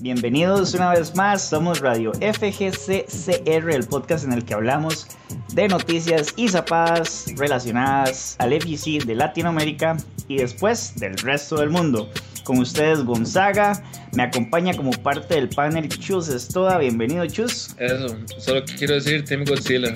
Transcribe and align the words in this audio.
Bienvenidos 0.00 0.74
una 0.74 0.90
vez 0.90 1.14
más, 1.14 1.48
somos 1.48 1.78
Radio 1.78 2.10
FGCCR, 2.14 3.70
el 3.70 3.86
podcast 3.86 4.24
en 4.24 4.32
el 4.32 4.44
que 4.44 4.52
hablamos 4.52 5.06
de 5.54 5.68
noticias 5.68 6.34
y 6.36 6.48
zapadas 6.48 7.26
relacionadas 7.36 8.34
al 8.40 8.52
FGC 8.60 9.04
de 9.04 9.14
Latinoamérica 9.14 9.96
y 10.26 10.38
después 10.38 10.96
del 10.96 11.16
resto 11.18 11.56
del 11.56 11.70
mundo. 11.70 12.10
Con 12.42 12.58
ustedes 12.58 13.04
Gonzaga, 13.04 13.80
me 14.14 14.24
acompaña 14.24 14.74
como 14.74 14.90
parte 14.90 15.36
del 15.36 15.48
panel 15.48 15.88
Chus 15.88 16.28
Estoda, 16.28 16.76
bienvenido 16.78 17.24
Chus. 17.26 17.76
Eso, 17.78 18.16
solo 18.38 18.64
quiero 18.76 18.94
decir 18.94 19.24
Team 19.24 19.44
Godzilla. 19.44 19.94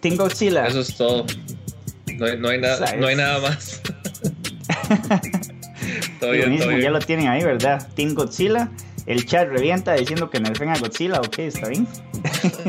Team 0.00 0.16
Godzilla. 0.16 0.66
Eso 0.66 0.80
es 0.80 0.94
todo. 0.94 1.24
No 2.18 2.26
hay, 2.26 2.38
no 2.38 2.50
hay 2.50 2.60
nada, 2.60 2.94
no 2.96 3.06
hay 3.06 3.16
nada 3.16 3.38
más. 3.40 3.80
todo 6.20 6.32
bien, 6.32 6.58
todo 6.58 6.68
bien. 6.68 6.80
Ya 6.82 6.90
lo 6.90 6.98
tienen 6.98 7.28
ahí, 7.28 7.42
¿verdad? 7.42 7.88
Team 7.94 8.12
Godzilla. 8.12 8.70
El 9.10 9.26
chat 9.26 9.48
revienta 9.48 9.94
diciendo 9.94 10.30
que 10.30 10.38
nerfen 10.38 10.68
a 10.68 10.78
Godzilla, 10.78 11.20
ok, 11.20 11.40
está 11.40 11.68
bien. 11.68 11.84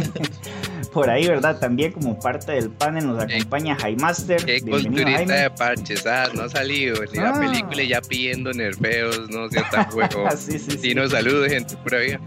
Por 0.91 1.07
ahí, 1.07 1.27
¿verdad? 1.27 1.59
También 1.59 1.91
como 1.91 2.19
parte 2.19 2.53
del 2.53 2.71
panel 2.71 3.05
nos 3.05 3.21
acompaña 3.21 3.77
Master. 3.99 4.43
Qué 4.43 4.59
culturista 4.59 5.35
de 5.35 5.51
parches, 5.51 6.03
ah, 6.07 6.29
no 6.33 6.41
ha 6.41 6.49
salido 6.49 6.95
ni 7.13 7.19
la 7.19 7.29
ah. 7.29 7.39
película 7.39 7.83
ya 7.83 8.01
pidiendo 8.01 8.51
nerfeos, 8.53 9.29
no 9.29 9.49
sea 9.49 9.69
tan 9.69 9.85
juego. 9.91 10.27
sí, 10.35 10.57
sí, 10.57 10.79
sí. 10.79 10.95
no 10.95 11.07
saludos, 11.07 11.47
gente, 11.47 11.77
pura 11.77 11.99
vida. 11.99 12.19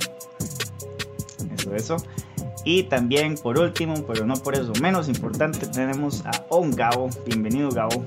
Eso, 1.59 1.75
eso. 1.75 1.97
Y 2.65 2.85
también, 2.85 3.35
por 3.35 3.59
último, 3.59 4.07
pero 4.07 4.25
no 4.25 4.35
por 4.35 4.55
eso 4.55 4.73
menos 4.81 5.09
importante, 5.09 5.67
tenemos 5.67 6.25
a 6.25 6.47
On 6.51 6.71
Gabo. 6.71 7.11
Bienvenido, 7.27 7.69
Gabo. 7.71 8.07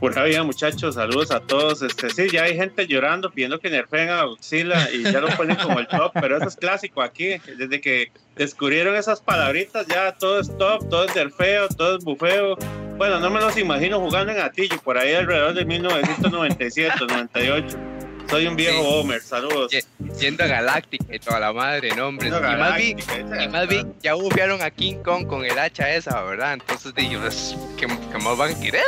Pura 0.00 0.22
vida, 0.22 0.44
muchachos, 0.44 0.94
saludos 0.94 1.32
a 1.32 1.40
todos. 1.40 1.82
Este, 1.82 2.08
sí, 2.10 2.28
ya 2.30 2.44
hay 2.44 2.56
gente 2.56 2.86
llorando 2.86 3.32
pidiendo 3.32 3.58
que 3.58 3.68
nerfeen 3.68 4.10
a 4.10 4.22
Godzilla 4.22 4.88
y 4.92 5.02
ya 5.02 5.20
lo 5.20 5.28
ponen 5.36 5.56
como 5.56 5.80
el 5.80 5.88
top, 5.88 6.12
pero 6.14 6.36
eso 6.36 6.46
es 6.46 6.54
clásico 6.54 7.02
aquí. 7.02 7.38
Desde 7.56 7.80
que 7.80 8.12
descubrieron 8.36 8.94
esas 8.94 9.20
palabritas, 9.20 9.88
ya 9.88 10.12
todo 10.12 10.38
es 10.38 10.56
top, 10.56 10.88
todo 10.88 11.04
es 11.04 11.16
nerfeo, 11.16 11.68
todo 11.68 11.98
es 11.98 12.04
bufeo. 12.04 12.56
Bueno, 12.96 13.18
no 13.18 13.28
me 13.28 13.40
los 13.40 13.56
imagino 13.58 13.98
jugando 13.98 14.32
en 14.32 14.38
Atillo, 14.38 14.78
por 14.84 14.98
ahí 14.98 15.14
alrededor 15.14 15.54
de 15.54 15.64
1997, 15.64 16.94
98. 17.08 17.97
Soy 18.28 18.46
un 18.46 18.56
viejo 18.56 18.82
Homer, 18.82 19.22
saludos. 19.22 19.72
Yendo 20.20 20.44
a 20.44 20.46
Galactic 20.46 21.02
y 21.10 21.18
toda 21.18 21.40
la 21.40 21.52
madre, 21.52 21.90
no, 21.96 22.08
hombre. 22.08 22.28
Y 22.28 22.30
más, 22.30 22.76
bien, 22.76 22.98
y 23.40 23.48
más 23.48 23.68
bien, 23.68 23.94
ya 24.02 24.14
bufearon 24.14 24.60
a 24.62 24.70
King 24.70 24.96
Kong 25.02 25.26
con 25.26 25.44
el 25.44 25.58
hacha 25.58 25.90
esa, 25.94 26.20
¿verdad? 26.22 26.54
Entonces 26.54 26.94
digo, 26.94 27.20
pues, 27.22 27.56
¿qué, 27.78 27.86
¿qué, 27.86 28.18
más 28.18 28.36
van 28.36 28.54
a 28.54 28.60
querer? 28.60 28.82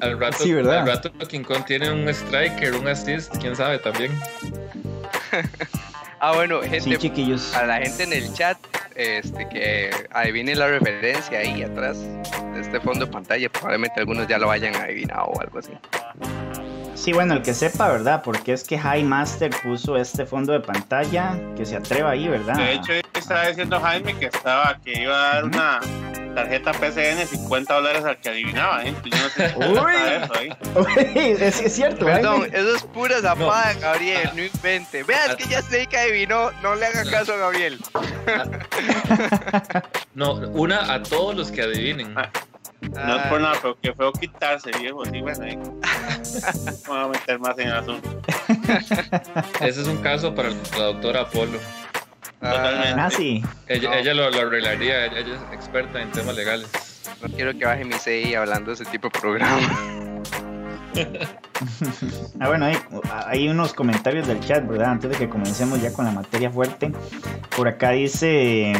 Al, 0.00 0.18
rato, 0.18 0.42
sí, 0.42 0.52
¿verdad? 0.52 0.80
al 0.80 0.86
rato 0.86 1.12
King 1.28 1.42
Kong 1.42 1.64
tiene 1.66 1.90
un 1.90 2.08
striker, 2.08 2.74
un 2.74 2.88
assist, 2.88 3.36
quién 3.38 3.54
sabe 3.54 3.78
también. 3.78 4.18
ah, 6.20 6.32
bueno, 6.34 6.62
gente, 6.62 6.98
sí, 6.98 7.34
a 7.54 7.66
la 7.66 7.80
gente 7.80 8.04
en 8.04 8.12
el 8.14 8.32
chat, 8.32 8.56
este, 8.94 9.48
que 9.48 9.90
adivinen 10.10 10.58
la 10.58 10.68
referencia 10.68 11.38
ahí 11.38 11.62
atrás 11.62 11.98
de 12.54 12.60
este 12.60 12.80
fondo 12.80 13.04
de 13.06 13.12
pantalla, 13.12 13.48
probablemente 13.50 14.00
algunos 14.00 14.26
ya 14.26 14.38
lo 14.38 14.50
hayan 14.50 14.74
adivinado 14.76 15.24
o 15.26 15.40
algo 15.40 15.58
así. 15.58 15.72
Sí, 17.02 17.12
bueno, 17.12 17.34
el 17.34 17.42
que 17.42 17.52
sepa, 17.52 17.88
¿verdad? 17.88 18.22
Porque 18.22 18.52
es 18.52 18.62
que 18.62 18.78
High 18.78 19.02
Master 19.02 19.50
puso 19.60 19.96
este 19.96 20.24
fondo 20.24 20.52
de 20.52 20.60
pantalla, 20.60 21.36
que 21.56 21.66
se 21.66 21.74
atreva 21.74 22.10
ahí, 22.10 22.28
¿verdad? 22.28 22.54
De 22.54 22.74
hecho, 22.74 22.92
estaba 23.18 23.48
diciendo 23.48 23.80
Jaime 23.80 24.16
que 24.20 24.26
estaba, 24.26 24.78
que 24.84 25.02
iba 25.02 25.16
a 25.16 25.34
dar 25.34 25.44
una 25.44 25.80
tarjeta 26.36 26.70
PCN 26.70 27.26
50 27.26 27.74
dólares 27.74 28.04
al 28.04 28.20
que 28.20 28.28
adivinaba, 28.28 28.84
¿eh? 28.84 28.94
Yo 29.04 29.16
no 29.16 29.28
sé 29.30 29.54
Uy, 29.56 29.92
eso 30.22 30.32
ahí. 30.38 30.52
Uy, 30.76 31.36
es, 31.40 31.60
es 31.60 31.74
cierto, 31.74 32.06
Perdón, 32.06 32.48
eso 32.52 32.76
es 32.76 32.84
pura 32.84 33.20
zapada, 33.20 33.74
Gabriel, 33.80 34.30
no 34.36 34.44
invente. 34.44 35.02
Vean 35.02 35.36
que 35.36 35.48
ya 35.48 35.60
sé 35.60 35.88
que 35.88 35.98
adivinó, 35.98 36.52
no 36.62 36.76
le 36.76 36.86
haga 36.86 37.02
caso 37.10 37.32
a 37.34 37.36
Gabriel. 37.36 37.80
no, 40.14 40.34
una 40.34 40.94
a 40.94 41.02
todos 41.02 41.34
los 41.34 41.50
que 41.50 41.62
adivinen. 41.62 42.14
Ah. 42.96 43.06
No 43.06 43.16
es 43.16 43.26
por 43.26 43.40
nada, 43.40 43.54
pero 43.62 43.78
que 43.80 43.92
feo 43.92 44.12
quitarse, 44.12 44.70
viejo. 44.78 45.04
Sí, 45.04 45.20
bueno, 45.20 45.44
ahí. 45.44 45.56
Vamos 45.56 46.88
a 46.88 47.08
meter 47.08 47.38
más 47.38 47.58
en 47.58 47.68
el 47.68 47.74
asunto. 47.74 48.20
Ese 49.60 49.82
es 49.82 49.88
un 49.88 49.98
caso 49.98 50.34
para 50.34 50.50
la 50.50 50.84
doctora 50.84 51.22
Apolo. 51.22 51.58
Totalmente. 52.40 53.00
Ah, 53.00 53.10
sí. 53.10 53.42
Ella, 53.68 53.98
ella 53.98 54.14
lo, 54.14 54.24
arreglaría, 54.24 55.06
ella, 55.06 55.20
es 55.20 55.54
experta 55.54 56.02
en 56.02 56.10
temas 56.10 56.34
legales. 56.34 56.68
No 57.22 57.28
quiero 57.28 57.56
que 57.56 57.64
baje 57.64 57.84
mi 57.84 57.94
CI 57.94 58.34
hablando 58.34 58.70
de 58.70 58.74
ese 58.74 58.84
tipo 58.86 59.08
de 59.08 59.20
programa. 59.20 59.58
ah, 62.40 62.48
bueno, 62.48 62.66
hay, 62.66 62.76
hay, 63.26 63.48
unos 63.48 63.72
comentarios 63.72 64.26
del 64.26 64.40
chat, 64.40 64.66
¿verdad? 64.66 64.90
Antes 64.90 65.10
de 65.12 65.16
que 65.16 65.28
comencemos 65.28 65.80
ya 65.80 65.92
con 65.92 66.04
la 66.04 66.10
materia 66.10 66.50
fuerte. 66.50 66.92
Por 67.56 67.68
acá 67.68 67.90
dice 67.90 68.72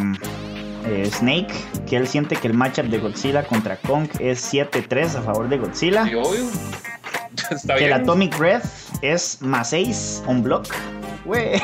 eh, 0.85 1.09
Snake, 1.11 1.53
que 1.87 1.97
él 1.97 2.07
siente 2.07 2.37
que 2.37 2.49
el 2.49 2.55
matchup 2.55 2.87
de 2.87 2.99
Godzilla 2.99 3.45
contra 3.45 3.77
Kong 3.77 4.09
es 4.19 4.53
7-3 4.53 5.17
a 5.17 5.23
favor 5.23 5.49
de 5.49 5.59
Godzilla. 5.59 6.05
que 7.77 7.87
el 7.87 7.93
Atomic 7.93 8.37
Breath 8.39 8.65
es 9.03 9.41
más 9.43 9.71
6 9.71 10.25
on 10.27 10.43
block. 10.43 10.67
Wey. 11.25 11.61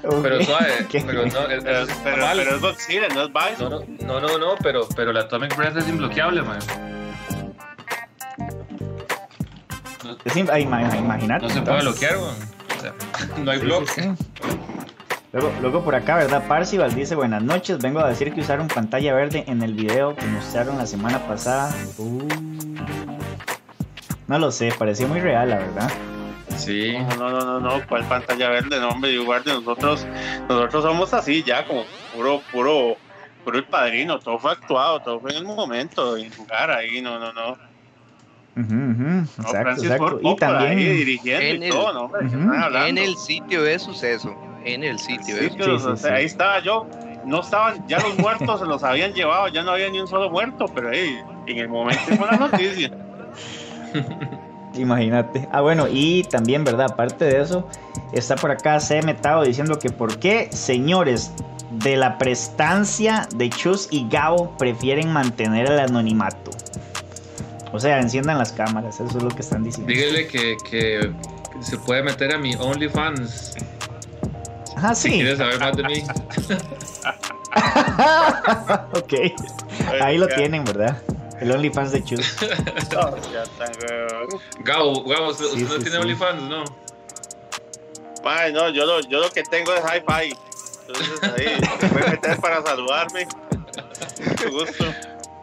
Pero 0.00 0.42
suave, 0.42 0.86
pero 0.92 1.26
no, 1.26 1.46
es, 1.48 1.64
pero, 1.64 1.86
pero, 2.04 2.54
es 2.54 2.60
Godzilla, 2.60 3.08
no 3.08 3.24
es 3.24 3.30
Bison. 3.32 3.96
No, 4.00 4.20
no, 4.20 4.38
no, 4.38 4.54
pero, 4.62 4.88
pero 4.94 5.10
el 5.10 5.16
Atomic 5.16 5.56
Breath 5.56 5.76
es 5.76 5.88
inbloqueable, 5.88 6.42
man. 6.42 6.58
Es 10.24 10.36
imaginar. 10.36 11.42
No 11.42 11.48
se 11.48 11.60
puede 11.62 11.80
bloquear, 11.80 12.16
man. 12.18 12.36
O 12.76 12.80
sea, 12.80 12.94
no 13.42 13.50
hay 13.50 13.58
block. 13.58 13.88
Luego, 15.32 15.84
por 15.84 15.94
acá, 15.94 16.16
¿verdad? 16.16 16.46
Parcival 16.48 16.94
dice, 16.94 17.14
buenas 17.14 17.42
noches, 17.42 17.78
vengo 17.78 18.00
a 18.00 18.08
decir 18.08 18.32
que 18.32 18.40
usaron 18.40 18.66
pantalla 18.66 19.12
verde 19.12 19.44
en 19.46 19.62
el 19.62 19.74
video 19.74 20.16
que 20.16 20.24
mostraron 20.24 20.78
la 20.78 20.86
semana 20.86 21.18
pasada. 21.26 21.74
Uh. 21.98 22.26
no 24.26 24.38
lo 24.38 24.50
sé, 24.50 24.72
parecía 24.78 25.06
muy 25.06 25.20
real, 25.20 25.50
la 25.50 25.58
verdad. 25.58 25.90
Sí. 26.56 26.96
No, 27.18 27.28
no, 27.28 27.40
no, 27.40 27.60
no, 27.60 27.86
¿cuál 27.86 28.04
pantalla 28.04 28.48
verde? 28.48 28.80
No, 28.80 28.88
hombre, 28.88 29.10
igual 29.12 29.44
de 29.44 29.52
nosotros, 29.52 30.06
nosotros 30.48 30.82
somos 30.82 31.12
así 31.12 31.42
ya, 31.42 31.66
como 31.66 31.84
puro, 32.14 32.40
puro, 32.50 32.96
puro 33.44 33.58
el 33.58 33.64
padrino, 33.64 34.18
todo 34.20 34.38
fue 34.38 34.52
actuado, 34.52 35.00
todo 35.00 35.20
fue 35.20 35.32
en 35.32 35.36
el 35.38 35.44
momento, 35.44 36.16
en 36.16 36.32
jugar 36.32 36.70
ahí, 36.70 37.02
no, 37.02 37.18
no, 37.18 37.34
no. 37.34 37.58
Exacto, 38.56 39.82
exacto. 39.82 40.20
y 40.22 40.36
también 40.36 40.78
dirigiendo 40.78 41.44
en 41.44 41.62
y 41.62 41.66
el, 41.66 41.70
todo, 41.70 42.10
¿no? 42.10 42.86
en 42.86 42.98
el 42.98 43.14
sitio 43.16 43.62
de 43.62 43.78
suceso 43.78 44.47
en 44.64 44.84
el 44.84 44.98
sitio. 44.98 45.36
ahí 46.10 46.24
estaba 46.24 46.60
yo. 46.60 46.86
No 47.24 47.40
estaban, 47.40 47.86
ya 47.86 47.98
los 47.98 48.16
muertos 48.18 48.60
se 48.60 48.66
los 48.66 48.82
habían 48.82 49.12
llevado, 49.12 49.48
ya 49.48 49.62
no 49.62 49.72
había 49.72 49.90
ni 49.90 50.00
un 50.00 50.08
solo 50.08 50.30
muerto, 50.30 50.64
pero 50.74 50.90
ahí, 50.90 51.18
en 51.46 51.58
el 51.58 51.68
momento 51.68 52.00
fue 52.16 52.26
la 52.26 52.36
noticia. 52.38 52.90
Imagínate. 54.74 55.46
Ah, 55.52 55.60
bueno, 55.60 55.86
y 55.90 56.22
también, 56.24 56.64
¿verdad? 56.64 56.86
Aparte 56.92 57.24
de 57.24 57.40
eso, 57.40 57.68
está 58.12 58.36
por 58.36 58.50
acá 58.50 58.80
C. 58.80 59.02
Metado 59.02 59.42
diciendo 59.42 59.78
que 59.78 59.90
por 59.90 60.18
qué, 60.18 60.48
señores, 60.52 61.32
de 61.70 61.96
la 61.96 62.16
prestancia 62.18 63.28
de 63.34 63.50
Chus 63.50 63.88
y 63.90 64.08
Gabo 64.08 64.56
prefieren 64.56 65.12
mantener 65.12 65.70
el 65.70 65.78
anonimato. 65.80 66.50
O 67.72 67.78
sea, 67.78 68.00
enciendan 68.00 68.38
las 68.38 68.52
cámaras, 68.52 69.00
eso 69.00 69.18
es 69.18 69.22
lo 69.22 69.28
que 69.28 69.42
están 69.42 69.64
diciendo. 69.64 69.92
Dígale 69.92 70.26
que, 70.26 70.56
que 70.70 71.12
se 71.60 71.76
puede 71.78 72.02
meter 72.02 72.32
a 72.32 72.38
mi 72.38 72.54
OnlyFans. 72.54 73.56
Ah, 74.80 74.94
sí. 74.94 75.10
Si 75.10 75.16
quieres 75.16 75.38
saber 75.38 75.58
más 75.58 75.76
de 75.76 75.82
mí. 75.84 76.02
ok. 78.92 79.14
Ahí 80.00 80.18
lo 80.18 80.28
tienen, 80.28 80.64
¿verdad? 80.64 81.02
El 81.40 81.50
OnlyFans 81.52 81.92
de 81.92 82.04
Chus. 82.04 82.36
Gabo, 84.60 85.04
Gabo, 85.04 85.30
¿usted, 85.30 85.46
no 85.54 85.78
tiene 85.78 85.96
OnlyFans, 85.98 86.42
no? 86.42 86.64
Ay, 88.24 88.52
no, 88.52 88.68
yo 88.68 88.84
lo, 88.84 89.00
yo 89.00 89.20
lo 89.20 89.30
que 89.30 89.42
tengo 89.44 89.72
es 89.72 89.82
Hi-Fi. 89.82 90.36
Entonces 90.86 91.22
ahí 91.22 91.60
se 91.80 91.88
puede 91.88 92.10
meter 92.10 92.38
para 92.40 92.62
saludarme. 92.62 93.26
Mucho 94.26 94.50
gusto. 94.50 94.84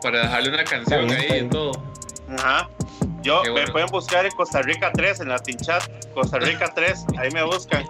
Para 0.01 0.21
dejarle 0.21 0.50
una 0.50 0.63
canción 0.63 1.09
ahí 1.09 1.39
y 1.39 1.50
todo. 1.50 1.71
Ajá. 2.38 2.69
Yo, 3.25 3.42
me 3.56 3.66
pueden 3.72 3.88
buscar 3.88 4.24
en 4.24 4.31
Costa 4.33 4.62
Rica 4.62 4.92
3, 4.94 5.22
en 5.22 5.30
Latin 5.30 5.57
Chat. 5.57 5.81
Costa 6.13 6.38
Rica 6.38 6.72
3, 6.75 7.06
ahí 7.18 7.31
me 7.31 7.44
buscan. 7.44 7.83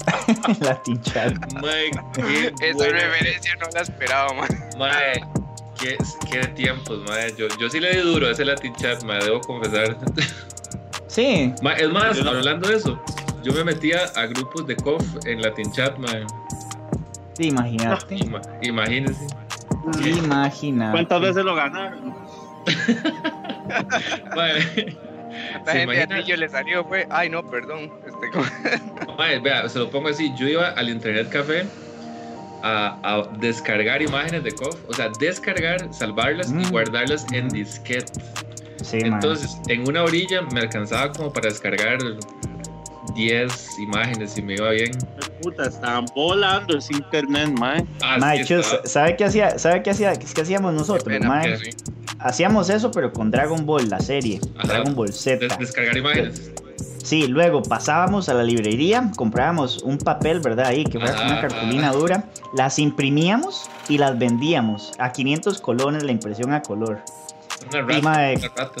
Latin 0.60 1.00
Chat. 1.02 1.34
Esa 2.60 2.84
referencia 2.88 3.54
no 3.60 3.68
la 3.72 3.82
esperaba, 3.82 4.32
man. 4.32 4.48
Mae, 4.76 5.24
qué, 5.78 5.96
qué 6.28 6.48
tiempos, 6.48 6.98
mae. 7.08 7.32
Yo, 7.36 7.46
yo 7.60 7.70
sí 7.70 7.78
le 7.78 7.94
di 7.94 8.00
duro 8.00 8.26
a 8.26 8.32
ese 8.32 8.44
Latin 8.44 8.74
Chat, 8.74 9.04
mae, 9.04 9.22
debo 9.22 9.40
confesar. 9.40 9.96
Sí. 11.06 11.54
es 11.78 11.90
más, 11.90 12.18
hablando 12.18 12.68
de 12.68 12.74
eso, 12.74 13.00
yo 13.44 13.52
me 13.52 13.62
metía 13.62 14.00
a 14.16 14.26
grupos 14.26 14.66
de 14.66 14.74
COF 14.74 15.04
en 15.26 15.42
Latin 15.42 15.70
Chat, 15.70 15.96
mae. 15.98 16.26
Sí, 17.34 17.50
imagínate. 17.50 18.16
imagínese. 18.62 19.26
Imagínate. 20.04 20.90
¿Cuántas 20.90 21.20
veces 21.20 21.44
lo 21.44 21.54
ganaron? 21.54 22.16
La 25.66 25.72
gente 25.72 26.14
a 26.14 26.36
le 26.36 26.48
salió, 26.48 26.84
fue, 26.84 27.06
ay 27.10 27.28
no, 27.28 27.42
perdón. 27.48 27.92
Este, 28.06 29.40
vea, 29.42 29.68
se 29.68 29.78
lo 29.78 29.90
pongo 29.90 30.08
así, 30.08 30.32
yo 30.38 30.48
iba 30.48 30.70
al 30.70 30.88
internet 30.88 31.28
café 31.30 31.66
a, 32.62 33.28
descargar 33.38 34.02
imágenes 34.02 34.44
de 34.44 34.52
COF, 34.52 34.76
o 34.88 34.94
sea, 34.94 35.10
descargar, 35.20 35.92
salvarlas 35.92 36.50
y 36.50 36.54
mm. 36.54 36.70
guardarlas 36.70 37.26
en 37.32 37.48
disquete. 37.48 38.20
Entonces, 38.92 39.58
en 39.68 39.88
una 39.88 40.04
orilla 40.04 40.42
me 40.42 40.60
alcanzaba 40.60 41.12
como 41.12 41.32
para 41.32 41.48
descargar 41.48 41.98
10 43.16 43.78
imágenes 43.78 44.36
y 44.36 44.42
me 44.42 44.54
iba 44.54 44.70
bien. 44.70 44.92
Puta, 45.42 45.64
estaban 45.68 46.06
volando 46.14 46.78
ese 46.78 46.94
internet, 46.94 47.48
mae. 47.58 47.84
¿sabe 48.84 49.16
qué 49.16 49.24
hacía? 49.24 49.58
¿Sabe 49.58 49.82
qué 49.82 49.90
hacía? 49.90 50.16
¿Qué 50.16 50.40
hacíamos 50.40 50.74
nosotros, 50.74 51.20
mae? 51.20 51.58
Hacíamos 52.18 52.70
eso, 52.70 52.90
pero 52.90 53.12
con 53.12 53.30
Dragon 53.30 53.66
Ball, 53.66 53.88
la 53.88 54.00
serie. 54.00 54.40
Dragon 54.64 54.94
Ball 54.94 55.12
Z. 55.12 55.56
descargar 55.58 55.96
imágenes. 55.96 56.52
Sí, 57.02 57.28
luego 57.28 57.62
pasábamos 57.62 58.28
a 58.28 58.34
la 58.34 58.42
librería, 58.42 59.12
comprábamos 59.14 59.80
un 59.84 59.96
papel, 59.96 60.40
¿verdad? 60.40 60.66
Ahí, 60.66 60.82
que 60.82 60.98
fuera 60.98 61.14
una 61.24 61.40
cartulina 61.40 61.92
dura, 61.92 62.24
las 62.52 62.80
imprimíamos 62.80 63.70
y 63.88 63.98
las 63.98 64.18
vendíamos 64.18 64.92
a 64.98 65.12
500 65.12 65.60
colones 65.60 66.02
la 66.02 66.10
impresión 66.10 66.52
a 66.52 66.62
color 66.62 67.00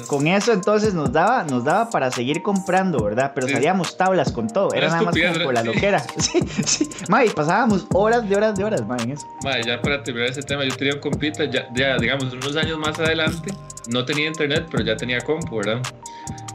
con 0.06 0.26
eso 0.26 0.52
entonces 0.52 0.94
nos 0.94 1.12
daba, 1.12 1.44
nos 1.44 1.64
daba 1.64 1.90
para 1.90 2.10
seguir 2.10 2.42
comprando, 2.42 3.02
¿verdad? 3.02 3.32
Pero 3.34 3.48
salíamos 3.48 3.96
tablas 3.96 4.32
con 4.32 4.48
todo. 4.48 4.72
Era, 4.74 4.88
nada 4.88 5.02
más 5.02 5.14
como 5.14 5.44
por 5.44 5.54
la 5.54 5.62
loquera. 5.62 6.00
sí, 6.18 6.40
sí. 6.64 6.88
pasábamos 7.34 7.86
horas 7.92 8.28
de 8.28 8.36
horas 8.36 8.56
de 8.56 8.64
horas, 8.64 8.82
en 9.02 9.12
eso. 9.12 9.26
ya 9.64 9.80
para 9.80 10.02
terminar 10.02 10.30
ese 10.30 10.42
tema, 10.42 10.64
yo 10.64 10.76
tenía 10.76 10.94
un 10.94 11.00
compita, 11.00 11.44
ya, 11.44 11.96
digamos, 11.98 12.32
unos 12.32 12.56
años 12.56 12.78
más 12.78 12.98
adelante, 12.98 13.52
no 13.88 14.04
tenía 14.04 14.26
internet, 14.26 14.66
pero 14.70 14.84
ya 14.84 14.96
tenía 14.96 15.20
compu, 15.20 15.56
¿verdad? 15.56 15.80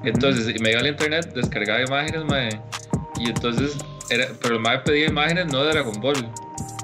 Entonces, 0.04 0.60
me 0.62 0.72
iba 0.72 0.80
al 0.80 0.88
internet, 0.88 1.32
descargaba 1.34 1.82
imágenes, 1.82 2.26
madre, 2.26 2.62
y 3.20 3.30
entonces, 3.30 3.78
era, 4.10 4.28
pero 4.42 4.56
el 4.56 4.62
madre 4.62 4.82
pedía 4.86 5.08
imágenes 5.08 5.48
no 5.48 5.64
de 5.64 5.72
Dragon 5.72 6.00
Ball, 6.02 6.28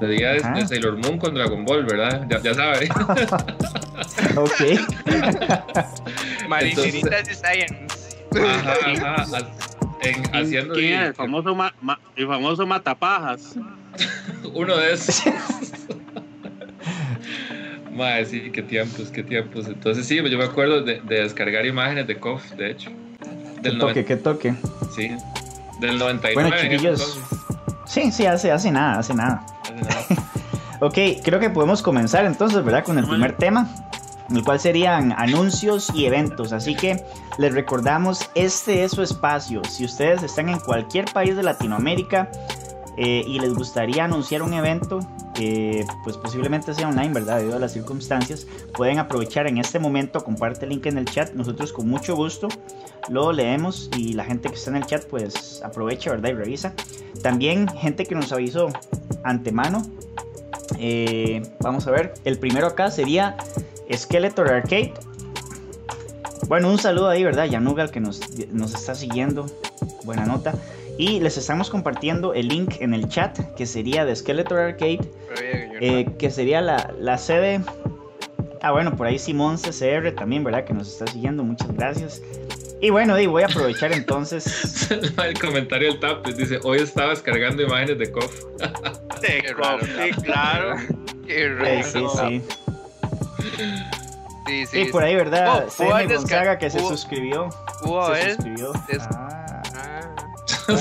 de, 0.00 0.06
de, 0.06 0.66
Sailor 0.66 0.96
Moon 0.96 1.18
con 1.18 1.34
Dragon 1.34 1.64
Ball, 1.64 1.84
¿verdad? 1.84 2.26
Ya, 2.28 2.40
ya 2.40 2.54
sabes. 2.54 2.88
ok. 4.36 4.60
Marineritas 6.48 7.26
de 7.26 7.34
Science. 7.34 8.16
Ajá, 8.36 9.16
ajá. 9.16 9.48
En, 10.02 10.22
haciendo 10.34 10.74
¿Quién 10.74 11.00
es? 11.00 11.08
El 11.08 11.14
famoso, 11.14 11.54
ma, 11.54 11.72
el 12.16 12.26
famoso 12.26 12.66
matapajas. 12.66 13.56
Uno 14.54 14.76
de 14.76 14.92
esos. 14.92 15.22
Madre, 17.92 18.26
sí, 18.26 18.50
qué 18.52 18.62
tiempos, 18.62 19.10
qué 19.10 19.24
tiempos. 19.24 19.66
Entonces, 19.66 20.06
sí, 20.06 20.16
yo 20.16 20.38
me 20.38 20.44
acuerdo 20.44 20.82
de, 20.82 21.00
de 21.00 21.22
descargar 21.22 21.66
imágenes 21.66 22.06
de 22.06 22.16
KOF, 22.16 22.52
de 22.52 22.70
hecho. 22.70 22.90
Del 23.62 23.72
¿Qué 23.72 23.78
toque, 23.78 24.04
qué 24.04 24.16
toque? 24.16 24.54
Sí, 24.94 25.10
del 25.80 25.98
99. 25.98 26.34
Bueno, 26.34 26.56
chiquillos. 26.60 27.18
Sí, 27.98 28.12
sí, 28.12 28.26
hace, 28.26 28.52
hace 28.52 28.70
nada, 28.70 28.98
hace 28.98 29.14
nada. 29.14 29.44
Hace 29.62 29.74
nada. 29.84 29.96
ok, 30.80 31.22
creo 31.22 31.40
que 31.40 31.50
podemos 31.50 31.82
comenzar 31.82 32.24
entonces, 32.24 32.64
¿verdad? 32.64 32.84
Con 32.84 32.98
el 32.98 33.06
primer 33.06 33.36
tema 33.36 33.68
el 34.30 34.44
cual 34.44 34.60
serían 34.60 35.14
anuncios 35.16 35.90
y 35.94 36.06
eventos. 36.06 36.52
Así 36.52 36.74
que 36.74 37.04
les 37.38 37.54
recordamos, 37.54 38.30
este 38.34 38.84
es 38.84 38.92
su 38.92 39.02
espacio. 39.02 39.62
Si 39.64 39.84
ustedes 39.84 40.22
están 40.22 40.48
en 40.48 40.58
cualquier 40.58 41.06
país 41.06 41.36
de 41.36 41.42
Latinoamérica 41.42 42.30
eh, 43.00 43.22
y 43.24 43.38
les 43.38 43.54
gustaría 43.54 44.04
anunciar 44.04 44.42
un 44.42 44.52
evento, 44.54 44.98
eh, 45.38 45.84
pues 46.02 46.16
posiblemente 46.16 46.74
sea 46.74 46.88
online, 46.88 47.14
¿verdad? 47.14 47.38
Debido 47.38 47.56
a 47.56 47.60
las 47.60 47.72
circunstancias, 47.72 48.44
pueden 48.74 48.98
aprovechar 48.98 49.46
en 49.46 49.58
este 49.58 49.78
momento, 49.78 50.24
comparte 50.24 50.64
el 50.64 50.70
link 50.70 50.86
en 50.86 50.98
el 50.98 51.04
chat, 51.04 51.32
nosotros 51.32 51.72
con 51.72 51.88
mucho 51.88 52.16
gusto 52.16 52.48
lo 53.08 53.32
leemos 53.32 53.88
y 53.96 54.14
la 54.14 54.24
gente 54.24 54.48
que 54.48 54.56
está 54.56 54.70
en 54.70 54.78
el 54.78 54.86
chat 54.86 55.04
pues 55.04 55.62
aprovecha, 55.64 56.10
¿verdad? 56.10 56.30
Y 56.30 56.32
revisa. 56.32 56.74
También 57.22 57.68
gente 57.68 58.04
que 58.04 58.16
nos 58.16 58.32
avisó 58.32 58.68
antemano. 59.22 59.82
Eh, 60.80 61.42
vamos 61.60 61.86
a 61.86 61.92
ver, 61.92 62.14
el 62.24 62.36
primero 62.38 62.66
acá 62.66 62.90
sería 62.90 63.36
Skeletor 63.94 64.48
Arcade. 64.52 64.92
Bueno, 66.48 66.68
un 66.68 66.78
saludo 66.78 67.08
ahí, 67.08 67.22
¿verdad? 67.22 67.44
Yanugal 67.44 67.92
que 67.92 68.00
nos, 68.00 68.20
nos 68.50 68.74
está 68.74 68.96
siguiendo. 68.96 69.46
Buena 70.04 70.26
nota. 70.26 70.54
Y 70.98 71.20
les 71.20 71.38
estamos 71.38 71.70
compartiendo 71.70 72.34
el 72.34 72.48
link 72.48 72.74
en 72.80 72.92
el 72.92 73.08
chat 73.08 73.38
que 73.54 73.66
sería 73.66 74.04
de 74.04 74.14
Skeletor 74.16 74.58
Arcade. 74.58 75.00
Eh, 75.80 76.08
que 76.18 76.28
sería 76.28 76.60
la, 76.60 76.92
la 76.98 77.16
sede. 77.16 77.60
Ah, 78.60 78.72
bueno, 78.72 78.96
por 78.96 79.06
ahí 79.06 79.16
Simón 79.16 79.56
CCR 79.58 80.12
también, 80.16 80.42
¿verdad? 80.42 80.64
Que 80.64 80.74
nos 80.74 80.88
está 80.88 81.06
siguiendo. 81.06 81.44
Muchas 81.44 81.72
gracias. 81.72 82.20
Y 82.80 82.90
bueno, 82.90 83.14
voy 83.28 83.44
a 83.44 83.46
aprovechar 83.46 83.92
entonces. 83.92 84.90
el 84.90 85.38
comentario 85.38 85.92
del 85.92 86.00
TAP 86.00 86.26
dice: 86.28 86.58
Hoy 86.64 86.78
estaba 86.78 87.10
descargando 87.10 87.62
imágenes 87.62 87.98
de 87.98 88.10
KOF. 88.10 88.44
de 89.20 89.54
KOF, 89.54 89.82
sí, 89.82 90.22
claro. 90.22 90.76
Qué 91.24 91.82
Sí, 91.84 92.04
sí. 92.08 92.42
Sí, 94.46 94.66
sí. 94.66 94.84
por 94.90 95.04
ahí, 95.04 95.14
¿verdad? 95.14 95.66
Oh, 95.78 96.08
Gonzaga 96.08 96.58
que 96.58 96.70
se 96.70 96.80
suscribió. 96.80 97.50
se 97.82 98.34
suscribió. 98.34 98.72
Ah. 99.10 99.47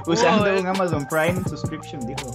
Usando 0.06 0.58
un 0.58 0.66
Amazon 0.66 1.06
Prime 1.08 1.42
subscription, 1.48 2.06
dijo. 2.06 2.34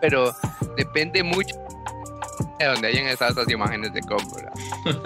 pero 0.00 0.34
depende 0.76 1.22
mucho 1.22 1.54
de 2.58 2.66
donde 2.66 2.88
hayan 2.88 3.06
estado 3.06 3.30
esas 3.32 3.48
imágenes 3.50 3.92
de 3.92 4.00
compra. 4.02 4.52
ok, 4.84 5.00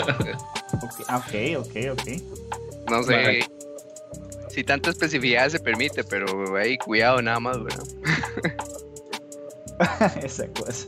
ok, 1.59 1.77
ok. 1.93 2.09
No 2.91 3.03
sé 3.03 3.47
si 4.51 4.65
tanta 4.65 4.91
especificidad 4.91 5.49
se 5.49 5.59
permite, 5.59 6.05
pero 6.05 6.57
ahí 6.57 6.77
cuidado 6.79 7.21
nada 7.23 7.41
más, 7.41 7.63
¿verdad? 7.63 7.85
Esa 10.23 10.47
cosa. 10.49 10.87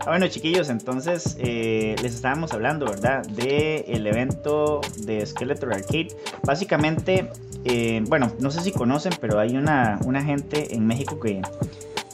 Ah, 0.00 0.10
bueno, 0.10 0.28
chiquillos, 0.28 0.68
entonces 0.68 1.36
eh, 1.38 1.96
les 2.02 2.14
estábamos 2.14 2.52
hablando, 2.52 2.86
¿verdad? 2.86 3.24
De 3.26 3.84
evento 4.06 4.80
de 4.98 5.24
Skeletor 5.24 5.72
Arcade. 5.72 6.08
Básicamente, 6.42 7.30
eh, 7.64 8.02
bueno, 8.06 8.30
no 8.38 8.50
sé 8.50 8.60
si 8.60 8.72
conocen, 8.72 9.14
pero 9.20 9.38
hay 9.38 9.56
una, 9.56 9.98
una 10.04 10.22
gente 10.22 10.74
en 10.74 10.86
México 10.86 11.18
que 11.20 11.40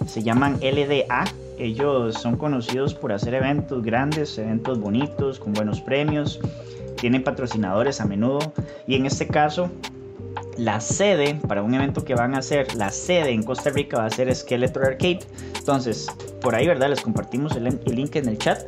se 0.06 0.22
llaman 0.22 0.60
LDA. 0.60 1.24
Ellos 1.58 2.14
son 2.14 2.36
conocidos 2.36 2.94
por 2.94 3.12
hacer 3.12 3.34
eventos 3.34 3.82
grandes, 3.82 4.38
eventos 4.38 4.78
bonitos, 4.78 5.40
con 5.40 5.52
buenos 5.52 5.80
premios. 5.80 6.40
Tienen 6.96 7.24
patrocinadores 7.24 8.00
a 8.00 8.06
menudo. 8.06 8.52
Y 8.86 8.94
en 8.94 9.06
este 9.06 9.26
caso, 9.26 9.70
la 10.56 10.80
sede 10.80 11.40
para 11.46 11.62
un 11.62 11.74
evento 11.74 12.04
que 12.04 12.14
van 12.14 12.34
a 12.34 12.38
hacer, 12.38 12.74
la 12.74 12.90
sede 12.90 13.30
en 13.30 13.42
Costa 13.42 13.70
Rica 13.70 13.98
va 13.98 14.06
a 14.06 14.10
ser 14.10 14.34
Skeletor 14.34 14.84
Arcade. 14.86 15.20
Entonces, 15.58 16.08
por 16.40 16.54
ahí, 16.54 16.66
¿verdad? 16.66 16.90
Les 16.90 17.00
compartimos 17.00 17.56
el, 17.56 17.64
link 17.86 18.16
en 18.16 18.28
el 18.28 18.38
chat. 18.38 18.60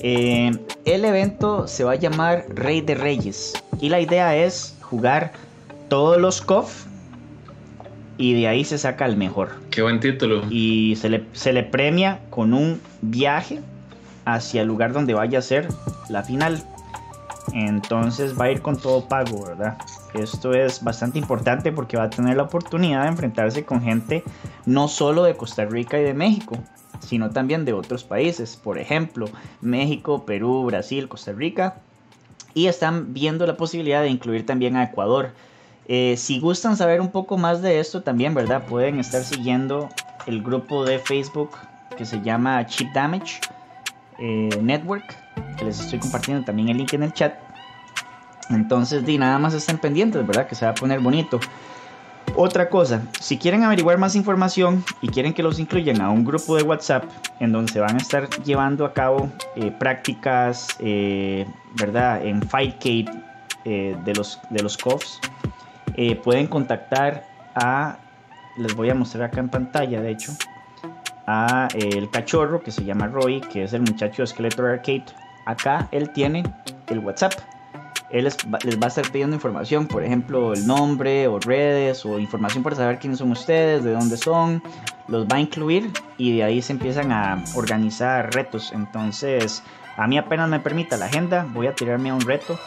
Eh, 0.00 0.50
el 0.84 1.04
evento 1.04 1.66
se 1.68 1.84
va 1.84 1.92
a 1.92 1.96
llamar 1.96 2.46
Rey 2.48 2.80
de 2.80 2.94
Reyes. 2.94 3.54
Y 3.80 3.88
la 3.88 4.00
idea 4.00 4.36
es 4.36 4.76
jugar 4.82 5.32
todos 5.88 6.18
los 6.18 6.40
KOF 6.40 6.86
y 8.18 8.34
de 8.34 8.48
ahí 8.48 8.64
se 8.64 8.78
saca 8.78 9.06
el 9.06 9.16
mejor. 9.16 9.50
Qué 9.70 9.82
buen 9.82 10.00
título. 10.00 10.44
Y 10.50 10.96
se 10.96 11.08
le, 11.08 11.24
se 11.32 11.52
le 11.52 11.62
premia 11.62 12.20
con 12.30 12.54
un 12.54 12.80
viaje 13.02 13.60
hacia 14.24 14.62
el 14.62 14.68
lugar 14.68 14.92
donde 14.92 15.14
vaya 15.14 15.38
a 15.38 15.42
ser 15.42 15.68
la 16.08 16.22
final. 16.22 16.62
Entonces 17.52 18.38
va 18.38 18.46
a 18.46 18.50
ir 18.50 18.62
con 18.62 18.76
todo 18.78 19.06
pago, 19.08 19.46
¿verdad? 19.46 19.78
Esto 20.18 20.52
es 20.54 20.82
bastante 20.82 21.18
importante 21.18 21.72
porque 21.72 21.96
va 21.96 22.04
a 22.04 22.10
tener 22.10 22.36
la 22.36 22.44
oportunidad 22.44 23.02
de 23.02 23.08
enfrentarse 23.08 23.64
con 23.64 23.82
gente 23.82 24.24
no 24.64 24.88
solo 24.88 25.24
de 25.24 25.36
Costa 25.36 25.64
Rica 25.64 25.98
y 25.98 26.04
de 26.04 26.14
México, 26.14 26.56
sino 27.00 27.30
también 27.30 27.64
de 27.64 27.72
otros 27.72 28.04
países, 28.04 28.56
por 28.56 28.78
ejemplo, 28.78 29.26
México, 29.60 30.24
Perú, 30.24 30.64
Brasil, 30.64 31.08
Costa 31.08 31.32
Rica. 31.32 31.76
Y 32.54 32.68
están 32.68 33.12
viendo 33.12 33.46
la 33.46 33.58
posibilidad 33.58 34.00
de 34.00 34.08
incluir 34.08 34.46
también 34.46 34.76
a 34.76 34.84
Ecuador. 34.84 35.32
Eh, 35.88 36.16
si 36.16 36.40
gustan 36.40 36.76
saber 36.76 37.00
un 37.00 37.10
poco 37.10 37.36
más 37.36 37.60
de 37.60 37.78
esto 37.78 38.02
también, 38.02 38.34
¿verdad? 38.34 38.64
Pueden 38.66 38.98
estar 38.98 39.22
siguiendo 39.22 39.88
el 40.26 40.42
grupo 40.42 40.84
de 40.84 40.98
Facebook 40.98 41.50
que 41.96 42.04
se 42.04 42.20
llama 42.22 42.64
Chip 42.66 42.92
Damage 42.94 43.40
eh, 44.18 44.48
Network, 44.62 45.04
que 45.58 45.66
les 45.66 45.80
estoy 45.80 45.98
compartiendo 45.98 46.44
también 46.44 46.70
el 46.70 46.78
link 46.78 46.94
en 46.94 47.02
el 47.02 47.12
chat. 47.12 47.45
Entonces, 48.50 49.04
di, 49.04 49.18
nada 49.18 49.38
más 49.38 49.54
estén 49.54 49.78
pendientes, 49.78 50.26
¿verdad? 50.26 50.46
Que 50.46 50.54
se 50.54 50.64
va 50.64 50.72
a 50.72 50.74
poner 50.74 51.00
bonito. 51.00 51.40
Otra 52.34 52.68
cosa, 52.68 53.02
si 53.18 53.38
quieren 53.38 53.62
averiguar 53.62 53.98
más 53.98 54.14
información 54.14 54.84
y 55.00 55.08
quieren 55.08 55.32
que 55.32 55.42
los 55.42 55.58
incluyan 55.58 56.00
a 56.00 56.10
un 56.10 56.24
grupo 56.24 56.56
de 56.56 56.62
WhatsApp 56.62 57.04
en 57.40 57.52
donde 57.52 57.72
se 57.72 57.80
van 57.80 57.94
a 57.94 57.98
estar 57.98 58.28
llevando 58.44 58.84
a 58.84 58.92
cabo 58.92 59.30
eh, 59.54 59.70
prácticas, 59.70 60.68
eh, 60.80 61.46
¿verdad? 61.74 62.24
En 62.24 62.42
Fightcade 62.42 63.06
eh, 63.64 63.96
de 64.04 64.14
los, 64.14 64.40
de 64.50 64.62
los 64.62 64.76
COFs, 64.76 65.20
pueden 66.22 66.46
contactar 66.46 67.24
a, 67.54 67.96
les 68.58 68.76
voy 68.76 68.90
a 68.90 68.94
mostrar 68.94 69.24
acá 69.24 69.40
en 69.40 69.48
pantalla, 69.48 70.02
de 70.02 70.10
hecho, 70.10 70.32
a 71.26 71.68
el 71.74 72.10
cachorro 72.10 72.60
que 72.60 72.70
se 72.70 72.84
llama 72.84 73.06
Roy, 73.06 73.40
que 73.40 73.64
es 73.64 73.72
el 73.72 73.80
muchacho 73.80 74.22
de 74.22 74.26
Skeletor 74.26 74.66
Arcade 74.66 75.06
acá 75.46 75.88
él 75.92 76.10
tiene 76.10 76.42
el 76.88 76.98
WhatsApp. 76.98 77.32
Él 78.10 78.24
les 78.24 78.36
va, 78.36 78.58
les 78.62 78.78
va, 78.78 78.84
a 78.84 78.88
estar 78.88 79.10
pidiendo 79.10 79.34
información, 79.34 79.86
por 79.86 80.04
ejemplo, 80.04 80.52
el 80.52 80.66
nombre 80.66 81.26
o 81.26 81.38
redes 81.40 82.04
o 82.06 82.18
información 82.18 82.62
para 82.62 82.76
saber 82.76 82.98
quiénes 82.98 83.18
son 83.18 83.32
ustedes, 83.32 83.82
de 83.84 83.92
dónde 83.92 84.16
son. 84.16 84.62
Los 85.08 85.26
va 85.26 85.36
a 85.36 85.40
incluir 85.40 85.90
y 86.18 86.36
de 86.36 86.44
ahí 86.44 86.62
se 86.62 86.72
empiezan 86.72 87.12
a 87.12 87.42
organizar 87.54 88.32
retos. 88.32 88.72
Entonces, 88.72 89.62
a 89.96 90.06
mí 90.06 90.18
apenas 90.18 90.48
me 90.48 90.60
permita 90.60 90.96
la 90.96 91.06
agenda, 91.06 91.46
voy 91.52 91.66
a 91.66 91.74
tirarme 91.74 92.10
a 92.10 92.14
un 92.14 92.20
reto 92.20 92.58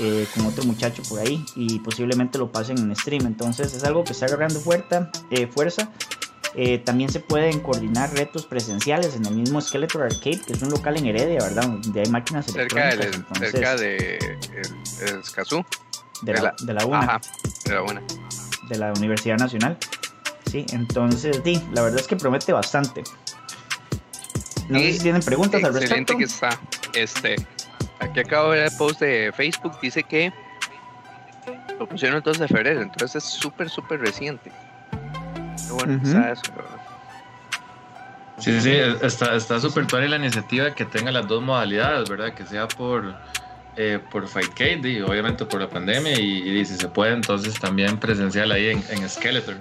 eh, 0.00 0.26
con 0.34 0.46
otro 0.46 0.64
muchacho 0.64 1.02
por 1.08 1.20
ahí 1.20 1.44
y 1.54 1.78
posiblemente 1.78 2.38
lo 2.38 2.50
pasen 2.50 2.78
en 2.78 2.96
stream. 2.96 3.26
Entonces 3.26 3.74
es 3.74 3.84
algo 3.84 4.02
que 4.02 4.12
está 4.12 4.26
agarrando 4.26 4.58
fuerza. 4.60 5.10
Eh, 5.30 5.46
fuerza. 5.46 5.88
Eh, 6.56 6.78
también 6.78 7.10
se 7.10 7.18
pueden 7.18 7.60
coordinar 7.60 8.12
retos 8.14 8.46
presenciales 8.46 9.16
en 9.16 9.26
el 9.26 9.34
mismo 9.34 9.60
Skeletor 9.60 10.04
Arcade, 10.04 10.40
que 10.46 10.52
es 10.52 10.62
un 10.62 10.70
local 10.70 10.96
en 10.96 11.06
Heredia, 11.06 11.40
¿verdad? 11.40 11.64
Donde 11.64 12.00
hay 12.00 12.08
máquinas 12.08 12.46
cerca 12.46 12.90
electrónicas. 12.90 13.50
cerca 13.50 13.76
de 13.76 14.18
el, 15.02 15.20
Escazú. 15.20 15.64
De, 16.22 16.32
la, 16.34 16.54
de 16.62 16.72
la 16.72 16.86
UNA. 16.86 16.98
Ajá, 17.00 17.20
de 17.64 17.74
la 17.74 17.82
UNA. 17.82 18.02
De 18.68 18.78
la 18.78 18.92
Universidad 18.92 19.36
Nacional. 19.36 19.76
Sí, 20.50 20.64
entonces, 20.72 21.40
sí, 21.44 21.60
la 21.72 21.82
verdad 21.82 22.00
es 22.00 22.06
que 22.06 22.14
promete 22.14 22.52
bastante. 22.52 23.02
No 24.68 24.78
sé 24.78 24.92
si 24.92 25.00
tienen 25.00 25.22
preguntas 25.22 25.62
al 25.64 25.74
respecto. 25.74 26.16
que 26.16 26.24
está. 26.24 26.60
Este, 26.94 27.34
aquí 27.98 28.20
acabo 28.20 28.52
de 28.52 28.58
ver 28.60 28.72
el 28.72 28.78
post 28.78 29.00
de 29.00 29.32
Facebook, 29.36 29.72
dice 29.82 30.04
que 30.04 30.32
lo 31.78 31.88
pusieron 31.88 32.18
el 32.18 32.22
2 32.22 32.38
de 32.38 32.48
febrero, 32.48 32.82
entonces 32.82 33.16
es 33.16 33.24
súper, 33.24 33.68
súper 33.68 34.00
reciente. 34.00 34.52
Pero 35.62 35.74
bueno, 35.76 36.00
eso, 36.02 36.42
Sí, 38.38 38.60
sí, 38.60 38.72
está 39.02 39.60
súper 39.60 39.86
toda 39.86 40.02
la 40.06 40.16
iniciativa 40.16 40.74
que 40.74 40.84
tenga 40.84 41.12
las 41.12 41.28
dos 41.28 41.40
modalidades, 41.40 42.08
¿verdad? 42.08 42.34
Que 42.34 42.44
sea 42.44 42.66
por, 42.66 43.14
eh, 43.76 44.00
por 44.10 44.26
Fightcade 44.26 44.88
y 44.90 45.00
obviamente 45.00 45.44
por 45.46 45.60
la 45.60 45.68
pandemia 45.68 46.18
y, 46.18 46.64
si 46.64 46.76
se 46.76 46.88
puede 46.88 47.12
entonces 47.12 47.54
también 47.60 47.96
presencial 47.96 48.50
ahí 48.50 48.70
en, 48.70 48.84
en 48.90 49.08
Skeletor. 49.08 49.56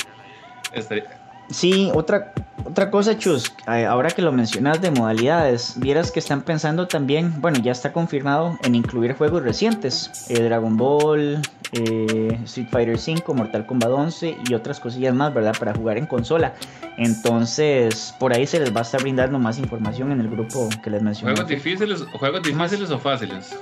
Este, 0.74 1.06
Sí, 1.50 1.92
otra, 1.94 2.34
otra 2.66 2.90
cosa, 2.90 3.18
Chus, 3.18 3.54
eh, 3.68 3.86
ahora 3.86 4.10
que 4.10 4.22
lo 4.22 4.32
mencionas 4.32 4.82
de 4.82 4.92
modalidades, 4.92 5.76
vieras 5.78 6.12
que 6.12 6.20
están 6.20 6.42
pensando 6.42 6.88
también, 6.88 7.42
bueno, 7.42 7.60
ya 7.60 7.72
está 7.72 7.94
confirmado 7.94 8.58
en 8.64 8.76
incluir 8.76 9.16
juegos 9.16 9.44
recientes, 9.44 10.30
eh, 10.30 10.42
Dragon 10.42 10.78
Ball, 10.78 11.42
eh, 11.74 12.40
Street 12.46 12.68
Fighter 12.70 12.96
V, 12.96 13.34
Mortal 13.34 13.66
Kombat 13.66 13.92
11 13.92 14.38
y 14.48 14.54
otras 14.54 14.80
cosillas 14.80 15.14
más, 15.14 15.34
¿verdad? 15.34 15.56
Para 15.58 15.74
jugar 15.74 15.98
en 15.98 16.06
consola. 16.06 16.54
Entonces, 16.98 18.14
por 18.20 18.34
ahí 18.34 18.46
se 18.48 18.60
les 18.60 18.74
va 18.74 18.80
a 18.80 18.84
estar 18.84 19.02
brindando 19.02 19.40
más 19.40 19.58
información 19.58 20.12
en 20.12 20.22
el 20.22 20.30
grupo 20.30 20.70
que 20.84 20.90
les 20.90 21.02
mencioné. 21.02 21.34
¿Juegos 21.34 21.50
difíciles, 21.50 22.06
juegos 22.14 22.44
difíciles 22.44 22.90
o 22.92 23.00
fáciles? 23.00 23.56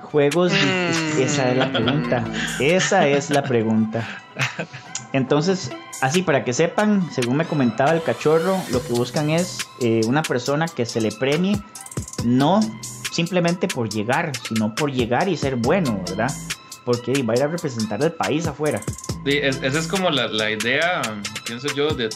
Juegos, 0.00 0.52
esa 1.18 1.50
es 1.50 1.56
la 1.56 1.70
pregunta. 1.70 2.24
Esa 2.58 3.06
es 3.06 3.30
la 3.30 3.42
pregunta. 3.42 4.04
Entonces, 5.12 5.70
así 6.00 6.22
para 6.22 6.44
que 6.44 6.52
sepan, 6.52 7.10
según 7.12 7.36
me 7.36 7.46
comentaba 7.46 7.92
el 7.92 8.02
cachorro, 8.02 8.56
lo 8.70 8.82
que 8.82 8.92
buscan 8.92 9.30
es 9.30 9.58
eh, 9.80 10.02
una 10.06 10.22
persona 10.22 10.66
que 10.66 10.86
se 10.86 11.00
le 11.00 11.12
premie, 11.12 11.60
no 12.24 12.60
simplemente 13.10 13.68
por 13.68 13.88
llegar, 13.88 14.32
sino 14.46 14.74
por 14.74 14.92
llegar 14.92 15.28
y 15.28 15.36
ser 15.36 15.56
bueno, 15.56 16.02
¿verdad? 16.08 16.32
Porque 16.84 17.22
va 17.22 17.34
a 17.34 17.36
ir 17.36 17.42
a 17.42 17.48
representar 17.48 18.02
el 18.02 18.12
país 18.12 18.46
afuera. 18.46 18.80
Sí, 19.24 19.38
esa 19.42 19.78
es 19.78 19.86
como 19.86 20.10
la, 20.10 20.50
idea, 20.50 21.02
pienso 21.44 21.68
yo, 21.74 21.90
de, 21.90 22.08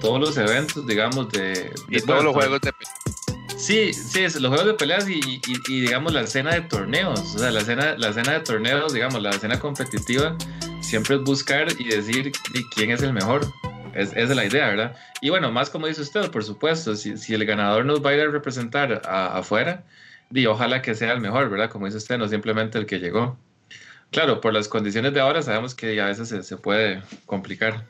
todos 0.00 0.20
los 0.20 0.36
eventos, 0.38 0.86
digamos, 0.86 1.28
de... 1.30 1.74
y 1.88 2.00
todos 2.00 2.24
los 2.24 2.34
juegos 2.34 2.60
de 2.62 2.72
Sí, 3.58 3.92
sí, 3.92 4.20
es 4.20 4.40
los 4.40 4.50
juegos 4.50 4.68
de 4.68 4.74
peleas 4.74 5.08
y, 5.08 5.40
digamos 5.68 6.12
la 6.12 6.20
escena 6.22 6.54
de 6.54 6.60
torneos, 6.60 7.20
o 7.34 7.38
sea, 7.38 7.50
la 7.50 7.60
escena, 7.60 7.96
la 7.98 8.10
escena 8.10 8.32
de 8.32 8.40
torneos, 8.40 8.92
digamos, 8.92 9.20
la 9.20 9.30
escena 9.30 9.58
competitiva, 9.58 10.36
siempre 10.88 11.16
es 11.16 11.22
buscar 11.22 11.68
y 11.78 11.88
decir 11.88 12.32
quién 12.74 12.90
es 12.90 13.02
el 13.02 13.12
mejor. 13.12 13.42
Es, 13.94 14.10
esa 14.10 14.20
es 14.20 14.36
la 14.36 14.46
idea, 14.46 14.68
¿verdad? 14.68 14.96
Y 15.20 15.28
bueno, 15.28 15.52
más 15.52 15.68
como 15.68 15.86
dice 15.86 16.00
usted, 16.00 16.30
por 16.30 16.44
supuesto, 16.44 16.96
si, 16.96 17.34
el 17.34 17.44
ganador 17.44 17.84
nos 17.84 18.04
va 18.04 18.10
a 18.10 18.14
ir 18.14 18.20
a 18.22 18.30
representar 18.30 19.02
afuera, 19.04 19.84
y 20.30 20.46
ojalá 20.46 20.80
que 20.80 20.94
sea 20.94 21.12
el 21.12 21.20
mejor, 21.20 21.50
¿verdad? 21.50 21.70
Como 21.70 21.86
dice 21.86 21.98
usted, 21.98 22.16
no 22.16 22.26
simplemente 22.28 22.78
el 22.78 22.86
que 22.86 23.00
llegó. 23.00 23.36
Claro, 24.10 24.40
por 24.40 24.54
las 24.54 24.68
condiciones 24.68 25.12
de 25.12 25.20
ahora 25.20 25.42
sabemos 25.42 25.74
que 25.74 26.00
a 26.00 26.06
veces 26.06 26.46
se 26.46 26.56
puede 26.56 27.02
complicar. 27.26 27.84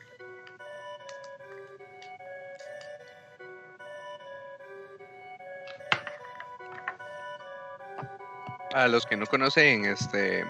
A 8.73 8.87
los 8.87 9.05
que 9.05 9.15
no 9.15 9.25
conocen, 9.25 9.85
este 9.85 10.43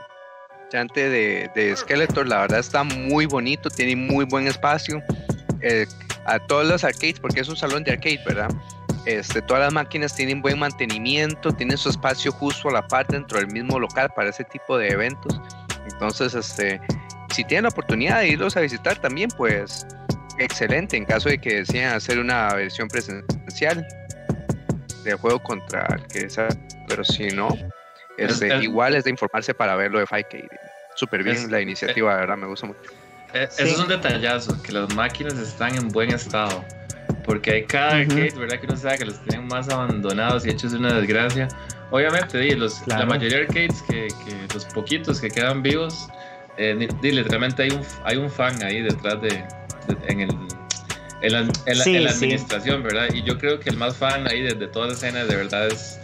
chante 0.69 1.09
de, 1.09 1.49
de 1.55 1.75
Skeletor, 1.75 2.27
la 2.27 2.41
verdad 2.41 2.59
está 2.59 2.83
muy 2.83 3.25
bonito, 3.25 3.69
tiene 3.69 3.95
muy 3.95 4.25
buen 4.25 4.47
espacio. 4.47 5.03
Eh, 5.61 5.85
a 6.25 6.39
todos 6.39 6.67
los 6.67 6.83
arcades, 6.83 7.19
porque 7.19 7.41
es 7.41 7.49
un 7.49 7.57
salón 7.57 7.83
de 7.83 7.91
arcade, 7.93 8.21
¿verdad? 8.25 8.49
Este, 9.05 9.41
todas 9.41 9.63
las 9.63 9.73
máquinas 9.73 10.15
tienen 10.15 10.41
buen 10.41 10.59
mantenimiento, 10.59 11.51
tienen 11.51 11.77
su 11.77 11.89
espacio 11.89 12.31
justo 12.31 12.69
a 12.69 12.73
la 12.73 12.87
par 12.87 13.07
dentro 13.07 13.39
del 13.39 13.47
mismo 13.47 13.79
local 13.79 14.09
para 14.15 14.29
ese 14.29 14.43
tipo 14.43 14.77
de 14.77 14.89
eventos. 14.89 15.41
Entonces, 15.91 16.35
este, 16.35 16.79
si 17.33 17.43
tienen 17.43 17.63
la 17.63 17.69
oportunidad 17.69 18.19
de 18.19 18.29
irlos 18.29 18.55
a 18.57 18.61
visitar 18.61 18.97
también, 18.99 19.29
pues 19.35 19.87
excelente. 20.37 20.97
En 20.97 21.05
caso 21.05 21.29
de 21.29 21.39
que 21.39 21.55
decían 21.55 21.95
hacer 21.95 22.19
una 22.19 22.53
versión 22.53 22.87
presencial 22.87 23.87
del 25.03 25.15
juego 25.15 25.41
contra 25.41 25.87
el 25.95 26.05
que 26.07 26.29
sea, 26.29 26.49
pero 26.87 27.03
si 27.03 27.29
no, 27.29 27.49
este, 28.25 28.63
igual 28.63 28.95
es 28.95 29.03
de 29.03 29.09
informarse 29.09 29.53
para 29.53 29.75
ver 29.75 29.91
lo 29.91 29.99
de 29.99 30.05
5K. 30.05 30.47
Súper 30.95 31.23
bien 31.23 31.49
la 31.51 31.61
iniciativa, 31.61 32.13
de 32.13 32.19
verdad, 32.21 32.37
me 32.37 32.47
gusta 32.47 32.67
mucho. 32.67 32.79
Eh, 33.33 33.47
eso 33.49 33.63
es 33.63 33.79
un 33.79 33.87
detallazo, 33.87 34.61
que 34.61 34.71
las 34.71 34.93
máquinas 34.95 35.37
están 35.37 35.75
en 35.75 35.89
buen 35.89 36.11
estado. 36.11 36.63
Porque 37.23 37.51
hay 37.51 37.63
cada 37.65 37.97
arcade, 37.97 38.33
¿verdad? 38.37 38.59
Que 38.59 38.65
uno 38.65 38.75
sabe 38.75 38.97
que 38.97 39.05
los 39.05 39.23
tienen 39.23 39.47
más 39.47 39.69
abandonados 39.69 40.45
y 40.45 40.49
hechos 40.49 40.71
de 40.71 40.79
una 40.79 40.93
desgracia. 40.93 41.47
Obviamente, 41.91 42.55
los, 42.55 42.85
la 42.87 43.05
mayoría 43.05 43.37
de 43.37 43.43
arcades, 43.45 43.81
que, 43.83 44.07
que, 44.25 44.53
los 44.53 44.65
poquitos 44.65 45.21
que 45.21 45.29
quedan 45.29 45.61
vivos, 45.61 46.07
eh, 46.57 46.87
literalmente 47.01 47.63
hay 47.63 47.71
un, 47.71 47.81
hay 48.03 48.17
un 48.17 48.29
fan 48.29 48.61
ahí 48.63 48.81
detrás 48.81 49.21
de, 49.21 49.43
en, 50.07 50.21
el, 50.21 50.29
en, 51.21 51.31
la, 51.31 51.39
en, 51.65 52.03
la, 52.03 52.11
administración, 52.11 52.83
¿verdad? 52.83 53.09
Y 53.13 53.23
yo 53.23 53.37
creo 53.37 53.59
que 53.59 53.69
el 53.69 53.77
más 53.77 53.97
fan 53.97 54.27
ahí 54.27 54.41
de, 54.41 54.53
de 54.53 54.67
toda 54.67 54.87
la 54.87 54.93
escena 54.93 55.23
de 55.25 55.35
verdad 55.35 55.67
es 55.67 55.99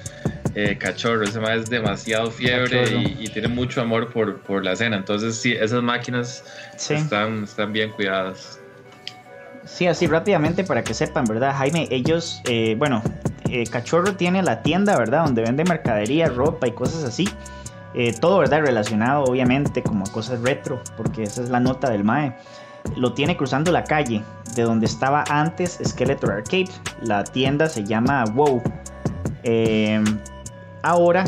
eh, 0.57 0.77
cachorro, 0.77 1.25
ese 1.25 1.41
más 1.41 1.51
es 1.51 1.69
demasiado 1.69 2.31
fiebre 2.31 2.85
y, 3.19 3.27
tiene 3.27 3.49
mucho 3.49 3.81
amor 3.81 4.13
por, 4.13 4.39
por, 4.39 4.63
la 4.63 4.71
escena. 4.71 4.95
Entonces, 4.95 5.35
sí, 5.35 5.51
esas 5.51 5.83
máquinas 5.83 6.45
están, 6.79 7.43
están 7.43 7.73
bien 7.73 7.91
cuidadas. 7.91 8.57
Sí, 9.65 9.85
así 9.87 10.07
rápidamente 10.07 10.63
para 10.63 10.81
que 10.81 10.93
sepan, 10.93 11.25
¿verdad? 11.25 11.53
Jaime, 11.57 11.89
ellos, 11.91 12.41
eh, 12.45 12.75
bueno, 12.77 13.03
eh, 13.49 13.65
Cachorro 13.65 14.15
tiene 14.15 14.41
la 14.43 14.61
tienda, 14.61 14.97
¿verdad? 14.97 15.25
Donde 15.25 15.41
vende 15.41 15.65
mercadería, 15.65 16.29
ropa 16.29 16.67
y 16.67 16.71
cosas 16.71 17.03
así. 17.03 17.27
todo, 18.21 18.39
¿verdad? 18.39 18.61
Relacionado, 18.61 19.25
obviamente, 19.25 19.83
como 19.83 20.05
a 20.05 20.11
cosas 20.13 20.39
retro, 20.41 20.81
porque 20.95 21.23
esa 21.23 21.41
es 21.41 21.49
la 21.49 21.59
nota 21.59 21.89
del 21.89 22.05
MAE. 22.05 22.33
Lo 22.95 23.13
tiene 23.13 23.35
cruzando 23.35 23.73
la 23.73 23.83
calle, 23.83 24.21
de 24.55 24.61
donde 24.61 24.85
estaba 24.85 25.25
antes 25.27 25.79
Skeletor 25.83 26.31
Arcade. 26.31 26.69
La 27.01 27.25
tienda 27.25 27.67
se 27.67 27.83
llama 27.83 28.23
WoW. 28.23 28.63
Ahora, 30.85 31.25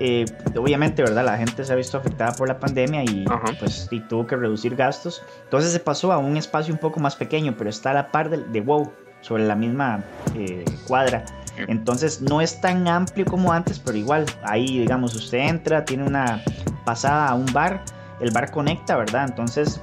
eh, 0.00 0.24
obviamente, 0.58 1.00
¿verdad? 1.00 1.24
La 1.24 1.38
gente 1.38 1.64
se 1.64 1.72
ha 1.72 1.76
visto 1.76 1.96
afectada 1.96 2.32
por 2.32 2.48
la 2.48 2.58
pandemia 2.58 3.04
y, 3.04 3.24
pues, 3.60 3.86
y 3.92 4.00
tuvo 4.00 4.26
que 4.26 4.34
reducir 4.34 4.74
gastos. 4.74 5.22
Entonces 5.44 5.70
se 5.70 5.78
pasó 5.78 6.10
a 6.10 6.18
un 6.18 6.36
espacio 6.36 6.74
un 6.74 6.80
poco 6.80 6.98
más 6.98 7.14
pequeño, 7.14 7.54
pero 7.56 7.70
está 7.70 7.92
a 7.92 7.94
la 7.94 8.08
par 8.10 8.30
de, 8.30 8.38
de 8.38 8.60
WoW, 8.60 8.92
sobre 9.20 9.46
la 9.46 9.54
misma 9.54 10.02
eh, 10.34 10.64
cuadra. 10.88 11.24
Entonces 11.56 12.20
no 12.20 12.40
es 12.40 12.60
tan 12.60 12.88
amplio 12.88 13.24
como 13.26 13.52
antes, 13.52 13.78
pero 13.78 13.96
igual, 13.96 14.26
ahí, 14.42 14.80
digamos, 14.80 15.14
usted 15.14 15.38
entra, 15.38 15.84
tiene 15.84 16.02
una 16.02 16.42
pasada 16.84 17.28
a 17.28 17.34
un 17.34 17.46
bar, 17.52 17.84
el 18.18 18.32
bar 18.32 18.50
conecta, 18.50 18.96
¿verdad? 18.96 19.26
Entonces, 19.28 19.80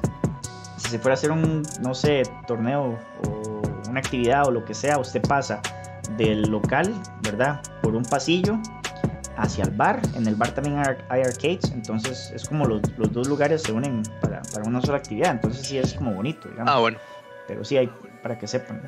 si 0.75 0.89
se 0.89 0.99
fuera 0.99 1.13
a 1.13 1.17
hacer 1.17 1.31
un, 1.31 1.63
no 1.81 1.93
sé, 1.93 2.23
torneo 2.45 2.99
o 3.25 3.61
una 3.89 4.01
actividad 4.01 4.45
o 4.47 4.51
lo 4.51 4.65
que 4.65 4.73
sea, 4.73 4.97
usted 4.97 5.21
pasa 5.21 5.61
del 6.17 6.41
local, 6.41 6.93
¿verdad? 7.21 7.61
Por 7.81 7.95
un 7.95 8.03
pasillo 8.03 8.59
hacia 9.37 9.63
el 9.63 9.71
bar. 9.71 10.01
En 10.15 10.27
el 10.27 10.35
bar 10.35 10.51
también 10.51 10.77
hay 11.09 11.21
arcades, 11.21 11.71
entonces 11.71 12.31
es 12.33 12.47
como 12.47 12.65
los, 12.65 12.81
dos 13.11 13.27
lugares 13.27 13.63
se 13.63 13.71
unen 13.71 14.03
para, 14.21 14.41
una 14.65 14.81
sola 14.81 14.97
actividad. 14.97 15.31
Entonces 15.31 15.65
sí 15.65 15.77
es 15.77 15.93
como 15.93 16.13
bonito, 16.13 16.49
digamos. 16.49 16.73
Ah, 16.73 16.79
bueno. 16.79 16.97
Pero 17.47 17.63
sí 17.63 17.77
hay 17.77 17.89
para 18.21 18.37
que 18.37 18.47
sepan. 18.47 18.81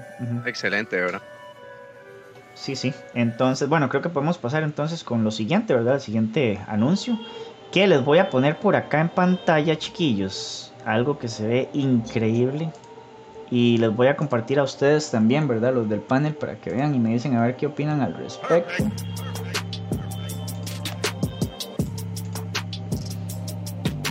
Excelente, 0.45 0.95
¿verdad? 0.99 1.21
Sí, 2.53 2.75
sí. 2.75 2.93
Entonces, 3.13 3.67
bueno, 3.67 3.89
creo 3.89 4.01
que 4.01 4.09
podemos 4.09 4.37
pasar 4.37 4.63
entonces 4.63 5.03
con 5.03 5.23
lo 5.23 5.31
siguiente, 5.31 5.73
¿verdad? 5.73 5.95
El 5.95 6.01
siguiente 6.01 6.59
anuncio. 6.67 7.19
Que 7.71 7.87
les 7.87 8.03
voy 8.03 8.19
a 8.19 8.29
poner 8.29 8.57
por 8.57 8.77
acá 8.77 9.01
en 9.01 9.09
pantalla, 9.09 9.77
chiquillos. 9.77 10.73
Algo 10.85 11.19
que 11.19 11.27
se 11.27 11.45
ve 11.45 11.69
increíble. 11.73 12.71
Y 13.51 13.77
les 13.77 13.93
voy 13.93 14.07
a 14.07 14.15
compartir 14.15 14.57
a 14.59 14.63
ustedes 14.63 15.11
también, 15.11 15.47
¿verdad? 15.47 15.73
Los 15.73 15.89
del 15.89 15.99
panel 15.99 16.33
para 16.33 16.55
que 16.55 16.71
vean 16.71 16.95
y 16.95 16.99
me 16.99 17.09
dicen 17.09 17.35
a 17.35 17.43
ver 17.43 17.57
qué 17.57 17.67
opinan 17.67 18.01
al 18.01 18.15
respecto. 18.15 18.85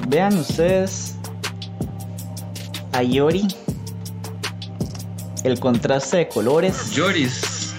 Vean 0.09 0.39
ustedes 0.39 1.17
a 2.93 3.03
Yori. 3.03 3.47
El 5.43 5.61
contraste 5.61 6.19
de 6.19 6.29
colores. 6.29 6.93
Yoris. 6.93 7.75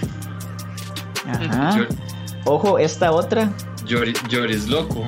Ajá. 1.26 1.86
Ojo, 2.44 2.78
esta 2.78 3.10
otra. 3.10 3.52
Yoris, 3.86 4.68
loco. 4.68 5.04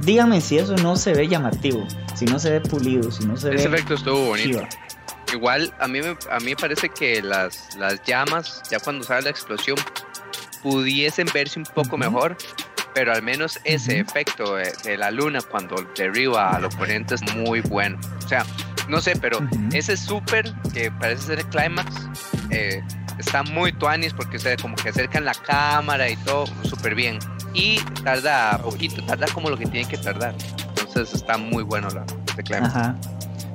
Dígame 0.00 0.40
si 0.40 0.56
eso 0.56 0.74
no 0.76 0.96
se 0.96 1.12
ve 1.12 1.28
llamativo, 1.28 1.86
si 2.14 2.24
no 2.24 2.38
se 2.38 2.50
ve 2.50 2.60
pulido, 2.62 3.10
si 3.10 3.26
no 3.26 3.36
se 3.36 3.48
Ese 3.48 3.56
ve. 3.56 3.56
Ese 3.56 3.68
efecto 3.68 3.94
estuvo 3.94 4.26
bonito. 4.26 4.60
Igual 5.34 5.74
a 5.78 5.86
mí, 5.86 6.00
me, 6.00 6.16
a 6.30 6.38
mí 6.38 6.46
me 6.46 6.56
parece 6.56 6.88
que 6.88 7.20
las, 7.20 7.76
las 7.76 8.02
llamas, 8.04 8.62
ya 8.70 8.80
cuando 8.80 9.04
sale 9.04 9.22
la 9.22 9.30
explosión, 9.30 9.76
pudiesen 10.62 11.28
verse 11.34 11.58
un 11.58 11.66
poco 11.66 11.98
mejor, 11.98 12.36
pero 12.94 13.12
al 13.12 13.22
menos 13.22 13.58
ese 13.64 14.00
efecto 14.00 14.56
de, 14.56 14.96
la 14.96 15.10
luna 15.10 15.40
cuando 15.40 15.76
derriba 15.96 16.50
al 16.50 16.64
oponente 16.64 17.14
es 17.14 17.34
muy 17.34 17.60
bueno. 17.60 17.98
O 18.24 18.28
sea, 18.28 18.44
no 18.88 19.00
sé, 19.00 19.16
pero 19.20 19.38
ese 19.72 19.96
super 19.96 20.52
que 20.72 20.90
parece 20.90 21.22
ser 21.22 21.38
el 21.40 21.46
climax 21.46 21.94
eh, 22.50 22.82
está 23.18 23.42
muy 23.42 23.72
tuanis 23.72 24.12
porque 24.12 24.38
se 24.38 24.56
como 24.56 24.76
que 24.76 24.88
acercan 24.88 25.24
la 25.24 25.34
cámara 25.34 26.08
y 26.08 26.16
todo 26.16 26.46
súper 26.64 26.94
bien. 26.94 27.18
Y 27.54 27.80
tarda 28.04 28.58
poquito, 28.58 29.02
tarda 29.04 29.26
como 29.32 29.50
lo 29.50 29.56
que 29.56 29.66
tiene 29.66 29.88
que 29.88 29.98
tardar. 29.98 30.34
Entonces 30.80 31.14
está 31.14 31.36
muy 31.38 31.62
bueno 31.62 31.88
la, 31.90 32.04
este 32.26 32.42
climax. 32.42 32.74
Ajá. 32.74 32.96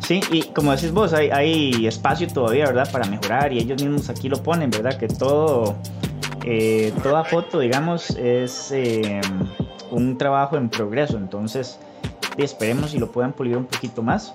Sí, 0.05 0.19
y 0.31 0.43
como 0.53 0.75
decís 0.75 0.91
vos, 0.91 1.13
hay, 1.13 1.29
hay 1.29 1.87
espacio 1.87 2.27
todavía, 2.27 2.65
¿verdad? 2.65 2.91
Para 2.91 3.05
mejorar 3.05 3.53
y 3.53 3.59
ellos 3.59 3.81
mismos 3.81 4.09
aquí 4.09 4.27
lo 4.27 4.43
ponen, 4.43 4.69
¿verdad? 4.69 4.97
Que 4.97 5.07
todo, 5.07 5.77
eh, 6.45 6.93
toda 7.01 7.23
foto, 7.23 7.59
digamos, 7.59 8.11
es 8.11 8.71
eh, 8.71 9.21
un 9.91 10.17
trabajo 10.17 10.57
en 10.57 10.69
progreso. 10.69 11.17
Entonces, 11.17 11.79
esperemos 12.37 12.91
si 12.91 12.99
lo 12.99 13.11
puedan 13.11 13.33
pulir 13.33 13.57
un 13.57 13.65
poquito 13.65 14.01
más. 14.01 14.33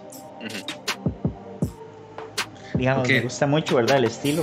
Digamos, 2.74 3.08
me 3.08 3.20
gusta 3.20 3.46
mucho, 3.46 3.76
¿verdad? 3.76 3.98
El 3.98 4.04
estilo. 4.04 4.42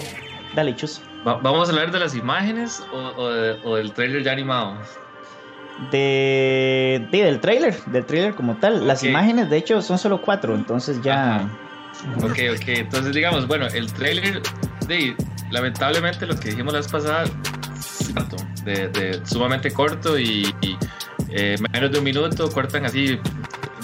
Dale, 0.54 0.76
chus. 0.76 1.02
¿Vamos 1.24 1.70
a 1.70 1.72
hablar 1.72 1.92
de 1.92 2.00
las 2.00 2.16
imágenes 2.16 2.84
o, 2.94 3.76
del 3.76 3.92
trailer 3.94 4.24
ya 4.24 4.32
animado? 4.32 4.78
De, 5.92 7.08
del 7.12 7.40
trailer, 7.40 7.76
del 7.86 8.06
trailer 8.06 8.36
como 8.36 8.58
tal. 8.58 8.86
Las 8.86 9.04
imágenes, 9.04 9.50
de 9.50 9.58
hecho, 9.58 9.82
son 9.82 9.98
solo 9.98 10.22
cuatro, 10.22 10.54
entonces 10.54 11.02
ya. 11.02 11.50
Ok, 12.18 12.40
ok. 12.54 12.68
Entonces, 12.68 13.14
digamos, 13.14 13.48
bueno, 13.48 13.66
el 13.68 13.92
trailer, 13.92 14.42
de, 14.88 15.16
lamentablemente, 15.52 16.26
lo 16.26 16.40
que 16.40 16.50
dijimos 16.50 16.74
la 16.74 16.80
vez 16.80 16.88
pasada, 16.88 17.26
de, 18.64 18.88
de 18.90 19.26
sumamente 19.26 19.72
corto 19.72 20.18
y, 20.18 20.54
eh, 21.30 21.58
menos 21.72 21.92
de 21.92 21.98
un 21.98 22.04
minuto, 22.04 22.50
cortan 22.50 22.86
así 22.86 23.20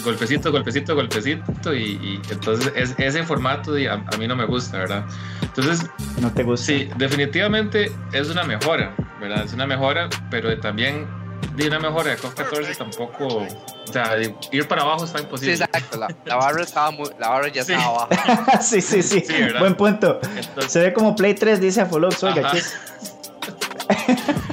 golpecito, 0.04 0.50
golpecito, 0.50 0.94
golpecito 0.94 1.74
y, 1.74 2.20
entonces 2.30 2.72
es, 2.74 2.94
ese 2.98 3.22
formato 3.24 3.74
a, 3.74 3.92
a, 3.92 4.16
mí 4.18 4.26
no 4.26 4.34
me 4.36 4.46
gusta, 4.46 4.78
¿verdad? 4.78 5.04
Entonces, 5.42 5.88
no 6.20 6.32
te 6.32 6.42
gusta. 6.42 6.66
Sí, 6.66 6.88
definitivamente 6.96 7.92
es 8.12 8.30
una 8.30 8.42
mejora, 8.44 8.94
¿verdad? 9.20 9.44
Es 9.44 9.52
una 9.52 9.66
mejora, 9.66 10.08
pero 10.30 10.58
también 10.58 11.06
de 11.54 11.68
una 11.68 11.78
mejora 11.78 12.10
de 12.10 12.16
COF 12.16 12.34
14 12.34 12.74
tampoco, 12.74 13.26
o 13.26 13.92
sea, 13.92 14.16
ir 14.50 14.68
para 14.68 14.82
abajo 14.82 15.04
está 15.04 15.20
imposible. 15.20 15.56
Sí, 15.56 15.62
exacto, 15.62 15.98
la, 15.98 16.36
barra, 16.36 16.62
estaba 16.62 16.90
muy, 16.90 17.08
la 17.18 17.28
barra 17.28 17.48
ya 17.48 17.62
estaba 17.62 17.84
abajo. 17.84 18.08
sí, 18.62 18.80
sí, 18.80 19.02
sí, 19.02 19.24
buen 19.58 19.74
punto. 19.74 20.20
Se 20.66 20.80
ve 20.80 20.92
como 20.92 21.14
Play 21.14 21.34
3, 21.34 21.60
dice 21.60 21.82
Afolox, 21.82 22.22
oiga, 22.22 22.52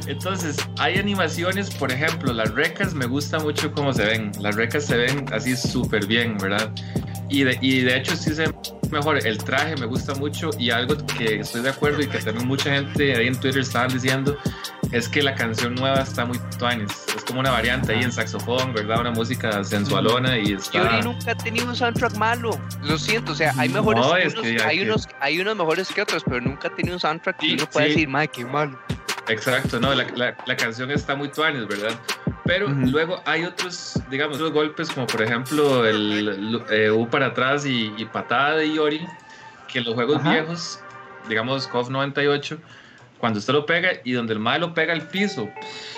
Entonces, 0.07 0.57
hay 0.79 0.97
animaciones, 0.97 1.69
por 1.69 1.91
ejemplo, 1.91 2.33
las 2.33 2.53
recas 2.53 2.93
me 2.93 3.05
gusta 3.05 3.39
mucho 3.39 3.71
cómo 3.71 3.93
se 3.93 4.05
ven. 4.05 4.31
Las 4.39 4.55
recas 4.55 4.85
se 4.85 4.97
ven 4.97 5.25
así 5.31 5.55
súper 5.55 6.07
bien, 6.07 6.37
¿verdad? 6.37 6.71
Y 7.29 7.43
de, 7.43 7.57
y 7.61 7.81
de 7.81 7.97
hecho 7.97 8.15
sí 8.15 8.33
se 8.33 8.51
mejor. 8.91 9.25
El 9.25 9.37
traje 9.37 9.75
me 9.77 9.85
gusta 9.85 10.13
mucho 10.15 10.49
y 10.57 10.71
algo 10.71 10.95
que 11.17 11.39
estoy 11.39 11.61
de 11.61 11.69
acuerdo 11.69 12.01
y 12.01 12.07
que 12.07 12.17
también 12.19 12.47
mucha 12.47 12.71
gente 12.71 13.15
ahí 13.15 13.27
en 13.27 13.39
Twitter 13.39 13.61
estaban 13.61 13.89
diciendo 13.89 14.37
es 14.91 15.07
que 15.07 15.21
la 15.21 15.35
canción 15.35 15.75
nueva 15.75 16.01
está 16.01 16.25
muy 16.25 16.39
tuanes. 16.57 17.05
Es 17.15 17.23
como 17.23 17.39
una 17.39 17.51
variante 17.51 17.93
ahí 17.93 18.03
en 18.03 18.11
saxofón, 18.11 18.73
¿verdad? 18.73 19.01
Una 19.01 19.11
música 19.11 19.63
sensualona 19.63 20.37
y 20.39 20.53
está... 20.53 20.99
Yo 20.99 21.11
nunca 21.11 21.31
he 21.31 21.35
tenido 21.35 21.67
un 21.67 21.75
soundtrack 21.75 22.15
malo. 22.15 22.59
Lo 22.81 22.97
siento, 22.97 23.33
o 23.33 23.35
sea, 23.35 23.53
hay 23.57 23.69
mejores... 23.69 24.01
No, 24.01 24.11
unos, 24.13 24.63
hay, 24.63 24.81
unos, 24.81 25.07
hay 25.19 25.39
unos 25.39 25.55
mejores 25.55 25.89
que 25.89 26.01
otros, 26.01 26.23
pero 26.23 26.41
nunca 26.41 26.69
he 26.69 26.71
tenido 26.71 26.95
un 26.95 26.99
soundtrack 26.99 27.37
que 27.37 27.53
uno 27.53 27.69
puede 27.69 27.89
decir, 27.89 28.07
madre, 28.07 28.29
qué 28.29 28.45
malo. 28.45 28.79
Exacto, 29.27 29.79
no, 29.79 29.93
la, 29.93 30.07
la, 30.15 30.57
canción 30.57 30.89
está 30.89 31.15
muy 31.15 31.29
tuanes, 31.29 31.67
¿verdad? 31.67 31.91
Pero 32.49 32.67
luego 32.67 33.21
hay 33.25 33.45
otros, 33.45 34.01
digamos, 34.09 34.39
los 34.39 34.51
golpes 34.51 34.89
como 34.89 35.05
por 35.05 35.21
ejemplo 35.21 35.85
el 35.85 36.59
eh, 36.71 36.89
U 36.89 37.07
para 37.07 37.27
atrás 37.27 37.63
y, 37.63 37.91
patada 38.11 38.55
de 38.55 38.73
Yori, 38.73 39.05
que 39.67 39.77
en 39.77 39.85
los 39.85 39.93
juegos 39.93 40.23
viejos, 40.23 40.79
digamos 41.29 41.67
KOF 41.67 41.91
98, 41.91 42.57
cuando 43.19 43.37
usted 43.37 43.53
lo 43.53 43.67
pega 43.67 43.91
y 44.03 44.13
donde 44.13 44.33
el 44.33 44.39
malo 44.39 44.73
pega 44.73 44.93
al 44.93 45.07
piso 45.09 45.47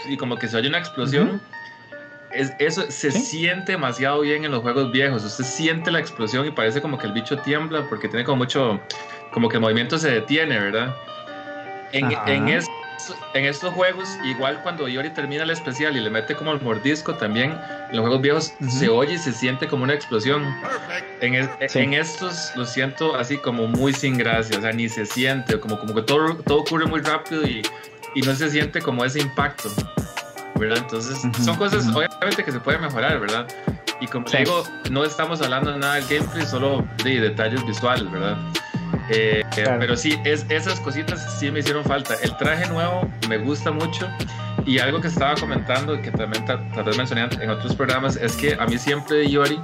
y 0.09 0.17
como 0.17 0.35
que 0.35 0.49
se 0.49 0.57
oye 0.57 0.67
una 0.67 0.79
explosión, 0.79 1.41
es, 2.33 2.51
eso 2.59 2.83
se 2.89 3.11
siente 3.11 3.71
demasiado 3.71 4.19
bien 4.19 4.43
en 4.43 4.51
los 4.51 4.61
juegos 4.61 4.91
viejos. 4.91 5.23
Usted 5.23 5.45
siente 5.45 5.89
la 5.89 5.99
explosión 5.99 6.45
y 6.45 6.51
parece 6.51 6.81
como 6.81 6.97
que 6.97 7.07
el 7.07 7.13
bicho 7.13 7.37
tiembla 7.37 7.87
porque 7.87 8.09
tiene 8.09 8.25
como 8.25 8.39
mucho, 8.39 8.77
como 9.31 9.47
que 9.47 9.55
el 9.55 9.61
movimiento 9.61 9.97
se 9.97 10.11
detiene, 10.11 10.59
¿verdad? 10.59 10.93
En, 11.93 12.11
en, 12.27 12.49
en 13.33 13.45
estos 13.45 13.73
juegos, 13.73 14.07
igual 14.23 14.61
cuando 14.63 14.87
Yori 14.87 15.09
termina 15.09 15.43
el 15.43 15.49
especial 15.49 15.95
y 15.95 15.99
le 15.99 16.09
mete 16.09 16.35
como 16.35 16.51
el 16.51 16.61
mordisco, 16.61 17.15
también 17.15 17.51
en 17.89 17.95
los 17.95 18.01
juegos 18.01 18.21
viejos 18.21 18.53
se 18.69 18.89
oye 18.89 19.13
y 19.13 19.17
se 19.17 19.33
siente 19.33 19.67
como 19.67 19.83
una 19.83 19.93
explosión. 19.93 20.43
En, 21.21 21.35
en, 21.59 21.93
estos 21.93 22.51
lo 22.55 22.65
siento 22.65 23.15
así 23.15 23.37
como 23.37 23.67
muy 23.67 23.93
sin 23.93 24.17
gracia, 24.17 24.57
o 24.57 24.61
sea, 24.61 24.71
ni 24.71 24.89
se 24.89 25.05
siente, 25.05 25.59
como, 25.59 25.79
como 25.79 25.93
que 25.93 26.01
todo, 26.01 26.35
todo 26.37 26.59
ocurre 26.59 26.85
muy 26.85 27.01
rápido 27.01 27.43
y, 27.43 27.61
y 28.15 28.21
no 28.21 28.33
se 28.35 28.49
siente 28.49 28.81
como 28.81 29.05
ese 29.05 29.19
impacto. 29.19 29.69
¿verdad? 30.61 30.77
Entonces, 30.77 31.19
son 31.43 31.55
cosas 31.55 31.87
obviamente 31.87 32.43
que 32.43 32.51
se 32.51 32.59
pueden 32.59 32.81
mejorar, 32.81 33.19
¿verdad? 33.19 33.47
Y 33.99 34.07
como 34.07 34.25
digo, 34.29 34.63
no 34.89 35.03
estamos 35.03 35.41
hablando 35.41 35.75
nada 35.77 35.95
del 35.95 36.05
gameplay, 36.07 36.45
solo 36.45 36.85
de 37.03 37.19
detalles 37.19 37.65
visuales, 37.65 38.09
¿verdad? 38.11 38.37
Eh, 39.09 39.43
pero 39.55 39.95
sí, 39.97 40.19
es, 40.23 40.45
esas 40.49 40.79
cositas 40.79 41.39
sí 41.39 41.51
me 41.51 41.59
hicieron 41.59 41.83
falta. 41.83 42.15
El 42.21 42.35
traje 42.37 42.67
nuevo 42.69 43.09
me 43.27 43.37
gusta 43.37 43.71
mucho 43.71 44.09
y 44.65 44.79
algo 44.79 45.01
que 45.01 45.07
estaba 45.07 45.35
comentando 45.35 45.99
que 46.01 46.11
también 46.11 46.45
tal 46.45 46.83
vez 46.83 46.97
mencioné 46.97 47.27
en 47.41 47.49
otros 47.49 47.75
programas 47.75 48.15
es 48.15 48.35
que 48.35 48.55
a 48.59 48.65
mí 48.65 48.77
siempre 48.77 49.17
de 49.17 49.29
Yori 49.29 49.59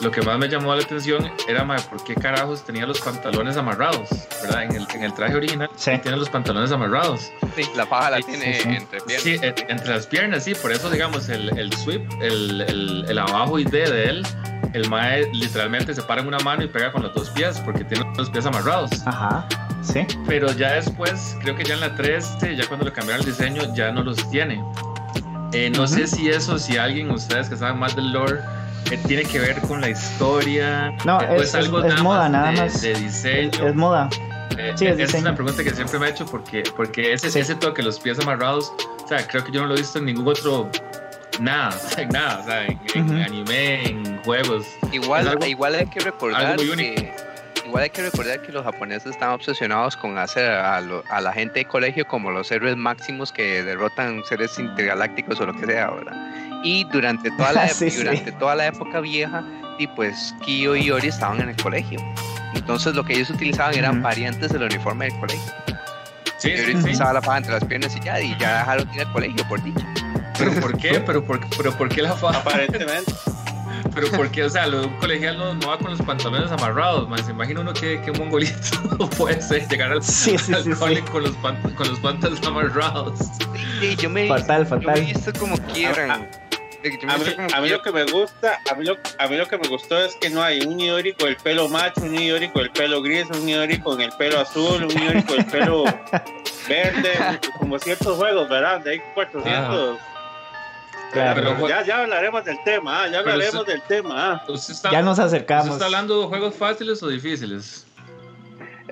lo 0.00 0.10
que 0.10 0.22
más 0.22 0.38
me 0.38 0.48
llamó 0.48 0.74
la 0.74 0.82
atención 0.82 1.30
era 1.46 1.66
por 1.90 2.02
qué 2.04 2.14
carajos 2.14 2.64
tenía 2.64 2.86
los 2.86 3.00
pantalones 3.00 3.58
amarrados, 3.58 4.08
¿verdad? 4.42 4.64
En 4.64 4.76
el, 4.76 4.86
en 4.94 5.02
el 5.04 5.12
traje 5.12 5.34
original 5.34 5.68
tiene 6.02 6.16
los 6.16 6.30
pantalones 6.30 6.72
amarrados. 6.72 7.30
Sí, 7.54 7.64
la 7.76 7.84
paja 7.84 8.10
la 8.10 8.20
tiene 8.20 8.60
entre 8.62 9.00
piernas. 9.02 9.22
Sí, 9.22 9.38
entre 9.68 9.88
las 9.88 10.06
piernas, 10.06 10.44
sí, 10.44 10.54
por 10.54 10.72
eso 10.72 10.88
digamos 10.88 11.28
el, 11.28 11.56
el 11.58 11.70
sweep, 11.74 12.10
el, 12.22 12.62
el, 12.62 13.04
el 13.08 13.18
abajo 13.18 13.58
y 13.58 13.64
D 13.64 13.90
de 13.90 14.04
él 14.04 14.26
el 14.72 14.88
mae 14.88 15.30
literalmente 15.32 15.94
se 15.94 16.02
para 16.02 16.20
en 16.20 16.28
una 16.28 16.38
mano 16.40 16.62
y 16.62 16.68
pega 16.68 16.92
con 16.92 17.02
los 17.02 17.14
dos 17.14 17.30
pies 17.30 17.60
porque 17.64 17.84
tiene 17.84 18.04
los 18.16 18.30
pies 18.30 18.46
amarrados. 18.46 18.90
Ajá, 19.06 19.46
sí. 19.82 20.06
Pero 20.26 20.52
ya 20.52 20.72
después, 20.72 21.36
creo 21.42 21.56
que 21.56 21.64
ya 21.64 21.74
en 21.74 21.80
la 21.80 21.94
3, 21.94 22.38
ya 22.56 22.66
cuando 22.66 22.86
le 22.86 22.92
cambiaron 22.92 23.24
el 23.24 23.30
diseño, 23.30 23.74
ya 23.74 23.90
no 23.90 24.02
los 24.02 24.28
tiene. 24.30 24.62
Eh, 25.52 25.70
no 25.70 25.86
sé 25.86 26.06
si 26.06 26.28
eso, 26.28 26.58
si 26.58 26.78
alguien, 26.78 27.10
ustedes 27.10 27.48
que 27.48 27.56
saben 27.56 27.78
más 27.78 27.96
del 27.96 28.12
lore, 28.12 28.38
eh, 28.90 28.98
tiene 29.06 29.24
que 29.24 29.40
ver 29.40 29.60
con 29.62 29.80
la 29.80 29.90
historia. 29.90 30.94
No, 31.04 31.20
eh, 31.20 31.38
es, 31.40 31.54
algo 31.54 31.84
es, 31.84 32.00
moda, 32.02 32.28
nada 32.28 32.52
más. 32.52 32.80
De 32.80 32.94
diseño. 32.94 33.66
Es, 33.66 33.74
moda. 33.74 34.08
sí, 34.76 34.86
es 34.86 34.98
esa 34.98 35.16
es 35.16 35.22
una 35.22 35.34
pregunta 35.34 35.64
que 35.64 35.70
siempre 35.70 35.98
me 35.98 36.06
he 36.06 36.10
hecho 36.10 36.24
porque, 36.24 36.62
porque 36.76 37.12
ese, 37.12 37.26
ese 37.38 37.54
toque, 37.56 37.82
los 37.82 37.98
pies 37.98 38.20
amarrados, 38.20 38.72
o 39.04 39.08
sea, 39.08 39.26
creo 39.26 39.42
que 39.44 39.50
yo 39.50 39.62
no 39.62 39.66
lo 39.66 39.74
he 39.74 39.78
visto 39.78 39.98
en 39.98 40.04
ningún 40.04 40.28
otro 40.28 40.70
nada, 41.40 41.76
nada, 42.12 42.40
o 42.40 42.44
sea, 42.44 42.66
en, 42.66 43.22
anime, 43.22 43.88
en 43.88 44.22
juegos. 44.22 44.66
Igual, 44.92 45.38
igual 45.46 45.74
hay 45.74 45.86
que 45.86 46.00
recordar 46.00 46.56
que 46.56 47.12
igual 47.70 47.84
hay 47.84 47.90
que 47.90 48.02
recordar 48.02 48.42
que 48.42 48.50
los 48.50 48.64
japoneses 48.64 49.12
están 49.12 49.30
obsesionados 49.30 49.96
con 49.96 50.18
hacer 50.18 50.50
a, 50.50 50.80
la 50.80 51.32
gente 51.32 51.60
de 51.60 51.64
colegio 51.66 52.06
como 52.06 52.30
los 52.32 52.50
héroes 52.50 52.76
máximos 52.76 53.30
que 53.32 53.62
derrotan 53.62 54.24
seres 54.24 54.58
intergalácticos 54.58 55.40
o 55.40 55.46
lo 55.46 55.54
que 55.54 55.66
sea, 55.66 55.90
¿verdad? 55.90 56.60
Y 56.64 56.84
durante 56.84 57.30
toda 57.30 57.52
la, 57.52 57.70
durante 57.96 58.32
toda 58.32 58.56
la 58.56 58.66
época 58.66 59.00
vieja, 59.00 59.44
y 59.78 59.86
pues 59.86 60.34
Kyo 60.44 60.74
y 60.74 60.86
Yori 60.86 61.08
estaban 61.08 61.40
en 61.40 61.50
el 61.50 61.56
colegio. 61.56 62.00
Entonces 62.54 62.94
lo 62.94 63.04
que 63.04 63.14
ellos 63.14 63.30
utilizaban 63.30 63.74
eran 63.74 64.02
variantes 64.02 64.52
del 64.52 64.64
uniforme 64.64 65.06
del 65.06 65.18
colegio. 65.20 65.52
Sí, 66.38 66.50
y 66.50 66.74
utilizaba 66.74 67.12
la 67.12 67.22
faja 67.22 67.38
entre 67.38 67.52
las 67.52 67.64
piernas 67.64 67.94
y 67.96 68.00
ya, 68.00 68.20
y 68.20 68.36
ya 68.38 68.58
dejaron 68.58 68.88
de 68.88 68.94
ir 68.94 69.00
al 69.02 69.12
colegio, 69.12 69.48
por 69.48 69.62
dicho. 69.62 69.86
¿Pero 70.40 70.60
por 70.60 70.78
qué? 70.78 71.00
¿Pero 71.00 71.24
por, 71.24 71.40
pero 71.56 71.72
por 71.76 71.88
qué 71.88 72.02
la 72.02 72.14
faja? 72.14 72.38
Aparentemente. 72.38 73.12
Pero 73.94 74.08
por 74.12 74.30
qué, 74.30 74.44
o 74.44 74.48
sea, 74.50 74.68
lo 74.68 74.82
de 74.82 74.86
un 74.86 74.96
colegial 74.98 75.36
no, 75.36 75.52
no 75.54 75.68
va 75.68 75.78
con 75.78 75.90
los 75.90 76.00
pantalones 76.02 76.50
amarrados, 76.52 77.08
man. 77.08 77.22
Se 77.24 77.32
imagina 77.32 77.60
uno 77.60 77.72
que, 77.72 78.00
que 78.00 78.12
mongolito 78.12 78.54
puede 79.18 79.42
ser 79.42 79.66
llegar 79.68 79.90
al, 79.90 80.02
sí, 80.02 80.38
sí, 80.38 80.54
al 80.54 80.62
sí, 80.62 80.70
cole 80.70 81.02
con, 81.10 81.24
los 81.24 81.32
con 81.34 81.88
los 81.88 81.98
pantalones 81.98 82.46
amarrados. 82.46 83.18
Sí, 83.80 83.96
yo 83.96 84.08
me, 84.08 84.28
fatal, 84.28 84.64
fatal. 84.64 84.82
Yo 84.82 84.92
me 84.92 84.98
he 84.98 85.12
visto 85.12 85.32
como 85.38 85.56
quieran. 85.72 86.28
A 87.08 87.60
mí, 87.60 87.68
lo 87.68 87.82
que 87.82 87.92
me 87.92 88.04
gusta, 88.04 88.58
a 88.70 88.74
mí, 88.74 88.86
lo, 88.86 88.96
a 89.18 89.26
mí 89.26 89.36
lo 89.36 89.46
que 89.46 89.58
me 89.58 89.68
gustó 89.68 90.02
es 90.02 90.14
que 90.14 90.30
no 90.30 90.42
hay 90.42 90.60
un 90.62 90.80
Iori 90.80 91.12
con 91.12 91.28
el 91.28 91.36
pelo 91.36 91.68
macho, 91.68 92.00
un 92.00 92.14
Iori 92.14 92.48
con 92.48 92.62
el 92.62 92.70
pelo 92.70 93.02
gris, 93.02 93.26
un 93.30 93.46
Iori 93.46 93.78
con 93.80 94.00
el 94.00 94.10
pelo 94.12 94.40
azul, 94.40 94.84
un 94.84 94.90
Iori 94.90 95.22
con 95.24 95.40
el 95.40 95.44
pelo 95.44 95.84
verde, 96.68 97.38
como 97.58 97.78
ciertos 97.78 98.16
juegos, 98.16 98.48
¿verdad? 98.48 98.80
De 98.80 98.92
ahí 98.92 99.02
400. 99.14 100.09
Claro. 101.12 101.68
ya, 101.68 101.84
ya 101.84 102.00
hablaremos 102.00 102.44
del 102.44 102.62
tema, 102.64 103.02
ah, 103.02 103.08
ya 103.08 103.18
hablaremos 103.18 103.66
del 103.66 103.82
tema. 103.82 104.42
Ah. 104.44 104.90
ya 104.92 105.02
nos 105.02 105.18
acercamos. 105.18 105.72
¿Está 105.72 105.86
hablando 105.86 106.20
de 106.20 106.26
juegos 106.28 106.54
fáciles 106.54 107.02
o 107.02 107.08
difíciles? 107.08 107.86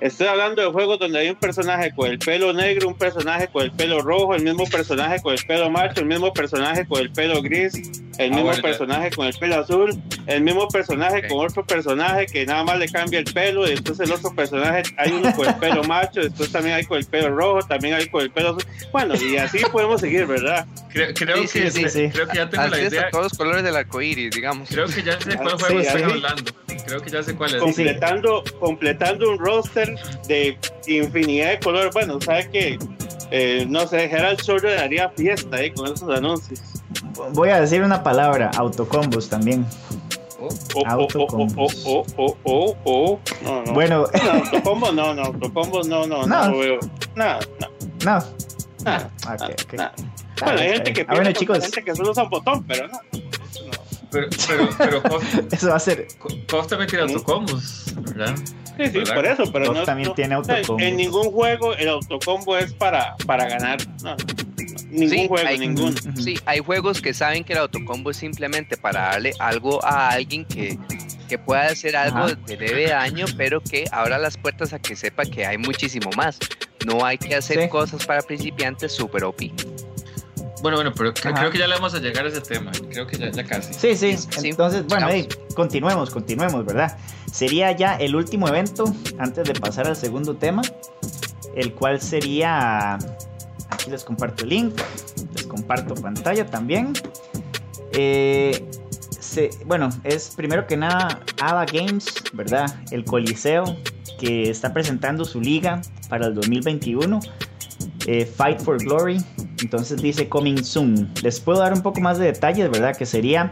Estoy 0.00 0.28
hablando 0.28 0.62
de 0.62 0.68
juegos 0.68 0.98
donde 0.98 1.18
hay 1.18 1.30
un 1.30 1.36
personaje 1.36 1.92
con 1.94 2.08
el 2.08 2.18
pelo 2.18 2.52
negro, 2.52 2.88
un 2.88 2.96
personaje 2.96 3.48
con 3.48 3.62
el 3.62 3.72
pelo 3.72 4.00
rojo, 4.00 4.34
el 4.34 4.42
mismo 4.42 4.64
personaje 4.64 5.20
con 5.20 5.34
el 5.34 5.44
pelo 5.44 5.70
macho, 5.70 6.00
el 6.00 6.06
mismo 6.06 6.32
personaje 6.32 6.86
con 6.86 7.00
el 7.00 7.10
pelo 7.10 7.42
gris, 7.42 7.74
el 8.18 8.32
ah, 8.32 8.36
mismo 8.36 8.52
personaje 8.62 9.10
con 9.10 9.26
el 9.26 9.34
pelo 9.34 9.56
azul, 9.56 10.02
el 10.26 10.42
mismo 10.42 10.68
personaje 10.68 11.26
con 11.26 11.46
otro 11.46 11.64
personaje 11.66 12.26
que 12.26 12.46
nada 12.46 12.64
más 12.64 12.78
le 12.78 12.88
cambia 12.88 13.18
el 13.18 13.24
pelo, 13.24 13.66
y 13.66 13.70
después 13.70 13.98
el 14.00 14.12
otro 14.12 14.34
personaje 14.34 14.82
hay 14.96 15.12
uno 15.12 15.34
con 15.34 15.48
el 15.48 15.54
pelo 15.56 15.82
macho, 15.84 16.20
después 16.20 16.52
también 16.52 16.76
hay 16.76 16.84
con 16.84 16.98
el 16.98 17.06
pelo 17.06 17.34
rojo, 17.34 17.66
también 17.66 17.94
hay 17.94 18.08
con 18.08 18.22
el 18.22 18.30
pelo 18.30 18.50
azul. 18.50 18.64
Bueno, 18.92 19.14
y 19.16 19.36
así 19.36 19.58
podemos 19.72 20.00
seguir, 20.00 20.26
¿verdad? 20.26 20.66
Creo, 20.90 21.14
creo 21.14 21.42
que, 21.42 22.10
creo 22.12 22.28
que 22.28 22.36
ya 22.36 22.48
tengo 22.48 22.66
la 22.68 22.80
idea. 22.80 23.10
todos 23.10 23.24
los 23.24 23.38
colores 23.38 23.62
del 23.62 23.76
arco 23.76 24.00
iris, 24.00 24.30
digamos. 24.30 24.68
Creo 24.68 24.86
que 24.86 25.02
ya 25.02 25.20
sé 25.20 25.36
cuál 25.36 25.58
juego 25.58 25.80
estoy 25.80 26.02
hablando. 26.02 26.52
Creo 26.86 27.02
que 27.02 27.10
ya 27.10 27.22
sé 27.22 27.34
cuál 27.34 27.54
es. 27.54 27.60
Completando, 27.60 28.42
completando 28.58 29.30
un 29.30 29.38
roster 29.38 29.87
de 30.26 30.58
infinidad 30.86 31.50
de 31.50 31.60
colores. 31.60 31.92
Bueno, 31.92 32.20
sabes 32.20 32.48
que 32.48 32.78
eh, 33.30 33.66
no 33.68 33.86
sé, 33.86 34.08
Gerald 34.08 34.40
Shore 34.40 34.74
daría 34.74 35.10
fiesta 35.10 35.58
con 35.74 35.92
esos 35.92 36.08
anuncios. 36.08 36.60
Voy 37.32 37.50
a 37.50 37.60
decir 37.60 37.82
una 37.82 38.02
palabra, 38.02 38.50
autocombos 38.56 39.28
también. 39.28 39.66
Autocombos. 40.86 41.84
No, 43.42 43.62
no. 43.64 43.72
Bueno. 43.72 44.06
No, 44.24 44.30
autocombos 44.30 44.94
no, 44.94 45.14
no, 45.14 45.24
autocombos 45.24 45.88
no. 45.88 46.06
Pero, 54.10 54.28
pero, 54.46 54.68
pero 54.78 55.20
Eso 55.50 55.68
va 55.68 55.76
a 55.76 55.80
ser. 55.80 56.08
Costa 56.48 56.76
también 56.76 56.88
tiene 56.88 57.04
autocombos, 57.04 57.94
¿verdad? 58.02 58.34
Sí, 58.76 58.86
sí, 58.92 59.12
por 59.12 59.26
eso, 59.26 59.52
pero 59.52 59.72
no, 59.72 59.84
también 59.84 60.14
tiene 60.14 60.34
autocombos. 60.34 60.82
En 60.82 60.96
ningún 60.96 61.30
juego 61.30 61.74
el 61.74 61.88
autocombo 61.88 62.56
es 62.56 62.72
para, 62.72 63.16
para 63.26 63.48
ganar. 63.48 63.78
No, 64.02 64.16
ningún 64.88 65.28
juego, 65.28 65.48
hay, 65.48 65.58
ningún. 65.58 65.94
Sí, 66.16 66.38
hay 66.46 66.60
juegos 66.60 67.02
que 67.02 67.12
saben 67.12 67.44
que 67.44 67.52
el 67.52 67.58
autocombo 67.60 68.10
es 68.10 68.16
simplemente 68.16 68.76
para 68.76 69.08
darle 69.08 69.32
algo 69.38 69.84
a 69.84 70.10
alguien 70.10 70.44
que, 70.44 70.78
que 71.28 71.38
pueda 71.38 71.66
hacer 71.66 71.96
algo 71.96 72.28
de 72.28 72.56
leve 72.56 72.88
daño, 72.88 73.26
pero 73.36 73.60
que 73.60 73.84
abra 73.92 74.18
las 74.18 74.36
puertas 74.36 74.72
a 74.72 74.78
que 74.78 74.96
sepa 74.96 75.24
que 75.24 75.44
hay 75.44 75.58
muchísimo 75.58 76.10
más. 76.16 76.38
No 76.86 77.04
hay 77.04 77.18
que 77.18 77.34
hacer 77.34 77.68
cosas 77.68 78.06
para 78.06 78.22
principiantes 78.22 78.92
super 78.92 79.24
OP. 79.24 79.42
Bueno, 80.62 80.76
bueno, 80.76 80.92
pero 80.96 81.14
creo 81.14 81.50
que 81.50 81.58
ya 81.58 81.66
le 81.66 81.74
vamos 81.74 81.94
a 81.94 81.98
llegar 81.98 82.24
a 82.24 82.28
ese 82.28 82.40
tema. 82.40 82.72
Creo 82.90 83.06
que 83.06 83.18
ya, 83.18 83.44
casi. 83.44 83.74
Sí, 83.74 83.94
sí. 83.94 84.28
Entonces, 84.42 84.86
bueno, 84.86 85.08
continuemos, 85.54 86.10
continuemos, 86.10 86.64
¿verdad? 86.64 86.96
Sería 87.32 87.72
ya 87.72 87.96
el 87.96 88.16
último 88.16 88.48
evento 88.48 88.84
antes 89.18 89.46
de 89.46 89.54
pasar 89.54 89.86
al 89.86 89.96
segundo 89.96 90.36
tema, 90.36 90.62
el 91.54 91.72
cual 91.74 92.00
sería. 92.00 92.98
Aquí 93.70 93.90
les 93.90 94.02
comparto 94.02 94.44
el 94.44 94.50
link, 94.50 94.80
les 95.34 95.46
comparto 95.46 95.94
pantalla 95.94 96.46
también. 96.46 96.92
Eh, 97.92 98.64
bueno, 99.66 99.90
es 100.04 100.32
primero 100.36 100.66
que 100.66 100.76
nada 100.76 101.20
Ava 101.40 101.64
Games, 101.66 102.06
¿verdad? 102.32 102.74
El 102.90 103.04
Coliseo 103.04 103.76
que 104.18 104.50
está 104.50 104.72
presentando 104.72 105.24
su 105.24 105.40
liga 105.40 105.80
para 106.08 106.26
el 106.26 106.34
2021. 106.34 107.20
Eh, 108.10 108.24
Fight 108.24 108.58
for 108.62 108.82
Glory. 108.82 109.18
Entonces 109.60 110.00
dice 110.00 110.30
Coming 110.30 110.64
Soon. 110.64 111.12
Les 111.22 111.38
puedo 111.38 111.58
dar 111.58 111.74
un 111.74 111.82
poco 111.82 112.00
más 112.00 112.18
de 112.18 112.24
detalles, 112.24 112.70
¿verdad? 112.70 112.96
Que 112.96 113.04
sería 113.04 113.50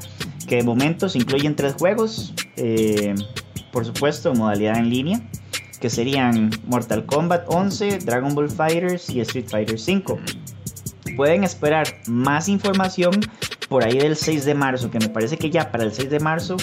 que 0.49 0.57
de 0.57 0.62
momento 0.62 1.11
se 1.11 1.19
incluyen 1.19 1.55
tres 1.55 1.75
juegos. 1.75 2.33
Eh, 2.57 3.14
por 3.71 3.85
supuesto, 3.85 4.33
modalidad 4.33 4.79
en 4.79 4.88
línea. 4.88 5.21
Que 5.79 5.90
serían 5.90 6.51
Mortal 6.64 7.05
Kombat 7.05 7.45
11, 7.49 7.99
Dragon 7.99 8.35
Ball 8.35 8.49
Fighters 8.49 9.11
y 9.11 9.21
Street 9.21 9.45
Fighter 9.47 9.79
5. 9.79 10.19
Pueden 11.16 11.45
esperar 11.45 11.87
más 12.07 12.49
información 12.49 13.12
por 13.68 13.85
ahí 13.85 13.98
del 13.98 14.16
6 14.16 14.44
de 14.44 14.55
marzo, 14.55 14.90
que 14.90 14.98
me 14.98 15.09
parece 15.09 15.37
que 15.37 15.50
ya 15.50 15.70
para 15.70 15.85
el 15.85 15.92
6 15.92 16.11
de 16.11 16.20
marzo 16.20 16.57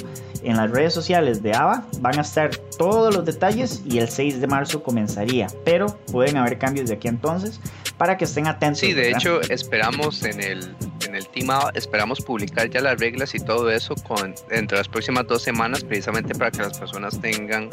en 0.44 0.58
las 0.58 0.72
redes 0.72 0.94
sociales 0.94 1.42
de 1.42 1.54
AVA 1.54 1.88
van 2.00 2.18
a 2.18 2.22
estar 2.22 2.56
todos 2.78 3.14
los 3.14 3.26
detalles 3.26 3.82
y 3.86 4.00
el 4.00 4.10
6 4.10 4.42
de 4.42 4.48
marzo 4.48 4.84
comenzaría, 4.84 5.48
pero 5.64 5.88
pueden 6.12 6.38
haber 6.38 6.58
cambios 6.58 6.90
de 6.90 6.96
aquí 6.96 7.08
entonces 7.08 7.60
para 7.98 8.18
que 8.18 8.26
estén 8.26 8.48
atentos. 8.48 8.80
Sí, 8.80 8.94
de 8.94 9.12
hecho 9.12 9.42
esperamos 9.42 10.24
en 10.24 10.42
el, 10.42 10.76
en 11.08 11.16
el 11.16 11.28
team 11.28 11.50
esperamos 11.74 12.22
publicar 12.22 12.70
ya 12.70 12.82
las 12.82 13.00
reglas 13.00 13.36
y 13.36 13.40
todo 13.40 13.70
eso 13.70 13.96
con, 13.96 14.34
entre 14.50 14.78
las 14.78 14.88
próximas 14.88 15.28
dos 15.28 15.44
semanas 15.44 15.84
precisamente 15.84 16.34
para 16.34 16.52
que 16.52 16.60
las 16.60 16.78
personas 16.78 17.20
tengan 17.20 17.70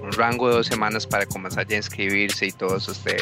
un 0.00 0.12
rango 0.12 0.48
de 0.48 0.56
dos 0.56 0.66
semanas 0.66 1.06
para 1.06 1.26
comenzar 1.26 1.66
ya 1.66 1.76
a 1.76 1.78
inscribirse 1.78 2.46
y 2.46 2.52
todo 2.52 2.76
eso 2.76 2.92
esté 2.92 3.16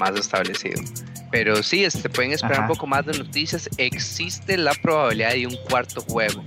más 0.00 0.16
establecido. 0.16 0.82
Pero 1.30 1.62
sí, 1.62 1.84
este, 1.84 2.08
pueden 2.08 2.32
esperar 2.32 2.60
un 2.60 2.68
poco 2.68 2.86
más 2.86 3.04
de 3.06 3.18
noticias. 3.18 3.68
Existe 3.76 4.56
la 4.56 4.72
probabilidad 4.74 5.32
de 5.32 5.46
un 5.46 5.56
cuarto 5.68 6.00
juego, 6.00 6.44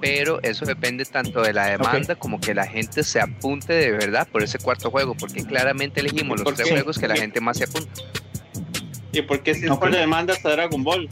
pero 0.00 0.42
eso 0.42 0.64
depende 0.64 1.04
tanto 1.04 1.42
de 1.42 1.52
la 1.52 1.66
demanda 1.66 2.14
como 2.14 2.40
que 2.40 2.54
la 2.54 2.66
gente 2.66 3.04
se 3.04 3.20
apunte 3.20 3.72
de 3.72 3.90
verdad 3.90 4.26
por 4.28 4.42
ese 4.42 4.58
cuarto 4.58 4.90
juego, 4.90 5.14
porque 5.14 5.44
claramente 5.44 6.00
elegimos 6.00 6.40
los 6.40 6.54
tres 6.54 6.70
juegos 6.70 6.98
que 6.98 7.08
la 7.08 7.16
gente 7.16 7.40
más 7.40 7.58
se 7.58 7.64
apunta. 7.64 8.02
¿Y 9.12 9.20
por 9.22 9.42
qué 9.42 9.54
si 9.54 9.68
okay. 9.68 9.92
demanda 9.92 10.32
hasta 10.32 10.50
Dragon 10.50 10.82
Ball? 10.82 11.08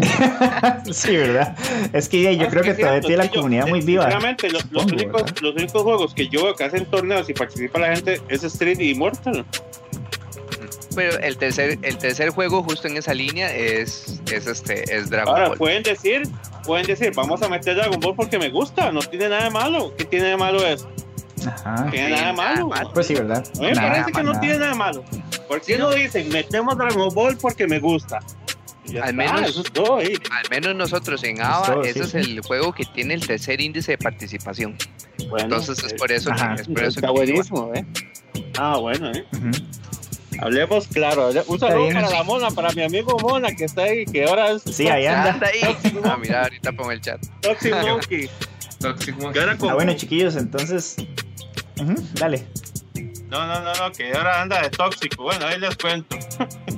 sí, 0.92 1.16
¿verdad? 1.16 1.56
Es 1.92 2.08
que 2.08 2.36
yo 2.36 2.48
creo 2.48 2.62
que, 2.62 2.74
todavía 2.74 3.00
tiene 3.00 3.16
la 3.16 3.30
comunidad 3.30 3.66
muy 3.66 3.80
viva. 3.80 4.06
Realmente, 4.06 4.50
los, 4.50 4.64
únicos, 4.72 5.40
los 5.40 5.54
únicos 5.54 5.82
juegos 5.82 6.14
que 6.14 6.28
yo 6.28 6.44
veo 6.44 6.54
que 6.54 6.64
hacen 6.64 6.86
torneos 6.86 7.28
y 7.28 7.34
participa 7.34 7.78
la 7.78 7.94
gente 7.94 8.20
es 8.28 8.44
Street 8.44 8.78
y 8.80 8.90
Immortal. 8.90 9.44
Pero 10.94 11.18
el 11.20 11.36
tercer, 11.36 11.78
el 11.82 11.98
tercer 11.98 12.30
juego 12.30 12.62
justo 12.62 12.88
en 12.88 12.96
esa 12.96 13.14
línea 13.14 13.54
es, 13.54 14.20
es 14.30 14.46
este 14.46 14.82
es 14.94 15.08
Dragon 15.08 15.34
Ahora, 15.34 15.54
pueden 15.54 15.82
decir, 15.82 16.22
pueden 16.64 16.86
decir, 16.86 17.12
vamos 17.14 17.42
a 17.42 17.48
meter 17.48 17.76
Dragon 17.76 18.00
Ball 18.00 18.16
porque 18.16 18.38
me 18.38 18.50
gusta, 18.50 18.90
no 18.90 19.00
tiene 19.00 19.28
nada 19.28 19.44
de 19.44 19.50
malo. 19.50 19.94
¿Qué 19.96 20.04
tiene 20.04 20.26
de 20.26 20.36
malo 20.36 20.66
eso? 20.66 20.90
Ajá. 21.46 21.88
Tiene 21.90 22.10
nada 22.10 22.26
de 22.26 22.32
malo. 22.32 22.70
Pues 22.92 23.06
sí, 23.06 23.14
¿verdad? 23.14 23.44
A 23.56 23.60
mí 23.60 23.66
me 23.68 23.74
parece 23.76 24.12
que 24.12 24.22
no 24.22 24.40
tiene 24.40 24.58
nada 24.58 24.72
de 24.72 24.78
malo. 24.78 25.04
¿Por 25.48 25.60
qué 25.60 25.78
no 25.78 25.90
dicen, 25.90 26.28
metemos 26.28 26.76
Dragon 26.76 27.14
Ball 27.14 27.36
porque 27.36 27.66
me 27.66 27.78
gusta? 27.78 28.20
Al 29.02 29.14
menos, 29.14 29.62
al 29.76 30.50
menos 30.50 30.74
nosotros 30.74 31.22
en 31.22 31.40
ABA, 31.40 31.82
ese 31.84 32.00
es 32.00 32.14
el 32.14 32.40
juego 32.40 32.72
que 32.72 32.84
tiene 32.84 33.14
el 33.14 33.26
tercer 33.26 33.60
índice 33.60 33.92
de 33.92 33.98
participación. 33.98 34.76
Entonces 35.38 35.84
es 35.84 35.94
por 35.94 36.10
eso 36.10 36.30
que, 36.30 36.62
es 36.62 36.68
por 36.68 36.82
eso 36.82 36.98
está 36.98 37.10
buenísimo, 37.10 37.72
¿eh? 37.74 37.84
Ah, 38.58 38.78
bueno, 38.78 39.12
¿eh? 39.12 39.24
Hablemos 40.40 40.86
claro. 40.88 41.30
Un 41.46 41.58
saludo 41.58 41.92
para 41.92 42.10
la 42.10 42.22
mona, 42.22 42.50
para 42.50 42.72
mi 42.72 42.82
amigo 42.82 43.18
Mona 43.18 43.54
que 43.54 43.64
está 43.64 43.82
ahí, 43.82 44.06
que 44.06 44.24
ahora 44.24 44.52
es. 44.52 44.62
Sí, 44.62 44.88
ahí 44.88 45.06
anda. 45.06 45.38
ahí. 45.46 45.76
Ah, 46.04 46.16
mira, 46.20 46.42
ahorita 46.44 46.72
pongo 46.72 46.92
el 46.92 47.00
chat. 47.00 47.20
Toxic 47.42 47.74
Monkey. 47.74 48.30
Toxic 48.80 49.16
Monkey. 49.16 49.42
Ah, 49.68 49.74
bueno, 49.74 49.92
chiquillos, 49.94 50.36
entonces. 50.36 50.96
dale. 52.14 52.46
No, 53.28 53.46
no, 53.46 53.60
no, 53.60 53.72
no, 53.74 53.92
que 53.92 54.12
ahora 54.12 54.42
anda 54.42 54.62
de 54.62 54.70
tóxico. 54.70 55.22
Bueno, 55.24 55.46
ahí 55.46 55.58
les 55.60 55.76
cuento. 55.76 56.16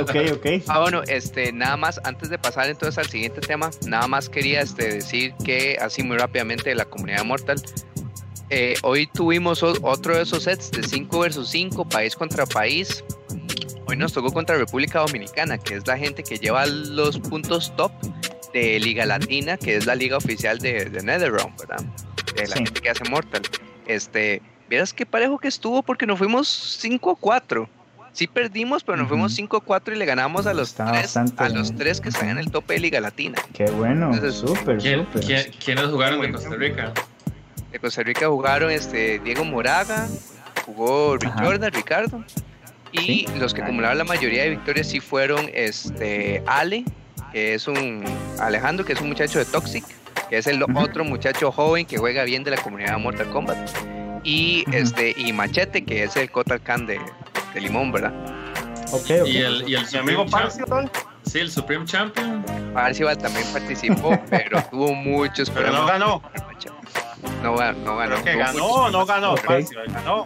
ok, 0.00 0.16
ok. 0.34 0.46
Ah, 0.68 0.80
bueno, 0.80 1.02
este, 1.06 1.52
nada 1.52 1.76
más, 1.76 2.00
antes 2.04 2.30
de 2.30 2.38
pasar 2.38 2.68
entonces 2.68 2.98
al 2.98 3.06
siguiente 3.06 3.40
tema, 3.40 3.70
nada 3.86 4.06
más 4.06 4.28
quería 4.28 4.60
este, 4.60 4.94
decir 4.94 5.34
que, 5.44 5.78
así 5.80 6.02
muy 6.02 6.16
rápidamente, 6.16 6.70
de 6.70 6.76
la 6.76 6.84
comunidad 6.84 7.24
Mortal, 7.24 7.60
eh, 8.50 8.74
hoy 8.82 9.06
tuvimos 9.06 9.62
otro 9.62 10.16
de 10.16 10.22
esos 10.22 10.44
sets 10.44 10.70
de 10.70 10.82
5 10.82 11.18
versus 11.18 11.50
5, 11.50 11.88
país 11.88 12.16
contra 12.16 12.46
país. 12.46 13.04
Hoy 13.86 13.96
nos 13.96 14.12
tocó 14.12 14.32
contra 14.32 14.56
República 14.56 15.00
Dominicana, 15.00 15.58
que 15.58 15.74
es 15.74 15.86
la 15.86 15.98
gente 15.98 16.22
que 16.22 16.36
lleva 16.36 16.66
los 16.66 17.18
puntos 17.18 17.74
top 17.76 17.92
de 18.52 18.78
Liga 18.80 19.04
Latina, 19.04 19.56
que 19.56 19.76
es 19.76 19.86
la 19.86 19.94
liga 19.94 20.16
oficial 20.16 20.58
de, 20.58 20.86
de 20.86 21.02
NetherRealm, 21.02 21.54
¿verdad? 21.56 21.84
De 22.34 22.46
la 22.46 22.56
gente 22.56 22.80
que 22.80 22.90
hace 22.90 23.04
Mortal. 23.04 23.42
Este, 23.86 24.42
vieras 24.68 24.92
qué 24.92 25.06
parejo 25.06 25.38
que 25.38 25.48
estuvo 25.48 25.82
porque 25.82 26.06
nos 26.06 26.18
fuimos 26.18 26.48
5 26.48 27.10
a 27.10 27.16
4. 27.16 27.68
Sí 28.12 28.26
perdimos, 28.26 28.82
pero 28.82 28.96
nos 28.98 29.08
fuimos 29.08 29.38
5-4 29.38 29.92
y 29.94 29.96
le 29.96 30.04
ganamos 30.04 30.46
a 30.46 30.54
los, 30.54 30.74
tres, 30.74 31.16
a 31.16 31.48
los 31.48 31.74
tres 31.76 32.00
que 32.00 32.08
están 32.08 32.30
en 32.30 32.38
el 32.38 32.50
tope 32.50 32.74
de 32.74 32.80
Liga 32.80 33.00
Latina. 33.00 33.40
Qué 33.52 33.70
bueno, 33.70 34.12
súper, 34.32 34.80
súper. 34.80 35.50
¿Quiénes 35.64 35.86
jugaron 35.86 36.20
de 36.20 36.32
Costa 36.32 36.56
Rica? 36.56 36.92
de 37.70 37.78
Costa 37.78 38.02
Rica 38.02 38.28
jugaron 38.28 38.70
este 38.70 39.18
Diego 39.18 39.44
Moraga, 39.44 40.08
jugó 40.64 41.16
Rick 41.16 41.32
Jordan, 41.38 41.72
Ricardo. 41.72 42.24
Y 42.92 43.26
los 43.38 43.52
que 43.52 43.62
acumularon 43.62 43.98
la 43.98 44.04
mayoría 44.04 44.44
de 44.44 44.50
victorias 44.50 44.88
sí 44.88 45.00
fueron 45.00 45.50
este 45.52 46.42
Ale, 46.46 46.84
que 47.32 47.54
es 47.54 47.68
un 47.68 48.02
Alejandro, 48.40 48.84
que 48.84 48.94
es 48.94 49.00
un 49.00 49.08
muchacho 49.08 49.38
de 49.38 49.44
Toxic, 49.44 49.84
que 50.30 50.38
es 50.38 50.46
el 50.46 50.62
otro 50.62 51.04
muchacho 51.04 51.52
joven 51.52 51.84
que 51.84 51.98
juega 51.98 52.24
bien 52.24 52.44
de 52.44 52.52
la 52.52 52.56
comunidad 52.56 52.92
de 52.92 52.98
Mortal 52.98 53.28
Kombat. 53.28 53.58
Y 54.24 54.64
este 54.72 55.14
y 55.16 55.32
Machete, 55.32 55.84
que 55.84 56.04
es 56.04 56.16
el 56.16 56.30
Kotal 56.30 56.62
Khan 56.62 56.86
de, 56.86 56.98
de 57.54 57.60
Limón, 57.60 57.92
¿verdad? 57.92 58.12
Okay, 58.92 59.20
okay. 59.20 59.36
Y 59.36 59.38
el, 59.38 59.68
y 59.68 59.74
el 59.74 59.98
amigo 59.98 60.26
Parcival. 60.26 60.90
Sí, 61.24 61.40
el 61.40 61.50
Supreme 61.50 61.84
Champion. 61.84 62.42
Parcival 62.72 63.18
también 63.18 63.46
participó, 63.52 64.18
pero 64.30 64.62
tuvo 64.70 64.94
muchos 64.94 65.50
pero 65.50 65.70
no 65.72 65.86
ganó. 65.86 66.22
No, 67.42 67.54
no 67.72 67.96
ganó. 67.96 68.24
Que 68.24 68.36
ganó, 68.36 68.90
no 68.90 69.04
ganó. 69.04 69.34
Parcival 69.34 69.86
ganó. 69.88 70.24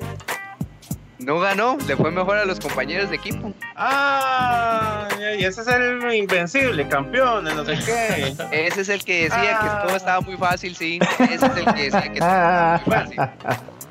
No 1.19 1.39
ganó, 1.39 1.77
le 1.87 1.97
fue 1.97 2.11
mejor 2.11 2.37
a 2.37 2.45
los 2.45 2.59
compañeros 2.59 3.11
de 3.11 3.17
equipo. 3.17 3.53
Ah, 3.77 5.09
y 5.39 5.45
ese 5.45 5.61
es 5.61 5.69
el 5.69 6.15
invencible 6.15 6.89
campeón, 6.89 7.45
no 7.45 7.65
sé 7.65 7.79
qué. 7.85 8.35
Ese 8.67 8.81
es 8.81 8.89
el 8.89 9.05
que 9.05 9.25
decía 9.25 9.59
que 9.61 9.87
todo 9.87 9.97
estaba 9.97 10.21
muy 10.21 10.37
fácil, 10.37 10.75
sí. 10.75 10.99
Ese 11.21 11.35
es 11.35 11.43
el 11.43 11.65
que 11.75 11.83
decía 11.85 12.03
que 12.03 12.15
estaba 12.15 12.83
muy 12.85 12.95
fácil. 12.95 13.21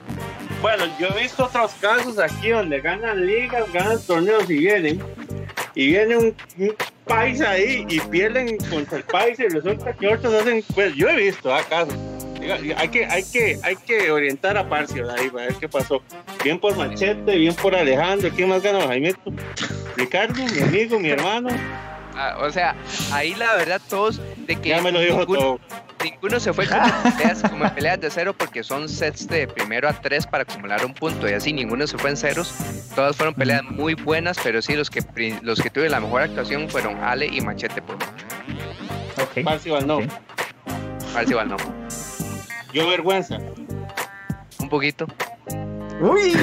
Bueno, 0.62 0.86
yo 1.00 1.08
he 1.08 1.24
visto 1.24 1.46
otros 1.46 1.72
casos 1.82 2.20
aquí 2.20 2.50
donde 2.50 2.82
ganan 2.82 3.26
ligas, 3.26 3.72
ganan 3.74 4.00
torneos 4.04 4.48
y 4.50 4.60
vienen. 4.60 5.02
Y 5.74 5.88
viene 5.88 6.18
un, 6.18 6.36
país 7.06 7.42
ahí 7.42 7.86
y 7.90 8.00
pierden 8.00 8.58
contra 8.70 8.98
el 8.98 9.04
país 9.04 9.40
y 9.40 9.48
resulta 9.48 9.94
que 9.94 10.08
otros 10.08 10.34
hacen. 10.34 10.64
Pues 10.74 10.96
yo 10.96 11.10
he 11.10 11.16
visto 11.16 11.54
acaso. 11.54 11.92
Hay 12.78 12.90
que, 12.90 13.06
hay, 13.06 13.24
que, 13.24 13.60
hay 13.64 13.76
que 13.76 14.12
orientar 14.12 14.58
a 14.58 14.68
Parcio 14.68 15.10
ahí 15.12 15.30
para 15.30 15.48
ver 15.48 15.56
qué 15.56 15.68
pasó. 15.68 16.02
Bien 16.44 16.60
por 16.60 16.76
Machete, 16.76 17.38
bien 17.38 17.54
por 17.56 17.76
Alejandro. 17.76 18.30
¿Quién 18.36 18.50
más 18.50 18.62
ganó? 18.62 18.88
Jaime, 18.88 19.14
Ricardo, 19.96 20.44
mi 20.44 20.62
amigo, 20.62 21.00
mi 21.00 21.10
hermano. 21.10 21.50
Ah, 22.16 22.38
o 22.40 22.52
sea, 22.52 22.76
ahí 23.12 23.36
la 23.36 23.56
verdad 23.56 23.82
todos 23.90 24.20
de 24.38 24.56
que 24.56 24.70
ya 24.70 24.82
me 24.82 24.92
lo 24.92 25.00
dijo 25.00 25.20
ninguno, 25.20 25.40
todo. 25.40 25.60
ninguno 26.04 26.40
se 26.40 26.54
fue 26.54 26.68
como 26.68 26.86
en, 26.86 27.14
peleas, 27.18 27.42
como 27.42 27.66
en 27.66 27.74
peleas 27.74 28.02
de 28.02 28.10
cero 28.10 28.36
porque 28.38 28.64
son 28.64 28.90
sets 28.90 29.28
de 29.28 29.48
primero 29.48 29.88
a 29.88 29.94
tres 29.94 30.28
para 30.28 30.44
acumular 30.44 30.86
un 30.86 30.94
punto 30.94 31.30
y 31.30 31.34
así 31.34 31.54
ninguno 31.54 31.88
se 31.88 31.98
fue 31.98 32.10
en 32.10 32.18
ceros. 32.18 32.54
Todas 32.96 33.16
fueron 33.16 33.34
peleas 33.34 33.64
muy 33.64 33.94
buenas, 33.94 34.38
pero 34.44 34.62
sí 34.62 34.76
los 34.76 34.90
que 34.90 35.02
los 35.42 35.62
que 35.62 35.70
tuvieron 35.70 35.92
la 35.92 36.00
mejor 36.00 36.24
actuación 36.24 36.70
fueron 36.70 37.02
Ale 37.04 37.28
y 37.28 37.42
Machete 37.42 37.82
por 37.82 37.96
mucho. 37.96 38.26
Okay. 39.30 39.44
Parcival 39.44 39.88
no. 39.88 39.98
Okay. 39.98 40.10
Parcival 41.14 41.50
no. 41.50 41.58
Yo 42.74 42.88
vergüenza. 42.88 43.38
Un 44.60 44.70
poquito. 44.70 45.08
Uy. 46.02 46.34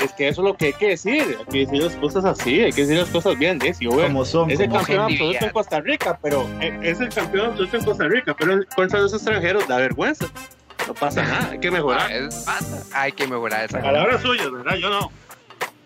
es 0.00 0.12
que 0.12 0.28
eso 0.28 0.42
es 0.42 0.44
lo 0.44 0.56
que 0.56 0.66
hay 0.66 0.72
que 0.72 0.88
decir. 0.88 1.38
Hay 1.38 1.44
que 1.46 1.58
decir 1.58 1.82
las 1.82 1.94
cosas 1.96 2.24
así, 2.24 2.60
hay 2.60 2.72
que 2.72 2.80
decir 2.82 2.98
las 2.98 3.10
cosas 3.10 3.38
bien. 3.38 3.60
Es, 3.64 3.78
yo, 3.78 3.90
como 3.90 4.24
son, 4.24 4.50
es 4.50 4.58
el 4.58 4.68
como 4.68 4.80
campeón 4.80 5.12
absoluto 5.12 5.44
en 5.44 5.50
Costa 5.52 5.80
Rica, 5.80 6.18
pero 6.20 6.48
eh, 6.60 6.76
es 6.82 7.00
el 7.00 7.10
campeón 7.10 7.50
absoluto 7.50 7.76
en 7.76 7.84
Costa 7.84 8.08
Rica, 8.08 8.34
pero 8.36 8.60
contra 8.74 9.00
los 9.00 9.14
extranjeros 9.14 9.68
da 9.68 9.76
vergüenza. 9.78 10.26
No 10.86 10.94
pasa 10.94 11.22
nada, 11.22 11.50
hay 11.52 11.60
que 11.60 11.70
mejorar. 11.70 12.10
Ah, 12.10 12.14
es, 12.14 12.34
pasa. 12.44 12.82
Hay 12.92 13.12
que 13.12 13.26
mejorar 13.28 13.66
esa 13.66 13.80
Palabras 13.80 14.20
suyas, 14.20 14.50
¿verdad? 14.50 14.74
Yo 14.76 14.90
no. 14.90 15.12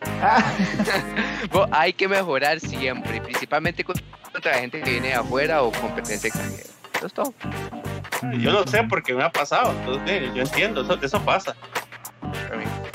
bueno, 1.52 1.68
hay 1.70 1.92
que 1.92 2.08
mejorar 2.08 2.60
siempre, 2.60 3.20
principalmente 3.20 3.84
contra 3.84 4.52
la 4.52 4.58
gente 4.58 4.80
que 4.80 4.90
viene 4.90 5.08
de 5.08 5.14
afuera 5.14 5.62
o 5.62 5.70
competencia 5.72 6.28
extranjera. 6.28 6.70
Eso 6.94 7.06
es 7.06 7.12
todo. 7.12 7.34
Yo 8.38 8.52
no 8.52 8.66
sé 8.66 8.82
porque 8.84 9.14
me 9.14 9.22
ha 9.22 9.30
pasado, 9.30 9.72
entonces 9.72 10.34
yo 10.34 10.42
entiendo, 10.42 10.82
eso, 10.82 10.98
eso 11.02 11.20
pasa. 11.22 11.54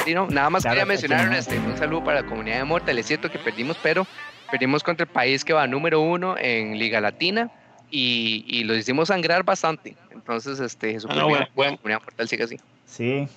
Sí, 0.04 0.14
no, 0.16 0.28
nada 0.28 0.50
más 0.50 0.64
quería 0.64 0.86
mencionar 0.86 1.32
este, 1.34 1.60
un 1.60 1.78
saludo 1.78 2.04
para 2.04 2.22
la 2.22 2.28
comunidad 2.28 2.58
de 2.58 2.64
Mortal. 2.64 2.98
Es 2.98 3.06
cierto 3.06 3.30
que 3.30 3.38
perdimos, 3.38 3.78
pero 3.84 4.08
perdimos 4.50 4.84
contra 4.84 5.04
el 5.04 5.10
país 5.10 5.46
que 5.46 5.54
va 5.54 5.68
número 5.68 6.02
uno 6.02 6.36
en 6.38 6.78
Liga 6.80 7.00
Latina 7.00 7.52
y, 7.92 8.44
y 8.48 8.64
lo 8.64 8.76
hicimos 8.76 9.10
sangrar 9.10 9.44
bastante. 9.44 9.96
Entonces, 10.10 10.60
este, 10.60 10.94
Jesús, 10.94 11.12
ah, 11.14 11.24
bueno, 11.24 11.48
bueno. 11.54 11.78
comunidad 11.78 12.02
Mortal 12.02 12.28
sigue 12.28 12.44
así. 12.44 12.60
Sí, 12.88 13.28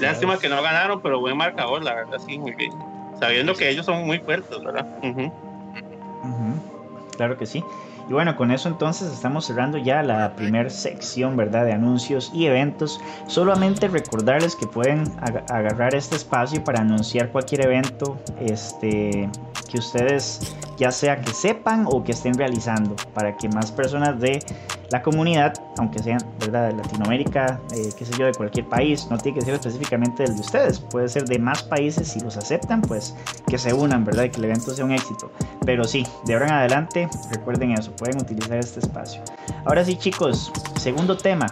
Lástima 0.00 0.38
que 0.38 0.48
no 0.48 0.60
ganaron, 0.62 1.00
pero 1.00 1.20
buen 1.20 1.36
marcador, 1.36 1.82
la 1.84 1.94
verdad, 1.94 2.18
sí, 2.26 2.38
muy 2.38 2.52
bien. 2.52 2.72
Sabiendo 3.20 3.54
que 3.54 3.68
ellos 3.68 3.86
son 3.86 4.04
muy 4.04 4.18
fuertes, 4.18 4.58
¿verdad? 4.62 4.86
Uh 5.02 5.06
-huh. 5.06 5.32
Uh 6.22 6.26
-huh. 6.26 7.16
Claro 7.16 7.38
que 7.38 7.46
sí. 7.46 7.62
Y 8.08 8.12
bueno, 8.12 8.36
con 8.36 8.50
eso 8.52 8.68
entonces 8.68 9.12
estamos 9.12 9.46
cerrando 9.46 9.78
ya 9.78 10.02
la 10.02 10.34
primera 10.36 10.70
sección, 10.70 11.36
¿verdad? 11.36 11.64
De 11.64 11.72
anuncios 11.72 12.30
y 12.32 12.46
eventos. 12.46 13.00
Solamente 13.26 13.88
recordarles 13.88 14.54
que 14.54 14.66
pueden 14.66 15.04
ag 15.20 15.44
agarrar 15.50 15.94
este 15.94 16.16
espacio 16.16 16.62
para 16.62 16.80
anunciar 16.80 17.30
cualquier 17.30 17.62
evento 17.62 18.18
este, 18.40 19.28
que 19.66 19.78
ustedes 19.78 20.56
ya 20.76 20.90
sea 20.90 21.20
que 21.20 21.32
sepan 21.32 21.86
o 21.86 22.04
que 22.04 22.12
estén 22.12 22.34
realizando, 22.34 22.96
para 23.14 23.36
que 23.36 23.48
más 23.48 23.72
personas 23.72 24.20
de 24.20 24.40
la 24.90 25.02
comunidad, 25.02 25.54
aunque 25.78 25.98
sean 26.00 26.20
¿verdad? 26.38 26.68
de 26.68 26.74
Latinoamérica, 26.74 27.60
eh, 27.74 27.88
qué 27.96 28.04
sé 28.04 28.12
yo, 28.18 28.26
de 28.26 28.32
cualquier 28.32 28.68
país, 28.68 29.08
no 29.10 29.18
tiene 29.18 29.38
que 29.38 29.44
ser 29.44 29.54
específicamente 29.54 30.22
del 30.22 30.34
de 30.34 30.40
ustedes, 30.40 30.78
puede 30.78 31.08
ser 31.08 31.24
de 31.24 31.38
más 31.38 31.62
países, 31.62 32.08
si 32.08 32.20
los 32.20 32.36
aceptan, 32.36 32.82
pues 32.82 33.14
que 33.48 33.58
se 33.58 33.72
unan, 33.74 34.04
¿verdad? 34.04 34.24
Y 34.24 34.30
que 34.30 34.38
el 34.38 34.44
evento 34.44 34.74
sea 34.74 34.84
un 34.84 34.92
éxito. 34.92 35.30
Pero 35.64 35.84
sí, 35.84 36.06
de 36.24 36.34
ahora 36.34 36.46
en 36.46 36.52
adelante, 36.52 37.08
recuerden 37.32 37.72
eso, 37.72 37.90
pueden 37.92 38.20
utilizar 38.20 38.58
este 38.58 38.80
espacio. 38.80 39.22
Ahora 39.64 39.84
sí, 39.84 39.96
chicos, 39.96 40.52
segundo 40.78 41.16
tema. 41.16 41.46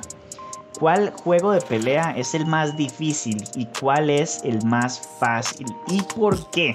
¿Cuál 0.78 1.12
juego 1.12 1.52
de 1.52 1.60
pelea 1.60 2.14
es 2.16 2.34
el 2.34 2.46
más 2.46 2.76
difícil 2.76 3.44
y 3.54 3.66
cuál 3.66 4.10
es 4.10 4.42
el 4.42 4.64
más 4.66 5.00
fácil? 5.20 5.66
¿Y 5.88 6.02
por 6.02 6.50
qué? 6.50 6.72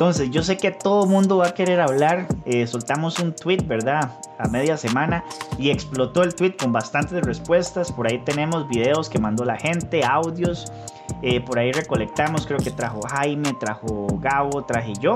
Entonces, 0.00 0.30
yo 0.30 0.42
sé 0.42 0.56
que 0.56 0.70
todo 0.70 1.04
el 1.04 1.10
mundo 1.10 1.36
va 1.36 1.48
a 1.48 1.52
querer 1.52 1.78
hablar. 1.78 2.26
Eh, 2.46 2.66
soltamos 2.66 3.18
un 3.18 3.34
tweet, 3.34 3.58
¿verdad? 3.66 4.12
A 4.38 4.48
media 4.48 4.78
semana 4.78 5.22
y 5.58 5.68
explotó 5.68 6.22
el 6.22 6.34
tweet 6.34 6.56
con 6.56 6.72
bastantes 6.72 7.20
respuestas. 7.20 7.92
Por 7.92 8.06
ahí 8.06 8.16
tenemos 8.24 8.66
videos 8.66 9.10
que 9.10 9.18
mandó 9.18 9.44
la 9.44 9.58
gente, 9.58 10.02
audios. 10.02 10.72
Eh, 11.20 11.42
por 11.42 11.58
ahí 11.58 11.70
recolectamos, 11.72 12.46
creo 12.46 12.56
que 12.60 12.70
trajo 12.70 13.02
Jaime, 13.10 13.52
trajo 13.60 14.06
Gabo, 14.22 14.64
traje 14.64 14.94
yo. 14.98 15.12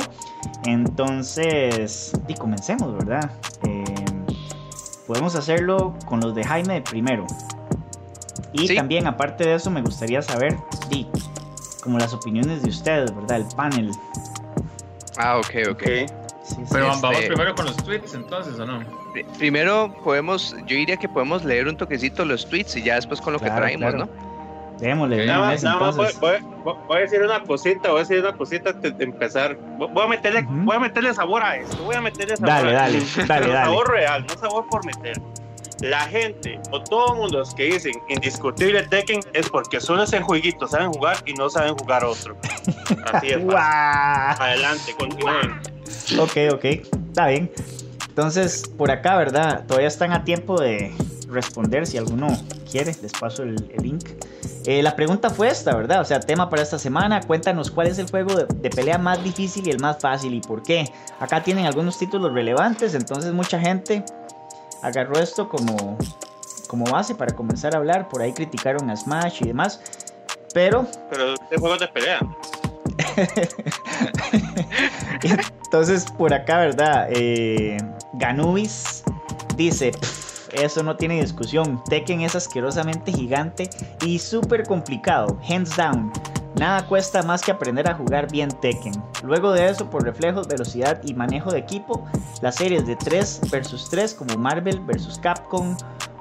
Entonces, 0.67 2.13
y 2.29 2.35
comencemos, 2.35 2.93
¿verdad? 2.93 3.31
Eh, 3.63 3.85
podemos 5.07 5.35
hacerlo 5.35 5.95
con 6.05 6.21
los 6.21 6.35
de 6.35 6.45
Jaime 6.45 6.83
primero. 6.83 7.25
Y 8.53 8.69
¿Sí? 8.69 8.77
también, 8.77 9.07
aparte 9.07 9.45
de 9.45 9.55
eso, 9.55 9.71
me 9.71 9.81
gustaría 9.81 10.21
saber, 10.21 10.59
y, 10.91 11.07
como 11.83 11.99
las 11.99 12.13
opiniones 12.13 12.63
de 12.63 12.69
ustedes, 12.69 13.17
¿verdad? 13.17 13.39
El 13.39 13.47
panel. 13.57 13.91
Ah, 15.17 15.39
ok, 15.39 15.55
ok. 15.67 15.71
okay. 15.73 16.07
Sí, 16.45 16.57
sí, 16.57 16.63
Pero 16.71 16.91
este... 16.91 17.03
vamos 17.03 17.25
primero 17.25 17.55
con 17.55 17.65
los 17.67 17.77
tweets 17.77 18.15
entonces, 18.15 18.59
¿o 18.59 18.67
no? 18.67 18.85
Primero 19.39 19.95
podemos, 20.05 20.55
yo 20.67 20.77
diría 20.77 20.97
que 20.97 21.09
podemos 21.09 21.45
leer 21.45 21.69
un 21.69 21.77
toquecito 21.77 22.25
los 22.25 22.49
tweets 22.49 22.77
y 22.77 22.83
ya 22.83 22.97
después 22.97 23.21
con 23.21 23.33
lo 23.33 23.39
claro, 23.39 23.55
que 23.55 23.61
traemos, 23.61 23.95
claro. 23.95 24.07
¿no? 24.07 24.35
Démosle, 24.79 25.25
nada 25.25 25.39
más, 25.39 25.63
nada 25.63 25.79
más 25.79 25.97
voy, 25.97 26.09
voy, 26.21 26.75
voy, 26.89 26.97
a 26.97 27.01
decir 27.01 27.23
una 27.23 27.41
cosita, 27.45 27.91
voy 27.91 27.99
a 27.99 28.01
decir 28.01 28.19
una 28.19 28.37
cosita 28.37 28.71
antes 28.71 28.99
de 28.99 29.05
empezar. 29.05 29.57
Voy 29.79 30.05
a 30.05 30.09
meterle, 30.09 30.41
uh 30.41 30.43
-huh. 30.43 30.65
voy 30.65 30.77
a 30.77 30.81
meterle 30.81 31.15
sabor 31.15 31.43
a 31.45 31.57
esto, 31.57 31.83
voy 31.85 31.95
a 31.95 32.01
meterle 32.01 32.37
sabor 32.37 32.49
dale, 32.49 32.71
a 32.71 32.73
dale, 32.73 32.99
dale, 33.01 33.27
dale. 33.49 33.53
sabor 33.53 33.91
real, 33.91 34.27
no 34.27 34.35
sabor 34.37 34.67
por 34.69 34.85
meter. 34.85 35.23
La 35.85 36.01
gente 36.07 36.59
o 36.71 36.83
todo 36.83 37.13
el 37.13 37.19
mundo 37.21 37.43
que 37.55 37.65
dicen 37.65 37.93
indiscutible 38.09 38.85
Tekken 38.85 39.21
es 39.35 39.51
porque 39.51 39.83
solo 39.83 40.05
ese 40.05 40.19
jueguito 40.19 40.67
saben 40.67 40.91
jugar 40.91 41.19
y 41.27 41.35
no 41.35 41.51
saben 41.51 41.77
jugar 41.77 42.07
otro. 42.07 42.39
Así 43.13 43.33
es. 43.33 43.45
wow. 43.45 43.55
Adelante, 43.55 44.95
continúen. 44.99 45.61
Ok, 46.19 46.55
ok, 46.55 46.65
está 46.65 47.27
bien. 47.27 47.53
Entonces, 48.09 48.63
por 48.79 48.91
acá, 48.91 49.19
¿verdad? 49.19 49.67
Todavía 49.67 49.89
están 49.89 50.13
a 50.15 50.25
tiempo 50.25 50.59
de 50.59 50.91
responder 51.29 51.87
si 51.87 51.99
alguno 51.99 52.29
quiere. 52.71 52.97
Les 53.03 53.13
paso 53.13 53.43
el, 53.43 53.71
el 53.77 53.83
link. 53.83 54.09
Eh, 54.65 54.83
la 54.83 54.97
pregunta 54.97 55.29
fue 55.29 55.49
esta, 55.49 55.77
¿verdad? 55.77 56.01
O 56.01 56.05
sea, 56.07 56.19
tema 56.19 56.49
para 56.49 56.63
esta 56.63 56.79
semana. 56.79 57.21
Cuéntanos 57.21 57.71
cuál 57.71 57.89
es 57.89 57.99
el 57.99 58.09
juego 58.09 58.35
de, 58.35 58.47
de, 58.47 58.71
pelea 58.71 58.97
más 58.97 59.23
difícil 59.23 59.67
y 59.67 59.71
el 59.71 59.81
más 59.81 59.99
fácil 59.99 60.33
y 60.33 60.41
por 60.41 60.63
qué. 60.63 60.91
Acá 61.21 61.43
tienen 61.43 61.67
algunos 61.67 61.99
títulos 61.99 62.33
relevantes, 62.33 62.95
entonces 62.95 63.35
mucha 63.35 63.61
gente 63.61 64.03
agarró 64.85 65.19
esto 65.19 65.49
como, 65.49 65.99
como 66.69 66.85
base 66.87 67.15
para 67.15 67.35
comenzar 67.35 67.75
a 67.75 67.79
hablar. 67.79 68.09
Por 68.09 68.23
ahí 68.23 68.33
criticaron 68.33 68.91
a 68.91 68.97
Smash 68.97 69.43
y 69.43 69.47
demás. 69.47 69.81
Pero... 70.53 70.87
Pero 71.11 71.35
de 71.51 71.59
juegos 71.59 71.81
de 71.81 71.89
pelea. 71.89 72.21
entonces, 75.65 76.05
por 76.17 76.33
acá, 76.33 76.59
¿verdad? 76.59 77.09
Eh, 77.11 77.79
Ganubis 78.15 79.03
dice... 79.57 79.93
Eso 80.53 80.85
no 80.85 80.97
tiene 80.97 81.21
discusión. 81.21 81.83
Tekken 81.89 82.21
es 82.21 82.37
asquerosamente 82.37 83.13
gigante 83.13 83.69
y 84.07 84.21
súper 84.21 84.63
complicado. 84.63 85.37
Hands 85.49 85.77
down. 85.77 86.13
Nada 86.59 86.87
cuesta 86.87 87.23
más 87.23 87.43
que 87.43 87.51
aprender 87.51 87.89
a 87.89 87.95
jugar 87.95 88.31
bien 88.31 88.49
Tekken. 88.49 88.95
Luego 89.25 89.53
de 89.53 89.69
eso, 89.69 89.91
por 89.91 90.05
reflejos, 90.05 90.47
velocidad 90.47 91.01
y 91.05 91.13
manejo 91.13 91.51
de 91.51 91.59
equipo, 91.59 92.07
las 92.43 92.55
series 92.57 92.87
de 92.87 92.95
3 92.95 93.41
vs 93.51 93.89
3 93.91 94.15
como 94.15 94.37
Marvel 94.37 94.79
vs 94.81 95.19
Capcom 95.21 95.77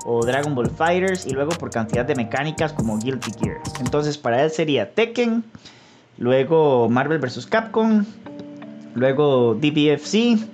o 0.06 0.26
Dragon 0.26 0.56
Ball 0.56 0.70
Fighters 0.70 1.28
y 1.28 1.32
luego 1.32 1.52
por 1.52 1.70
cantidad 1.70 2.04
de 2.04 2.16
mecánicas 2.16 2.74
como 2.74 2.98
Guilty 2.98 3.32
Gear. 3.40 3.58
Entonces 3.80 4.18
para 4.18 4.44
él 4.44 4.50
sería 4.50 4.92
Tekken, 4.94 5.44
luego 6.18 6.90
Marvel 6.90 7.20
vs 7.20 7.46
Capcom, 7.46 8.04
luego 8.96 9.56
DBFC, 9.56 10.48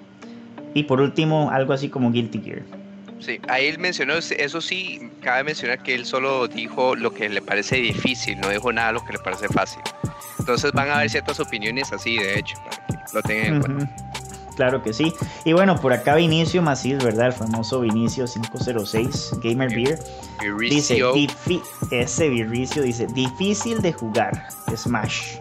Y 0.73 0.83
por 0.83 1.01
último, 1.01 1.49
algo 1.51 1.73
así 1.73 1.89
como 1.89 2.11
Guilty 2.11 2.41
Gear. 2.41 2.78
Sí, 3.19 3.39
ahí 3.49 3.67
él 3.67 3.79
mencionó, 3.79 4.13
eso 4.15 4.61
sí, 4.61 5.09
cabe 5.21 5.43
mencionar 5.43 5.83
que 5.83 5.93
él 5.93 6.05
solo 6.05 6.47
dijo 6.47 6.95
lo 6.95 7.13
que 7.13 7.27
le 7.27 7.41
parece 7.41 7.75
difícil, 7.75 8.39
no 8.39 8.49
dijo 8.49 8.71
nada 8.71 8.93
lo 8.93 9.03
que 9.03 9.13
le 9.13 9.19
parece 9.19 9.47
fácil. 9.49 9.81
Entonces 10.39 10.71
van 10.71 10.89
a 10.89 10.95
haber 10.95 11.09
ciertas 11.09 11.39
opiniones 11.39 11.91
así, 11.91 12.17
de 12.17 12.39
hecho, 12.39 12.55
para 12.63 12.87
que 12.87 12.93
lo 13.13 13.21
tengan 13.21 13.45
en 13.55 13.61
cuenta. 13.61 13.95
Claro 14.55 14.83
que 14.83 14.91
sí. 14.91 15.13
Y 15.45 15.53
bueno, 15.53 15.79
por 15.79 15.93
acá 15.93 16.15
Vinicio 16.15 16.61
Macís, 16.61 17.01
¿verdad? 17.01 17.27
El 17.27 17.33
famoso 17.33 17.79
Vinicio 17.79 18.25
506, 18.25 19.31
Gamer 19.41 19.73
Beer. 19.73 19.99
Dice, 20.59 21.01
ese 21.91 22.29
Viricio 22.29 22.83
dice, 22.83 23.07
difícil 23.07 23.81
de 23.81 23.93
jugar, 23.93 24.47
Smash. 24.75 25.37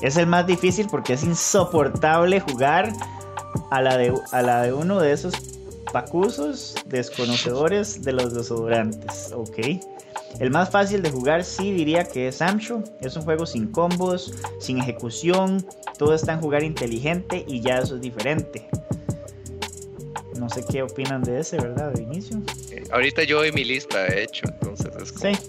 Es 0.00 0.16
el 0.16 0.26
más 0.26 0.46
difícil 0.46 0.86
porque 0.90 1.12
es 1.12 1.24
insoportable 1.24 2.40
jugar 2.40 2.90
a 3.70 3.82
la 3.82 3.98
de, 3.98 4.14
a 4.32 4.42
la 4.42 4.62
de 4.62 4.72
uno 4.72 4.98
de 4.98 5.12
esos 5.12 5.53
pacusos 5.94 6.74
desconocedores 6.86 8.02
de 8.02 8.12
los 8.12 8.34
desodorantes, 8.34 9.30
ok. 9.32 9.58
El 10.40 10.50
más 10.50 10.68
fácil 10.68 11.02
de 11.02 11.10
jugar 11.12 11.44
sí 11.44 11.70
diría 11.70 12.02
que 12.02 12.26
es 12.26 12.38
Samcho. 12.38 12.82
Es 13.00 13.14
un 13.14 13.22
juego 13.22 13.46
sin 13.46 13.68
combos, 13.70 14.34
sin 14.58 14.78
ejecución, 14.80 15.64
todo 15.96 16.16
está 16.16 16.32
en 16.32 16.40
jugar 16.40 16.64
inteligente 16.64 17.44
y 17.46 17.60
ya 17.60 17.78
eso 17.78 17.94
es 17.94 18.00
diferente. 18.00 18.68
No 20.36 20.50
sé 20.50 20.64
qué 20.68 20.82
opinan 20.82 21.22
de 21.22 21.38
ese, 21.38 21.58
¿verdad? 21.58 21.92
De 21.92 22.02
inicio. 22.02 22.42
Eh, 22.72 22.82
ahorita 22.90 23.22
yo 23.22 23.38
doy 23.38 23.52
mi 23.52 23.62
lista, 23.62 24.02
de 24.02 24.24
hecho, 24.24 24.46
entonces 24.48 24.90
es 25.00 25.12
como... 25.12 25.32
Sí. 25.32 25.40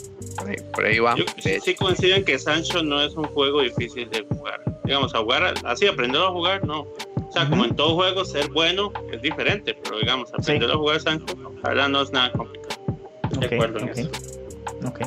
Por 0.73 0.86
ahí, 0.86 0.99
va. 0.99 1.15
sí 1.39 1.73
coinciden 1.73 2.23
que 2.23 2.38
Sancho 2.38 2.84
no 2.84 3.01
es 3.01 3.15
un 3.15 3.25
juego 3.29 3.62
difícil 3.62 4.08
de 4.12 4.23
jugar. 4.29 4.62
Digamos, 4.84 5.15
a 5.15 5.19
jugar 5.19 5.55
así, 5.63 5.88
aprender 5.88 6.21
a 6.21 6.29
jugar, 6.29 6.63
no 6.67 6.86
sea, 7.35 7.49
como 7.49 7.65
en 7.65 7.75
todo 7.75 7.95
juego, 7.95 8.25
ser 8.25 8.49
bueno 8.51 8.91
es 9.11 9.21
diferente, 9.21 9.77
pero 9.83 9.99
digamos, 9.99 10.33
aprender 10.33 10.71
a 10.71 10.75
jugar 10.75 11.01
Sancho, 11.01 11.25
la 11.63 11.69
verdad 11.69 11.89
no 11.89 12.01
es 12.01 12.11
nada 12.11 12.31
complicado. 12.31 12.75
de 13.39 13.45
acuerdo 13.45 13.79
en 13.79 13.89
eso. 13.89 14.09
Ok. 14.85 15.01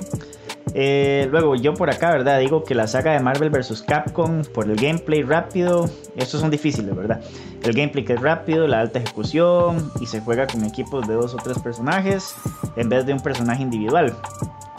Eh, 0.74 1.26
luego, 1.30 1.54
yo 1.54 1.74
por 1.74 1.90
acá, 1.90 2.10
¿verdad? 2.10 2.38
Digo 2.40 2.62
que 2.62 2.74
la 2.74 2.86
saga 2.86 3.12
de 3.12 3.20
Marvel 3.20 3.50
vs. 3.50 3.82
Capcom, 3.82 4.42
por 4.44 4.70
el 4.70 4.76
gameplay 4.76 5.22
rápido, 5.22 5.88
estos 6.16 6.40
son 6.40 6.50
difíciles, 6.50 6.94
¿verdad? 6.94 7.22
El 7.62 7.72
gameplay 7.72 8.04
que 8.04 8.12
es 8.14 8.20
rápido, 8.20 8.66
la 8.66 8.80
alta 8.80 8.98
ejecución 8.98 9.90
y 10.00 10.06
se 10.06 10.20
juega 10.20 10.46
con 10.46 10.64
equipos 10.64 11.08
de 11.08 11.14
dos 11.14 11.34
o 11.34 11.38
tres 11.38 11.58
personajes 11.58 12.34
en 12.76 12.88
vez 12.88 13.06
de 13.06 13.14
un 13.14 13.20
personaje 13.20 13.62
individual. 13.62 14.14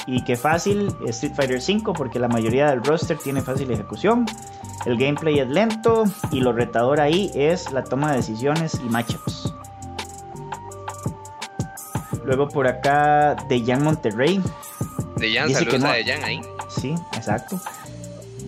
Y 0.08 0.24
que 0.24 0.36
fácil, 0.36 0.94
Street 1.08 1.34
Fighter 1.36 1.60
V, 1.60 1.94
porque 1.96 2.20
la 2.20 2.28
mayoría 2.28 2.70
del 2.70 2.84
roster 2.84 3.18
tiene 3.18 3.42
fácil 3.42 3.70
ejecución. 3.72 4.26
El 4.86 4.98
gameplay 4.98 5.40
es 5.40 5.48
lento 5.48 6.06
y 6.32 6.40
lo 6.40 6.54
retador 6.54 7.02
ahí 7.02 7.32
es 7.36 7.72
la 7.72 7.84
toma 7.84 8.12
de 8.12 8.18
decisiones 8.18 8.76
y 8.76 8.90
matchups. 8.90 9.54
Luego 12.24 12.48
por 12.48 12.68
acá 12.68 13.36
de 13.50 13.64
Jan 13.66 13.84
Monterrey. 13.84 14.42
De 15.18 15.34
Jan, 15.34 15.52
saludos 15.52 15.84
a 15.84 15.94
de 15.94 16.04
Jan 16.06 16.24
ahí. 16.24 16.42
Sí, 16.70 16.96
exacto. 17.14 17.60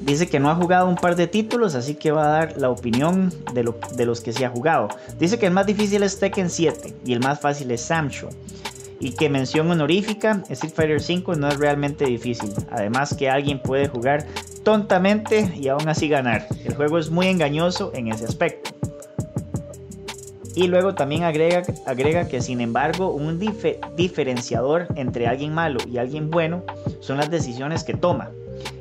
Dice 0.04 0.30
que 0.30 0.40
no 0.40 0.50
ha 0.50 0.56
jugado 0.56 0.88
un 0.88 0.96
par 0.96 1.16
de 1.16 1.28
títulos, 1.28 1.76
así 1.76 1.96
que 1.96 2.12
va 2.12 2.26
a 2.26 2.28
dar 2.28 2.58
la 2.58 2.70
opinión 2.70 3.32
de, 3.54 3.72
de 3.96 4.06
los 4.06 4.22
que 4.22 4.34
sí 4.34 4.44
ha 4.44 4.50
jugado. 4.50 4.88
Dice 5.20 5.38
que 5.38 5.46
el 5.46 5.52
más 5.52 5.66
difícil 5.66 6.02
es 6.04 6.20
Tekken 6.20 6.50
7 6.50 6.96
y 7.06 7.14
el 7.14 7.20
más 7.20 7.40
fácil 7.40 7.70
es 7.72 7.82
Samsho. 7.82 8.30
Y 9.00 9.14
que 9.14 9.30
mención 9.30 9.70
honorífica, 9.70 10.44
Street 10.50 10.74
Fighter 10.74 10.98
V 10.98 11.36
no 11.38 11.48
es 11.50 11.58
realmente 11.58 12.06
difícil. 12.06 12.54
Además 12.70 13.16
que 13.16 13.30
alguien 13.30 13.60
puede 13.60 13.88
jugar 13.88 14.26
tontamente 14.64 15.52
y 15.56 15.68
aún 15.68 15.88
así 15.88 16.08
ganar. 16.08 16.48
El 16.64 16.76
juego 16.76 16.98
es 16.98 17.10
muy 17.10 17.28
engañoso 17.28 17.92
en 17.94 18.08
ese 18.08 18.26
aspecto. 18.26 18.72
Y 20.56 20.68
luego 20.68 20.96
también 20.96 21.24
agrega, 21.24 21.64
agrega 21.86 22.28
que 22.28 22.42
sin 22.42 22.60
embargo 22.60 23.12
un 23.12 23.40
diferenciador 23.96 24.88
entre 24.96 25.28
alguien 25.28 25.54
malo 25.54 25.80
y 25.90 25.98
alguien 25.98 26.30
bueno 26.30 26.64
son 27.00 27.18
las 27.18 27.32
decisiones 27.32 27.84
que 27.84 27.94
toma. 27.94 28.32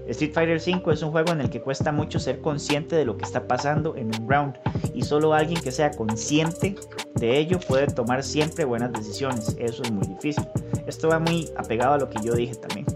Street 0.09 0.33
Fighter 0.33 0.57
V 0.57 0.93
es 0.93 1.03
un 1.03 1.13
juego 1.13 1.33
en 1.33 1.41
el 1.41 1.51
que 1.51 1.61
cuesta 1.61 1.93
mucho 1.93 2.19
ser 2.19 2.41
consciente 2.41 2.97
de 2.97 3.05
lo 3.05 3.17
que 3.17 3.25
está 3.25 3.47
pasando 3.47 3.95
en 3.95 4.07
un 4.07 4.29
round 4.29 4.57
y 4.93 5.03
solo 5.03 5.33
alguien 5.33 5.63
que 5.63 5.71
sea 5.71 5.93
consciente 5.93 6.75
de 7.15 7.39
ello 7.39 7.61
puede 7.61 7.87
tomar 7.87 8.25
siempre 8.25 8.65
buenas 8.65 8.93
decisiones. 8.93 9.57
Eso 9.59 9.83
es 9.85 9.93
muy 9.93 10.07
difícil. 10.09 10.45
Esto 10.87 11.09
va 11.09 11.21
muy 11.21 11.49
apegado 11.57 11.95
a 11.95 11.99
lo 11.99 12.11
que 12.11 12.19
yo 12.25 12.35
dije 12.35 12.57
también. 12.57 12.87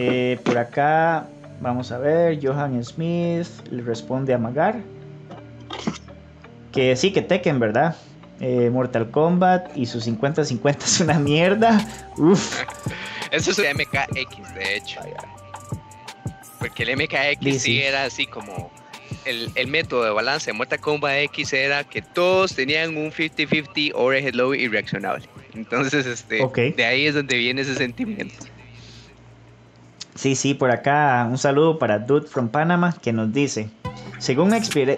Eh, 0.00 0.38
por 0.44 0.56
acá 0.56 1.26
vamos 1.60 1.90
a 1.90 1.98
ver, 1.98 2.38
Johan 2.40 2.84
Smith 2.84 3.48
le 3.68 3.82
responde 3.82 4.32
a 4.32 4.38
Magar. 4.38 4.76
Que 6.70 6.94
sí, 6.94 7.12
que 7.12 7.20
Tekken, 7.20 7.58
¿verdad? 7.58 7.96
Eh, 8.38 8.70
Mortal 8.70 9.10
Kombat 9.10 9.76
y 9.76 9.86
su 9.86 9.98
50-50 9.98 10.84
es 10.84 11.00
una 11.00 11.18
mierda. 11.18 11.84
Uf. 12.16 12.62
Eso 13.32 13.50
es 13.50 13.58
el 13.58 13.74
MKX, 13.74 14.54
de 14.54 14.76
hecho. 14.76 15.00
Porque 16.60 16.84
el 16.84 16.96
MKX 16.96 17.60
sí, 17.60 17.82
era 17.82 18.04
así 18.04 18.24
como 18.26 18.70
el, 19.24 19.50
el, 19.56 19.66
método 19.66 20.04
de 20.04 20.10
balance 20.10 20.46
de 20.46 20.52
Mortal 20.52 20.78
Kombat 20.78 21.16
X 21.24 21.52
era 21.54 21.82
que 21.82 22.02
todos 22.02 22.54
tenían 22.54 22.96
un 22.96 23.10
50-50 23.10 23.90
overhead 23.96 24.34
low 24.34 24.54
y 24.54 24.68
reaccionable. 24.68 25.28
Entonces, 25.54 26.06
este, 26.06 26.46
de 26.76 26.84
ahí 26.84 27.06
es 27.06 27.16
donde 27.16 27.36
viene 27.36 27.62
ese 27.62 27.74
sentimiento. 27.74 28.46
Sí, 30.18 30.34
sí, 30.34 30.52
por 30.52 30.72
acá 30.72 31.28
un 31.30 31.38
saludo 31.38 31.78
para 31.78 32.00
Dude 32.00 32.26
from 32.26 32.48
Panama 32.48 32.92
que 33.00 33.12
nos 33.12 33.32
dice, 33.32 33.70
según 34.18 34.50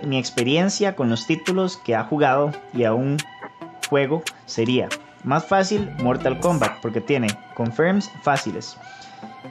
mi 0.06 0.18
experiencia 0.18 0.96
con 0.96 1.10
los 1.10 1.26
títulos 1.26 1.76
que 1.76 1.94
ha 1.94 2.04
jugado 2.04 2.52
y 2.72 2.84
aún 2.84 3.18
juego, 3.90 4.22
sería 4.46 4.88
más 5.22 5.44
fácil 5.44 5.90
Mortal 5.98 6.40
Kombat 6.40 6.80
porque 6.80 7.02
tiene 7.02 7.28
confirms 7.54 8.10
fáciles, 8.22 8.78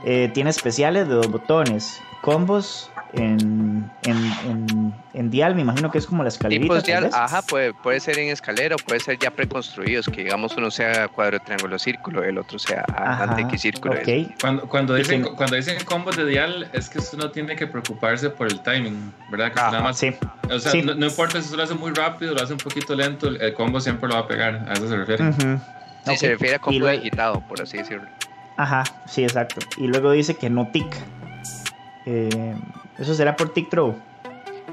eh, 0.05 0.31
tiene 0.33 0.49
especiales 0.49 1.07
de 1.07 1.13
dos 1.13 1.29
botones, 1.29 2.01
combos 2.23 2.89
en, 3.13 3.89
en, 4.03 4.93
en, 5.13 5.29
dial, 5.31 5.55
me 5.55 5.61
imagino 5.61 5.89
que 5.89 5.97
es 5.97 6.05
como 6.05 6.23
la 6.23 6.29
escalerita. 6.29 6.81
dial, 6.81 7.09
ajá, 7.11 7.41
puede, 7.41 7.73
puede 7.73 7.99
ser 7.99 8.19
en 8.19 8.29
escalera 8.29 8.75
o 8.75 8.77
puede 8.77 8.99
ser 8.99 9.17
ya 9.17 9.31
preconstruidos, 9.31 10.07
que 10.07 10.23
digamos 10.23 10.55
uno 10.57 10.69
sea 10.69 11.07
cuadro, 11.07 11.39
triángulo, 11.39 11.79
círculo, 11.79 12.23
el 12.23 12.37
otro 12.37 12.59
sea 12.59 12.85
X 13.37 13.61
círculo. 13.61 13.95
Cuando, 14.39 14.67
cuando, 14.67 14.95
dicen, 14.95 15.23
cuando 15.35 15.55
dicen 15.55 15.77
combos 15.85 16.17
de 16.17 16.25
dial, 16.25 16.69
es 16.73 16.89
que 16.89 16.99
usted 16.99 17.17
no 17.17 17.31
tiene 17.31 17.55
que 17.55 17.65
preocuparse 17.65 18.29
por 18.29 18.47
el 18.47 18.61
timing, 18.61 19.11
¿verdad? 19.31 19.49
Que 19.53 19.59
nada 19.59 19.81
más, 19.81 19.97
sí. 19.97 20.13
O 20.49 20.59
sea, 20.59 20.73
no, 20.81 21.05
importa 21.05 21.33
si 21.33 21.45
usted 21.45 21.57
lo 21.57 21.63
hace 21.63 21.73
muy 21.73 21.91
rápido, 21.91 22.33
lo 22.33 22.43
hace 22.43 22.53
un 22.53 22.59
poquito 22.59 22.95
lento, 22.95 23.27
el 23.27 23.53
combo 23.53 23.79
siempre 23.81 24.07
lo 24.07 24.15
va 24.15 24.21
a 24.21 24.27
pegar, 24.27 24.65
a 24.69 24.73
eso 24.73 24.87
se 24.87 24.97
refiere. 24.97 25.33
Sí, 26.05 26.17
se 26.17 26.29
refiere 26.29 26.55
a 26.55 26.59
combo 26.59 26.87
digitado, 26.87 27.41
por 27.47 27.61
así 27.61 27.77
decirlo. 27.77 28.07
Ajá, 28.57 28.83
sí, 29.07 29.23
exacto. 29.23 29.61
Y 29.77 29.87
luego 29.87 30.11
dice 30.11 30.35
que 30.35 30.49
no 30.49 30.67
tic. 30.67 30.85
Eh, 32.05 32.55
¿Eso 32.99 33.13
será 33.13 33.35
por 33.35 33.49
tick 33.49 33.69
throw? 33.69 33.95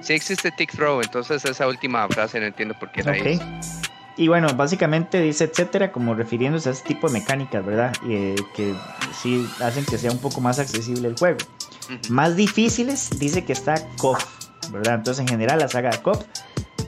Sí 0.00 0.12
existe 0.12 0.50
tick 0.50 0.72
throw, 0.72 1.00
entonces 1.00 1.44
esa 1.44 1.66
última 1.66 2.06
frase 2.08 2.40
no 2.40 2.46
entiendo 2.46 2.74
por 2.78 2.90
qué 2.90 3.02
la 3.02 3.12
okay. 3.12 3.40
Y 4.18 4.28
bueno, 4.28 4.48
básicamente 4.54 5.20
dice 5.20 5.44
etcétera, 5.44 5.92
como 5.92 6.14
refiriéndose 6.14 6.70
a 6.70 6.72
ese 6.72 6.84
tipo 6.84 7.06
de 7.06 7.14
mecánicas, 7.14 7.64
¿verdad? 7.64 7.92
Y, 8.06 8.14
eh, 8.14 8.34
que 8.54 8.74
sí 9.12 9.46
hacen 9.60 9.84
que 9.84 9.98
sea 9.98 10.10
un 10.10 10.18
poco 10.18 10.40
más 10.40 10.58
accesible 10.58 11.08
el 11.08 11.16
juego. 11.16 11.38
Más 12.08 12.34
difíciles, 12.34 13.10
dice 13.18 13.44
que 13.44 13.52
está 13.52 13.74
KOF, 13.98 14.24
¿verdad? 14.70 14.94
Entonces 14.96 15.20
en 15.20 15.28
general 15.28 15.58
la 15.58 15.68
saga 15.68 15.90
de 15.90 16.02
KOF. 16.02 16.24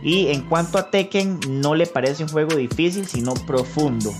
Y 0.02 0.28
en 0.28 0.42
cuanto 0.42 0.78
a 0.78 0.90
Tekken, 0.90 1.40
no 1.48 1.74
le 1.74 1.86
parece 1.86 2.22
un 2.22 2.30
juego 2.30 2.56
difícil, 2.56 3.06
sino 3.06 3.34
profundo. 3.34 4.12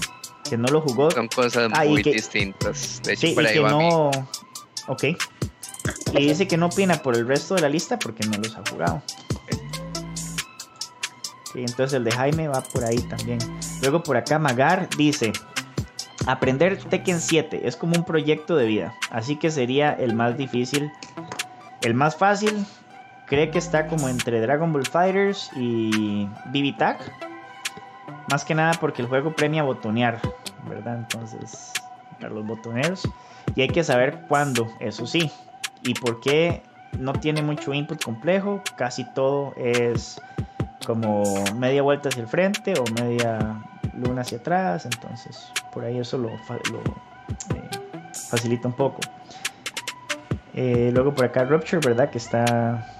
Que 0.49 0.57
no 0.57 0.69
lo 0.69 0.81
jugó. 0.81 1.11
Son 1.11 1.29
cosas 1.29 1.71
ah, 1.73 1.85
muy 1.85 2.03
distintas. 2.03 3.01
De 3.05 3.13
hecho, 3.15 3.29
sí, 3.29 3.33
por 3.35 3.47
ahí 3.47 3.59
va 3.59 3.71
no... 3.71 4.11
Ok. 4.89 5.05
Y 6.13 6.27
dice 6.27 6.49
que 6.49 6.57
no 6.57 6.67
opina 6.67 6.97
por 6.97 7.17
el 7.17 7.27
resto 7.27 7.55
de 7.55 7.63
la 7.63 7.69
lista 7.69 7.99
porque 7.99 8.27
no 8.27 8.39
los 8.39 8.57
ha 8.57 8.63
jugado. 8.71 9.03
Y 11.55 11.61
entonces 11.61 11.95
el 11.95 12.05
de 12.05 12.13
Jaime 12.13 12.49
va 12.49 12.63
por 12.63 12.85
ahí 12.85 12.99
también. 13.09 13.39
Luego 13.83 14.03
por 14.03 14.17
acá 14.17 14.39
Magar 14.39 14.89
dice, 14.97 15.33
aprender 16.27 16.77
Tekken 16.77 17.21
7 17.21 17.63
es 17.65 17.77
como 17.77 17.97
un 17.97 18.05
proyecto 18.05 18.57
de 18.57 18.67
vida, 18.67 18.95
así 19.11 19.37
que 19.37 19.51
sería 19.51 19.93
el 19.93 20.15
más 20.15 20.37
difícil. 20.37 20.91
El 21.83 21.95
más 21.95 22.17
fácil, 22.17 22.67
cree 23.27 23.51
que 23.51 23.59
está 23.59 23.87
como 23.87 24.09
entre 24.09 24.41
Dragon 24.41 24.73
Ball 24.73 24.87
Fighters 24.87 25.51
y 25.57 26.29
BB. 26.47 26.75
Más 28.31 28.45
que 28.45 28.55
nada 28.55 28.73
porque 28.81 29.03
el 29.03 29.09
juego 29.09 29.35
premia 29.35 29.63
botonear, 29.63 30.21
¿verdad? 30.69 30.99
Entonces, 30.99 31.73
para 32.21 32.35
los 32.35 32.47
botoneros. 32.47 33.09
Y 33.55 33.63
hay 33.63 33.69
que 33.69 33.83
saber 33.85 34.21
cuándo, 34.29 34.69
eso 34.81 35.07
sí. 35.07 35.31
¿Y 35.83 35.95
por 35.95 36.21
qué 36.21 36.63
no 36.99 37.13
tiene 37.13 37.43
mucho 37.43 37.73
input 37.73 38.03
complejo? 38.03 38.63
Casi 38.77 39.05
todo 39.15 39.55
es 39.57 40.21
como 40.87 41.23
media 41.57 41.83
vuelta 41.83 42.09
hacia 42.09 42.23
el 42.23 42.29
frente 42.29 42.75
o 42.79 42.85
media 43.01 43.63
luna 43.95 44.23
hacia 44.23 44.39
atrás. 44.39 44.85
Entonces, 44.85 45.53
por 45.73 45.85
ahí 45.85 45.99
eso 45.99 46.19
lo, 46.19 46.29
eh, 46.29 46.39
facilita 48.31 48.69
un 48.69 48.75
poco. 48.75 49.01
Eh, 50.55 50.91
luego 50.93 51.15
por 51.15 51.25
acá 51.25 51.45
Rupture, 51.45 51.81
¿verdad? 51.87 52.11
Que 52.11 52.19
está 52.19 52.99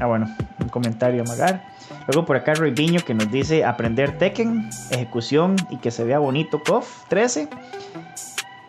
Ah, 0.00 0.06
bueno, 0.06 0.26
un 0.60 0.68
comentario 0.68 1.22
a 1.22 1.24
Magar. 1.24 1.64
Luego 2.06 2.24
por 2.24 2.36
acá 2.36 2.54
Roy 2.54 2.72
que 2.74 3.14
nos 3.14 3.30
dice 3.30 3.64
aprender 3.64 4.16
Tekken, 4.18 4.70
ejecución 4.90 5.56
y 5.70 5.78
que 5.78 5.90
se 5.90 6.04
vea 6.04 6.18
bonito 6.18 6.62
KOF 6.62 7.08
13. 7.08 7.48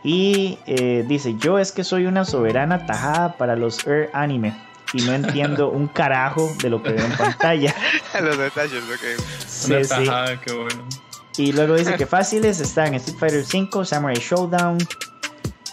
Y 0.04 0.58
eh, 0.66 1.04
dice, 1.08 1.36
yo 1.38 1.60
es 1.60 1.72
que 1.72 1.84
soy 1.84 2.06
una 2.06 2.24
soberana 2.26 2.86
tajada 2.86 3.38
para 3.38 3.56
los 3.56 3.86
Air 3.86 4.10
Anime 4.14 4.56
y 4.94 5.02
no 5.02 5.14
entiendo 5.14 5.70
un 5.70 5.88
carajo 5.94 6.50
de 6.62 6.70
lo 6.70 6.82
que 6.82 6.92
veo 6.92 7.06
en 7.06 7.18
pantalla. 7.18 7.76
Los 8.22 8.38
detalles, 8.38 8.84
ok. 8.84 9.24
Sí, 9.48 9.74
Una 9.74 9.84
sí. 9.84 9.90
tajada, 9.90 10.40
qué 10.42 10.54
bueno. 10.54 10.88
Y 11.38 11.54
luego 11.54 11.76
dice 11.76 11.96
que 11.96 12.06
fáciles 12.06 12.60
están 12.60 12.94
Street 12.96 13.18
Fighter 13.18 13.46
5, 13.46 13.86
Samurai 13.86 14.18
Showdown. 14.18 14.78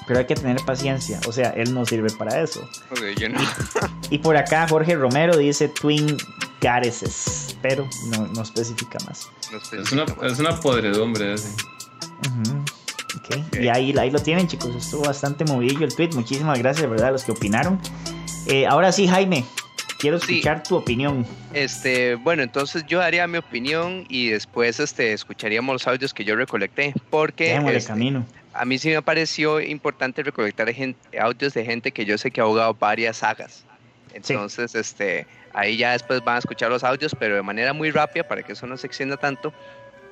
Pero 0.06 0.20
hay 0.20 0.26
que 0.26 0.36
tener 0.36 0.64
paciencia. 0.64 1.18
O 1.26 1.32
sea, 1.32 1.50
él 1.50 1.74
no 1.74 1.84
sirve 1.84 2.10
para 2.12 2.40
eso. 2.40 2.60
Ok, 2.92 3.00
yo 3.18 3.28
no. 3.28 3.40
Y 4.08 4.18
por 4.18 4.36
acá 4.36 4.68
Jorge 4.68 4.94
Romero 4.94 5.36
dice 5.36 5.68
Twin 5.68 6.16
Goddesses. 6.60 7.56
Pero 7.60 7.88
no, 8.10 8.28
no 8.28 8.42
especifica 8.42 8.98
más. 9.08 9.28
no 9.50 9.58
Es 9.82 9.90
una, 9.90 10.04
es 10.22 10.38
una 10.38 10.60
podredumbre 10.60 11.34
ese. 11.34 11.48
Ujú. 13.16 13.40
Ok, 13.48 13.56
Y 13.60 13.68
ahí, 13.68 13.94
ahí 13.98 14.10
lo 14.10 14.18
tienen, 14.20 14.46
chicos. 14.48 14.74
Estuvo 14.74 15.02
bastante 15.04 15.44
movidillo 15.44 15.84
el 15.86 15.94
tweet. 15.94 16.10
Muchísimas 16.14 16.58
gracias, 16.58 16.88
¿verdad? 16.88 17.08
A 17.08 17.12
los 17.12 17.24
que 17.24 17.32
opinaron. 17.32 17.80
Eh, 18.46 18.66
ahora 18.66 18.92
sí, 18.92 19.06
Jaime. 19.08 19.44
Quiero 19.98 20.20
Sí. 20.20 20.34
escuchar 20.34 20.62
tu 20.62 20.76
opinión. 20.76 21.26
Este, 21.54 22.16
bueno, 22.16 22.42
entonces 22.42 22.84
yo 22.86 22.98
daría 22.98 23.26
mi 23.26 23.38
opinión 23.38 24.04
y 24.10 24.28
después 24.28 24.78
este, 24.78 25.14
escucharíamos 25.14 25.72
los 25.72 25.86
audios 25.88 26.12
que 26.12 26.22
yo 26.24 26.36
recolecté. 26.36 26.92
Porque 27.08 27.54
Démosle 27.54 27.78
este, 27.78 27.88
camino. 27.92 28.26
a 28.52 28.64
mí 28.66 28.76
sí 28.78 28.90
me 28.90 29.00
pareció 29.00 29.58
importante 29.60 30.22
recolectar 30.22 30.68
audios 31.18 31.54
de 31.54 31.64
gente 31.64 31.92
que 31.92 32.04
yo 32.04 32.18
sé 32.18 32.30
que 32.30 32.42
ha 32.42 32.44
jugado 32.44 32.74
varias 32.74 33.16
sagas. 33.18 33.64
Entonces, 34.12 34.74
este, 34.74 35.26
ahí 35.54 35.78
ya 35.78 35.92
después 35.92 36.22
van 36.22 36.36
a 36.36 36.38
escuchar 36.40 36.70
los 36.70 36.84
audios, 36.84 37.16
pero 37.18 37.34
de 37.36 37.42
manera 37.42 37.72
muy 37.72 37.90
rápida 37.90 38.28
para 38.28 38.42
que 38.42 38.52
eso 38.52 38.66
no 38.66 38.76
se 38.76 38.86
extienda 38.86 39.16
tanto. 39.16 39.52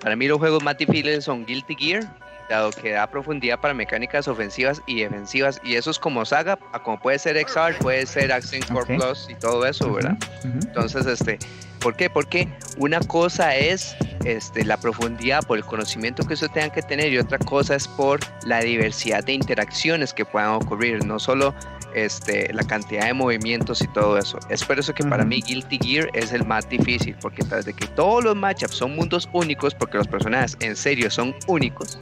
Para 0.00 0.16
mí 0.16 0.26
los 0.26 0.38
juegos 0.38 0.62
más 0.62 0.76
difíciles 0.78 1.24
son 1.24 1.44
Guilty 1.46 1.74
Gear, 1.78 2.02
dado 2.49 2.70
que 2.70 2.92
da 2.92 3.07
profundidad 3.07 3.61
para 3.61 3.74
mecánicas 3.74 4.28
ofensivas 4.28 4.82
y 4.86 5.03
defensivas, 5.03 5.61
y 5.64 5.76
eso 5.76 5.90
es 5.90 5.99
como 5.99 6.24
saga, 6.24 6.59
a 6.72 6.82
como 6.82 6.99
puede 6.99 7.18
ser 7.18 7.36
XR, 7.36 7.78
puede 7.80 8.07
ser 8.07 8.32
Action 8.32 8.62
Core. 8.62 8.97
Plus 8.97 9.28
y 9.28 9.34
todo 9.34 9.66
eso, 9.66 9.92
¿verdad? 9.92 10.16
Entonces, 10.45 11.07
este, 11.07 11.38
¿por 11.80 11.97
qué? 11.97 12.11
Porque 12.11 12.49
una 12.78 13.01
cosa 13.01 13.55
es 13.57 13.97
este, 14.24 14.64
la 14.64 14.76
profundidad 14.76 15.42
por 15.47 15.59
el 15.59 15.64
conocimiento 15.64 16.26
que 16.26 16.34
usted 16.34 16.51
tenga 16.51 16.70
que 16.70 16.82
tener 16.82 17.12
y 17.12 17.18
otra 17.18 17.38
cosa 17.38 17.74
es 17.74 17.88
por 17.88 18.20
la 18.47 18.61
diversidad 18.61 19.24
de 19.24 19.32
interacciones 19.32 20.12
que 20.12 20.24
puedan 20.24 20.51
ocurrir, 20.51 21.05
no 21.05 21.18
solo 21.18 21.55
este, 21.95 22.53
la 22.53 22.64
cantidad 22.64 23.07
de 23.07 23.14
movimientos 23.14 23.80
y 23.80 23.88
todo 23.88 24.18
eso. 24.18 24.38
Es 24.49 24.64
por 24.64 24.78
eso 24.78 24.92
que 24.92 25.05
para 25.05 25.24
mí 25.24 25.40
Guilty 25.42 25.78
Gear 25.82 26.11
es 26.12 26.32
el 26.32 26.45
más 26.45 26.68
difícil, 26.68 27.16
porque 27.20 27.42
tras 27.42 27.64
de 27.64 27.72
que 27.72 27.86
todos 27.88 28.24
los 28.24 28.36
matchups 28.36 28.74
son 28.74 28.97
mundos 28.97 29.28
únicos, 29.32 29.74
porque 29.74 29.99
los 29.99 30.09
personajes 30.09 30.57
en 30.61 30.76
serio 30.76 31.11
son 31.11 31.34
únicos, 31.47 31.99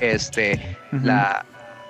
este, 0.00 0.76
la, 1.02 1.44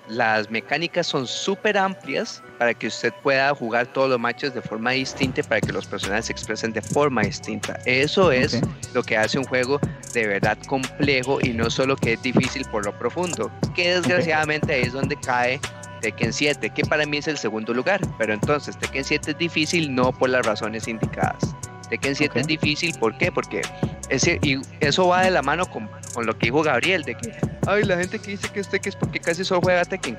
las 0.08 0.50
mecánicas 0.50 1.06
son 1.06 1.26
súper 1.26 1.76
amplias 1.76 2.42
para 2.58 2.72
que 2.74 2.86
usted 2.86 3.12
pueda 3.22 3.54
jugar 3.54 3.86
todos 3.88 4.10
los 4.10 4.20
matches 4.20 4.54
de 4.54 4.62
forma 4.62 4.92
distinta 4.92 5.42
para 5.42 5.60
que 5.60 5.72
los 5.72 5.86
personajes 5.86 6.26
se 6.26 6.32
expresen 6.32 6.72
de 6.72 6.82
forma 6.82 7.22
distinta. 7.22 7.78
Eso 7.84 8.30
es 8.30 8.60
lo 8.94 9.02
que 9.02 9.16
hace 9.16 9.38
un 9.38 9.44
juego 9.44 9.80
de 10.14 10.26
verdad 10.26 10.58
complejo 10.66 11.38
y 11.42 11.50
no 11.50 11.70
solo 11.70 11.96
que 11.96 12.14
es 12.14 12.22
difícil 12.22 12.64
por 12.70 12.84
lo 12.84 12.96
profundo, 12.96 13.50
que 13.74 13.94
desgraciadamente 13.94 14.74
ahí 14.74 14.82
es 14.82 14.92
donde 14.92 15.16
cae 15.16 15.60
Tekken 16.00 16.32
7, 16.32 16.70
que 16.70 16.82
para 16.84 17.04
mí 17.06 17.18
es 17.18 17.26
el 17.26 17.36
segundo 17.36 17.74
lugar, 17.74 18.00
pero 18.18 18.32
entonces 18.32 18.78
Tekken 18.78 19.04
7 19.04 19.32
es 19.32 19.38
difícil 19.38 19.94
no 19.94 20.12
por 20.12 20.30
las 20.30 20.46
razones 20.46 20.86
indicadas. 20.88 21.54
Tekken 21.88 22.14
7 22.14 22.30
Ok. 22.30 22.36
es 22.36 22.46
difícil, 22.46 22.94
¿por 22.98 23.16
qué? 23.18 23.30
Porque 23.32 23.62
ese, 24.08 24.38
y 24.42 24.60
eso 24.80 25.08
va 25.08 25.22
de 25.22 25.30
la 25.30 25.42
mano 25.42 25.66
con, 25.66 25.88
con 26.14 26.26
lo 26.26 26.36
que 26.38 26.46
dijo 26.46 26.62
Gabriel, 26.62 27.02
de 27.02 27.14
que, 27.16 27.32
ay, 27.66 27.84
la 27.84 27.96
gente 27.96 28.18
que 28.18 28.32
dice 28.32 28.48
que 28.48 28.60
es 28.60 28.68
Tekken 28.68 28.90
es 28.90 28.96
porque 28.96 29.20
casi 29.20 29.44
solo 29.44 29.60
juega 29.62 29.84
Tekken. 29.84 30.18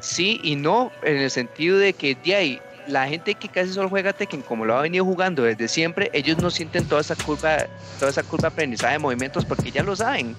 Sí 0.00 0.40
y 0.42 0.56
no, 0.56 0.90
en 1.02 1.16
el 1.16 1.30
sentido 1.30 1.78
de 1.78 1.92
que 1.92 2.16
de 2.16 2.34
ahí, 2.34 2.60
la 2.88 3.06
gente 3.06 3.34
que 3.34 3.48
casi 3.48 3.72
solo 3.72 3.88
juega 3.88 4.12
Tekken, 4.12 4.42
como 4.42 4.64
lo 4.64 4.76
ha 4.76 4.82
venido 4.82 5.04
jugando 5.04 5.44
desde 5.44 5.68
siempre, 5.68 6.10
ellos 6.12 6.38
no 6.38 6.50
sienten 6.50 6.84
toda 6.86 7.00
esa 7.00 7.14
curva, 7.14 7.58
toda 7.98 8.10
esa 8.10 8.22
curva 8.22 8.48
de 8.48 8.54
aprendizaje 8.54 8.94
de 8.94 8.98
movimientos 8.98 9.44
porque 9.44 9.70
ya 9.70 9.82
lo 9.82 9.94
saben. 9.94 10.34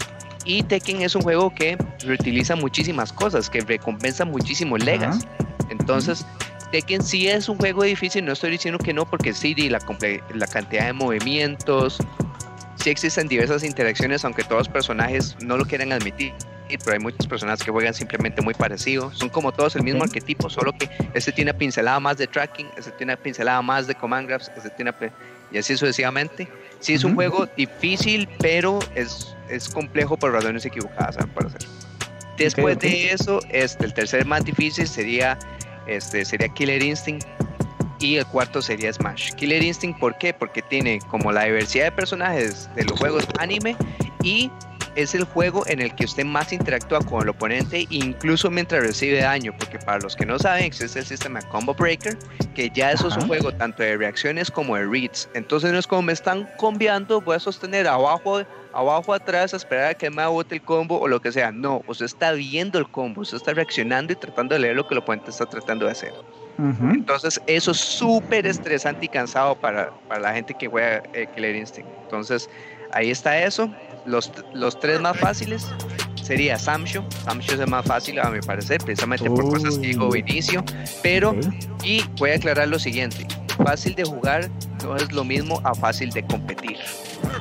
Y 0.45 0.63
Tekken 0.63 1.01
es 1.01 1.15
un 1.15 1.21
juego 1.21 1.53
que 1.55 1.77
reutiliza 2.05 2.57
muchísimas 2.57 3.13
cosas, 3.13 3.49
que 3.49 3.61
recompensa 3.61 4.25
muchísimos 4.25 4.83
legas. 4.83 5.25
Entonces, 5.69 6.25
Tekken 6.73 7.03
sí 7.03 7.27
es 7.27 7.49
un 7.49 7.59
juego 7.59 7.83
difícil, 7.83 8.25
no 8.25 8.31
estoy 8.33 8.49
diciendo 8.49 8.79
que 8.79 8.93
no, 8.93 9.05
porque 9.05 9.31
sí, 9.31 9.53
la, 9.69 9.79
la 10.33 10.47
cantidad 10.47 10.87
de 10.87 10.93
movimientos, 10.93 11.99
sí 12.73 12.89
existen 12.89 13.27
diversas 13.27 13.63
interacciones, 13.63 14.25
aunque 14.25 14.43
todos 14.43 14.61
los 14.61 14.69
personajes 14.69 15.35
no 15.39 15.55
lo 15.55 15.65
quieren 15.65 15.93
admitir, 15.93 16.33
pero 16.83 16.93
hay 16.93 16.99
muchos 16.99 17.27
personajes 17.27 17.63
que 17.63 17.69
juegan 17.69 17.93
simplemente 17.93 18.41
muy 18.41 18.55
parecidos. 18.55 19.15
Son 19.19 19.29
como 19.29 19.51
todos 19.51 19.75
el 19.75 19.83
mismo 19.83 19.99
Ok. 19.99 20.07
arquetipo, 20.07 20.49
solo 20.49 20.73
que 20.73 20.89
este 21.13 21.31
tiene 21.31 21.51
una 21.51 21.59
pincelada 21.59 21.99
más 21.99 22.17
de 22.17 22.25
tracking, 22.25 22.65
este 22.75 22.89
tiene 22.93 23.13
una 23.13 23.21
pincelada 23.21 23.61
más 23.61 23.85
de 23.85 23.93
command 23.93 24.27
graphs, 24.27 24.49
este 24.57 24.71
tiene 24.71 24.95
una 24.99 25.11
y 25.51 25.59
así 25.59 25.77
sucesivamente. 25.77 26.47
Sí 26.79 26.93
es 26.95 27.03
un 27.03 27.11
Ujú. 27.11 27.17
juego 27.17 27.47
difícil, 27.55 28.27
pero 28.39 28.79
es, 28.95 29.35
es 29.47 29.69
complejo 29.69 30.17
por 30.17 30.31
razones 30.31 30.65
equivocadas, 30.65 31.19
a 31.19 31.21
mi 31.27 31.31
parecer. 31.33 31.61
Después 32.35 32.77
ok. 32.77 32.81
de 32.81 33.11
eso, 33.11 33.41
este, 33.51 33.85
el 33.85 33.93
tercer 33.93 34.25
más 34.25 34.43
difícil 34.43 34.87
sería, 34.87 35.37
este, 35.87 36.25
sería 36.25 36.47
Killer 36.49 36.83
Instinct 36.83 37.25
y 37.99 38.17
el 38.17 38.25
cuarto 38.25 38.61
sería 38.61 38.91
Smash. 38.91 39.31
Killer 39.33 39.63
Instinct, 39.63 39.99
¿por 39.99 40.17
qué? 40.17 40.33
Porque 40.33 40.61
tiene 40.61 40.99
como 41.09 41.31
la 41.31 41.45
diversidad 41.45 41.85
de 41.85 41.91
personajes 41.91 42.69
de 42.75 42.85
los 42.85 42.99
juegos 42.99 43.25
anime 43.39 43.75
y 44.23 44.51
es 44.95 45.15
el 45.15 45.23
juego 45.23 45.65
en 45.67 45.79
el 45.79 45.93
que 45.95 46.05
usted 46.05 46.25
más 46.25 46.53
interactúa 46.53 46.99
con 46.99 47.23
el 47.23 47.29
oponente, 47.29 47.87
incluso 47.89 48.49
mientras 48.51 48.83
recibe 48.83 49.21
daño, 49.21 49.53
porque 49.57 49.79
para 49.79 49.99
los 49.99 50.15
que 50.15 50.25
no 50.25 50.37
saben, 50.37 50.65
existe 50.65 50.99
el 50.99 51.05
sistema 51.05 51.41
Combo 51.41 51.73
Breaker, 51.73 52.17
que 52.53 52.69
ya 52.69 52.91
eso 52.91 53.07
es 53.07 53.17
un 53.17 53.27
juego 53.27 53.51
tanto 53.51 53.83
de 53.83 53.97
reacciones 53.97 54.51
como 54.51 54.75
de 54.75 54.85
reads. 54.85 55.29
Entonces 55.33 55.71
no 55.71 55.79
es 55.79 55.87
como 55.87 56.03
me 56.03 56.13
están 56.13 56.47
combiando, 56.57 57.21
voy 57.21 57.35
a 57.35 57.39
sostener 57.39 57.87
abajo, 57.87 58.43
abajo, 58.73 59.13
atrás, 59.13 59.53
a 59.53 59.57
esperar 59.57 59.91
a 59.91 59.93
que 59.93 60.09
me 60.09 60.25
bote 60.25 60.55
el 60.55 60.61
combo 60.61 60.99
o 60.99 61.07
lo 61.07 61.21
que 61.21 61.31
sea. 61.31 61.51
No, 61.51 61.81
usted 61.87 62.05
está 62.05 62.31
viendo 62.31 62.79
el 62.79 62.89
combo, 62.89 63.21
usted 63.21 63.37
está 63.37 63.53
reaccionando 63.53 64.13
y 64.13 64.15
tratando 64.15 64.55
de 64.55 64.59
leer 64.59 64.75
lo 64.75 64.87
que 64.87 64.95
el 64.95 64.99
oponente 64.99 65.29
está 65.29 65.45
tratando 65.45 65.85
de 65.85 65.91
hacer. 65.91 66.13
Ujú. 66.57 66.89
Entonces, 66.91 67.41
eso 67.47 67.71
es 67.71 67.77
súper 67.77 68.45
estresante 68.45 69.05
y 69.05 69.09
cansado 69.09 69.55
para, 69.55 69.91
para 70.07 70.19
la 70.21 70.33
gente 70.33 70.53
que 70.53 70.67
juega 70.67 71.01
eh, 71.13 71.27
Killer 71.33 71.55
Instinct. 71.55 71.89
Entonces, 72.03 72.49
ahí 72.91 73.09
está 73.09 73.39
eso. 73.39 73.73
Los, 74.05 74.31
los 74.53 74.79
tres 74.79 74.99
más 74.99 75.17
fáciles 75.17 75.65
sería 76.21 76.59
Samsho. 76.59 77.05
Samsho 77.23 77.53
es 77.53 77.59
el 77.59 77.67
más 77.67 77.85
fácil, 77.85 78.19
a 78.19 78.29
mi 78.29 78.41
parecer, 78.41 78.79
precisamente 78.83 79.29
por 79.29 79.49
cosas 79.49 79.77
que 79.79 79.87
dijo. 79.87 80.09
Vinicio. 80.09 80.63
Pero, 81.01 81.31
Ok. 81.31 81.45
y 81.83 82.03
voy 82.17 82.31
a 82.31 82.35
aclarar 82.35 82.67
lo 82.67 82.77
siguiente: 82.79 83.25
fácil 83.65 83.95
de 83.95 84.03
jugar 84.03 84.49
no 84.83 84.95
es 84.95 85.11
lo 85.11 85.23
mismo 85.23 85.61
a 85.63 85.73
fácil 85.73 86.09
de 86.11 86.25
competir. 86.25 86.77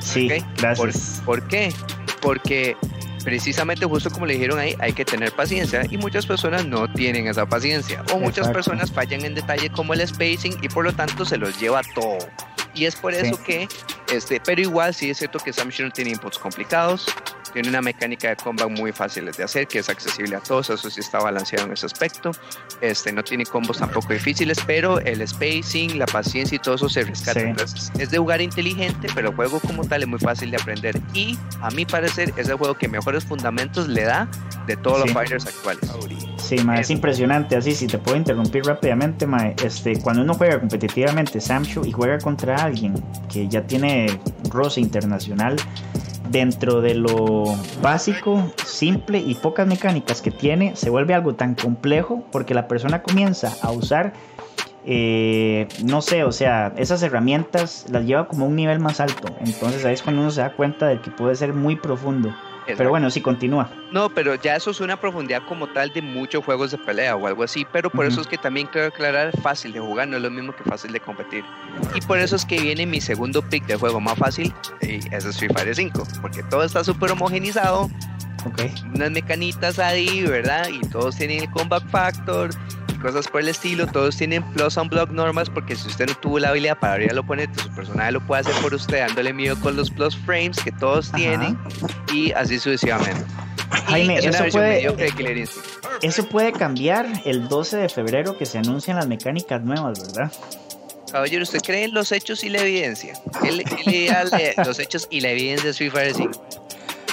Sí, 0.00 0.30
Ok, 0.30 0.44
gracias. 0.58 1.22
¿Por 1.24 1.46
qué? 1.48 1.72
Porque 2.20 2.76
precisamente 3.24 3.86
justo 3.86 4.10
como 4.10 4.26
le 4.26 4.34
dijeron 4.34 4.58
ahí, 4.58 4.74
hay 4.80 4.92
que 4.92 5.04
tener 5.04 5.32
paciencia 5.32 5.82
y 5.88 5.96
muchas 5.96 6.26
personas 6.26 6.66
no 6.66 6.92
tienen 6.92 7.26
esa 7.28 7.46
paciencia 7.46 8.02
o 8.12 8.18
muchas 8.18 8.38
Exacto. 8.48 8.52
personas 8.52 8.90
fallan 8.90 9.24
en 9.24 9.34
detalle 9.34 9.70
como 9.70 9.94
el 9.94 10.06
spacing 10.06 10.58
y 10.60 10.68
por 10.68 10.84
lo 10.84 10.92
tanto 10.92 11.24
se 11.24 11.36
los 11.36 11.58
lleva 11.60 11.82
todo. 11.94 12.18
Y 12.74 12.86
es 12.86 12.96
por 12.96 13.12
eso 13.12 13.42
que, 13.44 13.68
este, 14.12 14.40
pero 14.40 14.60
igual 14.60 14.94
sí 14.94 15.10
es 15.10 15.18
cierto 15.18 15.38
que 15.38 15.52
Sam 15.52 15.70
no 15.78 15.90
tiene 15.90 16.10
inputs 16.10 16.38
complicados, 16.38 17.06
tiene 17.53 17.68
una 17.68 17.82
mecánica 17.82 18.30
de 18.30 18.36
combat 18.36 18.68
muy 18.68 18.92
fácil 18.92 19.30
de 19.30 19.44
hacer, 19.44 19.66
que 19.66 19.78
es 19.78 19.88
accesible 19.88 20.36
a 20.36 20.40
todos, 20.40 20.70
eso 20.70 20.90
sí 20.90 21.00
está 21.00 21.18
balanceado 21.18 21.66
en 21.66 21.72
ese 21.72 21.86
aspecto. 21.86 22.32
Este, 22.80 23.12
no 23.12 23.22
tiene 23.22 23.44
combos 23.44 23.78
tampoco 23.78 24.12
difíciles, 24.12 24.59
pero 24.66 24.98
el 25.00 25.26
spacing, 25.26 25.98
la 25.98 26.07
paciencia 26.07 26.57
y 26.57 26.59
todo 26.59 26.74
eso 26.76 26.88
se 26.88 27.05
rescata. 27.05 27.40
Sí. 27.40 27.46
Entonces, 27.46 27.92
es 27.98 28.11
de 28.11 28.18
jugar 28.18 28.40
inteligente, 28.40 29.09
pero 29.14 29.30
el 29.30 29.36
juego 29.36 29.61
como 29.61 29.84
tal 29.84 30.03
es 30.03 30.09
muy 30.09 30.18
fácil 30.18 30.50
de 30.50 30.57
aprender. 30.57 31.00
Y 31.14 31.38
a 31.61 31.70
mi 31.70 31.84
parecer 31.84 32.32
es 32.36 32.48
el 32.48 32.57
juego 32.57 32.74
que 32.74 32.88
mejores 32.88 33.24
fundamentos 33.24 33.88
le 33.88 34.03
da 34.03 34.28
de 34.66 34.76
todos 34.76 35.00
los 35.00 35.12
fighters 35.12 35.46
actuales. 35.46 35.90
Sí, 36.36 36.57
ma, 36.64 36.78
es 36.80 36.90
impresionante. 36.90 37.57
Así, 37.57 37.74
si 37.74 37.86
te 37.86 37.98
puedo 37.98 38.16
interrumpir 38.16 38.64
rápidamente, 38.64 39.26
ma, 39.26 39.48
este, 39.48 39.98
cuando 40.00 40.22
uno 40.22 40.34
juega 40.34 40.59
competitivamente 40.59 41.40
Samshu 41.40 41.84
y 41.84 41.92
juega 41.92 42.18
contra 42.18 42.57
alguien 42.57 42.94
que 43.32 43.48
ya 43.48 43.66
tiene 43.66 44.20
roce 44.50 44.80
internacional, 44.80 45.57
dentro 46.32 46.80
de 46.80 46.94
lo 46.94 47.44
básico, 47.82 48.50
simple 48.64 49.18
y 49.18 49.34
pocas 49.34 49.66
mecánicas 49.66 50.22
que 50.22 50.30
tiene, 50.30 50.74
se 50.74 50.90
vuelve 50.90 51.14
algo 51.14 51.34
tan 51.34 51.54
complejo 51.54 52.24
porque 52.32 52.54
la 52.54 52.66
persona 52.66 53.02
comienza 53.02 53.54
a 53.60 53.70
usar, 53.70 54.14
eh, 54.84 55.68
no 55.84 56.00
sé, 56.00 56.24
o 56.24 56.32
sea, 56.32 56.72
esas 56.76 57.02
herramientas 57.02 57.86
las 57.90 58.04
lleva 58.04 58.26
como 58.26 58.46
a 58.46 58.48
un 58.48 58.56
nivel 58.56 58.80
más 58.80 58.98
alto. 58.98 59.28
Entonces 59.44 59.84
ahí 59.84 59.94
es 59.94 60.02
cuando 60.02 60.22
uno 60.22 60.30
se 60.30 60.40
da 60.40 60.56
cuenta 60.56 60.88
de 60.88 61.00
que 61.00 61.10
puede 61.10 61.36
ser 61.36 61.52
muy 61.52 61.76
profundo 61.76 62.34
Pero 62.66 62.90
bueno, 62.90 63.10
sí, 63.10 63.20
continúa. 63.20 63.68
No, 63.90 64.08
pero 64.08 64.34
ya 64.34 64.56
eso 64.56 64.70
es 64.70 64.80
una 64.80 64.98
profundidad 64.98 65.42
como 65.46 65.66
tal 65.68 65.92
de 65.92 66.02
muchos 66.02 66.44
juegos 66.44 66.70
de 66.70 66.78
pelea 66.78 67.16
o 67.16 67.26
algo 67.26 67.42
así. 67.42 67.66
Pero 67.72 67.90
por 67.90 68.06
eso 68.06 68.20
es 68.20 68.26
que 68.26 68.38
también 68.38 68.66
quiero 68.66 68.88
aclarar, 68.88 69.32
fácil 69.40 69.72
de 69.72 69.80
jugar 69.80 70.08
no 70.08 70.16
es 70.16 70.22
lo 70.22 70.30
mismo 70.30 70.54
que 70.54 70.64
fácil 70.64 70.92
de 70.92 71.00
competir. 71.00 71.44
Y 71.94 72.00
por 72.02 72.18
eso 72.18 72.36
es 72.36 72.44
que 72.44 72.60
viene 72.60 72.86
mi 72.86 73.00
segundo 73.00 73.42
pick 73.42 73.66
de 73.66 73.76
juego 73.76 74.00
más 74.00 74.18
fácil, 74.18 74.52
y 74.80 75.00
es 75.14 75.24
Street 75.24 75.52
Fighter 75.52 75.74
5. 75.74 76.06
Porque 76.20 76.42
todo 76.44 76.62
está 76.62 76.84
súper 76.84 77.12
homogenizado. 77.12 77.90
Okay. 78.44 78.74
Unas 78.92 79.12
mecanitas 79.12 79.78
ahí, 79.78 80.22
¿verdad? 80.22 80.68
Y 80.68 80.80
todos 80.88 81.16
tienen 81.16 81.42
el 81.42 81.50
combat 81.50 81.86
factor 81.88 82.50
cosas 83.03 83.28
por 83.28 83.40
el 83.40 83.48
estilo. 83.48 83.86
Todos 83.86 84.16
tienen 84.16 84.42
plus 84.53 84.76
on 84.76 84.88
block 84.88 85.11
normas 85.11 85.50
porque 85.50 85.76
si 85.76 85.88
usted 85.88 86.07
no 86.07 86.14
tuvo 86.14 86.38
la 86.38 86.48
habilidad 86.48 86.78
para 86.78 86.94
abrir 86.94 87.11
al 87.11 87.18
oponente, 87.18 87.61
su 87.62 87.70
personaje 87.74 88.12
lo 88.12 88.26
puede 88.26 88.42
hacer 88.42 88.55
por 88.62 88.72
usted 88.72 89.07
dándole 89.07 89.32
miedo 89.32 89.59
con 89.61 89.76
los 89.76 89.90
plus 89.90 90.16
frames 90.16 90.59
que 90.62 90.72
todos 90.72 91.12
tienen 91.12 91.59
y 92.12 92.32
así 92.32 92.59
sucesivamente. 92.59 93.24
Jaime, 93.86 94.18
eso 94.18 94.44
puede, 94.50 94.86
eso 96.03 96.28
puede 96.28 96.53
cambiar 96.53 97.07
el 97.24 97.48
12 97.48 97.76
de 97.76 97.88
febrero 97.88 98.38
que 98.38 98.46
se 98.46 98.59
anuncian 98.59 98.96
las 98.96 99.07
mecánicas 99.07 99.62
nuevas, 99.62 100.00
¿verdad? 100.00 100.32
Caballero, 101.11 101.42
¿usted 101.42 101.61
cree 101.61 101.84
en 101.84 101.92
los 101.92 102.11
hechos 102.11 102.42
y 102.42 102.48
la 102.48 102.62
evidencia? 102.62 103.14
¿Qué 103.42 103.53
los 104.64 104.78
hechos 104.78 105.07
y 105.11 105.20
la 105.20 105.30
evidencia 105.30 105.66
de 105.66 105.70
Street 105.72 105.92
Fighter 105.92 106.14
5? 106.14 106.46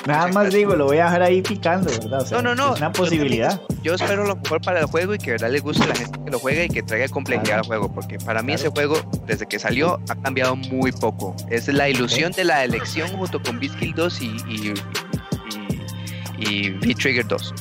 Nada 0.06 0.28
más 0.28 0.54
digo, 0.54 0.76
lo 0.76 0.86
voy 0.86 0.98
a 0.98 1.06
dejar 1.06 1.24
ahí 1.24 1.42
picando, 1.42 1.90
¿verdad? 1.90 2.26
no, 2.32 2.42
no, 2.42 2.56
no. 2.56 2.74
Es 2.74 2.80
una 2.80 2.92
posibilidad. 2.92 3.62
Yo, 3.84 3.96
espero 3.96 4.26
lo 4.26 4.36
mejor 4.36 4.62
para 4.62 4.80
el 4.80 4.86
juego 4.86 5.14
y 5.14 5.18
que 5.18 5.32
verdad 5.32 5.50
le 5.50 5.60
guste 5.60 5.84
a 5.84 5.88
la 5.88 5.96
gente 5.96 6.20
que 6.24 6.32
lo 6.32 6.40
juegue 6.40 6.66
y 6.66 6.70
que 6.70 6.84
traiga 6.84 7.08
complejidad 7.10 7.60
al 7.60 7.66
juego, 7.66 7.94
porque 7.94 8.18
para 8.18 8.42
mí 8.42 8.54
ese 8.54 8.70
juego, 8.70 8.96
desde 9.26 9.46
que 9.46 9.60
salió, 9.60 10.00
ha 10.10 10.16
cambiado 10.16 10.56
muy 10.56 10.92
poco. 10.92 11.36
Es 11.50 11.68
la 11.68 11.90
ilusión 11.90 12.32
de 12.32 12.46
la 12.46 12.64
elección 12.64 13.10
junto 13.10 13.42
con 13.42 13.60
Beat 13.60 13.74
2 13.96 14.22
y, 14.22 14.26
y, 14.48 14.74
y, 16.38 16.70
Beat 16.72 16.98
Trigger 16.98 17.28
2. 17.28 17.54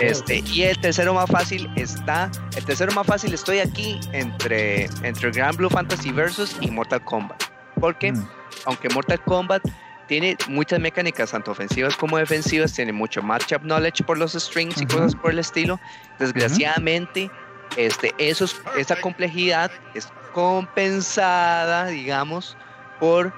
este, 0.00 0.42
Y 0.52 0.62
el 0.62 0.78
tercero 0.80 1.14
más 1.14 1.30
fácil 1.30 1.70
está, 1.76 2.30
el 2.56 2.64
tercero 2.64 2.92
más 2.92 3.06
fácil 3.06 3.32
estoy 3.34 3.60
aquí 3.60 4.00
entre, 4.12 4.84
entre 5.02 5.30
Grand 5.30 5.56
Blue 5.56 5.70
Fantasy 5.70 6.10
Versus 6.12 6.56
y 6.60 6.70
Mortal 6.70 7.04
Kombat. 7.04 7.42
Porque, 7.80 8.12
mm. 8.12 8.28
aunque 8.66 8.88
Mortal 8.88 9.22
Kombat 9.24 9.62
tiene 10.06 10.36
muchas 10.48 10.80
mecánicas, 10.80 11.30
tanto 11.30 11.52
ofensivas 11.52 11.96
como 11.96 12.18
defensivas, 12.18 12.72
tiene 12.72 12.92
mucho 12.92 13.22
matchup 13.22 13.62
knowledge 13.62 14.04
por 14.04 14.18
los 14.18 14.32
strings 14.32 14.80
y 14.80 14.86
cosas 14.86 15.14
por 15.14 15.30
el 15.30 15.38
estilo. 15.38 15.80
Desgraciadamente, 16.18 17.30
este, 17.76 18.12
esos, 18.18 18.60
esa 18.76 18.96
complejidad 18.96 19.70
es 19.94 20.08
compensada, 20.32 21.86
digamos, 21.86 22.56
por 23.00 23.32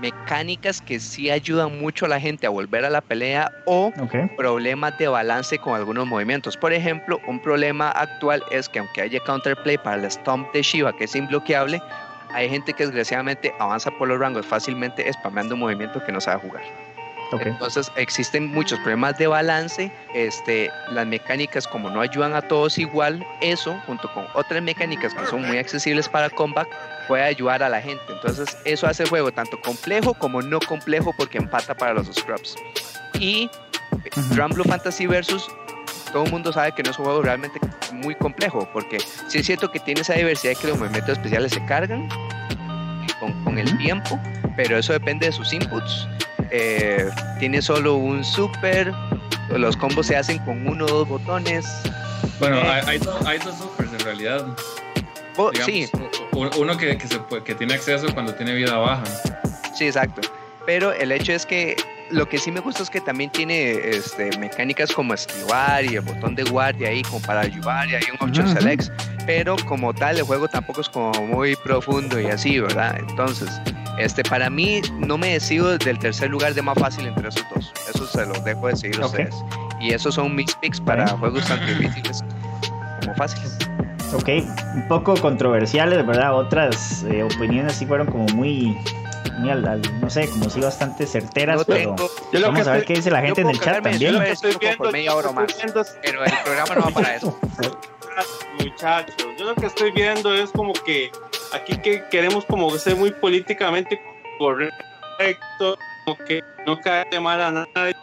mecánicas 0.00 0.80
que 0.80 1.00
sí 1.00 1.30
ayudan 1.30 1.78
mucho 1.80 2.06
a 2.06 2.08
la 2.08 2.20
gente 2.20 2.46
a 2.46 2.50
volver 2.50 2.84
a 2.84 2.90
la 2.90 3.00
pelea 3.00 3.50
o 3.66 3.92
problemas 4.36 4.96
de 4.98 5.08
balance 5.08 5.58
con 5.58 5.74
algunos 5.74 6.06
movimientos. 6.06 6.56
Por 6.56 6.72
ejemplo, 6.72 7.20
un 7.26 7.40
problema 7.40 7.90
actual 7.90 8.42
es 8.50 8.68
que 8.68 8.78
aunque 8.78 9.02
haya 9.02 9.20
counterplay 9.20 9.76
para 9.78 9.96
el 9.96 10.10
stomp 10.10 10.52
de 10.52 10.62
Shiva, 10.62 10.92
que 10.96 11.04
es 11.04 11.16
imbloqueable, 11.16 11.82
hay 12.32 12.48
gente 12.48 12.72
que 12.72 12.84
desgraciadamente 12.84 13.54
avanza 13.58 13.90
por 13.90 14.08
los 14.08 14.18
rangos 14.18 14.46
fácilmente 14.46 15.10
spameando 15.12 15.54
un 15.54 15.60
movimiento 15.60 16.02
que 16.04 16.12
no 16.12 16.20
sabe 16.20 16.40
jugar. 16.40 16.62
Entonces 17.32 17.92
existen 17.96 18.46
muchos 18.46 18.78
problemas 18.80 19.18
de 19.18 19.26
balance, 19.26 19.92
este, 20.14 20.70
las 20.90 21.06
mecánicas 21.06 21.66
como 21.68 21.90
no 21.90 22.00
ayudan 22.00 22.34
a 22.34 22.42
todos 22.42 22.78
igual, 22.78 23.24
eso 23.40 23.78
junto 23.86 24.10
con 24.12 24.26
otras 24.34 24.62
mecánicas 24.62 25.12
que 25.12 25.26
son 25.26 25.46
muy 25.46 25.58
accesibles 25.58 26.08
para 26.08 26.30
combat 26.30 26.66
puede 27.06 27.24
ayudar 27.24 27.62
a 27.62 27.68
la 27.68 27.80
gente. 27.80 28.02
Entonces 28.08 28.56
eso 28.64 28.86
hace 28.86 29.02
el 29.02 29.08
juego 29.10 29.30
tanto 29.30 29.60
complejo 29.60 30.14
como 30.14 30.40
no 30.40 30.58
complejo 30.60 31.12
porque 31.16 31.38
empata 31.38 31.74
para 31.74 31.92
los 31.94 32.06
scrubs. 32.06 32.56
Y 33.18 33.50
Drum 34.30 34.50
Blue 34.52 34.64
Fantasy 34.64 35.06
Versus 35.06 35.48
todo 36.12 36.24
el 36.24 36.30
mundo 36.30 36.52
sabe 36.52 36.72
que 36.72 36.82
no 36.82 36.90
es 36.90 36.98
un 36.98 37.04
juego 37.04 37.22
realmente 37.22 37.60
muy 37.92 38.14
complejo, 38.14 38.68
porque 38.72 38.98
sí 39.28 39.38
es 39.38 39.46
cierto 39.46 39.70
que 39.70 39.80
tiene 39.80 40.00
esa 40.00 40.14
diversidad 40.14 40.54
que 40.56 40.68
los 40.68 40.78
movimientos 40.78 41.12
especiales 41.12 41.52
se 41.52 41.64
cargan 41.66 42.08
con, 43.44 43.58
el 43.58 43.76
tiempo, 43.78 44.20
pero 44.56 44.78
eso 44.78 44.92
depende 44.92 45.26
de 45.26 45.32
sus 45.32 45.52
inputs. 45.52 46.08
Eh, 46.50 47.10
tiene 47.38 47.60
solo 47.60 47.96
un 47.96 48.24
super, 48.24 48.92
los 49.50 49.76
combos 49.76 50.06
se 50.06 50.16
hacen 50.16 50.38
con 50.44 50.66
uno 50.66 50.84
o 50.84 50.88
dos 50.88 51.08
botones. 51.08 51.66
Bueno, 52.38 52.58
eh, 52.58 52.82
hay, 52.86 52.98
dos 52.98 53.56
supers 53.58 53.92
en 53.92 54.00
realidad. 54.00 54.46
Oh, 55.36 55.50
sí. 55.64 55.88
Uno 56.32 56.76
que, 56.76 56.96
que, 56.96 57.08
se 57.08 57.20
que 57.44 57.54
tiene 57.54 57.74
acceso 57.74 58.12
cuando 58.14 58.34
tiene 58.34 58.54
vida 58.54 58.76
baja. 58.76 59.04
Sí, 59.74 59.86
exacto. 59.86 60.20
Pero 60.68 60.92
el 60.92 61.12
hecho 61.12 61.32
es 61.32 61.46
que 61.46 61.76
lo 62.10 62.28
que 62.28 62.36
sí 62.36 62.52
me 62.52 62.60
gusta 62.60 62.82
es 62.82 62.90
que 62.90 63.00
también 63.00 63.30
tiene 63.30 63.72
este, 63.88 64.36
mecánicas 64.36 64.92
como 64.92 65.14
esquivar 65.14 65.82
y 65.82 65.94
el 65.94 66.02
botón 66.02 66.34
de 66.34 66.44
guardia 66.44 66.90
ahí 66.90 67.00
como 67.04 67.22
para 67.22 67.40
ayudar 67.40 67.88
y 67.88 67.94
hay 67.94 68.02
un 68.12 68.28
option 68.28 68.54
select, 68.54 68.90
pero 69.24 69.56
como 69.64 69.94
tal 69.94 70.18
el 70.18 70.24
juego 70.24 70.46
tampoco 70.46 70.82
es 70.82 70.90
como 70.90 71.10
muy 71.24 71.56
profundo 71.56 72.20
y 72.20 72.26
así, 72.26 72.60
¿verdad? 72.60 72.98
Entonces, 72.98 73.48
este, 73.98 74.22
para 74.24 74.50
mí 74.50 74.82
no 74.98 75.16
me 75.16 75.32
decido 75.32 75.78
del 75.78 75.98
tercer 75.98 76.28
lugar 76.28 76.52
de 76.52 76.60
más 76.60 76.78
fácil 76.78 77.06
entre 77.06 77.30
esos 77.30 77.46
dos. 77.54 77.72
Eso 77.88 78.06
se 78.06 78.26
los 78.26 78.44
dejo 78.44 78.66
decidir 78.66 79.00
a 79.00 79.06
ustedes. 79.06 79.34
Y 79.80 79.94
esos 79.94 80.16
son 80.16 80.34
mis 80.34 80.54
picks 80.56 80.82
para 80.82 81.08
juegos 81.08 81.46
tan 81.46 81.64
difíciles 81.66 82.22
como 83.00 83.14
fáciles. 83.14 83.56
Ok, 84.12 84.28
un 84.74 84.86
poco 84.86 85.14
controversiales, 85.14 86.06
¿verdad? 86.06 86.34
Otras 86.34 87.04
eh, 87.04 87.22
opiniones 87.22 87.76
sí 87.76 87.86
fueron 87.86 88.06
como 88.06 88.26
muy 88.34 88.76
no 89.38 90.10
sé, 90.10 90.28
como 90.30 90.50
si 90.50 90.60
bastante 90.60 91.06
certeras, 91.06 91.64
pero 91.66 91.96
vamos 92.32 92.66
a 92.66 92.72
ver 92.72 92.84
qué 92.84 92.94
dice 92.94 93.10
la 93.10 93.20
gente 93.20 93.40
en 93.40 93.50
el 93.50 93.60
chat 93.60 93.82
también. 93.82 94.12
Yo 94.12 94.22
estoy 94.22 94.56
viendo, 94.60 94.78
por 94.78 94.92
media 94.92 95.14
hora 95.14 95.32
más, 95.32 95.54
pero 96.02 96.24
el 96.24 96.32
programa 96.44 96.74
no 96.74 96.80
va 96.82 96.90
para 96.90 97.16
eso. 97.16 97.38
Muchachos, 98.60 99.14
yo 99.38 99.44
lo 99.44 99.54
que 99.54 99.66
estoy 99.66 99.92
viendo 99.92 100.34
es 100.34 100.50
como 100.50 100.72
que 100.72 101.10
aquí 101.52 101.78
que 101.78 102.04
queremos 102.10 102.44
como 102.44 102.70
ser 102.70 102.96
muy 102.96 103.12
políticamente 103.12 104.00
correcto, 104.38 105.78
como 106.04 106.18
que 106.26 106.42
no 106.66 106.80
cae 106.80 107.20
mal 107.20 107.40
a 107.40 107.50
nadie, 107.50 107.94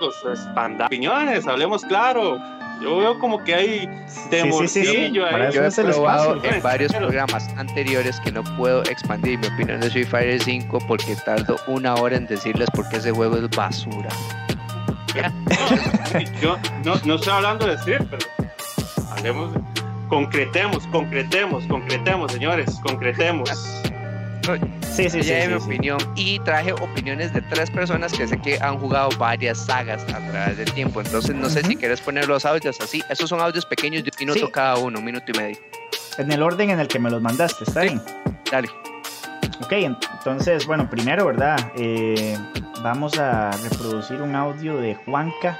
pues, 0.00 0.46
opiniones, 0.86 1.46
hablemos 1.46 1.84
claro 1.84 2.40
yo 2.82 2.98
veo 2.98 3.18
como 3.18 3.42
que 3.42 3.54
hay 3.54 3.88
temorcillo 4.30 5.26
ahí. 5.26 5.52
Yo 5.52 5.64
he 5.64 5.70
probado 5.70 6.42
en 6.44 6.62
varios 6.62 6.92
programas 6.92 7.48
anteriores 7.56 8.20
que 8.20 8.32
no 8.32 8.42
puedo 8.56 8.82
expandir 8.84 9.38
mi 9.38 9.46
opinión 9.46 9.80
de 9.80 9.86
Street 9.88 10.08
Fighter 10.08 10.42
5 10.42 10.78
porque 10.86 11.16
tardo 11.24 11.56
una 11.66 11.94
hora 11.94 12.16
en 12.16 12.26
decirles 12.26 12.68
por 12.70 12.88
qué 12.88 12.96
ese 12.96 13.12
juego 13.12 13.36
es 13.36 13.48
basura. 13.50 14.10
yo 16.40 16.56
no, 16.84 16.96
no 17.04 17.14
estoy 17.14 17.32
hablando 17.32 17.66
de 17.66 17.76
decir, 17.76 18.06
pero 18.10 18.26
hablemos, 19.10 19.52
concretemos, 20.08 20.86
concretemos, 20.88 21.64
concretemos, 21.66 22.32
señores, 22.32 22.80
concretemos. 22.82 23.50
Sí, 24.92 25.10
sí, 25.10 25.22
sí. 25.22 25.32
mi 25.48 25.54
opinión. 25.54 25.98
Y 26.14 26.38
traje 26.40 26.72
opiniones 26.72 27.32
de 27.32 27.42
tres 27.42 27.70
personas 27.70 28.12
que 28.12 28.26
sé 28.26 28.38
que 28.38 28.58
han 28.60 28.78
jugado 28.78 29.10
varias 29.18 29.58
sagas 29.64 30.02
a 30.12 30.18
través 30.30 30.56
del 30.56 30.72
tiempo. 30.72 31.00
Entonces, 31.00 31.34
no 31.34 31.48
sé 31.48 31.62
si 31.62 31.76
quieres 31.76 32.00
poner 32.00 32.28
los 32.28 32.44
audios 32.44 32.80
así. 32.80 33.02
Esos 33.08 33.28
son 33.28 33.40
audios 33.40 33.66
pequeños 33.66 34.04
de 34.04 34.10
un 34.10 34.26
minuto 34.26 34.50
cada 34.50 34.76
uno, 34.76 34.98
un 34.98 35.04
minuto 35.04 35.24
y 35.34 35.38
medio. 35.38 35.56
En 36.18 36.30
el 36.30 36.42
orden 36.42 36.70
en 36.70 36.80
el 36.80 36.88
que 36.88 36.98
me 36.98 37.10
los 37.10 37.20
mandaste, 37.20 37.64
¿está 37.64 37.82
bien? 37.82 38.00
Dale. 38.50 38.68
Ok, 39.60 39.72
entonces, 39.72 40.66
bueno, 40.66 40.88
primero, 40.88 41.26
¿verdad? 41.26 41.72
Eh, 41.76 42.36
vamos 42.82 43.18
a 43.18 43.50
reproducir 43.50 44.20
un 44.20 44.34
audio 44.34 44.76
de 44.76 44.94
Juanca, 44.94 45.58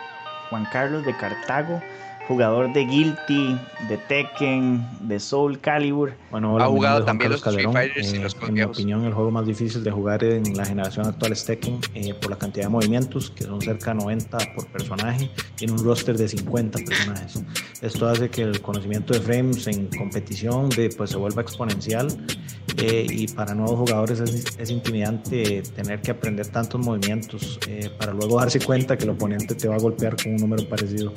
Juan 0.50 0.66
Carlos 0.70 1.04
de 1.04 1.16
Cartago 1.16 1.80
jugador 2.28 2.72
de 2.72 2.84
Guilty, 2.84 3.58
de 3.88 3.98
Tekken, 4.08 4.86
de 5.00 5.20
Soul 5.20 5.60
Calibur. 5.60 6.14
Bueno, 6.34 6.58
ha 6.58 6.66
jugado 6.66 7.04
también 7.04 7.30
los 7.30 7.46
Street 7.46 7.70
Fighters 7.70 8.12
y 8.12 8.16
eh, 8.16 8.22
los 8.24 8.36
En 8.42 8.54
mi 8.54 8.62
opinión, 8.62 9.04
el 9.04 9.14
juego 9.14 9.30
más 9.30 9.46
difícil 9.46 9.84
de 9.84 9.92
jugar 9.92 10.24
en 10.24 10.42
la 10.56 10.64
generación 10.64 11.06
actual 11.06 11.30
es 11.30 11.44
Tekken 11.44 11.78
eh, 11.94 12.12
por 12.12 12.28
la 12.28 12.36
cantidad 12.36 12.64
de 12.64 12.70
movimientos, 12.70 13.30
que 13.30 13.44
son 13.44 13.60
cerca 13.60 13.92
de 13.92 13.98
90 14.00 14.38
por 14.56 14.66
personaje, 14.66 15.30
tiene 15.54 15.74
un 15.74 15.84
roster 15.84 16.18
de 16.18 16.26
50 16.26 16.80
personajes. 16.80 17.40
Esto 17.80 18.08
hace 18.08 18.30
que 18.30 18.42
el 18.42 18.60
conocimiento 18.60 19.14
de 19.14 19.20
frames 19.20 19.68
en 19.68 19.86
competición 19.96 20.70
de, 20.70 20.88
pues, 20.88 21.10
se 21.10 21.18
vuelva 21.18 21.42
exponencial 21.42 22.08
eh, 22.78 23.06
y 23.08 23.28
para 23.28 23.54
nuevos 23.54 23.78
jugadores 23.78 24.18
es, 24.18 24.58
es, 24.58 24.70
intimidante 24.70 25.62
tener 25.76 26.00
que 26.02 26.10
aprender 26.10 26.48
tantos 26.48 26.80
movimientos 26.80 27.60
para 27.96 28.12
luego 28.12 28.40
darse 28.40 28.58
cuenta 28.58 28.98
que 28.98 29.04
el 29.04 29.10
oponente 29.10 29.54
te 29.54 29.68
va 29.68 29.76
a 29.76 29.78
golpear 29.78 30.16
con 30.20 30.32
un 30.32 30.38
número 30.38 30.68
parecido. 30.68 31.12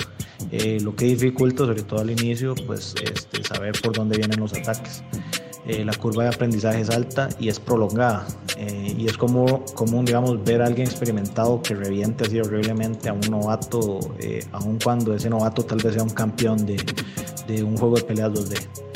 lo 0.81 0.95
que 0.95 1.05
dificulta, 1.05 1.65
sobre 1.65 1.81
todo 1.81 2.01
al 2.01 2.11
inicio, 2.11 2.53
pues 2.67 2.93
este, 3.01 3.43
saber 3.43 3.73
por 3.81 3.95
dónde 3.95 4.17
vienen 4.17 4.39
los 4.39 4.53
ataques. 4.53 5.01
Eh, 5.67 5.83
la 5.83 5.93
curva 5.93 6.23
de 6.23 6.29
aprendizaje 6.29 6.81
es 6.81 6.89
alta 6.89 7.29
y 7.39 7.49
es 7.49 7.59
prolongada. 7.59 8.25
Eh, 8.57 8.95
y 8.97 9.05
es 9.07 9.17
como 9.17 9.65
común, 9.75 10.05
digamos, 10.05 10.43
ver 10.43 10.61
a 10.61 10.67
alguien 10.67 10.87
experimentado 10.87 11.61
que 11.61 11.75
reviente 11.75 12.25
así 12.25 12.39
horriblemente 12.39 13.09
a 13.09 13.13
un 13.13 13.21
novato, 13.29 13.99
eh, 14.19 14.45
aun 14.53 14.79
cuando 14.81 15.13
ese 15.13 15.29
novato 15.29 15.63
tal 15.63 15.79
vez 15.79 15.93
sea 15.93 16.03
un 16.03 16.09
campeón 16.09 16.65
de, 16.65 16.77
de 17.47 17.63
un 17.63 17.75
juego 17.77 17.95
de 17.97 18.03
peleas 18.03 18.31
2D. 18.31 18.87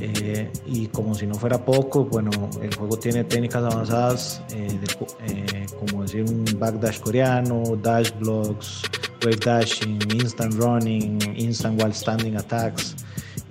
Eh, 0.00 0.50
y 0.66 0.86
como 0.88 1.14
si 1.14 1.26
no 1.26 1.34
fuera 1.34 1.64
poco, 1.64 2.04
bueno, 2.04 2.30
el 2.62 2.74
juego 2.74 2.96
tiene 2.98 3.24
técnicas 3.24 3.64
avanzadas, 3.64 4.42
eh, 4.50 5.66
como 5.78 6.02
decir 6.02 6.22
un 6.22 6.44
backdash 6.58 7.00
coreano, 7.00 7.62
dash 7.82 8.12
blocks, 8.20 8.82
wave 9.24 9.38
dashing, 9.44 9.98
instant 10.14 10.54
running, 10.54 11.18
instant 11.36 11.80
while 11.80 11.92
standing 11.92 12.36
attacks, 12.36 12.94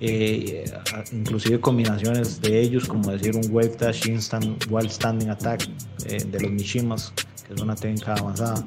inclusive 0.00 1.60
combinaciones 1.60 2.40
de 2.40 2.60
ellos, 2.60 2.86
como 2.86 3.10
decir 3.10 3.36
un 3.36 3.50
wave 3.50 3.76
dash 3.78 4.06
instant 4.06 4.64
while 4.70 4.88
standing 4.88 5.28
attack 5.28 5.66
de 6.06 6.40
los 6.40 6.50
Mishimas, 6.50 7.12
que 7.46 7.54
es 7.54 7.60
una 7.60 7.74
técnica 7.74 8.14
avanzada. 8.14 8.64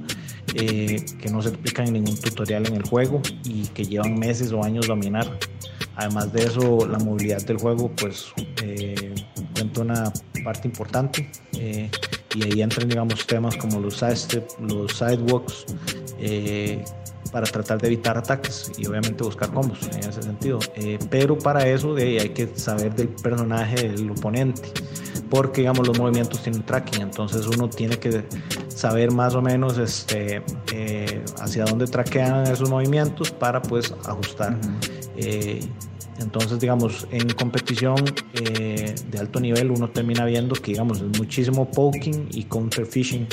que 0.47 1.29
no 1.31 1.41
se 1.41 1.49
explica 1.49 1.83
en 1.83 1.93
ningún 1.93 2.17
tutorial 2.19 2.67
en 2.67 2.75
el 2.75 2.83
juego 2.83 3.21
y 3.45 3.67
que 3.67 3.85
llevan 3.85 4.19
meses 4.19 4.51
o 4.51 4.63
años 4.63 4.87
dominar. 4.87 5.39
Además 5.95 6.31
de 6.33 6.43
eso, 6.43 6.87
la 6.87 6.97
movilidad 6.99 7.41
del 7.45 7.57
juego 7.57 7.91
pues 7.95 8.33
eh, 8.63 9.13
cuenta 9.53 9.81
una 9.81 10.13
parte 10.43 10.67
importante 10.67 11.29
eh, 11.53 11.89
y 12.33 12.43
ahí 12.43 12.61
entran 12.61 12.87
digamos 12.87 13.27
temas 13.27 13.55
como 13.57 13.79
los 13.79 13.97
side 13.97 14.43
los 14.61 14.91
sidewalks 14.93 15.65
eh, 16.19 16.83
para 17.31 17.45
tratar 17.45 17.79
de 17.79 17.87
evitar 17.87 18.17
ataques 18.17 18.71
y 18.77 18.85
obviamente 18.87 19.23
buscar 19.23 19.51
combos 19.51 19.79
en 19.93 20.09
ese 20.09 20.21
sentido. 20.21 20.59
pero 21.09 21.37
para 21.37 21.67
eso 21.67 21.95
hay 21.95 22.29
que 22.29 22.47
saber 22.55 22.95
del 22.95 23.09
personaje 23.09 23.89
del 23.89 24.11
oponente 24.11 24.61
porque 25.29 25.61
digamos 25.61 25.87
los 25.87 25.97
movimientos 25.97 26.43
tienen 26.43 26.61
tracking, 26.63 27.03
entonces 27.03 27.47
uno 27.47 27.69
tiene 27.69 27.97
que 27.97 28.25
saber 28.67 29.11
más 29.11 29.33
o 29.33 29.41
menos 29.41 29.77
este, 29.77 30.43
hacia 31.39 31.63
dónde 31.63 31.87
traquean 31.87 32.47
esos 32.47 32.69
movimientos 32.69 33.31
para 33.31 33.61
pues 33.61 33.93
ajustar. 34.05 34.57
Entonces, 36.21 36.59
digamos, 36.59 37.07
en 37.11 37.27
competición 37.29 37.95
eh, 38.33 38.93
de 39.09 39.19
alto 39.19 39.39
nivel 39.39 39.71
uno 39.71 39.89
termina 39.89 40.25
viendo 40.25 40.55
que, 40.55 40.71
digamos, 40.71 41.01
es 41.01 41.17
muchísimo 41.17 41.69
poking 41.69 42.29
y 42.31 42.43
counter 42.43 42.85
fishing 42.85 43.27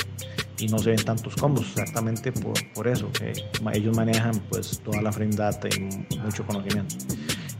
y 0.59 0.67
no 0.67 0.79
se 0.79 0.91
ven 0.91 1.03
tantos 1.03 1.35
combos 1.35 1.67
exactamente 1.69 2.31
por, 2.31 2.53
por 2.73 2.87
eso, 2.87 3.09
que 3.11 3.33
ellos 3.73 3.95
manejan 3.95 4.39
pues 4.49 4.79
toda 4.83 5.01
la 5.01 5.11
frame 5.11 5.35
data 5.35 5.67
y 5.69 6.17
mucho 6.17 6.45
conocimiento. 6.45 6.95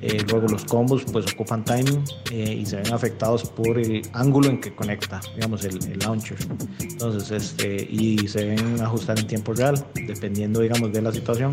Eh, 0.02 0.24
luego 0.30 0.48
los 0.48 0.64
combos 0.64 1.04
pues 1.12 1.26
ocupan 1.34 1.66
timing 1.66 2.04
eh, 2.32 2.58
y 2.62 2.66
se 2.66 2.78
ven 2.78 2.94
afectados 2.94 3.44
por 3.50 3.78
el 3.78 4.02
ángulo 4.14 4.50
en 4.50 4.62
que 4.62 4.74
conecta, 4.74 5.20
digamos, 5.36 5.66
el, 5.66 6.00
launcher. 6.00 6.38
Entonces, 6.80 7.32
este, 7.32 7.88
y 7.90 8.18
se 8.28 8.46
ven 8.46 8.82
ajustar 8.82 9.20
en 9.20 9.28
tiempo 9.28 9.54
real, 9.54 9.86
dependiendo, 10.08 10.62
digamos, 10.62 10.94
de 10.94 11.02
la 11.02 11.12
situación, 11.12 11.52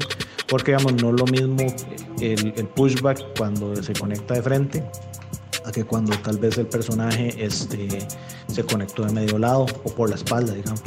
porque, 0.49 0.73
digamos, 0.73 0.95
no 1.03 1.11
es 1.11 1.21
lo 1.21 1.27
mismo 1.27 1.75
el, 2.21 2.55
el 2.57 2.69
pushback 2.69 3.37
cuando 3.37 3.83
se 3.83 3.93
conecta 3.95 4.35
de 4.35 4.43
frente 4.43 4.85
a 5.65 5.73
que 5.73 5.83
cuando 5.83 6.17
tal 6.19 6.39
vez 6.39 6.57
el 6.59 6.69
personaje 6.69 7.35
este, 7.45 8.07
se 8.47 8.63
conectó 8.63 9.05
de 9.05 9.13
medio 9.13 9.39
lado 9.39 9.67
o 9.83 9.91
por 9.93 10.09
la 10.09 10.15
espalda, 10.15 10.55
digamos 10.55 10.83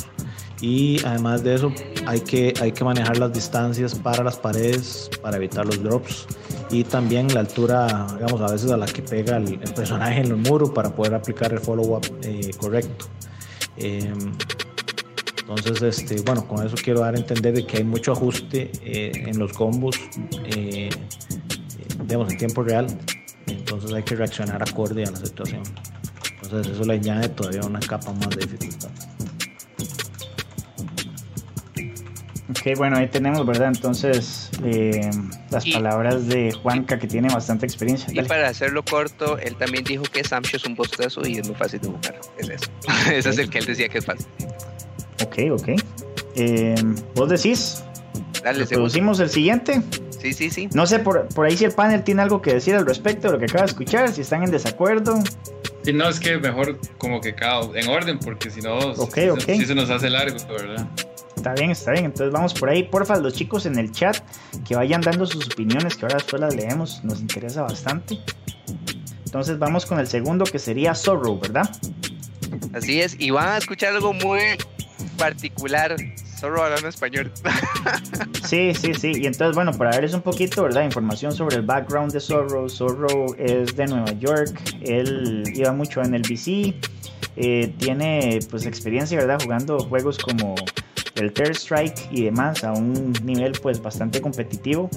y 0.61 1.03
además 1.05 1.43
de 1.43 1.55
eso 1.55 1.71
hay 2.05 2.21
que, 2.21 2.53
hay 2.59 2.71
que 2.71 2.83
manejar 2.83 3.17
las 3.17 3.33
distancias 3.33 3.95
para 3.95 4.23
las 4.23 4.37
paredes 4.37 5.09
para 5.21 5.37
evitar 5.37 5.65
los 5.65 5.81
drops 5.81 6.27
y 6.69 6.83
también 6.83 7.33
la 7.33 7.41
altura, 7.41 8.07
digamos, 8.13 8.41
a 8.41 8.51
veces 8.51 8.71
a 8.71 8.77
la 8.77 8.85
que 8.85 9.01
pega 9.01 9.37
el, 9.37 9.57
personaje 9.75 10.21
en 10.21 10.27
el 10.27 10.35
muro 10.35 10.73
para 10.73 10.93
poder 10.93 11.15
aplicar 11.15 11.53
el 11.53 11.59
follow-up 11.59 12.05
eh, 12.23 12.51
correcto. 12.57 13.07
Em, 13.77 14.33
entonces, 15.49 15.81
este, 15.81 16.21
bueno, 16.21 16.47
con 16.47 16.65
eso 16.65 16.75
quiero 16.81 16.99
dar 16.99 17.15
a 17.15 17.17
entender 17.17 17.53
de 17.53 17.65
que 17.65 17.77
hay 17.77 17.83
mucho 17.83 18.11
ajuste 18.11 18.71
eh, 18.83 19.11
en 19.15 19.39
los 19.39 19.51
combos, 19.53 19.99
eh, 20.45 20.89
digamos, 22.05 22.31
en 22.31 22.37
tiempo 22.37 22.61
real. 22.61 22.85
Entonces 23.47 23.91
hay 23.91 24.03
que 24.03 24.15
reaccionar 24.15 24.61
acorde 24.61 25.03
a 25.05 25.11
la 25.11 25.17
situación. 25.17 25.63
Entonces 26.43 26.73
eso 26.73 26.83
le 26.83 26.93
añade 26.93 27.29
todavía 27.29 27.61
una 27.61 27.79
capa 27.79 28.13
más 28.13 28.29
de 28.29 28.45
dificultad. 28.45 28.89
Ok, 32.49 32.77
bueno, 32.77 32.97
ahí 32.97 33.07
tenemos, 33.07 33.45
¿verdad? 33.45 33.67
Entonces, 33.67 34.49
eh, 34.63 35.11
las 35.51 35.65
palabras 35.67 36.27
de 36.27 36.51
Juanca, 36.51 36.97
que 36.97 37.07
tiene 37.07 37.27
bastante 37.31 37.67
experiencia. 37.67 38.11
Y 38.11 38.25
para 38.25 38.47
hacerlo 38.47 38.83
corto, 38.83 39.37
él 39.37 39.55
también 39.55 39.83
dijo 39.83 40.03
que 40.03 40.23
Samsho 40.23 40.57
es 40.57 40.65
un 40.65 40.73
bostazo 40.73 41.21
y 41.27 41.37
es 41.37 41.47
muy 41.47 41.55
fácil 41.55 41.79
de 41.81 41.87
jugar. 41.89 42.19
Es 42.39 42.49
eso. 42.49 42.65
Ese 43.13 43.29
es 43.29 43.37
el 43.37 43.49
que 43.51 43.59
él 43.59 43.65
decía 43.65 43.87
que 43.87 43.99
es 43.99 44.05
fácil. 44.05 44.25
Ok, 45.23 45.37
ok. 45.51 45.69
Eh, 46.35 46.75
¿Vos 47.13 47.29
decís? 47.29 47.83
Dale, 48.43 48.65
¿Producimos 48.65 49.19
el 49.19 49.29
siguiente? 49.29 49.83
Sí, 50.19 50.33
sí, 50.33 50.49
sí. 50.49 50.69
No 50.73 50.87
sé 50.87 50.99
por, 50.99 51.27
por 51.27 51.45
ahí 51.45 51.55
si 51.55 51.65
el 51.65 51.71
panel 51.71 52.03
tiene 52.03 52.23
algo 52.23 52.41
que 52.41 52.53
decir 52.53 52.73
al 52.75 52.85
respecto 52.85 53.27
de 53.27 53.33
lo 53.33 53.39
que 53.39 53.45
acaba 53.45 53.65
de 53.65 53.69
escuchar, 53.69 54.11
si 54.11 54.21
están 54.21 54.43
en 54.43 54.49
desacuerdo. 54.49 55.21
Sí, 55.83 55.93
no, 55.93 56.09
es 56.09 56.19
que 56.19 56.37
mejor 56.37 56.79
como 56.97 57.21
que 57.21 57.35
cada 57.35 57.61
en 57.79 57.87
orden, 57.89 58.17
porque 58.17 58.49
si 58.49 58.61
no, 58.61 58.77
okay, 58.77 59.29
okay. 59.29 59.63
se 59.63 59.75
nos 59.75 59.89
hace 59.91 60.09
largo, 60.09 60.37
¿verdad? 60.47 60.87
Está 61.39 61.53
bien, 61.53 61.71
está 61.71 61.91
bien. 61.93 62.03
Entonces 62.03 62.33
vamos 62.33 62.53
por 62.53 62.69
ahí. 62.69 62.83
Porfa, 62.83 63.17
los 63.17 63.33
chicos 63.33 63.65
en 63.65 63.79
el 63.79 63.93
chat 63.93 64.17
que 64.67 64.75
vayan 64.75 64.99
dando 64.99 65.25
sus 65.25 65.45
opiniones, 65.45 65.95
que 65.95 66.03
ahora 66.03 66.15
después 66.15 66.41
las 66.41 66.53
leemos. 66.53 67.01
Nos 67.05 67.21
interesa 67.21 67.61
bastante. 67.61 68.19
Entonces 69.23 69.57
vamos 69.57 69.85
con 69.85 69.99
el 69.99 70.07
segundo 70.07 70.43
que 70.43 70.59
sería 70.59 70.93
Sorrow, 70.93 71.39
¿verdad? 71.39 71.69
Así 72.73 72.99
es. 72.99 73.15
Y 73.17 73.29
van 73.29 73.47
a 73.47 73.57
escuchar 73.57 73.93
algo 73.93 74.11
muy 74.11 74.41
particular. 75.17 75.95
Sorrow 76.37 76.63
hablando 76.63 76.89
español. 76.89 77.31
sí, 78.45 78.73
sí, 78.75 78.93
sí. 78.93 79.13
Y 79.15 79.25
entonces, 79.25 79.55
bueno, 79.55 79.71
para 79.71 79.91
verles 79.91 80.13
un 80.13 80.21
poquito, 80.21 80.63
¿verdad? 80.63 80.83
Información 80.83 81.31
sobre 81.31 81.55
el 81.55 81.61
background 81.61 82.11
de 82.11 82.19
Sorrow. 82.19 82.67
Sorrow 82.67 83.33
es 83.37 83.77
de 83.77 83.87
Nueva 83.87 84.11
York. 84.19 84.59
Él 84.81 85.43
iba 85.55 85.71
mucho 85.71 86.01
en 86.01 86.15
el 86.15 86.21
BC. 86.21 86.75
Eh, 87.37 87.73
tiene 87.77 88.39
pues 88.49 88.65
experiencia, 88.65 89.17
¿verdad? 89.17 89.39
Jugando 89.41 89.79
juegos 89.79 90.17
como 90.17 90.55
el 91.19 91.33
Third 91.33 91.55
Strike 91.55 92.07
y 92.11 92.23
demás 92.25 92.63
a 92.63 92.71
un 92.71 93.13
nivel 93.23 93.53
pues 93.61 93.81
bastante 93.81 94.21
competitivo. 94.21 94.89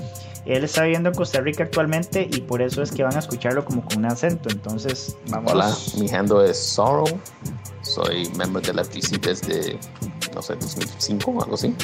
Él 0.45 0.65
está 0.65 0.83
viviendo 0.83 1.09
en 1.09 1.15
Costa 1.15 1.41
Rica 1.41 1.65
actualmente 1.65 2.29
y 2.31 2.41
por 2.41 2.63
eso 2.63 2.83
es 2.83 2.91
que 2.91 3.05
van 3.05 3.15
a 3.15 3.21
escucharlo 3.21 3.65
como 3.65 3.85
con 3.85 3.99
un 3.99 4.07
acento. 4.07 4.49
Entonces, 4.51 5.17
vamos. 5.29 5.53
Hola, 5.53 5.75
mi 5.99 6.11
handle 6.11 6.51
es 6.51 6.59
Sorrow. 6.59 7.07
Soy 7.83 8.29
miembro 8.37 8.61
de 8.61 8.75
la 8.75 8.85
FTC 8.85 9.21
desde, 9.21 9.79
no 10.35 10.43
sé, 10.43 10.55
2005 10.55 11.31
o 11.31 11.43
algo 11.43 11.55
así. 11.55 11.75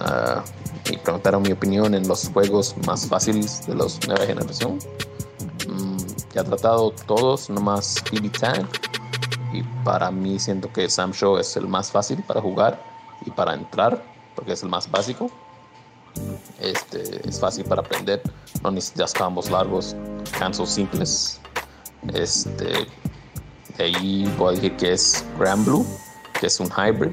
Uh, 0.00 0.40
y 0.90 0.96
preguntaron 0.98 1.42
mi 1.42 1.52
opinión 1.52 1.94
en 1.94 2.06
los 2.06 2.28
juegos 2.28 2.74
más 2.86 3.06
fáciles 3.06 3.66
de 3.66 3.74
los 3.74 4.06
nueva 4.06 4.24
generación. 4.24 4.78
Mm, 5.68 5.98
ya 6.32 6.40
he 6.40 6.44
tratado 6.44 6.92
todos, 7.06 7.50
nomás 7.50 8.02
BB 8.12 8.30
Tag. 8.38 8.66
Y 9.52 9.62
para 9.84 10.10
mí 10.12 10.38
siento 10.38 10.72
que 10.72 10.88
Sam 10.88 11.12
Show 11.12 11.38
es 11.38 11.56
el 11.56 11.66
más 11.66 11.90
fácil 11.90 12.22
para 12.22 12.40
jugar 12.40 12.89
y 13.26 13.30
para 13.30 13.54
entrar, 13.54 14.02
porque 14.34 14.52
es 14.52 14.62
el 14.62 14.68
más 14.68 14.90
básico. 14.90 15.30
Este, 16.58 17.28
es 17.28 17.38
fácil 17.38 17.64
para 17.64 17.82
aprender, 17.82 18.22
no 18.62 18.70
necesitas 18.70 19.14
combos 19.14 19.50
largos, 19.50 19.94
cancels 20.38 20.70
simples. 20.70 21.40
Este, 22.12 22.86
de 23.76 23.84
ahí 23.84 24.32
voy 24.36 24.48
a 24.48 24.56
decir 24.56 24.76
que 24.76 24.92
es 24.92 25.24
Grand 25.38 25.64
Blue, 25.64 25.86
que 26.38 26.46
es 26.46 26.58
un 26.60 26.68
hybrid. 26.68 27.12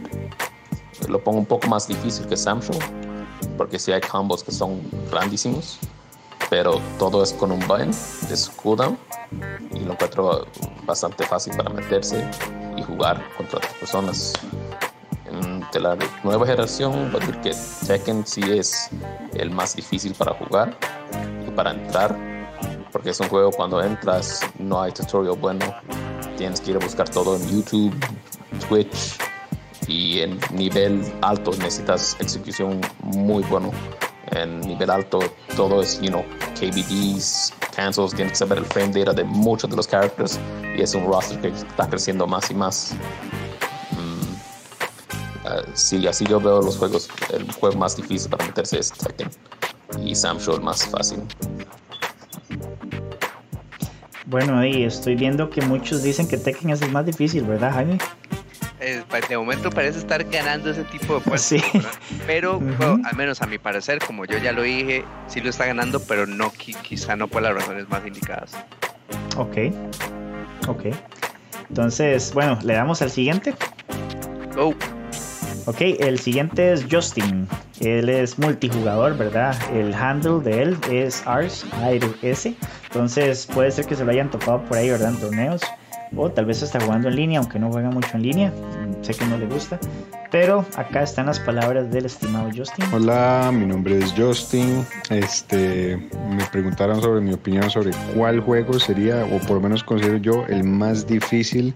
Lo 1.08 1.24
pongo 1.24 1.40
un 1.40 1.46
poco 1.46 1.68
más 1.68 1.88
difícil 1.88 2.26
que 2.28 2.36
Samsung, 2.36 2.78
porque 3.58 3.78
si 3.78 3.92
hay 3.92 4.02
combos 4.02 4.44
que 4.44 4.52
son 4.52 4.82
grandísimos, 5.12 5.80
pero 6.50 6.82
todo 6.98 7.24
es 7.24 7.34
con 7.34 7.52
un 7.52 7.60
button 7.68 7.90
es 7.90 8.50
cooldown 8.62 8.98
y 9.74 9.80
lo 9.80 9.94
encuentro 9.94 10.48
bastante 10.86 11.26
fácil 11.26 11.56
para 11.56 11.70
meterse 11.70 12.26
y 12.78 12.84
jugar 12.84 13.22
contra 13.36 13.58
otras 13.58 13.74
personas 13.74 14.34
de 15.78 15.84
la 15.84 15.98
nueva 16.24 16.46
generación, 16.46 17.12
voy 17.12 17.22
a 17.22 17.26
decir 17.26 17.42
que 17.42 17.54
Tekken 17.86 18.26
sí 18.26 18.42
es 18.50 18.90
el 19.36 19.52
más 19.52 19.76
difícil 19.76 20.14
para 20.16 20.34
jugar 20.34 20.76
y 21.48 21.52
para 21.52 21.72
entrar, 21.72 22.18
porque 22.92 23.12
es 23.12 23.20
un 23.20 23.30
juego 23.30 23.52
cuando 23.52 23.82
entras 23.84 24.42
no 24.58 24.82
hay 24.82 24.92
tutorial 24.92 25.38
bueno, 25.38 25.66
tienes 26.36 26.62
que 26.62 26.72
ir 26.72 26.78
a 26.78 26.80
buscar 26.80 27.08
todo 27.10 27.36
en 27.36 27.48
YouTube, 27.48 27.94
Twitch 28.68 29.18
y 29.88 30.22
en 30.22 30.40
nivel 30.52 31.04
alto 31.22 31.52
necesitas 31.52 32.18
ejecución 32.20 32.82
muy 33.04 33.44
bueno. 33.44 33.72
En 34.32 34.60
nivel 34.62 34.90
alto 34.90 35.20
todo 35.56 35.82
es, 35.82 36.02
you 36.02 36.10
know, 36.10 36.24
KBDs, 36.60 37.54
cancels, 37.76 38.14
tienes 38.14 38.34
que 38.34 38.40
saber 38.40 38.58
el 38.58 38.66
frame 38.66 38.92
data 38.92 39.14
de 39.14 39.24
muchos 39.24 39.70
de 39.70 39.76
los 39.76 39.88
characters 39.88 40.40
y 40.76 40.82
es 40.82 40.96
un 40.96 41.06
roster 41.06 41.40
que 41.40 41.48
está 41.50 41.88
creciendo 41.88 42.28
más 42.28 42.50
y 42.52 42.56
más 42.56 42.96
sí, 45.74 46.06
así 46.08 46.26
yo 46.26 46.40
veo 46.40 46.62
los 46.62 46.78
juegos. 46.78 47.10
El 47.34 47.52
juego 47.52 47.78
más 47.78 47.96
difícil 47.96 48.30
para 48.30 48.46
meterse 48.46 48.80
es 48.80 48.92
Tekken 48.92 49.30
y 50.04 50.16
Sam 50.16 50.40
Show 50.40 50.56
el 50.56 50.62
más 50.62 50.86
fácil. 50.86 51.20
Bueno, 54.26 54.66
y 54.66 54.84
estoy 54.84 55.16
viendo 55.16 55.50
que 55.50 55.62
muchos 55.62 56.04
dicen 56.04 56.28
que 56.28 56.38
Tekken 56.38 56.72
es 56.72 56.82
el 56.82 56.92
más 56.92 57.06
difícil, 57.06 57.44
¿verdad, 57.44 57.72
Jaime? 57.74 57.98
Eh, 58.80 59.04
de 59.28 59.38
momento 59.38 59.72
parece 59.72 59.98
estar 59.98 60.24
ganando 60.26 60.70
ese 60.70 60.84
tipo 60.84 61.16
de 61.16 61.22
puestos, 61.22 61.62
sí. 61.62 61.80
pero 62.28 62.62
al 63.04 63.16
menos 63.16 63.42
a 63.42 63.48
mi 63.48 63.58
parecer, 63.58 64.00
como 64.06 64.26
yo 64.26 64.38
ya 64.38 64.52
lo 64.52 64.62
dije, 64.62 65.04
sí 65.28 65.42
lo 65.42 65.50
está 65.50 65.66
ganando, 65.66 66.00
pero 66.02 66.28
no 66.28 66.52
quizá 66.52 67.16
no 67.16 67.28
por 67.28 67.42
las 67.42 67.54
razones 67.54 67.90
más 67.90 68.06
indicadas. 68.06 68.52
Ok. 69.36 69.58
Ok. 70.68 70.86
Entonces, 71.70 72.34
bueno, 72.34 72.60
le 72.64 72.74
damos 72.74 73.02
al 73.02 73.12
siguiente. 73.12 73.56
Oh, 74.58 74.74
Ok, 75.68 75.82
el 75.82 76.18
siguiente 76.18 76.72
es 76.72 76.86
Justin. 76.90 77.46
Él 77.82 78.08
es 78.08 78.40
multijugador, 78.40 79.18
¿verdad? 79.18 79.54
El 79.76 79.94
handle 79.94 80.40
de 80.40 80.64
él 80.64 80.78
es 80.90 81.28
Ars, 81.28 81.66
S. 82.22 82.56
Entonces 82.86 83.46
puede 83.54 83.72
ser 83.72 83.86
que 83.86 83.98
se 83.98 84.06
lo 84.06 84.12
hayan 84.12 84.32
topado 84.32 84.64
por 84.64 84.78
ahí, 84.78 84.90
¿verdad? 84.90 85.10
En 85.10 85.20
torneos. 85.20 85.62
O 86.16 86.32
tal 86.32 86.46
vez 86.46 86.62
está 86.62 86.80
jugando 86.80 87.10
en 87.10 87.18
línea, 87.18 87.40
aunque 87.40 87.60
no 87.60 87.70
juega 87.70 87.90
mucho 87.90 88.16
en 88.16 88.24
línea. 88.24 88.54
Sé 89.02 89.14
que 89.14 89.26
no 89.26 89.38
le 89.38 89.46
gusta. 89.46 89.78
Pero 90.32 90.66
acá 90.78 91.04
están 91.04 91.26
las 91.26 91.42
palabras 91.42 91.92
del 91.92 92.06
estimado 92.06 92.50
Justin. 92.56 92.86
Hola, 92.94 93.52
mi 93.54 93.66
nombre 93.66 94.00
es 94.00 94.14
Justin. 94.18 94.86
Este, 95.10 95.98
me 96.30 96.46
preguntaron 96.50 97.02
sobre 97.02 97.20
mi 97.20 97.34
opinión 97.34 97.70
sobre 97.70 97.92
cuál 98.16 98.40
juego 98.40 98.80
sería, 98.80 99.26
o 99.26 99.40
por 99.40 99.58
lo 99.58 99.62
menos 99.64 99.84
considero 99.84 100.16
yo, 100.16 100.46
el 100.48 100.64
más 100.64 101.06
difícil 101.06 101.76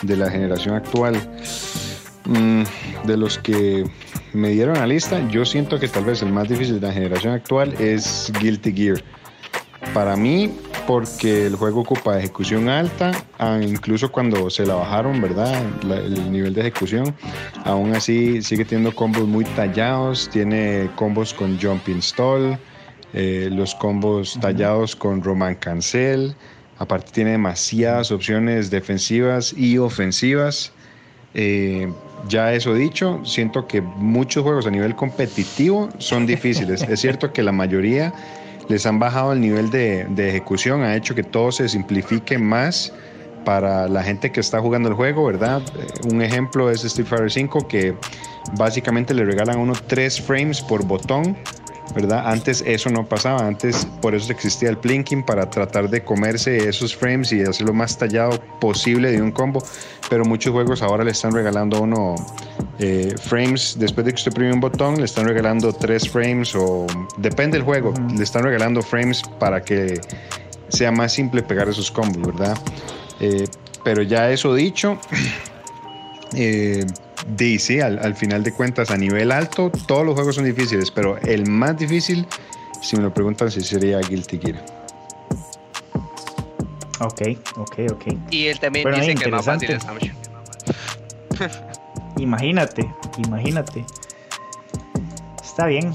de 0.00 0.16
la 0.16 0.30
generación 0.30 0.74
actual. 0.74 1.20
Mm, 2.26 2.62
de 3.06 3.16
los 3.16 3.38
que 3.38 3.84
me 4.32 4.50
dieron 4.50 4.74
la 4.78 4.86
lista, 4.86 5.26
yo 5.28 5.44
siento 5.44 5.80
que 5.80 5.88
tal 5.88 6.04
vez 6.04 6.22
el 6.22 6.32
más 6.32 6.48
difícil 6.48 6.78
de 6.80 6.86
la 6.86 6.92
generación 6.92 7.32
actual 7.32 7.74
es 7.80 8.30
Guilty 8.40 8.72
Gear. 8.72 9.02
Para 9.94 10.14
mí, 10.14 10.54
porque 10.86 11.46
el 11.46 11.56
juego 11.56 11.80
ocupa 11.80 12.18
ejecución 12.18 12.68
alta, 12.68 13.12
incluso 13.62 14.12
cuando 14.12 14.50
se 14.50 14.66
la 14.66 14.74
bajaron, 14.74 15.20
¿verdad? 15.22 15.62
La- 15.82 15.96
el 15.96 16.30
nivel 16.30 16.52
de 16.52 16.60
ejecución, 16.60 17.14
aún 17.64 17.94
así 17.94 18.42
sigue 18.42 18.64
teniendo 18.66 18.94
combos 18.94 19.26
muy 19.26 19.44
tallados, 19.46 20.28
tiene 20.28 20.90
combos 20.96 21.32
con 21.32 21.58
Jump 21.58 21.88
Install, 21.88 22.58
eh, 23.14 23.48
los 23.50 23.74
combos 23.74 24.38
tallados 24.40 24.94
con 24.94 25.22
Roman 25.22 25.54
Cancel, 25.54 26.34
aparte 26.78 27.10
tiene 27.12 27.30
demasiadas 27.32 28.12
opciones 28.12 28.70
defensivas 28.70 29.54
y 29.56 29.78
ofensivas. 29.78 30.72
Eh, 31.34 31.90
ya 32.28 32.52
eso 32.52 32.74
dicho, 32.74 33.20
siento 33.24 33.66
que 33.66 33.80
muchos 33.80 34.42
juegos 34.42 34.66
a 34.66 34.70
nivel 34.70 34.94
competitivo 34.94 35.88
son 35.98 36.26
difíciles. 36.26 36.82
es 36.82 37.00
cierto 37.00 37.32
que 37.32 37.42
la 37.42 37.52
mayoría 37.52 38.12
les 38.68 38.86
han 38.86 38.98
bajado 38.98 39.32
el 39.32 39.40
nivel 39.40 39.70
de, 39.70 40.06
ejecución, 40.16 40.82
ha 40.82 40.94
hecho 40.94 41.14
que 41.14 41.24
todo 41.24 41.50
se 41.50 41.68
simplifique 41.68 42.38
más 42.38 42.92
para 43.44 43.88
la 43.88 44.02
gente 44.02 44.30
que 44.30 44.40
está 44.40 44.60
jugando 44.60 44.88
el 44.88 44.94
juego, 44.94 45.24
¿verdad? 45.24 45.62
Un 46.12 46.22
ejemplo 46.22 46.70
es 46.70 46.84
Street 46.84 47.08
Fighter 47.08 47.30
5 47.30 47.66
que 47.66 47.96
básicamente 48.56 49.12
le 49.12 49.24
regalan 49.24 49.56
a 49.56 49.58
uno 49.58 49.72
tres 49.86 50.20
frames 50.20 50.60
por 50.60 50.84
botón, 50.84 51.36
¿verdad? 51.94 52.22
Antes 52.26 52.62
eso 52.66 52.90
no 52.90 53.06
pasaba, 53.06 53.46
antes 53.46 53.86
por 54.00 54.14
eso 54.14 54.32
existía 54.32 54.70
el 54.70 54.78
plinking 54.78 55.24
para 55.24 55.48
tratar 55.48 55.88
de 55.88 56.02
comerse 56.02 56.68
esos 56.68 56.94
frames 56.94 57.32
y 57.32 57.42
hacerlo 57.42 57.72
más 57.72 57.96
tallado 57.96 58.40
posible 58.60 59.10
de 59.10 59.20
un 59.20 59.30
combo, 59.32 59.62
pero 60.08 60.24
muchos 60.24 60.52
juegos 60.52 60.82
ahora 60.82 61.04
le 61.04 61.10
están 61.10 61.32
regalando 61.32 61.78
a 61.78 61.80
uno 61.80 62.14
eh, 62.78 63.14
frames, 63.20 63.76
después 63.78 64.06
de 64.06 64.12
que 64.12 64.16
usted 64.16 64.32
prime 64.32 64.52
un 64.52 64.60
botón, 64.60 64.96
le 64.96 65.04
están 65.04 65.26
regalando 65.26 65.72
tres 65.72 66.08
frames 66.08 66.54
o 66.54 66.86
depende 67.18 67.58
del 67.58 67.64
juego, 67.64 67.92
le 68.16 68.22
están 68.22 68.42
regalando 68.42 68.82
frames 68.82 69.22
para 69.38 69.62
que 69.62 70.00
sea 70.68 70.90
más 70.90 71.12
simple 71.12 71.42
pegar 71.42 71.68
esos 71.68 71.90
combos, 71.90 72.34
¿verdad? 72.34 72.56
Eh, 73.20 73.44
pero 73.84 74.02
ya 74.02 74.30
eso 74.30 74.54
dicho, 74.54 74.98
eh, 76.34 76.86
sí, 77.58 77.80
al, 77.80 77.98
al 77.98 78.14
final 78.14 78.42
de 78.42 78.52
cuentas, 78.52 78.90
a 78.90 78.96
nivel 78.96 79.32
alto, 79.32 79.70
todos 79.86 80.04
los 80.04 80.14
juegos 80.14 80.34
son 80.36 80.44
difíciles, 80.44 80.90
pero 80.90 81.18
el 81.18 81.48
más 81.48 81.76
difícil, 81.78 82.26
si 82.82 82.96
me 82.96 83.02
lo 83.02 83.12
preguntan, 83.14 83.50
sí 83.50 83.60
sería 83.60 83.98
Guilty 84.00 84.38
Gear. 84.38 84.64
Ok, 87.00 87.22
ok, 87.56 87.78
ok. 87.92 88.04
y 88.30 88.46
él 88.46 88.60
también 88.60 88.84
Bueno, 88.84 88.98
dice 88.98 89.14
que 89.14 89.24
es 89.24 89.30
más 89.30 89.44
fácil 89.44 89.70
interesante. 89.70 90.12
es. 91.40 91.60
Imagínate, 92.18 92.92
imagínate. 93.16 93.84
Está 95.42 95.66
bien. 95.66 95.94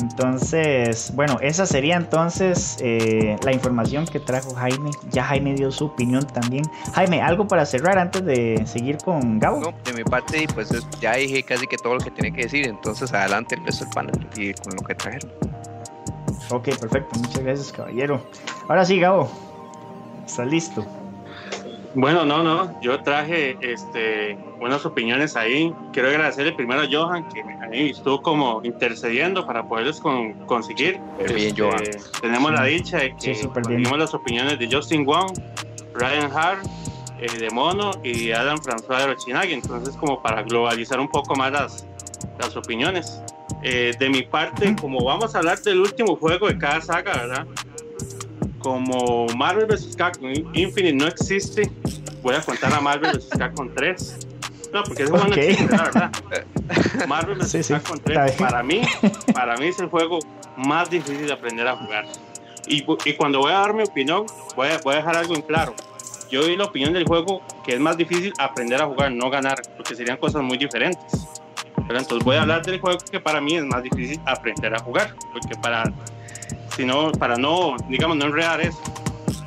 Entonces, 0.00 1.12
bueno, 1.14 1.38
esa 1.40 1.66
sería 1.66 1.96
entonces 1.96 2.76
eh, 2.80 3.36
la 3.44 3.52
información 3.52 4.06
que 4.06 4.18
trajo 4.20 4.52
Jaime. 4.54 4.90
Ya 5.10 5.24
Jaime 5.24 5.54
dio 5.54 5.70
su 5.70 5.86
opinión 5.86 6.26
también. 6.26 6.64
Jaime, 6.94 7.22
algo 7.22 7.46
para 7.46 7.64
cerrar 7.64 7.98
antes 7.98 8.24
de 8.24 8.62
seguir 8.66 8.98
con 8.98 9.38
Gabo. 9.38 9.60
No, 9.60 9.72
de 9.84 9.92
mi 9.92 10.02
parte, 10.04 10.46
pues 10.54 10.70
es- 10.72 10.86
ya 11.00 11.14
dije 11.14 11.42
casi 11.44 11.66
que 11.66 11.76
todo 11.76 11.94
lo 11.94 12.00
que 12.00 12.10
tenía 12.10 12.32
que 12.32 12.42
decir. 12.42 12.66
Entonces, 12.66 13.12
adelante 13.12 13.54
el 13.54 13.64
resto 13.64 13.84
del 13.84 13.94
panel 13.94 14.26
y 14.36 14.52
con 14.54 14.74
lo 14.76 14.82
que 14.82 14.94
trajeron. 14.94 15.30
Ok, 16.50 16.64
perfecto. 16.78 17.18
Muchas 17.20 17.38
gracias, 17.42 17.72
caballero. 17.72 18.20
Ahora 18.68 18.84
sí, 18.84 18.98
Gabo. 18.98 19.30
¿Estás 20.26 20.46
listo? 20.48 20.84
Bueno, 21.94 22.24
no, 22.24 22.42
no, 22.42 22.80
yo 22.80 23.00
traje 23.04 23.56
este, 23.60 24.36
buenas 24.58 24.84
opiniones 24.84 25.36
ahí. 25.36 25.72
Quiero 25.92 26.08
agradecerle 26.08 26.52
primero 26.52 26.82
a 26.82 26.86
Johan, 26.90 27.28
que 27.28 27.40
ahí 27.72 27.90
estuvo 27.90 28.20
como 28.20 28.60
intercediendo 28.64 29.46
para 29.46 29.62
poderles 29.68 30.00
con- 30.00 30.32
conseguir. 30.46 30.98
Muy 30.98 31.34
bien, 31.34 31.48
Este, 31.48 31.62
Johan. 31.62 31.82
Tenemos 32.20 32.50
Sí. 32.50 32.56
la 32.56 32.64
dicha 32.64 32.96
de 32.98 33.14
que 33.16 33.34
Sí, 33.36 33.48
las 33.96 34.12
opiniones 34.14 34.58
de 34.58 34.68
Justin 34.70 35.04
Wong, 35.04 35.38
Ryan 35.94 36.30
Hart, 36.36 36.66
eh, 37.20 37.26
de 37.38 37.48
Mono 37.50 37.92
y 38.02 38.32
Adam 38.32 38.58
François 38.58 38.98
de 38.98 39.06
Rochinagi. 39.14 39.52
Entonces, 39.52 39.96
como 39.96 40.20
para 40.20 40.42
globalizar 40.42 40.98
un 40.98 41.08
poco 41.08 41.36
más 41.36 41.52
las, 41.52 41.86
las 42.40 42.56
opiniones. 42.56 43.22
Eh, 43.62 43.92
de 43.98 44.08
mi 44.10 44.22
parte, 44.22 44.74
como 44.80 45.02
vamos 45.04 45.34
a 45.34 45.38
hablar 45.38 45.58
del 45.60 45.80
último 45.80 46.16
juego 46.16 46.48
de 46.48 46.58
cada 46.58 46.80
saga, 46.80 47.12
¿verdad? 47.14 47.46
Como 48.64 49.26
Marvel 49.36 49.66
vs. 49.66 49.94
Capcom 49.94 50.32
Infinite 50.54 50.94
no 50.94 51.06
existe, 51.06 51.70
voy 52.22 52.34
a 52.34 52.40
contar 52.40 52.72
a 52.72 52.80
Marvel 52.80 53.12
vs. 53.18 53.28
Capcom 53.38 53.68
3. 53.74 54.26
No, 54.72 54.82
porque 54.84 55.02
ese 55.02 55.12
juego 55.12 55.26
Ok. 55.26 55.36
no 55.36 55.42
existe, 55.42 55.76
la 55.76 55.82
verdad. 55.84 56.12
Marvel 57.06 57.36
vs. 57.38 57.50
Sí, 57.50 57.62
sí, 57.62 57.72
Capcom 57.74 57.96
está 57.96 58.24
3 58.24 58.24
bien. 58.24 58.38
para 58.38 58.62
mí, 58.62 58.80
para 59.34 59.56
mí 59.58 59.66
es 59.66 59.78
el 59.80 59.88
juego 59.88 60.18
más 60.56 60.88
difícil 60.88 61.26
de 61.26 61.32
aprender 61.34 61.68
a 61.68 61.76
jugar. 61.76 62.06
Y, 62.66 62.82
y 63.04 63.12
cuando 63.14 63.40
voy 63.40 63.52
a 63.52 63.58
dar 63.58 63.74
mi 63.74 63.82
opinión, 63.82 64.24
voy 64.56 64.68
a, 64.68 64.78
voy 64.78 64.94
a 64.94 64.96
dejar 64.96 65.16
algo 65.18 65.34
en 65.34 65.42
claro. 65.42 65.74
Yo 66.30 66.40
doy 66.40 66.56
la 66.56 66.64
opinión 66.64 66.94
del 66.94 67.04
juego 67.04 67.42
que 67.66 67.74
es 67.74 67.80
más 67.80 67.98
difícil 67.98 68.32
aprender 68.38 68.80
a 68.80 68.86
jugar, 68.86 69.12
no 69.12 69.28
ganar, 69.28 69.60
porque 69.76 69.94
serían 69.94 70.16
cosas 70.16 70.42
muy 70.42 70.56
diferentes. 70.56 71.26
Pero 71.86 71.98
entonces 71.98 72.24
voy 72.24 72.36
a 72.36 72.40
hablar 72.42 72.64
del 72.64 72.80
juego 72.80 72.98
que 72.98 73.20
para 73.20 73.42
mí 73.42 73.56
es 73.56 73.64
más 73.66 73.82
difícil 73.82 74.18
aprender 74.24 74.74
a 74.74 74.78
jugar, 74.78 75.14
porque 75.34 75.54
para, 75.60 75.84
si 76.76 76.84
no, 76.84 77.12
para 77.12 77.36
no, 77.36 77.76
digamos, 77.88 78.16
no 78.16 78.26
enredar 78.26 78.60
eso. 78.60 78.78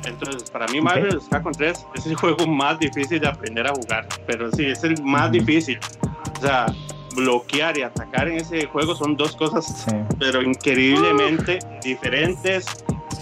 Entonces, 0.04 0.48
para 0.50 0.66
mí 0.68 0.80
Marvel 0.80 1.16
vs. 1.16 1.28
Capcom 1.30 1.52
3 1.52 1.86
es 1.94 2.06
el 2.06 2.14
juego 2.16 2.46
más 2.46 2.78
difícil 2.78 3.20
de 3.20 3.28
aprender 3.28 3.66
a 3.66 3.70
jugar, 3.74 4.06
pero 4.26 4.50
sí, 4.52 4.64
es 4.66 4.82
el 4.84 5.02
más 5.02 5.30
difícil. 5.30 5.78
O 6.38 6.40
sea, 6.40 6.66
bloquear 7.14 7.76
y 7.76 7.82
atacar 7.82 8.28
en 8.28 8.36
ese 8.38 8.64
juego 8.66 8.94
son 8.94 9.16
dos 9.16 9.34
cosas 9.36 9.66
Sí. 9.66 9.94
pero 10.18 10.40
increíblemente 10.42 11.58
diferentes. 11.82 12.66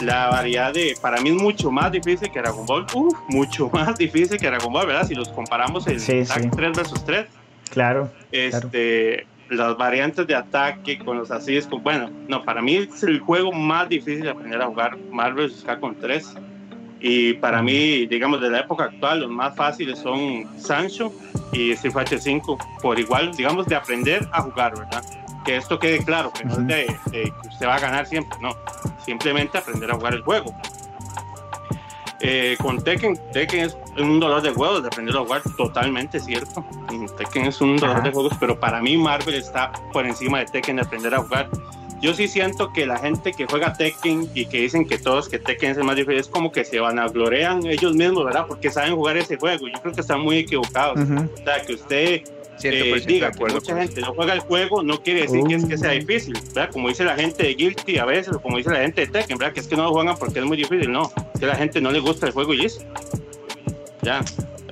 La 0.02 0.28
variedad 0.28 0.74
de, 0.74 0.94
para 1.00 1.20
mí 1.22 1.30
es 1.30 1.36
mucho 1.36 1.70
más 1.70 1.90
difícil 1.90 2.30
que 2.30 2.38
Dragon 2.40 2.66
Ball, 2.66 2.84
Uf, 2.92 3.14
mucho 3.28 3.70
más 3.72 3.96
difícil 3.96 4.36
que 4.38 4.46
Dragon 4.46 4.70
Ball, 4.72 4.86
¿verdad? 4.86 5.06
Si 5.08 5.14
los 5.14 5.28
comparamos 5.30 5.86
en 5.86 5.98
Sí, 5.98 6.24
sí. 6.24 6.50
3 6.54 6.76
versus 6.76 7.02
3, 7.04 7.26
Claro. 7.70 8.10
este, 8.30 9.26
las 9.50 9.76
variantes 9.76 10.26
de 10.26 10.34
ataque 10.34 10.98
con 10.98 11.18
los 11.18 11.30
así 11.30 11.56
es 11.56 11.66
como, 11.66 11.82
bueno, 11.82 12.10
no, 12.28 12.44
para 12.44 12.62
mí 12.62 12.76
es 12.76 13.02
el 13.02 13.20
juego 13.20 13.52
más 13.52 13.88
difícil 13.88 14.22
de 14.22 14.30
aprender 14.30 14.60
a 14.60 14.66
jugar, 14.66 14.96
Marvel 15.10 15.48
vs. 15.48 15.62
Capcom 15.64 15.94
3. 15.94 16.34
Y 17.00 17.34
para 17.34 17.62
mí, 17.62 18.06
digamos, 18.06 18.40
de 18.40 18.50
la 18.50 18.60
época 18.60 18.84
actual, 18.84 19.20
los 19.20 19.30
más 19.30 19.54
fáciles 19.54 19.98
son 19.98 20.46
Sancho 20.58 21.12
y 21.52 21.72
Street 21.72 21.92
Fighter 21.92 22.18
5, 22.18 22.58
por 22.82 22.98
igual, 22.98 23.32
digamos, 23.36 23.66
de 23.66 23.76
aprender 23.76 24.26
a 24.32 24.42
jugar, 24.42 24.76
¿verdad? 24.76 25.04
Que 25.44 25.56
esto 25.56 25.78
quede 25.78 26.04
claro, 26.04 26.32
que 26.32 26.44
no 26.44 26.54
es 26.54 26.66
de, 26.66 26.86
de 27.10 27.24
que 27.24 27.48
usted 27.48 27.66
va 27.66 27.76
a 27.76 27.80
ganar 27.80 28.06
siempre, 28.06 28.36
no. 28.40 28.50
Simplemente 29.04 29.58
aprender 29.58 29.90
a 29.90 29.94
jugar 29.94 30.14
el 30.14 30.22
juego. 30.22 30.54
Eh, 32.20 32.56
con 32.60 32.82
Tekken, 32.82 33.18
Tekken 33.32 33.60
es 33.66 33.76
un 33.98 34.18
dolor 34.20 34.40
de 34.40 34.50
huevos 34.50 34.82
de 34.82 34.88
aprender 34.88 35.14
a 35.16 35.20
jugar, 35.20 35.42
totalmente 35.56 36.18
cierto. 36.18 36.64
Mm, 36.90 37.06
Tekken 37.16 37.46
es 37.46 37.60
un 37.60 37.76
dolor 37.76 37.96
Ajá. 37.96 38.04
de 38.06 38.12
juegos, 38.12 38.32
pero 38.40 38.58
para 38.58 38.80
mí 38.80 38.96
Marvel 38.96 39.34
está 39.34 39.72
por 39.92 40.06
encima 40.06 40.38
de 40.38 40.46
Tekken 40.46 40.76
de 40.76 40.82
aprender 40.82 41.14
a 41.14 41.18
jugar. 41.18 41.48
Yo 42.00 42.14
sí 42.14 42.28
siento 42.28 42.72
que 42.72 42.86
la 42.86 42.98
gente 42.98 43.32
que 43.32 43.46
juega 43.46 43.72
Tekken 43.72 44.30
y 44.34 44.46
que 44.46 44.60
dicen 44.60 44.86
que 44.86 44.98
todos 44.98 45.28
que 45.28 45.38
Tekken 45.38 45.72
es 45.72 45.78
el 45.78 45.84
más 45.84 45.96
difícil 45.96 46.18
es 46.20 46.28
como 46.28 46.52
que 46.52 46.64
se 46.64 46.78
van 46.78 46.98
a 46.98 47.08
glorian 47.08 47.66
ellos 47.66 47.94
mismos, 47.94 48.24
¿verdad? 48.24 48.46
Porque 48.46 48.70
saben 48.70 48.94
jugar 48.94 49.16
ese 49.16 49.36
juego. 49.38 49.66
Yo 49.66 49.80
creo 49.80 49.94
que 49.94 50.02
están 50.02 50.20
muy 50.20 50.38
equivocados. 50.38 51.00
Ujú. 51.00 51.28
O 51.34 51.44
sea, 51.44 51.62
que 51.62 51.74
usted 51.74 52.22
100% 52.22 52.35
eh, 52.62 53.02
diga 53.06 53.30
que 53.32 53.44
mucha 53.44 53.72
con 53.72 53.82
gente 53.82 54.00
no 54.00 54.14
juega 54.14 54.32
el 54.32 54.40
juego 54.40 54.82
no 54.82 55.02
quiere 55.02 55.22
decir 55.22 55.42
que 55.44 55.54
es 55.54 55.64
que 55.64 55.78
sea 55.78 55.90
Uh. 55.90 55.98
difícil, 55.98 56.34
¿verdad? 56.54 56.70
Como 56.72 56.88
dice 56.88 57.04
la 57.04 57.14
gente 57.14 57.42
de 57.42 57.54
Guilty 57.54 57.98
a 57.98 58.04
veces, 58.04 58.34
o 58.34 58.40
como 58.40 58.56
dice 58.56 58.70
la 58.70 58.80
gente 58.80 59.02
de 59.02 59.06
Tekken, 59.08 59.38
¿verdad? 59.38 59.54
Que 59.54 59.60
es 59.60 59.66
que 59.66 59.76
no 59.76 59.84
lo 59.84 59.92
juegan 59.92 60.16
porque 60.16 60.38
es 60.38 60.44
muy 60.44 60.56
difícil, 60.56 60.90
no, 60.90 61.12
es 61.34 61.40
que 61.40 61.46
a 61.46 61.48
la 61.48 61.56
gente 61.56 61.80
no 61.80 61.90
le 61.90 62.00
gusta 62.00 62.26
el 62.26 62.32
juego 62.32 62.54
y 62.54 62.58
listo. 62.58 62.84
Ya. 64.02 64.20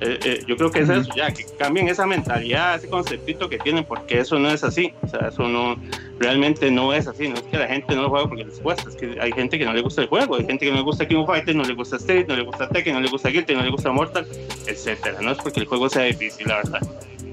Eh, 0.01 0.19
eh, 0.25 0.43
yo 0.45 0.57
creo 0.57 0.69
que 0.71 0.79
es 0.81 0.89
eso, 0.89 1.09
ya, 1.15 1.31
que 1.31 1.45
cambien 1.57 1.87
esa 1.87 2.05
mentalidad, 2.05 2.75
ese 2.75 2.89
conceptito 2.89 3.47
que 3.47 3.57
tienen, 3.57 3.85
porque 3.85 4.19
eso 4.19 4.37
no 4.37 4.49
es 4.49 4.61
así. 4.63 4.93
O 5.01 5.07
sea, 5.07 5.29
eso 5.29 5.47
no, 5.47 5.77
realmente 6.19 6.69
no 6.69 6.93
es 6.93 7.07
así. 7.07 7.29
No 7.29 7.35
es 7.35 7.43
que 7.43 7.57
la 7.57 7.67
gente 7.67 7.95
no 7.95 8.03
lo 8.03 8.09
juega 8.09 8.27
porque 8.27 8.43
les 8.43 8.59
cuesta, 8.59 8.89
es 8.89 8.95
que 8.97 9.17
hay 9.21 9.31
gente 9.31 9.57
que 9.57 9.63
no 9.63 9.73
le 9.73 9.81
gusta 9.81 10.01
el 10.01 10.09
juego, 10.09 10.35
hay 10.35 10.45
gente 10.45 10.65
que 10.65 10.71
no 10.71 10.77
le 10.77 10.83
gusta 10.83 11.07
King 11.07 11.17
of 11.17 11.27
Fighters, 11.27 11.55
no 11.55 11.63
le 11.63 11.73
gusta 11.73 11.95
Street, 11.95 12.25
no 12.27 12.35
le 12.35 12.43
gusta 12.43 12.67
Tekken, 12.67 12.93
no 12.93 12.99
le 12.99 13.09
gusta 13.09 13.29
Guilty, 13.29 13.55
no 13.55 13.63
le 13.63 13.69
gusta 13.71 13.91
Mortal, 13.91 14.27
etcétera. 14.67 15.21
No 15.21 15.31
es 15.31 15.37
porque 15.37 15.61
el 15.61 15.65
juego 15.65 15.89
sea 15.89 16.03
difícil, 16.03 16.45
la 16.47 16.57
verdad. 16.57 16.81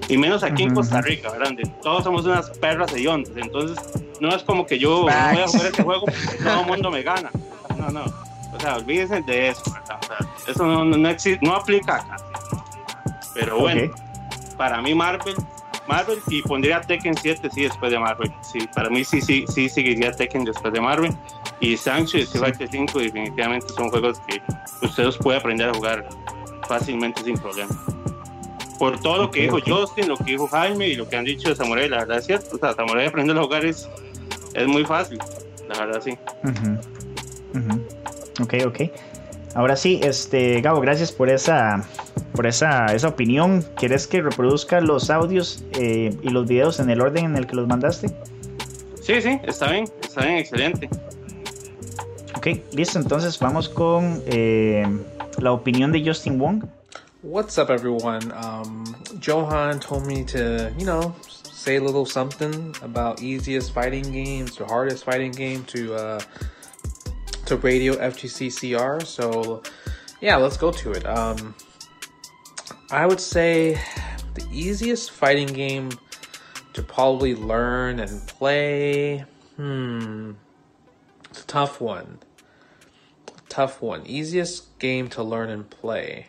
Y 0.08 0.18
menos 0.18 0.42
aquí 0.42 0.64
en 0.64 0.74
Costa 0.74 1.00
Rica, 1.00 1.30
¿verdad? 1.30 1.52
Todos 1.82 2.04
somos 2.04 2.24
unas 2.24 2.50
perras 2.58 2.92
de 2.92 3.02
yontes, 3.02 3.34
entonces 3.36 3.78
no 4.20 4.34
es 4.34 4.42
como 4.42 4.66
que 4.66 4.78
yo 4.78 5.02
voy 5.02 5.12
a 5.12 5.46
jugar 5.46 5.66
este 5.66 5.82
juego 5.82 6.06
porque 6.06 6.36
todo 6.42 6.60
el 6.60 6.66
mundo 6.66 6.90
me 6.90 7.02
gana. 7.02 7.30
No, 7.76 7.90
no. 7.90 8.04
O 8.54 8.60
sea, 8.60 8.76
olvídense 8.76 9.22
de 9.22 9.48
eso, 9.48 9.62
¿verdad? 9.72 9.98
O 10.02 10.06
sea, 10.06 10.52
eso 10.52 10.66
no, 10.66 10.84
no, 10.84 11.08
existe, 11.08 11.44
no 11.44 11.54
aplica 11.54 11.96
acá. 11.96 12.16
Pero 13.34 13.58
bueno, 13.58 13.92
para 14.56 14.82
mí 14.82 14.94
Marvel, 14.94 15.34
Marvel 15.86 16.18
y 16.28 16.42
pondría 16.42 16.80
Tekken 16.80 17.14
7 17.16 17.48
sí 17.52 17.62
después 17.62 17.90
de 17.90 17.98
Marvel. 17.98 18.32
Sí, 18.42 18.68
para 18.74 18.90
mí 18.90 19.04
sí, 19.04 19.20
sí, 19.20 19.44
sí 19.48 19.68
seguiría 19.68 20.12
Tekken 20.12 20.44
después 20.44 20.72
de 20.72 20.80
Marvel. 20.80 21.12
Y 21.60 21.76
Sancho 21.76 22.18
y 22.18 22.22
Street 22.22 22.44
Fighter 22.44 22.68
5 22.70 22.98
definitivamente 22.98 23.68
son 23.70 23.88
juegos 23.88 24.20
que 24.26 24.42
ustedes 24.84 25.16
pueden 25.16 25.40
aprender 25.40 25.68
a 25.70 25.74
jugar 25.74 26.08
fácilmente 26.68 27.22
sin 27.22 27.38
problema. 27.38 27.74
Por 28.82 28.98
todo 28.98 29.16
lo 29.16 29.30
que 29.30 29.42
dijo 29.42 29.58
Justin, 29.64 30.08
lo 30.08 30.16
que 30.16 30.32
dijo 30.32 30.48
Jaime 30.48 30.88
y 30.88 30.96
lo 30.96 31.08
que 31.08 31.14
han 31.14 31.24
dicho 31.24 31.48
de 31.48 31.54
Samurai, 31.54 31.88
la 31.88 31.98
verdad 31.98 32.18
es 32.18 32.26
cierto. 32.26 32.56
O 32.56 32.58
sea, 32.58 32.74
Samurai 32.74 33.06
aprender 33.06 33.38
a 33.38 33.42
jugar 33.44 33.64
es, 33.64 33.88
es 34.54 34.66
muy 34.66 34.84
fácil, 34.84 35.20
la 35.68 35.86
verdad 35.86 36.02
sí. 36.02 36.18
Ok, 38.40 38.54
ok. 38.66 38.80
Ahora 39.54 39.76
sí, 39.76 40.00
este, 40.02 40.60
Gabo, 40.62 40.80
gracias 40.80 41.12
por 41.12 41.30
esa, 41.30 41.86
por 42.32 42.44
esa, 42.44 42.86
esa 42.86 43.06
opinión. 43.06 43.64
¿Quieres 43.76 44.08
que 44.08 44.20
reproduzca 44.20 44.80
los 44.80 45.10
audios 45.10 45.62
eh, 45.78 46.12
y 46.20 46.30
los 46.30 46.48
videos 46.48 46.80
en 46.80 46.90
el 46.90 47.02
orden 47.02 47.26
en 47.26 47.36
el 47.36 47.46
que 47.46 47.54
los 47.54 47.68
mandaste? 47.68 48.08
Sí, 49.00 49.22
sí, 49.22 49.38
está 49.44 49.70
bien, 49.70 49.84
está 50.02 50.22
bien, 50.22 50.38
excelente. 50.38 50.90
Ok, 52.36 52.48
listo, 52.72 52.98
entonces 52.98 53.38
vamos 53.38 53.68
con 53.68 54.24
eh, 54.26 54.84
la 55.38 55.52
opinión 55.52 55.92
de 55.92 56.04
Justin 56.04 56.36
Wong. 56.40 56.64
What's 57.22 57.56
up, 57.56 57.70
everyone? 57.70 58.32
Um, 58.32 58.96
Johan 59.22 59.78
told 59.78 60.04
me 60.04 60.24
to, 60.24 60.74
you 60.76 60.84
know, 60.84 61.14
say 61.44 61.76
a 61.76 61.80
little 61.80 62.04
something 62.04 62.74
about 62.82 63.22
easiest 63.22 63.72
fighting 63.72 64.10
games 64.10 64.58
or 64.58 64.66
hardest 64.66 65.04
fighting 65.04 65.30
game 65.30 65.62
to 65.66 65.94
uh, 65.94 66.20
to 67.46 67.56
radio 67.58 67.94
FGC 67.94 68.50
CR. 68.50 69.04
So, 69.04 69.62
yeah, 70.20 70.34
let's 70.34 70.56
go 70.56 70.72
to 70.72 70.90
it. 70.90 71.06
Um, 71.06 71.54
I 72.90 73.06
would 73.06 73.20
say 73.20 73.80
the 74.34 74.44
easiest 74.50 75.12
fighting 75.12 75.46
game 75.46 75.92
to 76.72 76.82
probably 76.82 77.36
learn 77.36 78.00
and 78.00 78.26
play. 78.26 79.24
Hmm, 79.54 80.32
it's 81.30 81.44
a 81.44 81.46
tough 81.46 81.80
one. 81.80 82.18
Tough 83.48 83.80
one. 83.80 84.04
Easiest 84.08 84.76
game 84.80 85.06
to 85.10 85.22
learn 85.22 85.50
and 85.50 85.70
play. 85.70 86.26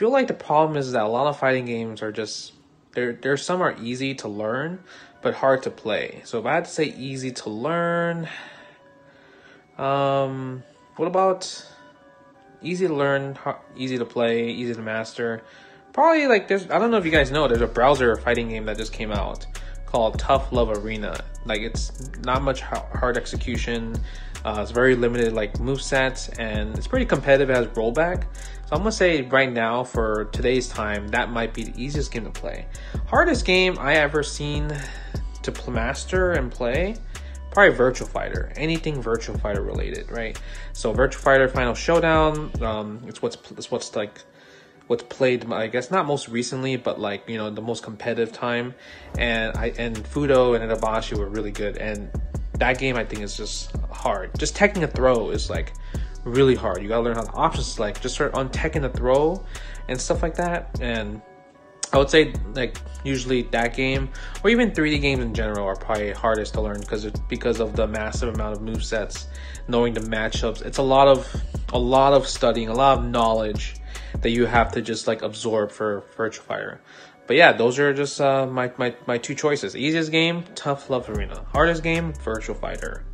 Feel 0.00 0.10
like 0.10 0.28
the 0.28 0.32
problem 0.32 0.78
is 0.78 0.92
that 0.92 1.02
a 1.02 1.08
lot 1.08 1.26
of 1.26 1.38
fighting 1.38 1.66
games 1.66 2.00
are 2.00 2.10
just 2.10 2.54
there. 2.92 3.12
There 3.12 3.36
some 3.36 3.60
are 3.60 3.76
easy 3.82 4.14
to 4.14 4.28
learn, 4.28 4.82
but 5.20 5.34
hard 5.34 5.64
to 5.64 5.70
play. 5.70 6.22
So 6.24 6.38
if 6.38 6.46
I 6.46 6.54
had 6.54 6.64
to 6.64 6.70
say 6.70 6.84
easy 6.84 7.32
to 7.32 7.50
learn, 7.50 8.26
um, 9.76 10.62
what 10.96 11.04
about 11.04 11.66
easy 12.62 12.86
to 12.86 12.94
learn, 12.94 13.36
easy 13.76 13.98
to 13.98 14.06
play, 14.06 14.48
easy 14.48 14.72
to 14.72 14.80
master? 14.80 15.42
Probably 15.92 16.26
like 16.28 16.48
there's 16.48 16.70
I 16.70 16.78
don't 16.78 16.90
know 16.90 16.96
if 16.96 17.04
you 17.04 17.10
guys 17.10 17.30
know 17.30 17.46
there's 17.46 17.60
a 17.60 17.66
browser 17.66 18.16
fighting 18.16 18.48
game 18.48 18.64
that 18.64 18.78
just 18.78 18.94
came 18.94 19.12
out 19.12 19.46
called 19.84 20.18
Tough 20.18 20.50
Love 20.50 20.70
Arena. 20.70 21.22
Like 21.44 21.60
it's 21.60 21.92
not 22.24 22.40
much 22.40 22.62
hard 22.62 23.18
execution. 23.18 23.96
Uh, 24.44 24.60
it's 24.62 24.70
very 24.70 24.94
limited 24.96 25.32
like 25.32 25.58
move 25.60 25.82
sets 25.82 26.28
and 26.30 26.76
it's 26.76 26.86
pretty 26.86 27.06
competitive. 27.06 27.50
as 27.50 27.66
rollback. 27.68 28.24
So 28.66 28.76
I'm 28.76 28.78
gonna 28.78 28.92
say 28.92 29.22
right 29.22 29.50
now 29.52 29.84
for 29.84 30.26
today's 30.26 30.68
time 30.68 31.08
that 31.08 31.30
might 31.30 31.52
be 31.52 31.64
the 31.64 31.82
easiest 31.82 32.12
game 32.12 32.24
to 32.24 32.30
play. 32.30 32.66
Hardest 33.06 33.44
game 33.44 33.76
I 33.78 33.96
ever 33.96 34.22
seen 34.22 34.72
to 35.42 35.70
master 35.70 36.32
and 36.32 36.50
play 36.50 36.96
probably 37.50 37.76
Virtual 37.76 38.06
Fighter, 38.06 38.52
anything 38.56 39.02
Virtual 39.02 39.36
Fighter 39.38 39.62
related, 39.62 40.10
right? 40.10 40.40
So 40.72 40.92
Virtual 40.92 41.22
Fighter 41.22 41.48
Final 41.48 41.74
Showdown, 41.74 42.52
um, 42.62 43.02
it's 43.06 43.20
what's 43.20 43.36
it's 43.56 43.70
what's 43.70 43.94
like 43.96 44.20
what's 44.86 45.02
played, 45.04 45.50
I 45.52 45.66
guess 45.66 45.90
not 45.90 46.06
most 46.06 46.28
recently, 46.28 46.76
but 46.76 47.00
like 47.00 47.28
you 47.28 47.38
know 47.38 47.50
the 47.50 47.62
most 47.62 47.82
competitive 47.82 48.32
time, 48.32 48.74
and 49.18 49.56
I 49.56 49.72
and 49.78 49.96
Fudo 49.96 50.60
and 50.60 50.70
Itabashi 50.70 51.18
were 51.18 51.28
really 51.28 51.52
good, 51.52 51.76
and 51.76 52.10
that 52.60 52.78
game 52.78 52.96
I 52.96 53.04
think 53.04 53.22
is 53.22 53.36
just 53.36 53.74
hard. 53.90 54.38
Just 54.38 54.54
taking 54.54 54.84
a 54.84 54.86
throw 54.86 55.30
is 55.30 55.50
like 55.50 55.72
really 56.24 56.54
hard. 56.54 56.82
You 56.82 56.88
gotta 56.88 57.02
learn 57.02 57.16
how 57.16 57.24
the 57.24 57.32
options 57.32 57.78
like 57.78 58.00
just 58.00 58.14
start 58.14 58.34
on 58.34 58.50
taking 58.50 58.82
the 58.82 58.90
throw 58.90 59.44
and 59.88 60.00
stuff 60.00 60.22
like 60.22 60.36
that, 60.36 60.78
and 60.80 61.20
I 61.92 61.98
would 61.98 62.10
say 62.10 62.34
like 62.54 62.78
usually 63.02 63.42
that 63.42 63.74
game 63.74 64.10
or 64.44 64.50
even 64.50 64.70
3D 64.70 65.00
games 65.00 65.22
in 65.22 65.34
general 65.34 65.66
are 65.66 65.76
probably 65.76 66.12
hardest 66.12 66.54
to 66.54 66.60
learn 66.60 66.80
because 66.80 67.04
because 67.28 67.60
of 67.60 67.74
the 67.74 67.86
massive 67.86 68.34
amount 68.34 68.56
of 68.56 68.62
move 68.62 68.84
sets, 68.84 69.26
knowing 69.66 69.94
the 69.94 70.00
matchups. 70.00 70.62
It's 70.62 70.78
a 70.78 70.82
lot 70.82 71.08
of 71.08 71.26
a 71.72 71.78
lot 71.78 72.12
of 72.12 72.28
studying, 72.28 72.68
a 72.68 72.74
lot 72.74 72.98
of 72.98 73.04
knowledge 73.04 73.76
that 74.20 74.30
you 74.30 74.44
have 74.44 74.72
to 74.72 74.82
just 74.82 75.06
like 75.06 75.22
absorb 75.22 75.72
for 75.72 76.04
Virtual 76.16 76.44
Fighter. 76.44 76.80
But 77.30 77.36
yeah, 77.36 77.52
those 77.52 77.78
are 77.78 77.94
just 77.94 78.20
uh, 78.20 78.44
my, 78.44 78.72
my 78.76 78.92
my 79.06 79.16
two 79.16 79.36
choices. 79.36 79.76
Easiest 79.76 80.10
game, 80.10 80.42
Tough 80.56 80.90
Love 80.90 81.08
Arena. 81.10 81.44
Hardest 81.52 81.84
game, 81.84 82.12
Virtual 82.24 82.58
Fighter. 82.58 83.04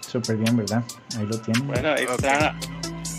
Super 0.00 0.36
bien, 0.36 0.56
¿verdad? 0.56 0.82
Ahí 1.18 1.26
lo 1.26 1.38
tienen. 1.40 1.66
Bueno, 1.66 1.94
está. 1.94 2.56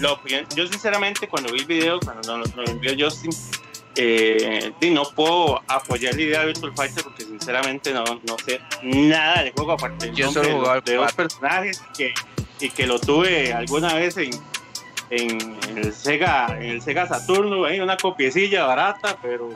lo, 0.02 0.20
yo 0.56 0.66
sinceramente 0.66 1.28
cuando 1.28 1.54
vi 1.54 1.60
el 1.60 1.68
video, 1.68 2.00
cuando 2.00 2.40
nos 2.40 2.56
lo 2.56 2.66
envió 2.66 2.96
Justin, 2.98 3.30
eh, 3.98 4.74
no 4.90 5.04
puedo 5.04 5.62
apoyar 5.68 6.16
la 6.16 6.22
idea 6.24 6.40
de 6.40 6.46
Virtual 6.48 6.74
Fighter 6.76 7.04
porque 7.04 7.24
sinceramente 7.24 7.94
no, 7.94 8.04
no 8.04 8.36
sé 8.44 8.60
nada 8.82 9.44
del 9.44 9.54
juego 9.54 9.74
aparte 9.74 10.12
yo 10.12 10.32
solo 10.32 10.74
de, 10.74 10.82
de 10.82 10.98
dos 10.98 11.14
personajes 11.14 11.84
que, 11.96 12.16
y 12.60 12.72
que 12.72 12.88
lo 12.88 13.00
tuve 13.00 13.54
alguna 13.54 13.94
vez 13.94 14.18
en, 14.18 14.32
en, 15.10 15.58
el 15.76 15.94
Sega 15.94 16.58
en 16.60 16.70
el 16.70 16.82
Sega 16.82 17.08
Saturno 17.08 17.66
hay 17.66 17.80
una 17.80 17.98
copiecilla 17.98 18.66
barata 18.66 19.18
pero 19.22 19.50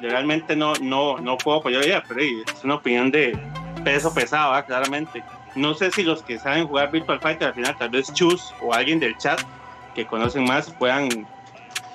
realmente 0.00 0.54
no 0.54 0.74
no 0.80 1.18
no 1.18 1.36
puedo 1.38 1.58
apoyar 1.58 1.80
la 1.80 1.86
idea 1.86 2.04
pero 2.06 2.20
es 2.20 2.64
una 2.64 2.76
opinión 2.76 3.10
de 3.10 3.38
peso 3.84 4.14
pesado 4.14 4.64
claramente 4.64 5.22
no 5.54 5.74
sé 5.74 5.90
si 5.90 6.02
los 6.02 6.22
que 6.22 6.38
saben 6.38 6.66
jugar 6.66 6.90
Virtual 6.90 7.20
Fighter 7.20 7.48
al 7.48 7.54
final 7.54 7.76
tal 7.76 7.90
vez 7.90 8.12
Chus 8.12 8.54
o 8.60 8.72
alguien 8.72 9.00
del 9.00 9.16
chat 9.18 9.40
que 9.94 10.06
conocen 10.06 10.44
más 10.44 10.70
puedan 10.70 11.26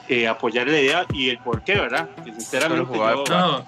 eh, 0.09 0.27
apoyar 0.27 0.67
la 0.67 0.79
idea 0.79 1.05
y 1.11 1.29
el 1.29 1.37
por 1.39 1.61
qué, 1.63 1.75
¿verdad? 1.75 2.07
Que 2.23 2.31
sinceramente 2.31 2.97
yo, 2.97 3.23
no, 3.27 3.65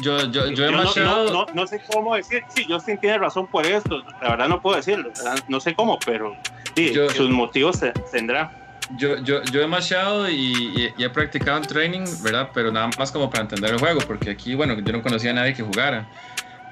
yo, 0.00 0.30
yo, 0.30 0.46
yo, 0.50 0.66
he 0.66 0.72
no, 0.72 1.24
no, 1.30 1.46
no, 1.52 1.66
sé 1.66 1.82
cómo 1.92 2.14
decir, 2.14 2.42
sí, 2.54 2.64
Justin 2.66 2.96
tiene 2.98 3.18
razón 3.18 3.46
por 3.46 3.66
esto, 3.66 4.02
la 4.22 4.30
verdad 4.30 4.48
no 4.48 4.62
puedo 4.62 4.76
decirlo, 4.76 5.10
no 5.48 5.60
sé 5.60 5.74
cómo, 5.74 5.98
pero 6.06 6.34
sí, 6.74 6.94
sus 7.14 7.28
motivos 7.28 7.80
tendrá. 8.10 8.50
Yo, 8.96 9.18
yo, 9.22 9.42
yo 9.44 9.62
he 9.62 9.66
machado 9.66 10.28
y, 10.28 10.92
y, 10.96 11.02
he 11.02 11.08
practicado 11.08 11.58
en 11.58 11.64
training, 11.64 12.04
¿verdad? 12.22 12.50
Pero 12.52 12.70
nada 12.70 12.90
más 12.98 13.10
como 13.10 13.30
para 13.30 13.42
entender 13.42 13.70
el 13.70 13.78
juego, 13.78 14.00
porque 14.06 14.30
aquí, 14.30 14.54
bueno, 14.54 14.78
yo 14.78 14.92
no 14.92 15.02
conocía 15.02 15.30
a 15.30 15.34
nadie 15.34 15.54
que 15.54 15.62
jugara. 15.62 16.08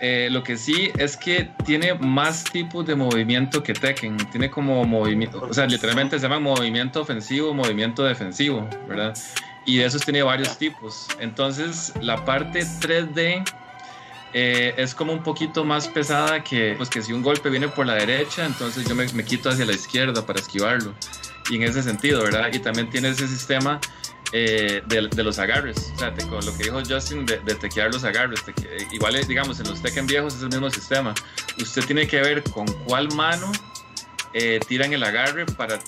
Eh, 0.03 0.29
lo 0.31 0.43
que 0.43 0.57
sí 0.57 0.91
es 0.99 1.15
que 1.15 1.51
tiene 1.67 1.93
más 1.93 2.45
tipos 2.45 2.87
de 2.87 2.95
movimiento 2.95 3.63
que 3.63 3.75
Tekken. 3.75 4.17
Tiene 4.31 4.51
como 4.51 4.83
movimiento, 4.85 5.43
o 5.43 5.53
sea, 5.53 5.67
literalmente 5.67 6.19
se 6.19 6.23
llama 6.23 6.41
movimiento 6.41 7.03
ofensivo, 7.03 7.53
movimiento 7.53 8.03
defensivo, 8.05 8.67
¿verdad? 8.89 9.15
Y 9.67 9.77
de 9.77 9.85
esos 9.85 10.03
tiene 10.03 10.23
varios 10.23 10.57
tipos. 10.57 11.07
Entonces, 11.21 11.93
la 12.01 12.25
parte 12.25 12.61
3D 12.61 13.45
eh, 14.33 14.75
es 14.79 14.95
como 14.95 15.13
un 15.13 15.23
poquito 15.23 15.65
más 15.67 15.87
pesada 15.87 16.43
que, 16.43 16.75
pues, 16.79 16.89
que 16.89 17.03
si 17.03 17.13
un 17.13 17.21
golpe 17.21 17.51
viene 17.51 17.69
por 17.69 17.85
la 17.85 17.95
derecha, 17.95 18.47
entonces 18.47 18.89
yo 18.89 18.95
me, 18.95 19.07
me 19.13 19.23
quito 19.23 19.51
hacia 19.51 19.67
la 19.67 19.73
izquierda 19.73 20.25
para 20.25 20.41
esquivarlo. 20.41 20.95
Y 21.49 21.57
en 21.57 21.63
ese 21.63 21.83
sentido, 21.83 22.23
¿verdad? 22.23 22.51
Y 22.53 22.59
también 22.59 22.91
tiene 22.91 23.09
ese 23.09 23.27
sistema 23.27 23.81
eh, 24.33 24.83
de, 24.87 25.23
los 25.25 25.39
agarres. 25.39 25.93
O 25.95 25.99
sea, 25.99 26.15
con 26.29 26.45
lo 26.45 26.57
que 26.57 26.65
dijo 26.65 26.81
Justin 26.89 27.27
de, 27.27 27.39
de 27.39 27.55
tequear 27.55 27.93
los 27.93 28.05
agarres. 28.05 28.41
igual, 28.93 29.15
digamos, 29.27 29.59
en 29.61 29.69
los 29.69 29.83
Tekken 29.83 30.07
viejos 30.07 30.35
es 30.35 30.43
el 30.43 30.51
mismo 30.51 30.71
sistema. 30.71 31.15
Usted 31.61 31.85
tiene 31.85 32.07
que 32.07 32.21
ver 32.21 32.43
con 32.45 32.67
cuál 32.85 33.13
mano 33.15 33.51
eh, 34.33 34.61
tiran 34.69 34.93
el 34.93 35.03
agarre 35.03 35.45
para 35.47 35.79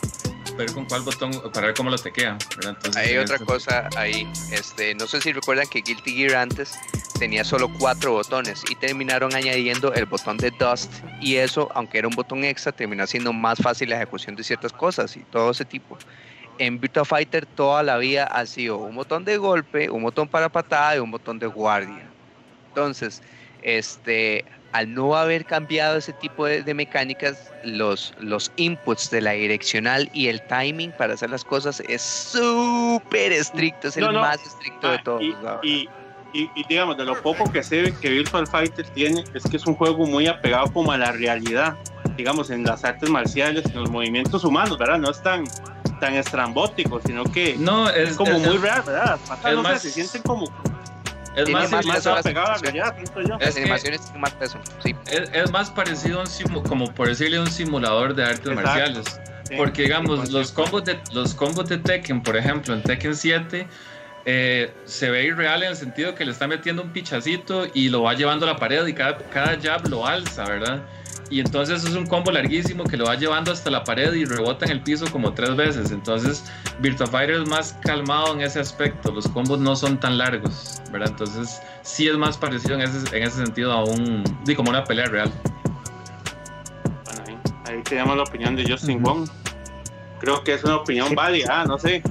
ver 0.57 0.73
con 0.73 0.85
cuál 0.87 1.03
botón, 1.03 1.33
para 1.53 1.69
ver 1.69 1.77
cómo 1.77 1.91
lo 1.91 1.99
tequean. 1.99 2.39
Hay 2.97 3.17
otra 3.17 3.39
cosa 3.39 3.89
ahí. 3.97 4.31
Este, 4.51 4.95
no 4.95 5.07
sé 5.07 5.21
si 5.21 5.33
recuerdan 5.33 5.67
que 5.69 5.81
Guilty 5.81 6.15
Gear 6.15 6.37
antes 6.37 6.79
tenía 7.19 7.45
solo 7.45 7.71
cuatro 7.79 8.13
botones 8.13 8.63
y 8.71 8.75
terminaron 8.75 9.35
añadiendo 9.35 9.93
el 9.95 10.07
botón 10.07 10.37
de 10.37 10.51
Dust 10.59 10.93
y 11.21 11.37
eso, 11.37 11.71
aunque 11.75 11.99
era 11.99 12.09
un 12.09 12.15
botón 12.15 12.45
extra, 12.45 12.73
terminó 12.73 13.07
siendo 13.07 13.33
más 13.33 13.59
fácil 13.59 13.91
la 13.91 13.97
ejecución 13.97 14.37
de 14.37 14.45
ciertas 14.45 14.73
cosas 14.73 15.17
y 15.17 15.21
todo 15.21 15.51
ese 15.51 15.65
tipo. 15.65 15.99
en 16.59 16.79
Virtua 16.81 17.05
Fighter 17.05 17.47
toda 17.47 17.83
la 17.83 17.97
vida 17.97 18.25
ha 18.25 18.45
sido 18.47 18.77
un 18.77 18.95
botón 18.95 19.25
de 19.25 19.37
golpe, 19.37 19.89
un 19.91 20.03
botón 20.03 20.29
para 20.29 20.49
patada 20.49 20.97
y 20.97 20.99
un 20.99 21.11
botón 21.11 21.39
de 21.39 21.47
guardia. 21.47 22.05
Entonces, 22.69 23.23
este, 23.63 24.45
al 24.73 24.93
no 24.95 25.15
haber 25.17 25.45
cambiado 25.45 25.99
ese 25.99 26.13
tipo 26.15 26.47
de, 26.47 26.75
mecánicas, 26.75 27.53
los, 27.63 28.15
los 28.19 28.51
inputs 28.57 29.11
de 29.11 29.21
la 29.21 29.33
direccional 29.33 30.11
y 30.13 30.29
el 30.29 30.41
timing 30.43 30.93
para 30.93 31.15
hacer 31.15 31.31
las 31.31 31.45
cosas 31.45 31.81
es 31.89 32.03
súper 32.03 33.33
estricto, 33.33 33.89
es 33.89 33.97
el 33.99 34.11
más 34.13 34.45
estricto 34.45 34.89
de 34.89 34.97
ah, 34.97 35.03
todos. 35.05 35.23
Y, 35.63 35.89
y, 36.33 36.49
digamos, 36.67 36.97
de 36.97 37.05
lo 37.05 37.21
poco 37.21 37.51
que 37.53 37.63
se 37.63 37.83
ve 37.83 37.95
que 38.01 38.09
Virtual 38.09 38.47
Fighter 38.47 38.87
tiene, 38.89 39.23
es 39.35 39.45
que 39.45 39.59
es 39.59 39.67
un 39.67 39.75
juego 39.75 40.07
muy 40.07 40.27
apegado 40.27 40.73
como 40.73 40.93
a 40.93 40.97
la 40.97 41.13
realidad, 41.13 41.77
digamos, 42.17 42.51
en 42.51 42.65
las 42.65 42.85
artes 42.85 43.11
marciales, 43.11 43.67
en 43.67 43.75
los 43.75 43.91
movimientos 43.91 44.43
humanos, 44.43 44.79
¿verdad? 44.79 44.99
No 44.99 45.11
es 45.11 45.23
tan, 45.23 45.45
tan 46.01 46.15
estrambótico, 46.15 47.01
sino 47.05 47.25
que 47.25 47.57
no, 47.59 47.91
es, 47.91 48.17
como 48.17 48.39
muy 48.39 48.57
real, 48.57 48.83
¿verdad? 48.87 49.19
se 49.79 49.91
sienten 49.91 50.23
como 50.23 50.47
es 51.37 51.49
más, 51.51 51.71
más, 51.71 51.87
más 51.87 52.07
a 52.07 52.15
Las 52.17 53.57
animaciones 53.57 54.01
tienen 54.03 54.21
más 54.21 54.33
peso, 54.35 54.59
sí. 54.83 54.95
Es, 55.11 55.51
más 55.51 55.71
parecido 55.71 56.21
a 56.21 56.25
un 56.25 56.63
como 56.63 56.93
por 56.93 57.09
decirle 57.09 57.41
un 57.41 57.51
simulador 57.51 58.15
de 58.15 58.25
artes 58.25 58.55
marciales. 58.55 59.21
Porque 59.57 59.83
digamos, 59.83 60.31
los 60.31 60.51
combos 60.51 60.85
de 60.85 60.99
los 61.13 61.35
combos 61.35 61.69
de 61.69 61.79
Tekken, 61.79 62.23
por 62.23 62.37
ejemplo, 62.37 62.73
en 62.73 62.83
Tekken 62.83 63.15
7 63.15 63.67
eh, 64.25 64.73
se 64.85 65.11
ve 65.11 65.25
irreal 65.25 65.63
en 65.63 65.71
el 65.71 65.77
sentido 65.77 66.15
que 66.15 66.25
le 66.25 66.31
está 66.31 66.47
metiendo 66.47 66.83
un 66.83 66.91
pichacito 66.91 67.67
y 67.75 67.89
lo 67.89 68.03
va 68.03 68.15
llevando 68.15 68.47
a 68.47 68.53
la 68.53 68.57
pared 68.57 68.87
y 68.87 68.95
cada, 68.95 69.19
cada 69.31 69.59
jab 69.61 69.87
lo 69.89 70.07
alza, 70.07 70.45
¿verdad? 70.45 70.83
Y 71.33 71.41
entonces 71.41 71.83
es 71.83 71.95
un 71.95 72.05
combo 72.05 72.31
larguísimo 72.31 72.85
que 72.85 72.99
lo 72.99 73.07
va 73.07 73.15
llevando 73.15 73.53
hasta 73.53 73.71
la 73.71 73.85
pared 73.85 74.13
y 74.13 74.27
rebota 74.27 74.67
en 74.67 74.73
el 74.73 74.83
piso 74.83 75.11
como 75.11 75.33
tres 75.33 75.57
veces. 75.57 75.91
Entonces 75.91 76.45
Virtua 76.81 77.07
Fighter 77.07 77.37
es 77.37 77.49
más 77.49 77.73
calmado 77.83 78.35
en 78.35 78.43
ese 78.43 78.61
aspecto. 78.61 79.11
Los 79.11 79.27
combos 79.29 79.59
no 79.59 79.75
son 79.75 79.99
tan 79.99 80.19
largos, 80.19 80.83
¿verdad? 80.91 81.09
Entonces 81.09 81.63
sí 81.81 82.07
es 82.07 82.19
más 82.19 82.37
parecido 82.37 82.75
en 82.75 82.83
ese, 82.83 83.17
en 83.17 83.23
ese 83.23 83.47
sentido 83.47 83.73
a 83.73 83.83
un... 83.83 84.23
como 84.55 84.69
una 84.69 84.85
pelea 84.85 85.07
real. 85.07 85.33
Bueno, 87.07 87.41
ahí, 87.65 87.83
tenemos 87.83 88.15
la 88.15 88.25
opinión 88.25 88.55
de 88.55 88.71
Justin 88.71 89.03
Wong. 89.03 89.27
Creo 90.21 90.45
que 90.45 90.53
es 90.53 90.65
una 90.65 90.77
opinión 90.77 91.15
válida, 91.15 91.65
no 91.65 91.79
sé. 91.79 92.03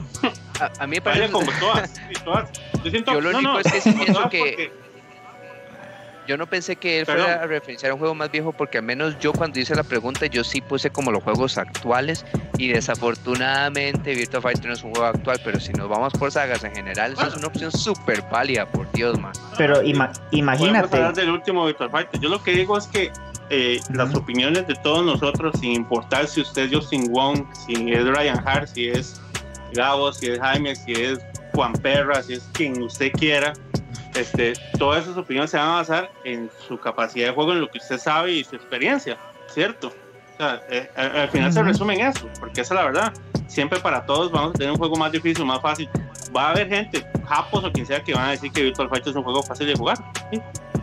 A, 0.80 0.88
mí 0.88 0.96
me 0.96 1.02
parece... 1.02 1.32
como 1.32 1.46
todas, 1.60 1.94
todas. 2.26 2.50
Yo, 2.84 2.90
siento, 2.90 3.14
Yo 3.14 3.22
lo 3.22 3.38
único 3.38 3.60
es 3.60 3.72
que 3.72 3.92
pienso 3.92 4.30
que 4.30 4.81
yo 6.28 6.38
no 6.38 6.48
pensé 6.48 6.76
que 6.76 7.00
él 7.00 7.06
fuera 7.06 7.44
a 7.44 7.48
referenciar 7.48 7.94
un 7.94 8.00
juego 8.00 8.16
más 8.16 8.32
viejo 8.32 8.52
porque 8.52 8.78
al 8.78 8.84
menos 8.84 9.18
yo 9.20 9.34
cuando 9.34 9.60
hice 9.60 9.76
la 9.76 9.84
pregunta 9.84 10.26
yo 10.28 10.44
sí 10.44 10.62
puse 10.62 10.90
como 10.90 11.12
los 11.12 11.24
juegos 11.24 11.58
actuales 11.58 12.26
y 12.58 12.70
desafortunadamente 12.70 14.14
Virtua 14.14 14.42
Fighter 14.42 14.68
no 14.68 14.74
es 14.74 14.84
un 14.84 14.92
juego 14.92 15.08
actual, 15.08 15.40
pero 15.44 15.60
si 15.60 15.74
nos 15.74 15.90
vamos 15.90 16.14
por 16.14 16.32
sagas 16.32 16.64
en 16.64 16.74
general, 16.76 17.14
eso 17.14 17.28
es 17.28 17.36
una 17.36 17.48
opción 17.48 17.72
súper 17.72 18.22
válida, 18.32 18.66
por 18.66 18.92
Dios, 18.92 19.20
man. 19.20 19.34
Pero 19.58 19.82
imagínate. 19.84 20.96
hablar 20.96 21.14
del 21.14 21.30
último 21.30 21.66
Virtua 21.66 21.90
Fighter. 21.90 22.20
Yo 22.20 22.30
lo 22.30 22.44
que 22.44 22.52
digo 22.52 22.78
es 22.78 22.88
que 22.88 23.12
eh, 23.50 23.80
las 23.94 24.14
opiniones 24.16 24.68
de 24.68 24.76
todos 24.76 25.06
nosotros, 25.06 25.60
sin 25.60 25.74
importar 25.74 26.28
si 26.28 26.42
usted 26.42 26.64
es 26.64 26.74
Justin 26.74 27.12
Wong, 27.12 27.46
si 27.66 27.92
es 27.92 28.06
Ryan 28.06 28.48
Hart, 28.48 28.68
si 28.68 28.90
es 28.90 29.22
Gabo, 29.74 30.14
si 30.14 30.28
es 30.28 30.40
Jaime, 30.40 30.76
si 30.76 30.94
es 30.94 31.20
Juan 31.54 31.74
Perra, 31.74 32.22
si 32.24 32.34
es 32.34 32.50
quien 32.54 32.82
usted 32.82 33.12
quiera, 33.12 33.54
este, 34.16 34.54
todas 34.78 35.04
esas 35.04 35.18
opiniones 35.18 35.52
se 35.52 35.58
van 35.58 35.70
a 35.70 35.76
basar 35.76 36.12
en 36.24 36.50
su 36.68 36.78
capacidad 36.80 37.28
de 37.28 37.34
juego, 37.34 37.54
en 37.54 37.62
lo 37.62 37.70
que 37.70 37.78
usted 37.78 37.98
sabe 37.98 38.34
y 38.34 38.44
su 38.44 38.56
experiencia, 38.56 39.18
¿cierto? 39.48 39.88
O 39.88 40.38
sea, 40.38 40.62
eh, 40.70 40.90
al 40.96 41.30
final 41.30 41.54
se 41.54 41.62
resume 41.64 41.96
en 41.96 42.08
eso, 42.08 42.28
porque 42.40 42.62
esa 42.62 42.74
es 42.74 42.80
la 42.80 42.86
verdad. 42.86 43.14
Siempre 43.48 43.80
para 43.80 44.06
todos 44.06 44.32
vamos 44.32 44.52
a 44.52 44.54
tener 44.54 44.72
un 44.72 44.78
juego 44.78 44.96
más 44.96 45.12
difícil, 45.12 45.46
más 45.46 45.62
fácil. 45.62 45.90
Va 46.36 46.48
a 46.48 46.52
haber 46.52 46.70
gente, 46.70 47.06
japos 47.28 47.64
o 47.64 47.72
quien 47.72 47.86
sea, 47.86 48.02
que 48.02 48.14
van 48.14 48.30
a 48.30 48.32
decir 48.32 48.52
que 48.52 48.64
Virtual 48.64 48.90
Fighter 48.90 49.10
es 49.10 49.16
un 49.16 49.24
juego 49.24 49.44
fácil 49.44 49.68
de 49.68 49.76
jugar. 49.76 49.98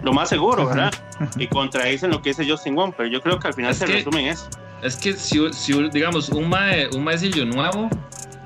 Lo 0.03 0.13
más 0.13 0.29
seguro, 0.29 0.67
¿verdad? 0.67 0.93
Y 1.37 1.49
contradicen 1.49 2.11
lo 2.11 2.23
que 2.23 2.31
dice 2.31 2.49
Justin 2.49 2.77
Wong, 2.77 2.93
pero 2.97 3.09
yo 3.09 3.21
creo 3.21 3.39
que 3.39 3.49
al 3.49 3.55
final 3.55 3.75
se 3.75 3.87
resume 3.87 4.21
en 4.21 4.27
eso. 4.29 4.49
Es 4.83 4.97
que 4.97 5.15
si, 5.15 5.53
si 5.53 5.89
digamos, 5.89 6.29
un, 6.29 6.49
mae, 6.49 6.89
un 6.95 7.03
maecillo 7.03 7.45
nuevo, 7.45 7.89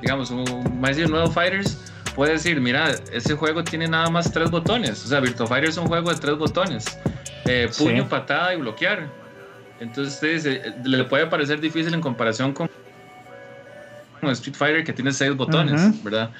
digamos, 0.00 0.30
un 0.30 0.80
maecillo 0.80 1.08
nuevo 1.08 1.30
Fighters, 1.30 1.91
puede 2.14 2.32
decir, 2.32 2.60
mira, 2.60 2.90
ese 3.12 3.34
juego 3.34 3.64
tiene 3.64 3.88
nada 3.88 4.10
más 4.10 4.30
tres 4.32 4.50
botones. 4.50 5.04
O 5.04 5.08
sea, 5.08 5.20
Virtua 5.20 5.46
Fighter 5.46 5.70
es 5.70 5.76
un 5.76 5.86
juego 5.86 6.12
de 6.12 6.20
tres 6.20 6.36
botones. 6.36 6.98
Eh, 7.44 7.68
puño, 7.76 8.08
patada 8.08 8.54
y 8.54 8.58
bloquear. 8.58 9.08
Entonces 9.80 10.14
usted 10.14 10.34
dice, 10.34 10.74
le 10.84 11.04
puede 11.04 11.26
parecer 11.26 11.60
difícil 11.60 11.92
en 11.92 12.00
comparación 12.00 12.52
con, 12.52 12.70
Street 14.22 14.54
Fighter 14.54 14.84
que 14.84 14.92
tiene 14.92 15.12
seis 15.12 15.34
botones, 15.34 16.02
¿verdad? 16.04 16.30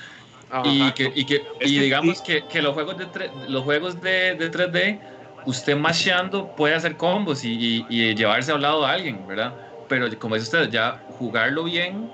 y 0.64 0.92
que, 0.92 1.12
y, 1.14 1.24
que, 1.24 1.42
y 1.62 1.78
digamos 1.78 2.20
que, 2.20 2.44
que, 2.46 2.62
los 2.62 2.74
juegos 2.74 2.98
de, 2.98 3.06
los 3.48 3.64
juegos 3.64 4.00
de, 4.00 4.36
de 4.36 4.52
3D, 4.52 5.00
usted 5.46 5.76
masheando 5.76 6.54
puede 6.54 6.74
hacer 6.74 6.96
combos 6.96 7.42
y, 7.42 7.84
y, 7.88 8.14
llevarse 8.14 8.52
al 8.52 8.62
lado 8.62 8.86
a 8.86 8.92
alguien, 8.92 9.26
¿verdad? 9.26 9.54
Pero 9.88 10.06
como 10.18 10.36
dice 10.36 10.44
usted, 10.44 10.70
ya 10.70 11.02
jugarlo 11.18 11.64
bien 11.64 12.08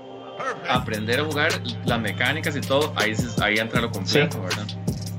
aprender 0.68 1.20
a 1.20 1.24
jugar 1.24 1.52
las 1.84 2.00
mecánicas 2.00 2.56
y 2.56 2.60
todo, 2.60 2.92
ahí, 2.96 3.14
ahí 3.42 3.56
entra 3.56 3.80
lo 3.80 3.90
complejo, 3.90 4.42
¿verdad? 4.42 4.66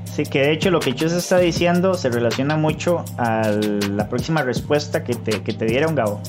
Sí, 0.05 0.23
que 0.23 0.39
de 0.39 0.51
hecho 0.51 0.69
lo 0.71 0.79
que 0.79 0.93
Chus 0.93 1.13
está 1.13 1.37
diciendo 1.37 1.93
se 1.93 2.09
relaciona 2.09 2.57
mucho 2.57 3.05
a 3.17 3.49
la 3.91 4.09
próxima 4.09 4.41
respuesta 4.41 5.03
que 5.03 5.13
te, 5.13 5.41
que 5.43 5.53
te 5.53 5.65
diera 5.65 5.87
un 5.87 5.95
Gabo. 5.95 6.21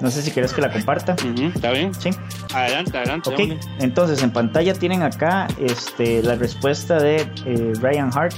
No 0.00 0.10
sé 0.10 0.22
si 0.22 0.30
quieres 0.30 0.52
que 0.52 0.60
la 0.60 0.70
comparta. 0.70 1.16
¿Está 1.54 1.70
bien? 1.70 1.94
Sí. 1.94 2.10
Adelante, 2.54 2.98
adelante. 2.98 3.30
Ok, 3.30 3.58
entonces 3.78 4.22
en 4.22 4.30
pantalla 4.30 4.74
tienen 4.74 5.02
acá 5.02 5.48
este, 5.58 6.22
la 6.22 6.34
respuesta 6.34 6.98
de 6.98 7.26
eh, 7.46 7.72
Ryan 7.80 8.10
Hart. 8.14 8.34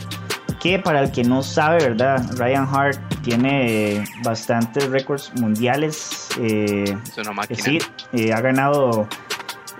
Que 0.61 0.79
para 0.79 1.01
el 1.01 1.13
que 1.13 1.23
no 1.23 1.43
sabe, 1.43 1.79
¿verdad? 1.79 2.21
Ryan 2.37 2.67
Hart 2.71 2.99
tiene 3.23 4.05
bastantes 4.23 4.89
récords 4.89 5.33
mundiales. 5.37 6.29
Eh, 6.41 6.97
es 7.07 7.19
una 7.19 7.33
máquina. 7.33 7.63
Sí, 7.63 7.79
eh, 8.13 8.33
ha 8.33 8.41
ganado 8.41 9.09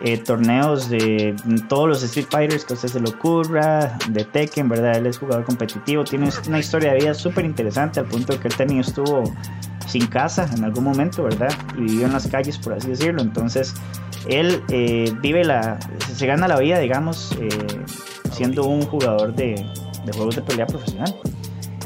eh, 0.03 0.19
torneos 0.19 0.89
de 0.89 1.35
todos 1.69 1.89
los 1.89 2.03
Street 2.03 2.27
Fighters 2.31 2.65
que 2.65 2.75
a 2.75 2.77
usted 2.77 2.89
se 2.89 3.01
le 3.01 3.09
ocurra, 3.11 3.99
de 4.11 4.25
Tekken, 4.25 4.69
¿verdad? 4.69 4.97
Él 4.97 5.07
es 5.07 5.19
jugador 5.19 5.45
competitivo, 5.45 6.05
tiene 6.05 6.29
una 6.47 6.59
historia 6.59 6.93
de 6.93 7.01
vida 7.01 7.15
súper 7.15 7.45
interesante 7.45 8.01
al 8.01 8.07
punto 8.07 8.33
de 8.33 8.39
que 8.39 8.49
él 8.49 8.57
también 8.57 8.81
estuvo 8.81 9.25
sin 9.89 10.07
casa 10.07 10.49
en 10.55 10.65
algún 10.65 10.85
momento, 10.85 11.25
¿verdad? 11.25 11.53
Y 11.77 11.83
vivió 11.83 12.07
en 12.07 12.13
las 12.13 12.29
calles, 12.29 12.59
por 12.59 12.75
así 12.75 12.89
decirlo. 12.89 13.23
Entonces, 13.23 13.75
él 14.29 14.63
eh, 14.69 15.13
vive 15.21 15.45
la, 15.45 15.79
se 16.15 16.27
gana 16.27 16.47
la 16.47 16.59
vida, 16.59 16.79
digamos, 16.79 17.33
eh, 17.41 17.49
siendo 18.31 18.67
un 18.67 18.83
jugador 18.83 19.35
de, 19.35 19.65
de, 20.05 20.13
juegos 20.13 20.37
de 20.37 20.43
pelea 20.43 20.67
profesional. 20.67 21.15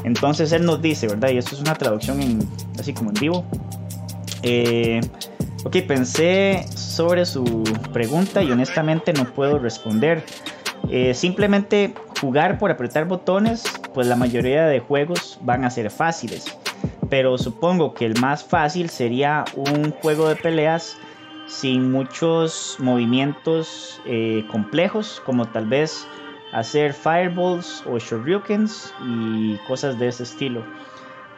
Entonces, 0.03 0.51
él 0.51 0.65
nos 0.65 0.81
dice, 0.81 1.07
¿verdad? 1.07 1.29
Y 1.29 1.37
esto 1.37 1.55
es 1.55 1.61
una 1.61 1.75
traducción 1.75 2.21
en, 2.21 2.47
así 2.77 2.93
como 2.93 3.11
en 3.11 3.15
vivo. 3.15 3.45
Eh, 4.43 4.99
Ok, 5.65 5.77
pensé 5.87 6.65
sobre 6.75 7.25
su 7.25 7.63
pregunta 7.93 8.43
y 8.43 8.51
honestamente 8.51 9.13
no 9.13 9.25
puedo 9.25 9.59
responder. 9.59 10.23
Eh, 10.89 11.13
simplemente 11.13 11.93
jugar 12.19 12.59
por 12.59 12.69
apretar 12.69 13.05
botones, 13.05 13.63
pues 13.93 14.07
la 14.07 14.17
mayoría 14.17 14.65
de 14.65 14.81
juegos 14.81 15.39
van 15.41 15.63
a 15.63 15.69
ser 15.69 15.89
fáciles. 15.89 16.45
Pero 17.09 17.37
supongo 17.37 17.93
que 17.93 18.05
el 18.05 18.19
más 18.19 18.43
fácil 18.43 18.89
sería 18.89 19.45
un 19.55 19.91
juego 19.91 20.27
de 20.27 20.35
peleas 20.35 20.97
sin 21.47 21.91
muchos 21.91 22.75
movimientos 22.79 24.01
eh, 24.05 24.45
complejos, 24.51 25.21
como 25.25 25.45
tal 25.45 25.67
vez 25.67 26.05
hacer 26.51 26.93
fireballs 26.93 27.83
o 27.87 27.99
shoryukens 27.99 28.93
y 29.05 29.57
cosas 29.67 29.97
de 29.97 30.09
ese 30.09 30.23
estilo. 30.23 30.63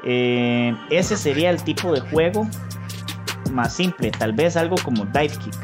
Eh, 0.04 0.76
ese 0.90 1.16
sería 1.16 1.52
el 1.52 1.64
tipo 1.64 1.92
de 1.92 2.02
juego 2.02 2.48
más 3.52 3.74
simple, 3.74 4.12
tal 4.12 4.34
vez 4.34 4.58
algo 4.58 4.76
como 4.84 5.06
Dive 5.06 5.30
Kick. 5.30 5.56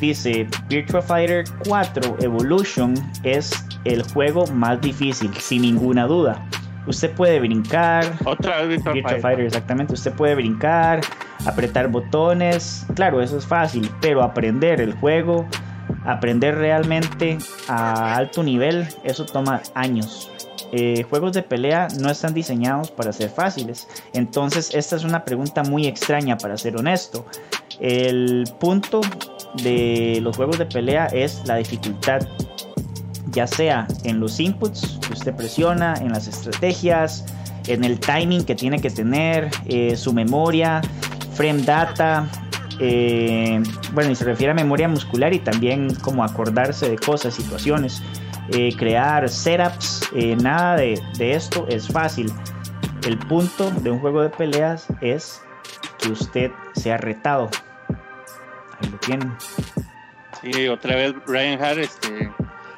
Dice, 0.00 0.48
Virtua 0.68 1.02
Fighter 1.02 1.44
4 1.66 2.16
Evolution 2.20 2.94
es 3.22 3.52
el 3.84 4.02
juego 4.02 4.46
más 4.46 4.80
difícil, 4.80 5.32
sin 5.34 5.62
ninguna 5.62 6.06
duda. 6.06 6.42
Usted 6.86 7.12
puede 7.12 7.38
brincar. 7.38 8.04
Otra 8.24 8.62
vez 8.62 8.82
Virtua, 8.82 9.18
Fighter. 9.20 9.44
exactamente. 9.44 9.92
Usted 9.92 10.12
puede 10.12 10.34
brincar, 10.34 11.02
apretar 11.46 11.88
botones. 11.88 12.86
Claro, 12.94 13.20
eso 13.20 13.36
es 13.36 13.46
fácil, 13.46 13.90
pero 14.00 14.22
aprender 14.22 14.80
el 14.80 14.94
juego, 14.94 15.46
aprender 16.04 16.56
realmente 16.56 17.38
a 17.68 18.16
alto 18.16 18.42
nivel, 18.42 18.88
eso 19.04 19.26
toma 19.26 19.60
años. 19.74 20.30
Eh, 20.72 21.04
juegos 21.08 21.32
de 21.32 21.42
pelea 21.42 21.88
no 21.98 22.10
están 22.10 22.32
diseñados 22.34 22.90
para 22.90 23.12
ser 23.12 23.30
fáciles. 23.30 23.88
Entonces 24.12 24.74
esta 24.74 24.96
es 24.96 25.04
una 25.04 25.24
pregunta 25.24 25.62
muy 25.62 25.86
extraña 25.86 26.38
para 26.38 26.56
ser 26.56 26.76
honesto. 26.76 27.26
El 27.80 28.44
punto 28.58 29.00
de 29.62 30.18
los 30.22 30.36
juegos 30.36 30.58
de 30.58 30.66
pelea 30.66 31.06
es 31.06 31.42
la 31.46 31.56
dificultad, 31.56 32.20
ya 33.32 33.46
sea 33.46 33.86
en 34.04 34.20
los 34.20 34.38
inputs 34.38 34.98
que 35.06 35.12
usted 35.14 35.34
presiona, 35.34 35.94
en 36.00 36.12
las 36.12 36.28
estrategias, 36.28 37.24
en 37.66 37.84
el 37.84 37.98
timing 37.98 38.44
que 38.44 38.54
tiene 38.54 38.80
que 38.80 38.90
tener, 38.90 39.50
eh, 39.66 39.96
su 39.96 40.12
memoria, 40.12 40.82
frame 41.34 41.62
data, 41.62 42.28
Eh, 42.82 43.62
bueno, 43.92 44.10
y 44.10 44.14
se 44.14 44.24
refiere 44.24 44.52
a 44.52 44.54
memoria 44.54 44.88
muscular 44.88 45.34
y 45.34 45.38
también 45.38 45.94
como 45.96 46.24
acordarse 46.24 46.88
de 46.88 46.96
cosas, 46.96 47.34
situaciones, 47.34 48.00
eh, 48.52 48.74
crear 48.76 49.28
setups, 49.28 50.10
eh, 50.14 50.36
nada 50.36 50.76
de, 50.76 51.00
de 51.16 51.34
esto 51.34 51.66
es 51.68 51.88
fácil. 51.88 52.32
El 53.06 53.18
punto 53.18 53.70
de 53.70 53.90
un 53.90 54.00
juego 54.00 54.22
de 54.22 54.30
peleas 54.30 54.86
es 55.00 55.42
que 55.98 56.10
usted 56.10 56.50
sea 56.74 56.96
retado. 56.96 57.48
Ahí 57.88 58.90
lo 58.90 58.98
tienen. 58.98 59.32
Sí, 60.42 60.68
otra 60.68 60.96
vez 60.96 61.14
Ryan 61.26 61.62
Hart, 61.62 61.78
este, 61.78 62.30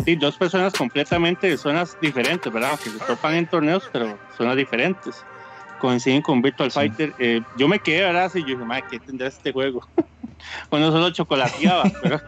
sí, 0.05 0.16
dos 0.16 0.37
personas 0.37 0.73
completamente 0.73 1.49
de 1.49 1.57
zonas 1.57 1.97
diferentes, 2.01 2.53
¿verdad? 2.53 2.79
Que 2.79 2.91
se 2.91 2.99
topan 2.99 3.35
en 3.35 3.47
torneos, 3.47 3.89
pero 3.93 4.18
zonas 4.37 4.57
diferentes. 4.57 5.25
Coinciden 5.81 6.23
con 6.23 6.43
Virtual 6.43 6.70
Fighter. 6.70 7.12
Eh, 7.18 7.41
yo 7.57 7.68
me 7.68 7.79
quedé, 7.79 8.03
¿verdad? 8.03 8.31
Y 8.35 8.41
yo 8.41 8.47
dije, 8.47 8.64
madre, 8.64 8.85
¿qué 8.91 9.01
tendrá 9.01 9.29
este 9.29 9.53
juego? 9.53 9.87
bueno, 10.70 10.91
solo 10.91 11.11
chocolateaba, 11.11 11.85
pero, 12.03 12.20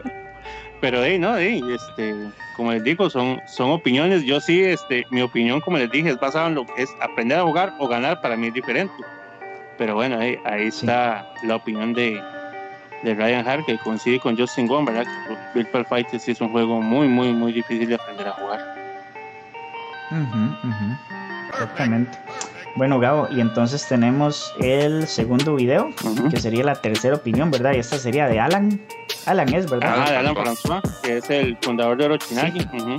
pero 0.85 1.03
hey, 1.03 1.17
no, 1.17 1.35
hey, 1.35 1.63
este, 1.73 2.13
como 2.55 2.71
les 2.71 2.83
digo, 2.83 3.09
son, 3.09 3.41
son 3.47 3.71
opiniones. 3.71 4.23
Yo 4.23 4.39
sí, 4.39 4.61
este, 4.61 5.03
mi 5.09 5.23
opinión, 5.23 5.59
como 5.59 5.79
les 5.79 5.89
dije, 5.89 6.09
es 6.09 6.19
basada 6.19 6.47
en 6.47 6.53
lo 6.53 6.63
que 6.63 6.83
es 6.83 6.95
aprender 7.01 7.39
a 7.39 7.41
jugar 7.41 7.73
o 7.79 7.87
ganar, 7.87 8.21
para 8.21 8.37
mí 8.37 8.49
es 8.49 8.53
diferente. 8.53 8.93
Pero 9.79 9.95
bueno, 9.95 10.19
ahí, 10.19 10.37
ahí 10.45 10.67
está 10.67 11.27
la 11.41 11.55
opinión 11.55 11.91
de, 11.95 12.21
de 13.01 13.15
Ryan 13.15 13.47
Hart, 13.47 13.65
que 13.65 13.79
coincide 13.79 14.19
con 14.19 14.37
Justin 14.37 14.67
Wong, 14.67 14.85
¿verdad? 14.85 15.07
Virtual 15.55 15.87
Fighter 15.87 16.19
sí 16.19 16.33
es 16.33 16.41
un 16.41 16.49
juego 16.49 16.79
muy, 16.79 17.07
muy, 17.07 17.33
muy 17.33 17.51
difícil 17.51 17.89
de 17.89 17.95
aprender 17.95 18.27
a 18.27 18.33
jugar. 18.33 18.59
Ujú, 20.11 20.69
ujú. 20.69 20.97
Exactamente. 21.49 22.15
Bueno, 22.75 22.99
Gabo, 22.99 23.27
y 23.31 23.39
entonces 23.39 23.87
tenemos 23.87 24.53
el 24.59 25.07
segundo 25.07 25.55
video, 25.55 25.91
que 26.29 26.37
sería 26.39 26.63
la 26.65 26.75
tercera 26.75 27.15
opinión, 27.15 27.49
¿verdad? 27.49 27.73
Y 27.73 27.79
esta 27.79 27.97
sería 27.97 28.27
de 28.27 28.39
Alan. 28.39 28.81
Alan 29.25 29.53
es, 29.53 29.69
¿verdad? 29.69 29.95
Ah, 30.05 30.11
de 30.11 30.17
Alan 30.17 30.35
François, 30.35 30.81
que 31.01 31.17
es 31.17 31.29
el 31.29 31.57
fundador 31.61 31.97
de 31.97 32.05
Orochinagi. 32.05 32.67
Ujú. 32.73 32.97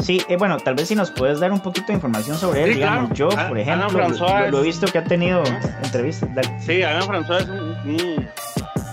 Sí, 0.00 0.22
eh, 0.28 0.36
bueno, 0.36 0.58
tal 0.58 0.74
vez 0.74 0.88
si 0.88 0.94
nos 0.94 1.10
puedes 1.10 1.40
dar 1.40 1.50
un 1.52 1.60
poquito 1.60 1.86
de 1.88 1.94
información 1.94 2.36
sobre 2.36 2.64
él, 2.64 2.68
Sí, 2.70 2.74
digamos. 2.76 3.10
claro. 3.10 3.14
Yo, 3.14 3.30
Alan 3.30 3.48
por 3.48 3.58
ejemplo, 3.58 3.88
François 4.06 4.44
lo, 4.46 4.50
lo 4.50 4.58
he 4.60 4.62
visto 4.64 4.86
que 4.86 4.98
ha 4.98 5.04
tenido 5.04 5.42
entrevistas. 5.82 6.34
Dale. 6.34 6.60
Sí, 6.60 6.82
Alain 6.82 7.08
François 7.08 7.38
es 7.40 7.48
un, 7.48 7.60
un- 7.90 8.28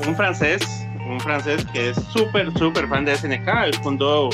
un 0.07 0.15
francés, 0.15 0.61
un 1.09 1.19
francés 1.19 1.65
que 1.73 1.89
es 1.89 1.97
súper, 2.11 2.51
súper 2.57 2.87
fan 2.87 3.05
de 3.05 3.15
SNK. 3.15 3.47
Él 3.65 3.73
fundó 3.81 4.29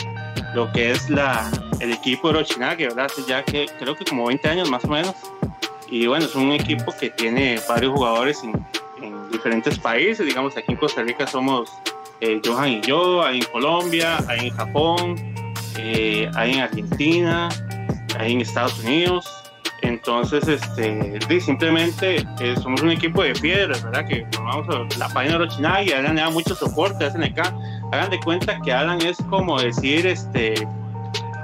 lo 0.54 0.72
que 0.72 0.92
es 0.92 1.10
la, 1.10 1.50
el 1.80 1.92
equipo 1.92 2.30
Orochinage, 2.30 2.88
¿verdad? 2.88 3.06
Hace 3.06 3.24
ya 3.28 3.44
que 3.44 3.68
creo 3.80 3.96
que 3.96 4.06
como 4.06 4.26
20 4.28 4.48
años 4.50 4.70
más 4.70 4.84
o 4.86 4.88
menos. 4.88 5.16
Y 5.90 6.08
bueno, 6.08 6.26
es 6.26 6.36
un 6.36 6.52
equipo 6.52 6.94
que 7.00 7.10
tiene 7.10 7.60
varios 7.68 7.94
jugadores 7.94 8.44
en, 8.44 8.54
en 9.02 9.32
diferentes 9.32 9.78
países. 9.78 10.26
Digamos, 10.26 10.58
aquí 10.58 10.72
en 10.72 10.78
Costa 10.78 11.04
Rica 11.04 11.28
somos 11.28 11.72
eh, 12.26 12.42
Johan 12.44 12.70
y 12.70 12.82
yo, 12.82 13.22
hay 13.22 13.40
en 13.40 13.46
Colombia, 13.46 14.18
hay 14.30 14.48
en 14.48 14.56
Japón, 14.56 15.16
eh, 15.78 16.32
hay 16.36 16.54
en 16.54 16.60
Argentina, 16.62 17.50
hay 18.18 18.32
en 18.32 18.42
Estados 18.42 18.80
Unidos. 18.80 19.43
Entonces, 19.84 20.48
este, 20.48 21.42
simplemente 21.42 22.26
eh, 22.40 22.56
somos 22.62 22.82
un 22.82 22.92
equipo 22.92 23.22
de 23.22 23.34
piedras, 23.34 23.84
¿verdad? 23.84 24.08
Que 24.08 24.26
formamos 24.32 24.98
la 24.98 25.10
página 25.10 25.38
de 25.38 25.44
Orochinagi 25.44 25.90
y 25.90 25.94
Alan 25.94 26.16
le 26.16 26.22
da 26.22 26.30
mucho 26.30 26.56
soporte 26.56 27.04
a 27.04 27.12
SNK. 27.12 27.40
Hagan 27.92 28.10
de 28.10 28.20
cuenta 28.22 28.60
que 28.62 28.72
Alan 28.72 29.02
es 29.02 29.18
como 29.30 29.60
decir, 29.60 30.08
este, 30.08 30.68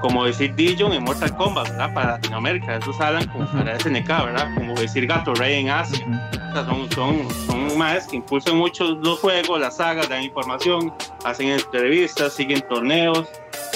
como 0.01 0.23
decir 0.23 0.55
Dijon 0.55 0.93
en 0.93 1.03
Mortal 1.03 1.35
Kombat, 1.35 1.67
¿verdad? 1.69 1.93
Para 1.93 2.11
Latinoamérica, 2.11 2.77
eso 2.77 2.91
es 2.91 3.01
Alan 3.01 3.27
como 3.27 3.45
para 3.47 3.77
SNK, 3.77 4.07
¿verdad? 4.07 4.55
Como 4.55 4.73
decir 4.75 5.05
Gato 5.05 5.33
Rey 5.35 5.59
en 5.59 5.69
Asia. 5.69 6.05
O 6.49 6.53
sea, 6.53 6.65
son, 6.65 6.91
son, 6.91 7.27
son 7.45 7.77
más 7.77 8.07
que 8.07 8.15
impulsan 8.15 8.55
mucho 8.55 8.95
los 8.95 9.19
juegos, 9.19 9.59
las 9.59 9.77
sagas, 9.77 10.07
dan 10.07 10.23
información, 10.23 10.93
hacen 11.25 11.49
entrevistas, 11.49 12.33
siguen 12.33 12.61
torneos, 12.69 13.27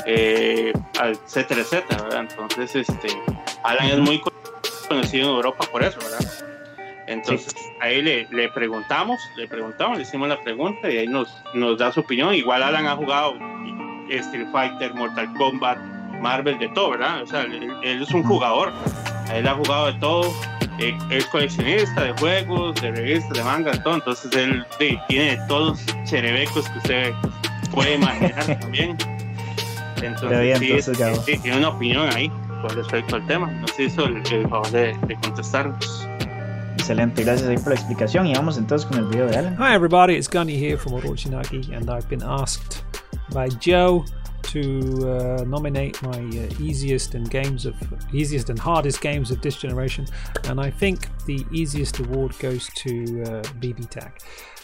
eh, 0.06 0.72
etcétera, 1.04 1.62
etcétera, 1.62 2.04
¿verdad? 2.04 2.28
Entonces, 2.30 2.76
este, 2.76 3.10
Alan 3.64 3.88
es 3.88 4.00
muy 4.00 4.20
conocido 4.88 5.30
en 5.30 5.36
Europa 5.36 5.66
por 5.72 5.84
eso, 5.84 6.00
¿verdad? 6.00 6.54
Entonces, 7.08 7.54
ahí 7.82 8.02
le, 8.02 8.28
le 8.32 8.50
preguntamos, 8.50 9.20
le 9.36 9.48
preguntamos, 9.48 9.98
le 9.98 10.04
hicimos 10.04 10.30
la 10.30 10.40
pregunta 10.42 10.90
y 10.90 10.98
ahí 10.98 11.08
nos, 11.08 11.36
nos 11.54 11.78
da 11.78 11.92
su 11.92 12.00
opinión. 12.00 12.34
Igual 12.34 12.64
Alan 12.64 12.88
ha 12.88 12.96
jugado 12.96 13.36
Street 14.10 14.48
Fighter, 14.52 14.94
Mortal 14.94 15.32
Kombat, 15.34 15.78
Marvel, 16.22 16.58
de 16.60 16.70
todo, 16.70 16.92
¿verdad? 16.92 17.24
O 17.24 17.28
sea, 17.28 17.42
él, 17.42 17.72
él 17.84 18.02
es 18.02 18.12
un 18.12 18.24
jugador, 18.24 18.72
él 19.34 19.48
ha 19.48 19.56
jugado 19.56 19.88
de 19.88 20.00
todo, 20.00 20.34
eh, 20.80 20.98
es 21.10 21.26
coleccionista 21.26 22.04
de 22.04 22.14
juegos, 22.14 22.82
de 22.82 22.92
revistas, 22.92 23.34
de 23.38 23.44
manga, 23.44 23.72
de 23.72 23.80
todo. 23.80 23.96
Entonces, 23.96 24.34
él 24.36 24.66
sí, 24.80 24.98
tiene 25.10 25.38
todos 25.48 25.86
los 25.86 26.04
cherebecos 26.06 26.70
que 26.70 26.78
usted 26.78 27.14
puede 27.72 27.96
imaginar 27.96 28.60
también. 28.60 28.98
Entonces, 30.02 30.60
bien, 30.60 30.84
sí, 30.84 30.94
sí, 31.26 31.38
tiene 31.40 31.58
una 31.58 31.70
opinión 31.70 32.10
ahí 32.14 32.32
con 32.64 32.76
respecto 32.78 33.18
al 33.18 33.28
tema. 33.28 33.52
Nos 33.52 33.78
hizo 33.78 34.06
el, 34.06 34.24
el 34.32 34.48
favor 34.48 34.72
de, 34.72 34.98
de 35.08 35.16
contestarnos. 35.22 36.08
Excelente, 36.76 37.24
gracias 37.24 37.50
ahí 37.50 37.58
por 37.58 37.70
la 37.70 37.76
explicación. 37.76 38.26
Y 38.28 38.34
vamos 38.34 38.58
entonces 38.58 38.88
con 38.88 38.98
el 39.00 39.06
video 39.06 39.28
de 39.28 39.38
Alan. 39.38 39.58
Hi 39.58 39.76
everybody, 39.76 40.16
it's 40.16 40.28
Gunny 40.28 40.58
here 40.58 40.78
from 40.78 40.94
Orochinagi, 40.94 41.76
and 41.76 41.90
I've 41.90 42.08
been 42.10 42.24
asked 42.24 42.84
by 43.34 43.50
Joe 43.60 44.06
to 44.44 45.40
uh, 45.40 45.44
nominate 45.46 46.02
my 46.04 46.20
uh, 46.20 46.64
easiest 46.64 47.16
and 47.16 47.30
games 47.30 47.66
of 47.66 47.76
easiest 48.14 48.50
and 48.50 48.58
hardest 48.60 49.02
games 49.02 49.30
of 49.30 49.42
this 49.42 49.58
generation, 49.58 50.06
and 50.46 50.60
I 50.60 50.70
think 50.70 51.08
the 51.26 51.46
easiest 51.52 52.00
award 52.00 52.34
goes 52.40 52.70
to 52.76 53.24
uh, 53.24 53.42
BB 53.60 53.90
Tag. 53.90 54.12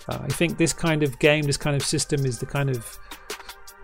Uh, 0.08 0.20
I 0.22 0.28
think 0.28 0.58
this 0.58 0.74
kind 0.74 1.04
of 1.04 1.18
game, 1.20 1.44
this 1.44 1.58
kind 1.58 1.76
of 1.76 1.84
system, 1.84 2.26
is 2.26 2.40
the 2.40 2.46
kind 2.46 2.70
of 2.70 3.00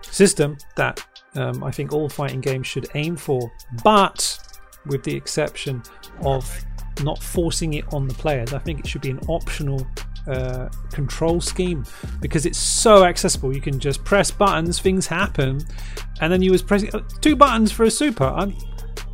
system 0.02 0.56
that 0.76 1.04
um, 1.36 1.62
I 1.62 1.70
think 1.70 1.92
all 1.92 2.08
fighting 2.08 2.40
games 2.40 2.66
should 2.66 2.88
aim 2.94 3.16
for, 3.16 3.52
but 3.82 4.38
with 4.86 5.02
the 5.02 5.14
exception 5.14 5.82
of 6.22 6.64
not 7.02 7.22
forcing 7.22 7.74
it 7.74 7.92
on 7.92 8.08
the 8.08 8.14
players. 8.14 8.52
I 8.52 8.58
think 8.58 8.80
it 8.80 8.86
should 8.86 9.02
be 9.02 9.10
an 9.10 9.20
optional 9.28 9.86
uh, 10.26 10.68
control 10.92 11.40
scheme 11.40 11.84
because 12.20 12.46
it's 12.46 12.58
so 12.58 13.04
accessible. 13.04 13.54
You 13.54 13.60
can 13.60 13.78
just 13.78 14.04
press 14.04 14.30
buttons, 14.30 14.80
things 14.80 15.06
happen, 15.06 15.60
and 16.20 16.32
then 16.32 16.42
you 16.42 16.50
was 16.50 16.62
pressing 16.62 16.94
uh, 16.94 17.00
two 17.20 17.36
buttons 17.36 17.70
for 17.72 17.84
a 17.84 17.90
super. 17.90 18.24
I'm, 18.24 18.56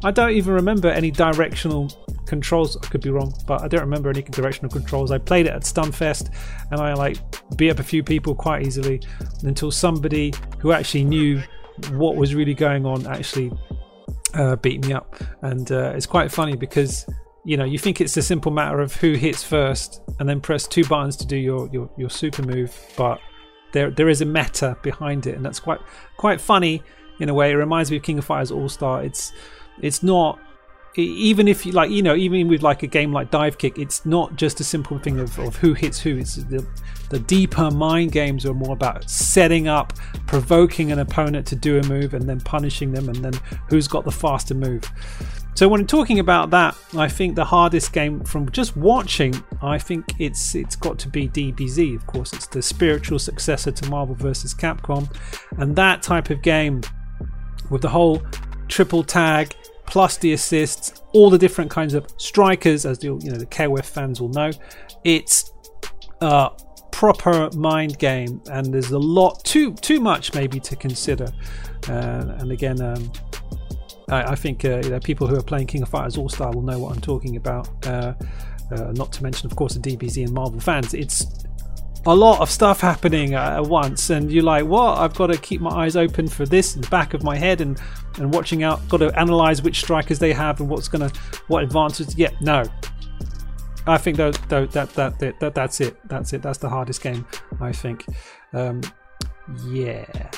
I 0.04 0.10
don't 0.10 0.32
even 0.32 0.54
remember 0.54 0.88
any 0.88 1.10
directional 1.10 1.90
controls. 2.26 2.76
I 2.76 2.86
could 2.86 3.02
be 3.02 3.10
wrong, 3.10 3.34
but 3.46 3.62
I 3.62 3.68
don't 3.68 3.82
remember 3.82 4.10
any 4.10 4.22
directional 4.22 4.70
controls. 4.70 5.10
I 5.10 5.18
played 5.18 5.46
it 5.46 5.52
at 5.52 5.62
Stunfest, 5.62 6.34
and 6.70 6.80
I 6.80 6.94
like 6.94 7.18
beat 7.56 7.70
up 7.70 7.78
a 7.78 7.84
few 7.84 8.02
people 8.02 8.34
quite 8.34 8.66
easily 8.66 9.00
until 9.42 9.70
somebody 9.70 10.32
who 10.58 10.72
actually 10.72 11.04
knew 11.04 11.42
what 11.90 12.16
was 12.16 12.34
really 12.34 12.54
going 12.54 12.86
on 12.86 13.06
actually 13.06 13.52
uh, 14.34 14.56
beat 14.56 14.84
me 14.86 14.92
up. 14.92 15.14
And 15.42 15.70
uh, 15.70 15.92
it's 15.94 16.06
quite 16.06 16.30
funny 16.30 16.56
because 16.56 17.06
you 17.44 17.56
know 17.56 17.64
you 17.64 17.78
think 17.78 18.00
it's 18.00 18.16
a 18.16 18.22
simple 18.22 18.52
matter 18.52 18.80
of 18.80 18.94
who 18.94 19.14
hits 19.14 19.42
first 19.42 20.00
and 20.20 20.28
then 20.28 20.40
press 20.40 20.66
two 20.66 20.84
buttons 20.84 21.16
to 21.16 21.26
do 21.26 21.36
your 21.36 21.68
your, 21.72 21.90
your 21.96 22.10
super 22.10 22.42
move, 22.42 22.74
but 22.96 23.20
there 23.72 23.90
there 23.90 24.08
is 24.08 24.20
a 24.20 24.26
meta 24.26 24.76
behind 24.82 25.26
it, 25.26 25.34
and 25.34 25.44
that's 25.44 25.60
quite 25.60 25.80
quite 26.16 26.40
funny 26.40 26.82
in 27.20 27.28
a 27.28 27.34
way. 27.34 27.52
It 27.52 27.56
reminds 27.56 27.90
me 27.90 27.96
of 27.96 28.02
King 28.02 28.18
of 28.18 28.24
Fighters 28.24 28.50
All 28.50 28.68
Star. 28.68 29.02
It's 29.02 29.32
it's 29.80 30.02
not 30.02 30.38
even 30.94 31.48
if 31.48 31.64
you 31.64 31.72
like 31.72 31.90
you 31.90 32.02
know 32.02 32.14
even 32.14 32.48
with 32.48 32.62
like 32.62 32.82
a 32.82 32.86
game 32.86 33.12
like 33.12 33.30
dive 33.30 33.56
kick 33.56 33.78
it's 33.78 34.04
not 34.04 34.36
just 34.36 34.60
a 34.60 34.64
simple 34.64 34.98
thing 34.98 35.18
of, 35.20 35.38
of 35.38 35.56
who 35.56 35.72
hits 35.72 36.00
who. 36.00 36.18
It's 36.18 36.36
the, 36.36 36.66
the 37.08 37.18
deeper 37.18 37.70
mind 37.70 38.12
games 38.12 38.44
are 38.44 38.54
more 38.54 38.74
about 38.74 39.08
setting 39.08 39.68
up 39.68 39.94
provoking 40.26 40.92
an 40.92 40.98
opponent 40.98 41.46
to 41.48 41.56
do 41.56 41.78
a 41.78 41.82
move 41.84 42.14
and 42.14 42.28
then 42.28 42.40
punishing 42.40 42.92
them 42.92 43.08
and 43.08 43.16
then 43.16 43.32
who's 43.68 43.88
got 43.88 44.04
the 44.04 44.12
faster 44.12 44.54
move. 44.54 44.84
So 45.54 45.68
when 45.68 45.80
I'm 45.80 45.86
talking 45.86 46.18
about 46.18 46.50
that 46.50 46.76
i 46.94 47.08
think 47.08 47.36
the 47.36 47.44
hardest 47.44 47.92
game 47.92 48.24
from 48.24 48.50
just 48.50 48.76
watching 48.76 49.34
i 49.60 49.78
think 49.78 50.04
it's 50.18 50.54
it's 50.54 50.76
got 50.76 50.98
to 50.98 51.08
be 51.08 51.28
dbz 51.28 51.94
of 51.94 52.06
course 52.06 52.32
it's 52.32 52.46
the 52.46 52.62
spiritual 52.62 53.18
successor 53.18 53.70
to 53.70 53.90
marvel 53.90 54.14
vs 54.14 54.54
capcom. 54.54 55.14
And 55.58 55.76
that 55.76 56.02
type 56.02 56.30
of 56.30 56.42
game 56.42 56.82
with 57.70 57.82
the 57.82 57.88
whole 57.88 58.22
triple 58.68 59.04
tag 59.04 59.54
plus 59.92 60.16
the 60.16 60.32
assists, 60.32 61.02
all 61.12 61.28
the 61.28 61.36
different 61.36 61.70
kinds 61.70 61.92
of 61.92 62.06
strikers, 62.16 62.86
as 62.86 62.98
the 62.98 63.08
you 63.08 63.30
know 63.30 63.36
the 63.36 63.44
KOF 63.44 63.84
fans 63.84 64.22
will 64.22 64.30
know. 64.30 64.50
It's 65.04 65.52
a 66.22 66.48
proper 66.92 67.50
mind 67.54 67.98
game, 67.98 68.40
and 68.50 68.72
there's 68.72 68.92
a 68.92 68.98
lot 68.98 69.44
too 69.44 69.74
too 69.74 70.00
much 70.00 70.32
maybe 70.32 70.58
to 70.60 70.76
consider. 70.76 71.26
Uh, 71.90 72.24
and 72.38 72.52
again, 72.52 72.80
um, 72.80 73.12
I, 74.08 74.32
I 74.32 74.34
think 74.34 74.64
uh, 74.64 74.80
you 74.82 74.88
know 74.88 74.98
people 74.98 75.26
who 75.26 75.36
are 75.36 75.42
playing 75.42 75.66
King 75.66 75.82
of 75.82 75.90
Fighters 75.90 76.16
All 76.16 76.30
Star 76.30 76.50
will 76.54 76.62
know 76.62 76.78
what 76.78 76.94
I'm 76.94 77.02
talking 77.02 77.36
about. 77.36 77.68
Uh, 77.86 78.14
uh, 78.70 78.92
not 78.92 79.12
to 79.12 79.22
mention, 79.22 79.46
of 79.46 79.56
course, 79.56 79.74
the 79.74 79.94
DBZ 79.94 80.24
and 80.24 80.32
Marvel 80.32 80.58
fans. 80.58 80.94
It's 80.94 81.41
a 82.06 82.14
lot 82.14 82.40
of 82.40 82.50
stuff 82.50 82.80
happening 82.80 83.34
uh, 83.34 83.56
at 83.58 83.66
once, 83.66 84.10
and 84.10 84.30
you're 84.32 84.42
like, 84.42 84.64
"What? 84.64 84.98
I've 84.98 85.14
got 85.14 85.28
to 85.28 85.38
keep 85.38 85.60
my 85.60 85.70
eyes 85.70 85.96
open 85.96 86.28
for 86.28 86.46
this 86.46 86.74
in 86.74 86.82
the 86.82 86.88
back 86.88 87.14
of 87.14 87.22
my 87.22 87.36
head, 87.36 87.60
and 87.60 87.80
and 88.18 88.32
watching 88.32 88.62
out. 88.62 88.86
Got 88.88 88.98
to 88.98 89.18
analyze 89.18 89.62
which 89.62 89.80
strikers 89.80 90.18
they 90.18 90.32
have 90.32 90.60
and 90.60 90.68
what's 90.68 90.88
gonna 90.88 91.10
what 91.48 91.62
advantages. 91.62 92.16
Yeah, 92.16 92.30
no, 92.40 92.64
I 93.86 93.98
think 93.98 94.16
that, 94.16 94.34
that 94.48 94.72
that 94.72 94.94
that 94.94 95.38
that 95.40 95.54
that's 95.54 95.80
it. 95.80 95.96
That's 96.08 96.32
it. 96.32 96.42
That's 96.42 96.58
the 96.58 96.68
hardest 96.68 97.02
game. 97.02 97.26
I 97.60 97.72
think. 97.72 98.04
Um, 98.52 98.80
yeah. 99.68 100.30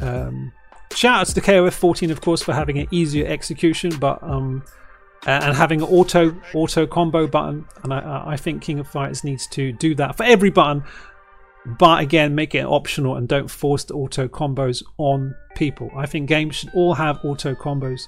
Um, 0.00 0.52
shout 0.94 1.20
outs 1.20 1.32
to 1.34 1.40
KOF 1.40 1.72
14, 1.72 2.10
of 2.10 2.20
course, 2.20 2.42
for 2.42 2.52
having 2.52 2.78
an 2.78 2.88
easier 2.90 3.26
execution, 3.26 3.96
but 3.98 4.22
um, 4.22 4.64
and 5.26 5.54
having 5.54 5.82
an 5.82 5.88
auto 5.88 6.34
auto 6.54 6.86
combo 6.86 7.26
button. 7.26 7.66
And 7.82 7.92
I, 7.92 8.24
I 8.28 8.36
think 8.36 8.62
King 8.62 8.78
of 8.78 8.88
Fighters 8.88 9.24
needs 9.24 9.46
to 9.48 9.72
do 9.72 9.94
that 9.96 10.16
for 10.16 10.24
every 10.24 10.50
button, 10.50 10.82
but 11.66 12.02
again, 12.02 12.34
make 12.34 12.54
it 12.54 12.64
optional 12.64 13.16
and 13.16 13.28
don't 13.28 13.50
force 13.50 13.84
the 13.84 13.94
auto 13.94 14.28
combos 14.28 14.82
on 14.98 15.34
people. 15.56 15.90
I 15.94 16.06
think 16.06 16.28
games 16.28 16.56
should 16.56 16.70
all 16.74 16.94
have 16.94 17.18
auto 17.24 17.54
combos 17.54 18.02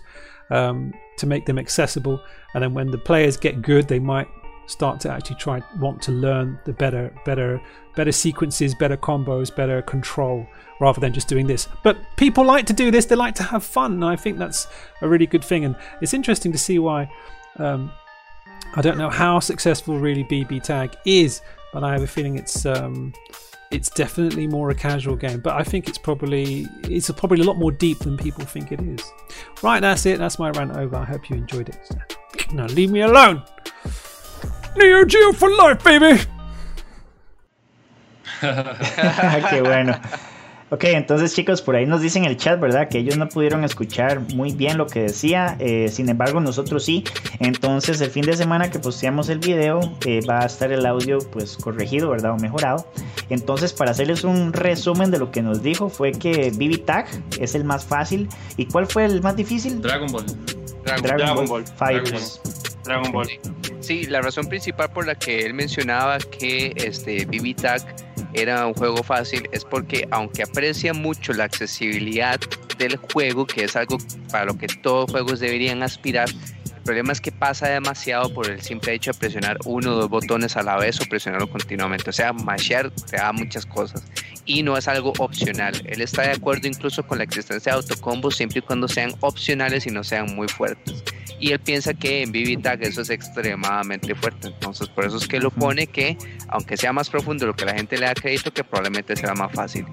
um, 0.50 0.92
to 1.18 1.26
make 1.26 1.46
them 1.46 1.58
accessible, 1.58 2.22
and 2.54 2.62
then 2.62 2.74
when 2.74 2.90
the 2.90 2.98
players 2.98 3.36
get 3.36 3.62
good, 3.62 3.88
they 3.88 3.98
might 3.98 4.28
start 4.66 5.00
to 5.00 5.10
actually 5.10 5.36
try 5.36 5.60
want 5.80 6.00
to 6.00 6.12
learn 6.12 6.58
the 6.64 6.72
better 6.72 7.12
better 7.24 7.60
better 7.96 8.12
sequences 8.12 8.74
better 8.76 8.96
combos 8.96 9.54
better 9.54 9.82
control 9.82 10.46
rather 10.82 11.00
than 11.00 11.12
just 11.12 11.28
doing 11.28 11.46
this. 11.46 11.68
But 11.82 11.96
people 12.16 12.44
like 12.44 12.66
to 12.66 12.72
do 12.72 12.90
this. 12.90 13.06
They 13.06 13.14
like 13.14 13.36
to 13.36 13.44
have 13.44 13.64
fun. 13.64 13.92
And 13.94 14.04
i 14.04 14.16
think 14.16 14.36
that's 14.36 14.66
a 15.00 15.08
really 15.08 15.26
good 15.26 15.44
thing. 15.44 15.64
And 15.64 15.76
it's 16.02 16.12
interesting 16.12 16.52
to 16.52 16.58
see 16.58 16.78
why 16.78 17.10
um, 17.58 17.90
i 18.74 18.80
don't 18.82 18.98
know 18.98 19.10
how 19.10 19.38
successful 19.38 19.98
really 19.98 20.24
bb 20.24 20.62
tag 20.62 20.96
is 21.04 21.42
but 21.74 21.84
i 21.84 21.92
have 21.92 22.02
a 22.02 22.06
feeling 22.06 22.38
it's 22.38 22.64
um, 22.64 23.12
it's 23.70 23.90
definitely 23.90 24.46
more 24.46 24.70
a 24.70 24.74
casual 24.74 25.16
game. 25.16 25.40
But 25.40 25.54
i 25.54 25.62
think 25.62 25.88
it's 25.88 25.98
probably 25.98 26.66
it's 26.84 27.10
probably 27.10 27.40
a 27.40 27.44
lot 27.44 27.56
more 27.56 27.72
deep 27.72 27.98
than 28.00 28.16
people 28.16 28.44
think 28.44 28.72
it 28.72 28.80
is. 28.80 29.02
Right 29.62 29.80
that's 29.80 30.04
it. 30.06 30.18
That's 30.18 30.38
my 30.38 30.50
rant 30.50 30.72
over. 30.76 30.96
I 30.96 31.04
hope 31.04 31.30
you 31.30 31.36
enjoyed 31.36 31.68
it. 31.68 31.82
Now 32.52 32.66
leave 32.66 32.90
me 32.90 33.02
alone. 33.02 33.42
Neo 34.76 35.04
Geo 35.04 35.32
for 35.32 35.50
life, 35.54 35.84
baby. 35.84 36.22
Qué 39.50 39.62
bueno. 39.62 40.00
Ok, 40.72 40.84
entonces 40.84 41.34
chicos, 41.34 41.60
por 41.60 41.76
ahí 41.76 41.84
nos 41.84 42.00
dicen 42.00 42.24
en 42.24 42.30
el 42.30 42.38
chat, 42.38 42.58
¿verdad? 42.58 42.88
Que 42.88 42.96
ellos 42.96 43.18
no 43.18 43.28
pudieron 43.28 43.62
escuchar 43.62 44.20
muy 44.34 44.52
bien 44.52 44.78
lo 44.78 44.86
que 44.86 45.02
decía, 45.02 45.54
eh, 45.58 45.90
sin 45.90 46.08
embargo 46.08 46.40
nosotros 46.40 46.82
sí. 46.82 47.04
Entonces 47.40 48.00
el 48.00 48.10
fin 48.10 48.24
de 48.24 48.34
semana 48.38 48.70
que 48.70 48.78
posteamos 48.78 49.28
el 49.28 49.38
video 49.38 49.80
eh, 50.06 50.20
va 50.24 50.40
a 50.40 50.46
estar 50.46 50.72
el 50.72 50.86
audio 50.86 51.18
pues 51.30 51.58
corregido, 51.58 52.08
¿verdad? 52.08 52.32
O 52.32 52.36
mejorado. 52.38 52.86
Entonces 53.28 53.74
para 53.74 53.90
hacerles 53.90 54.24
un 54.24 54.54
resumen 54.54 55.10
de 55.10 55.18
lo 55.18 55.30
que 55.30 55.42
nos 55.42 55.62
dijo 55.62 55.90
fue 55.90 56.12
que 56.12 56.50
BB 56.50 56.86
Tag 56.86 57.06
es 57.38 57.54
el 57.54 57.64
más 57.64 57.84
fácil. 57.84 58.26
¿Y 58.56 58.64
cuál 58.64 58.86
fue 58.86 59.04
el 59.04 59.20
más 59.20 59.36
difícil? 59.36 59.82
Dragon 59.82 60.10
Ball. 60.10 60.24
Dragon, 60.86 61.46
Ball, 61.48 61.66
Fighters. 61.66 62.40
Dragon 62.84 63.12
Ball. 63.12 63.28
Sí, 63.80 64.04
la 64.04 64.22
razón 64.22 64.46
principal 64.46 64.88
por 64.88 65.04
la 65.04 65.16
que 65.16 65.44
él 65.44 65.52
mencionaba 65.52 66.16
que 66.16 66.72
este 66.76 67.26
BB 67.26 67.56
Tag 67.56 67.94
era 68.34 68.66
un 68.66 68.74
juego 68.74 69.02
fácil 69.02 69.48
es 69.52 69.64
porque 69.64 70.06
aunque 70.10 70.42
aprecia 70.42 70.92
mucho 70.94 71.32
la 71.32 71.44
accesibilidad 71.44 72.40
del 72.78 72.96
juego, 72.96 73.46
que 73.46 73.64
es 73.64 73.76
algo 73.76 73.98
para 74.30 74.46
lo 74.46 74.56
que 74.56 74.66
todos 74.66 75.10
juegos 75.10 75.40
deberían 75.40 75.82
aspirar, 75.82 76.28
el 76.82 76.86
problema 76.86 77.12
es 77.12 77.20
que 77.20 77.30
pasa 77.30 77.68
demasiado 77.68 78.34
por 78.34 78.50
el 78.50 78.60
simple 78.60 78.92
hecho 78.92 79.12
de 79.12 79.18
presionar 79.18 79.56
uno 79.66 79.92
o 79.92 79.94
dos 79.94 80.10
botones 80.10 80.56
a 80.56 80.64
la 80.64 80.76
vez 80.76 81.00
o 81.00 81.04
presionarlo 81.04 81.48
continuamente. 81.48 82.10
O 82.10 82.12
sea, 82.12 82.32
mashear 82.32 82.90
te 82.90 83.18
da 83.18 83.32
muchas 83.32 83.64
cosas 83.64 84.02
y 84.46 84.64
no 84.64 84.76
es 84.76 84.88
algo 84.88 85.12
opcional. 85.20 85.80
Él 85.86 86.00
está 86.00 86.22
de 86.22 86.32
acuerdo 86.32 86.66
incluso 86.66 87.06
con 87.06 87.18
la 87.18 87.24
existencia 87.24 87.70
de 87.70 87.78
autocombos 87.78 88.34
siempre 88.34 88.58
y 88.58 88.62
cuando 88.62 88.88
sean 88.88 89.14
opcionales 89.20 89.86
y 89.86 89.90
no 89.90 90.02
sean 90.02 90.34
muy 90.34 90.48
fuertes. 90.48 91.04
Y 91.38 91.52
él 91.52 91.60
piensa 91.60 91.94
que 91.94 92.22
en 92.22 92.32
BB 92.32 92.60
Tag 92.60 92.82
eso 92.82 93.02
es 93.02 93.10
extremadamente 93.10 94.16
fuerte. 94.16 94.48
Entonces, 94.48 94.88
por 94.88 95.04
eso 95.04 95.18
es 95.18 95.28
que 95.28 95.38
lo 95.38 95.52
pone 95.52 95.86
que, 95.86 96.18
aunque 96.48 96.76
sea 96.76 96.92
más 96.92 97.08
profundo 97.08 97.46
lo 97.46 97.54
que 97.54 97.64
la 97.64 97.74
gente 97.74 97.96
le 97.96 98.06
da 98.06 98.14
crédito, 98.14 98.52
que 98.52 98.64
probablemente 98.64 99.14
será 99.14 99.34
más 99.34 99.52
fácil. 99.52 99.86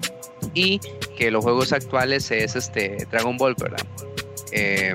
Y 0.54 0.80
que 1.16 1.30
los 1.30 1.44
juegos 1.44 1.72
actuales 1.72 2.32
es 2.32 2.56
este 2.56 3.06
Dragon 3.12 3.36
Ball, 3.36 3.54
¿verdad? 3.56 3.86
Eh, 4.52 4.94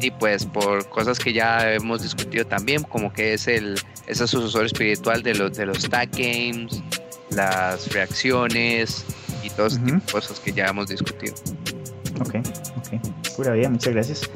y 0.00 0.10
pues 0.10 0.44
por 0.44 0.88
cosas 0.90 1.18
que 1.18 1.32
ya 1.32 1.72
hemos 1.72 2.02
discutido 2.02 2.44
también, 2.46 2.82
como 2.82 3.12
que 3.12 3.34
es 3.34 3.48
el 3.48 3.78
ese 4.06 4.26
sucesor 4.26 4.66
espiritual 4.66 5.22
de 5.22 5.34
los 5.34 5.56
de 5.56 5.66
los 5.66 5.88
tag 5.88 6.10
games, 6.12 6.82
las 7.30 7.92
reacciones 7.92 9.04
y 9.42 9.50
todo 9.50 9.66
ese 9.66 9.78
tipo 9.80 9.98
de 9.98 10.12
cosas 10.12 10.40
que 10.40 10.52
ya 10.52 10.66
hemos 10.66 10.88
discutido. 10.88 11.34
Ok, 12.20 12.36
ok. 12.76 13.34
Pura 13.36 13.52
vida, 13.52 13.68
muchas 13.68 13.92
gracias. 13.94 14.30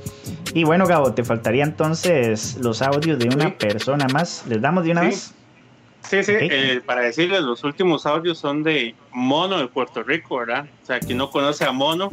Y 0.53 0.65
bueno, 0.65 0.87
Gabo, 0.87 1.13
te 1.15 1.23
faltaría 1.25 1.65
entonces 1.65 2.57
los 2.61 2.83
audios 2.83 3.19
de 3.19 3.29
una 3.29 3.57
persona 3.57 4.07
más. 4.13 4.45
¿Les 4.49 4.61
damos 4.61 4.85
de 4.85 4.91
una 4.93 5.03
Sí. 5.03 5.07
vez? 5.09 5.35
Sí, 6.09 6.25
sí, 6.25 6.33
Ok. 6.35 6.41
eh, 6.51 6.83
para 6.85 7.03
decirles, 7.03 7.43
los 7.43 7.63
últimos 7.63 8.05
audios 8.07 8.39
son 8.39 8.63
de 8.65 8.95
Mono 9.13 9.59
de 9.59 9.69
Puerto 9.69 10.03
Rico, 10.03 10.39
¿verdad? 10.39 10.67
O 10.83 10.87
sea, 10.87 10.99
quien 10.99 11.19
no 11.19 11.31
conoce 11.31 11.65
a 11.65 11.73
Mono, 11.73 12.11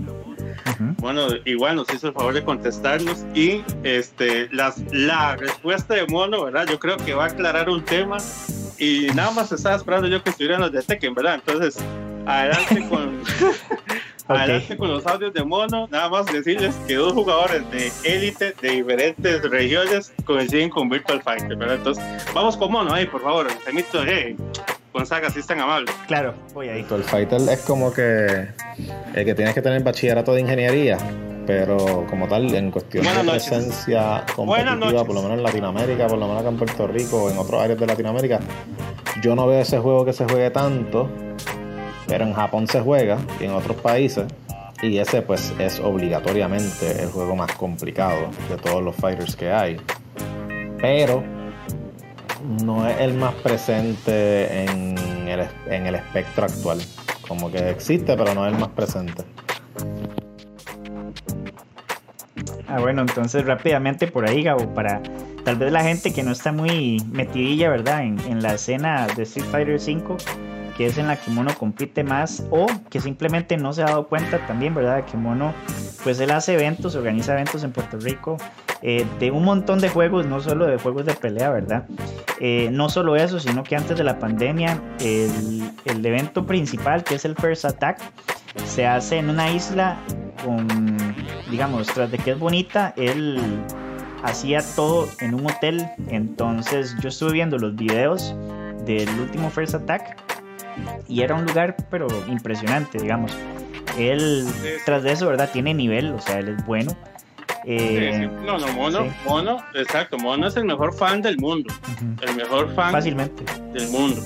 Ujú. 0.65 0.95
bueno, 0.97 1.27
igual 1.45 1.75
nos 1.75 1.93
hizo 1.93 2.07
el 2.07 2.13
favor 2.13 2.33
de 2.33 2.43
contestarnos 2.43 3.25
y 3.33 3.63
este, 3.83 4.49
las, 4.51 4.79
la 4.91 5.35
respuesta 5.35 5.95
de 5.95 6.05
Mono, 6.07 6.45
¿verdad? 6.45 6.67
Yo 6.69 6.79
creo 6.79 6.97
que 6.97 7.13
va 7.13 7.25
a 7.25 7.27
aclarar 7.27 7.69
un 7.69 7.83
tema 7.83 8.17
y 8.77 9.07
nada 9.15 9.31
más 9.31 9.51
estaba 9.51 9.75
esperando 9.75 10.07
yo 10.07 10.23
que 10.23 10.29
estuvieran 10.29 10.61
los 10.61 10.71
de 10.71 10.81
Tekken, 10.81 11.13
¿verdad? 11.13 11.35
Entonces, 11.35 11.77
adelante 12.25 12.87
con, 12.89 13.21
adelante 14.27 14.77
con 14.77 14.89
los 14.89 15.05
audios 15.07 15.33
de 15.33 15.43
Mono, 15.43 15.87
nada 15.89 16.09
más 16.09 16.25
decirles 16.27 16.75
que 16.87 16.95
dos 16.95 17.13
jugadores 17.13 17.63
de 17.71 17.91
élite 18.03 18.53
de 18.61 18.69
diferentes 18.69 19.41
regiones 19.49 20.13
coinciden 20.25 20.69
con 20.69 20.89
Virtual 20.89 21.21
Fighter, 21.21 21.55
¿verdad? 21.55 21.75
Entonces, 21.75 22.03
vamos 22.33 22.55
con 22.57 22.71
Mono 22.71 22.93
ahí, 22.93 23.05
por 23.05 23.21
favor, 23.21 23.47
el 23.47 23.57
temito 23.59 24.03
de 24.03 24.35
Gonzaga, 24.97 25.29
si 25.29 25.39
es 25.39 25.47
tan 25.47 25.59
amable. 25.59 25.91
Claro, 26.07 26.33
voy 26.53 26.69
ahí. 26.69 26.85
El 26.89 27.03
fighter 27.03 27.41
es 27.49 27.59
como 27.61 27.93
que 27.93 28.47
el 29.13 29.25
que 29.25 29.35
tienes 29.35 29.53
que 29.53 29.61
tener 29.61 29.81
bachillerato 29.83 30.33
de 30.33 30.41
ingeniería, 30.41 30.97
pero 31.45 32.05
como 32.09 32.27
tal, 32.27 32.53
en 32.53 32.71
cuestión 32.71 33.03
Buenas 33.03 33.25
de 33.25 33.31
noches. 33.31 33.47
presencia 33.49 34.25
competitiva, 34.35 35.05
por 35.05 35.15
lo 35.15 35.21
menos 35.21 35.37
en 35.37 35.43
Latinoamérica, 35.43 36.07
por 36.07 36.17
lo 36.17 36.27
menos 36.27 36.41
acá 36.41 36.49
en 36.49 36.57
Puerto 36.57 36.87
Rico 36.87 37.23
o 37.23 37.29
en 37.29 37.37
otros 37.37 37.61
áreas 37.61 37.79
de 37.79 37.85
Latinoamérica, 37.87 38.39
yo 39.21 39.35
no 39.35 39.47
veo 39.47 39.61
ese 39.61 39.79
juego 39.79 40.05
que 40.05 40.13
se 40.13 40.25
juegue 40.25 40.49
tanto, 40.51 41.09
pero 42.07 42.25
en 42.25 42.33
Japón 42.33 42.67
se 42.67 42.81
juega 42.81 43.17
y 43.39 43.45
en 43.45 43.51
otros 43.51 43.77
países. 43.77 44.25
Y 44.81 44.99
ese 44.99 45.23
pues 45.23 45.53
es 45.57 45.79
obligatoriamente 45.79 47.01
el 47.01 47.09
juego 47.09 47.35
más 47.35 47.51
complicado 47.53 48.29
de 48.47 48.57
todos 48.57 48.83
los 48.83 48.95
fighters 48.95 49.35
que 49.35 49.51
hay. 49.51 49.77
Pero 50.79 51.23
no 52.47 52.87
es 52.87 52.99
el 52.99 53.13
más 53.13 53.33
presente 53.35 54.63
en 54.63 54.97
el, 55.27 55.47
en 55.69 55.85
el 55.85 55.95
espectro 55.95 56.45
actual. 56.45 56.79
Como 57.27 57.51
que 57.51 57.69
existe, 57.69 58.15
pero 58.15 58.33
no 58.33 58.47
es 58.47 58.53
el 58.53 58.59
más 58.59 58.69
presente. 58.69 59.23
Ah, 62.69 62.79
bueno, 62.79 63.01
entonces 63.01 63.45
rápidamente 63.45 64.07
por 64.07 64.27
ahí, 64.27 64.43
Gabo, 64.43 64.73
para 64.73 65.01
tal 65.43 65.55
vez 65.55 65.71
la 65.71 65.83
gente 65.83 66.13
que 66.13 66.23
no 66.23 66.31
está 66.31 66.51
muy 66.51 67.01
metidilla, 67.11 67.69
¿verdad? 67.69 68.03
En, 68.03 68.19
en 68.21 68.41
la 68.41 68.53
escena 68.53 69.07
de 69.07 69.23
Street 69.23 69.47
Fighter 69.49 69.75
V, 69.75 70.17
que 70.77 70.85
es 70.85 70.97
en 70.97 71.07
la 71.07 71.15
que 71.15 71.31
Mono 71.31 71.53
compite 71.57 72.03
más, 72.03 72.43
o 72.51 72.67
que 72.89 72.99
simplemente 72.99 73.57
no 73.57 73.73
se 73.73 73.83
ha 73.83 73.85
dado 73.85 74.07
cuenta 74.07 74.45
también, 74.47 74.75
¿verdad? 74.75 75.05
Que 75.05 75.17
Mono, 75.17 75.53
pues 76.03 76.19
él 76.19 76.31
hace 76.31 76.53
eventos, 76.53 76.95
organiza 76.95 77.33
eventos 77.33 77.63
en 77.63 77.71
Puerto 77.71 77.97
Rico, 77.97 78.37
eh, 78.81 79.05
de 79.19 79.31
un 79.31 79.43
montón 79.43 79.79
de 79.79 79.89
juegos, 79.89 80.25
no 80.25 80.39
solo 80.39 80.65
de 80.65 80.77
juegos 80.77 81.05
de 81.05 81.13
pelea, 81.13 81.49
¿verdad? 81.49 81.85
Eh, 82.39 82.69
no 82.71 82.89
solo 82.89 83.15
eso, 83.15 83.39
sino 83.39 83.63
que 83.63 83.75
antes 83.75 83.97
de 83.97 84.03
la 84.03 84.19
pandemia, 84.19 84.81
el, 84.99 85.71
el 85.85 86.05
evento 86.05 86.45
principal, 86.45 87.03
que 87.03 87.15
es 87.15 87.25
el 87.25 87.35
First 87.35 87.65
Attack, 87.65 87.99
se 88.65 88.85
hace 88.85 89.17
en 89.17 89.29
una 89.29 89.51
isla 89.51 89.97
con, 90.43 90.97
digamos, 91.49 91.87
tras 91.87 92.11
de 92.11 92.17
que 92.17 92.31
es 92.31 92.39
bonita, 92.39 92.93
él 92.97 93.39
hacía 94.23 94.61
todo 94.75 95.07
en 95.19 95.33
un 95.33 95.45
hotel. 95.45 95.85
Entonces 96.09 96.95
yo 97.01 97.09
estuve 97.09 97.33
viendo 97.33 97.57
los 97.57 97.75
videos 97.75 98.35
del 98.85 99.09
último 99.19 99.49
First 99.49 99.75
Attack 99.75 100.17
y 101.07 101.21
era 101.21 101.35
un 101.35 101.45
lugar, 101.45 101.75
pero 101.89 102.07
impresionante, 102.27 102.99
digamos. 102.99 103.31
Él, 103.97 104.45
tras 104.85 105.03
de 105.03 105.11
eso, 105.11 105.27
¿verdad? 105.27 105.49
Tiene 105.51 105.73
nivel, 105.73 106.11
o 106.13 106.19
sea, 106.19 106.39
él 106.39 106.49
es 106.49 106.65
bueno. 106.65 106.95
Eh, 107.69 108.11
sí. 108.21 108.45
No, 108.45 108.57
no, 108.57 108.67
Mono, 108.69 109.03
sí. 109.03 109.09
Mono, 109.25 109.57
exacto, 109.73 110.17
Mono 110.17 110.47
es 110.47 110.55
el 110.55 110.63
mejor 110.65 110.93
fan 110.95 111.21
del 111.21 111.37
mundo, 111.37 111.73
ujú, 111.83 112.15
el 112.29 112.35
mejor 112.35 112.73
fan 112.73 112.93
Fácilmente. 112.93 113.43
del 113.73 113.89
mundo. 113.89 114.21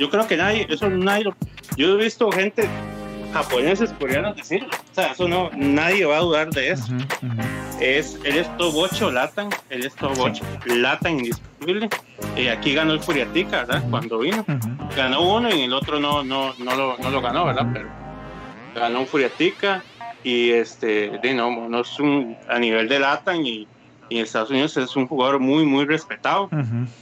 Yo 0.00 0.10
creo 0.10 0.26
que 0.26 0.36
nadie, 0.36 0.66
eso 0.68 0.88
nadie 0.90 1.24
lo- 1.24 1.36
Yo 1.76 1.92
he 1.98 2.02
visto 2.02 2.30
gente 2.32 2.68
japoneses, 3.32 3.92
coreanos 3.98 4.34
decirlo. 4.36 4.68
O 4.90 4.94
sea, 4.94 5.12
eso 5.12 5.28
no, 5.28 5.50
nadie 5.56 6.04
va 6.04 6.16
a 6.16 6.20
dudar 6.20 6.50
de 6.50 6.70
eso. 6.70 6.84
Ujú, 6.92 6.96
ujú. 7.26 7.42
Es, 7.80 8.18
él 8.24 8.36
es 8.38 8.48
8 8.58 9.10
Latan, 9.12 9.50
él 9.68 9.86
es 9.86 9.94
8 10.02 10.42
Latan 10.66 11.18
indiscutible. 11.18 11.88
Y 12.36 12.48
aquí 12.48 12.74
ganó 12.74 12.92
el 12.92 13.00
Furiatica, 13.00 13.58
¿verdad? 13.64 13.84
Cuando 13.88 14.18
vino. 14.18 14.44
Ganó 14.96 15.22
uno 15.36 15.48
y 15.54 15.62
el 15.62 15.72
otro 15.72 16.00
no, 16.00 16.24
no, 16.24 16.54
no, 16.58 16.74
lo, 16.74 16.98
no 16.98 17.10
lo 17.10 17.20
ganó, 17.22 17.46
¿verdad? 17.46 17.66
Pero 17.72 17.88
ganó 18.74 19.00
un 19.00 19.06
Furiatica 19.06 19.82
y 20.22 20.50
este, 20.50 21.18
de 21.18 21.34
no, 21.34 21.68
no 21.68 21.80
es 21.80 21.98
un, 21.98 22.36
a 22.48 22.58
nivel 22.58 22.88
de 22.88 22.98
Latan 22.98 23.44
y, 23.46 23.66
y 24.08 24.18
en 24.18 24.24
Estados 24.24 24.50
Unidos 24.50 24.76
es 24.76 24.94
un 24.96 25.06
jugador 25.06 25.38
muy, 25.38 25.64
muy 25.64 25.84
respetado. 25.84 26.50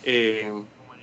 Eh, 0.04 0.52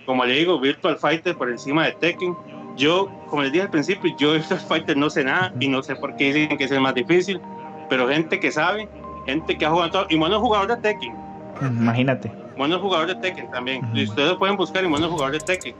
como 0.06 0.24
le 0.24 0.36
digo, 0.36 0.60
Virtual 0.60 0.98
Fighter 0.98 1.36
por 1.36 1.50
encima 1.50 1.86
de 1.86 1.94
Tekken. 1.94 2.36
Yo, 2.78 3.10
como 3.30 3.42
les 3.42 3.52
dije 3.52 3.64
al 3.64 3.72
principio, 3.72 4.16
yo 4.18 4.34
de 4.34 4.40
Virtual 4.40 4.60
Fighter 4.60 4.96
no 4.96 5.10
sé 5.10 5.24
nada 5.24 5.54
y 5.60 5.68
no 5.68 5.82
sé 5.82 5.96
por 5.96 6.16
qué 6.16 6.34
dicen 6.34 6.58
que 6.58 6.66
es 6.66 6.72
el 6.72 6.82
más 6.82 6.94
difícil, 6.94 7.42
pero 7.90 8.08
gente 8.08 8.40
que 8.40 8.52
sabe, 8.52 8.88
gente 9.26 9.58
que 9.58 9.66
ha 9.66 9.70
jugado 9.72 9.92
todo, 9.92 10.08
y 10.10 10.18
bueno, 10.18 10.40
jugador 10.40 10.68
de 10.68 10.78
Tekken. 10.78 11.14
Imagínate. 11.62 12.32
Bueno, 12.58 12.80
jugador 12.80 13.08
de 13.08 13.16
Tekken 13.16 13.50
también. 13.50 13.82
Y 13.94 14.04
ustedes 14.04 14.30
lo 14.30 14.40
pueden 14.40 14.58
buscar 14.58 14.84
y 14.84 14.88
bueno, 14.88 15.10
jugador 15.10 15.34
de 15.34 15.40
Tekken. 15.40 15.76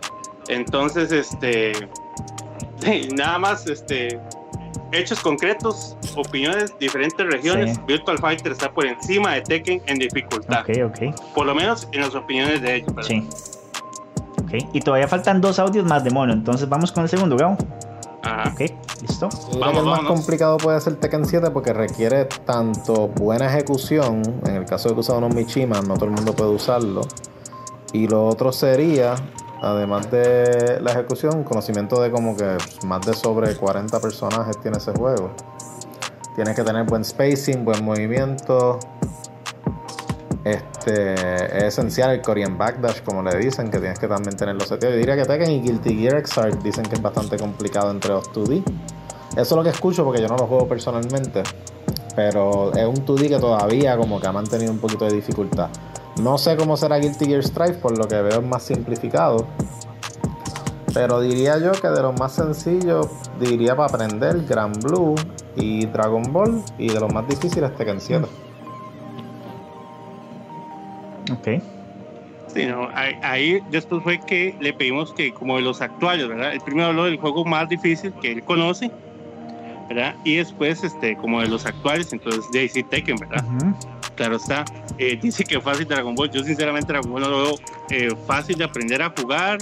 Entonces, 0.48 1.12
este, 1.12 1.74
nada 3.16 3.38
más, 3.38 3.68
este, 3.68 4.20
hechos 4.96 5.20
concretos, 5.20 5.98
opiniones, 6.16 6.74
diferentes 6.80 7.26
regiones. 7.26 7.76
Sí. 7.76 7.82
Virtual 7.88 8.18
Fighter 8.18 8.52
está 8.52 8.72
por 8.72 8.86
encima 8.86 9.34
de 9.34 9.42
Tekken 9.42 9.82
en 9.86 10.00
dificultad. 10.00 10.62
Ok, 10.62 10.70
ok. 10.86 11.34
Por 11.34 11.46
lo 11.46 11.56
menos 11.56 11.88
en 11.92 12.02
las 12.02 12.16
opiniones 12.16 12.62
de 12.62 12.76
ellos. 12.76 12.94
¿verdad? 12.96 13.08
Sí. 13.08 13.28
Ok. 14.44 14.54
Y 14.74 14.80
todavía 14.82 15.08
faltan 15.08 15.42
dos 15.42 15.60
audios 15.60 15.86
más 15.86 16.04
de 16.04 16.12
mono. 16.12 16.34
Entonces 16.34 16.68
vamos 16.70 16.92
con 16.92 17.04
el 17.04 17.10
segundo, 17.10 17.38
Gabo. 17.38 17.58
Ajá. 18.24 18.52
Ok, 18.54 18.62
listo. 19.02 19.30
Yo 19.54 19.60
Vamos, 19.60 19.78
el 19.80 19.86
más 19.86 19.98
vámonos. 19.98 20.08
complicado 20.08 20.58
puede 20.58 20.82
ser 20.82 20.96
Tekken 20.96 21.26
7 21.26 21.52
porque 21.52 21.74
requiere 21.74 22.26
tanto 22.26 23.08
buena 23.10 23.46
ejecución, 23.46 24.22
en 24.48 24.56
el 24.56 24.66
caso 24.66 24.90
de 24.90 24.96
que 24.96 25.02
usar 25.02 25.18
unos 25.18 25.36
Mishima, 25.36 25.80
no 25.82 25.94
todo 25.94 26.06
el 26.06 26.12
mundo 26.12 26.34
puede 26.36 26.50
usarlo. 26.50 27.02
Y 27.94 28.08
lo 28.08 28.26
otro 28.26 28.52
sería, 28.52 29.14
además 29.62 30.10
de 30.12 30.80
la 30.82 30.92
ejecución, 30.92 31.44
conocimiento 31.44 32.02
de 32.02 32.12
como 32.12 32.36
que 32.36 32.58
más 32.86 33.02
de 33.06 33.14
sobre 33.14 33.56
40 33.56 34.00
personajes 34.00 34.60
tiene 34.62 34.78
ese 34.78 34.92
juego. 34.92 35.32
Tienes 36.36 36.56
que 36.56 36.64
tener 36.64 36.84
buen 36.84 37.06
spacing, 37.06 37.64
buen 37.64 37.84
movimiento. 37.84 38.80
Este 40.44 41.14
es 41.58 41.64
esencial 41.64 42.12
el 42.12 42.22
Korean 42.22 42.58
Backdash, 42.58 43.02
como 43.02 43.24
le 43.24 43.36
dicen, 43.38 43.72
que 43.72 43.80
tienes 43.80 43.98
que 43.98 44.08
también 44.08 44.36
tenerlo 44.36 44.62
seteado. 44.62 44.94
Yo 44.94 45.00
diría 45.00 45.16
que 45.16 45.26
Tekken 45.26 45.50
y 45.50 45.62
Guilty 45.62 45.96
Gear 45.96 46.28
Xrd 46.28 46.62
dicen 46.62 46.84
que 46.84 46.96
es 46.96 47.02
bastante 47.02 47.38
complicado 47.38 47.90
entre 47.90 48.12
los 48.12 48.32
2D. 48.32 48.64
Eso 49.32 49.42
es 49.42 49.52
lo 49.52 49.64
que 49.64 49.70
escucho 49.70 50.04
porque 50.04 50.22
yo 50.22 50.28
no 50.28 50.38
lo 50.38 50.46
juego 50.46 50.68
personalmente. 50.68 51.42
Pero 52.16 52.72
es 52.74 52.86
un 52.86 53.06
2D 53.06 53.28
que 53.28 53.40
todavía 53.40 53.98
como 53.98 54.20
que 54.20 54.28
ha 54.28 54.32
mantenido 54.32 54.72
un 54.72 54.80
poquito 54.80 55.06
de 55.06 55.14
dificultad. 55.16 55.70
No 56.22 56.38
sé 56.38 56.56
cómo 56.56 56.78
será 56.78 56.98
Guilty 56.98 57.26
Gear 57.26 57.44
Strive, 57.44 57.74
por 57.74 57.98
lo 57.98 58.08
que 58.08 58.22
veo 58.22 58.40
es 58.40 58.46
más 58.46 58.64
simplificado. 58.64 59.48
Pero 60.94 61.20
diría 61.20 61.58
yo 61.58 61.74
que 61.74 61.90
de 61.90 62.02
los 62.02 62.18
más 62.18 62.34
sencillos, 62.34 63.08
diría 63.40 63.76
para 63.76 63.90
aprender 63.90 64.46
Grand 64.48 64.82
Blue 64.82 65.16
y 65.58 65.86
Dragon 65.88 66.24
Ball. 66.32 66.64
Y 66.78 66.88
de 66.88 67.00
los 67.00 67.14
más 67.14 67.28
difíciles 67.28 67.76
Tekken 67.76 68.00
7. 68.00 68.26
Ok. 71.34 71.62
Sí, 72.48 72.66
no, 72.66 72.88
ahí, 72.94 73.14
ahí 73.22 73.60
después 73.70 74.02
fue 74.04 74.20
que 74.20 74.56
le 74.62 74.72
pedimos 74.72 75.12
que, 75.14 75.34
como 75.34 75.58
de 75.58 75.64
los 75.64 75.82
actuales, 75.82 76.30
¿verdad? 76.30 76.54
El 76.54 76.62
primero 76.62 76.88
habló 76.88 77.04
del 77.04 77.18
juego 77.18 77.44
más 77.44 77.68
difícil 77.68 78.14
que 78.22 78.32
él 78.32 78.44
conoce, 78.44 78.90
¿verdad? 79.90 80.16
Y 80.24 80.38
después, 80.38 80.82
este, 80.82 81.18
como 81.18 81.42
de 81.42 81.50
los 81.50 81.66
actuales, 81.66 82.14
entonces 82.14 82.46
sí 82.72 82.84
Tekken, 82.84 83.18
¿verdad? 83.18 83.44
Ujú. 83.44 83.76
Claro 84.16 84.36
está. 84.38 84.66
Eh, 84.98 85.18
dice 85.22 85.44
que 85.44 85.60
fácil 85.62 85.88
Dragon 85.88 86.16
Ball. 86.16 86.30
Yo 86.32 86.44
sinceramente 86.44 86.92
Dragon 86.92 87.12
Ball 87.12 87.22
no 87.22 87.30
lo 87.30 87.44
veo 87.44 87.56
eh, 87.90 88.10
fácil 88.28 88.58
de 88.58 88.64
aprender 88.64 89.02
a 89.02 89.14
jugar. 89.16 89.58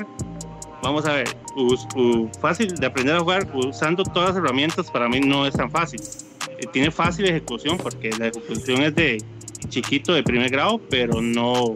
Vamos 0.82 1.06
a 1.06 1.14
ver, 1.14 1.30
us- 1.56 1.88
u- 1.96 2.30
fácil 2.42 2.76
de 2.76 2.86
aprender 2.86 3.16
a 3.16 3.20
jugar 3.20 3.48
usando 3.54 4.04
todas 4.04 4.30
las 4.30 4.38
herramientas 4.38 4.92
para 4.92 5.08
mí 5.08 5.20
no 5.22 5.46
es 5.48 5.54
tan 5.54 5.72
fácil. 5.72 6.02
Eh, 6.60 6.66
tiene 6.72 6.92
fácil 6.92 7.26
ejecución 7.26 7.78
porque 7.78 8.10
la 8.20 8.28
ejecución 8.28 8.82
es 8.84 8.94
de 8.96 9.24
chiquito 9.70 10.14
de 10.14 10.24
primer 10.24 10.50
grado, 10.52 10.82
pero 10.90 11.22
no, 11.22 11.74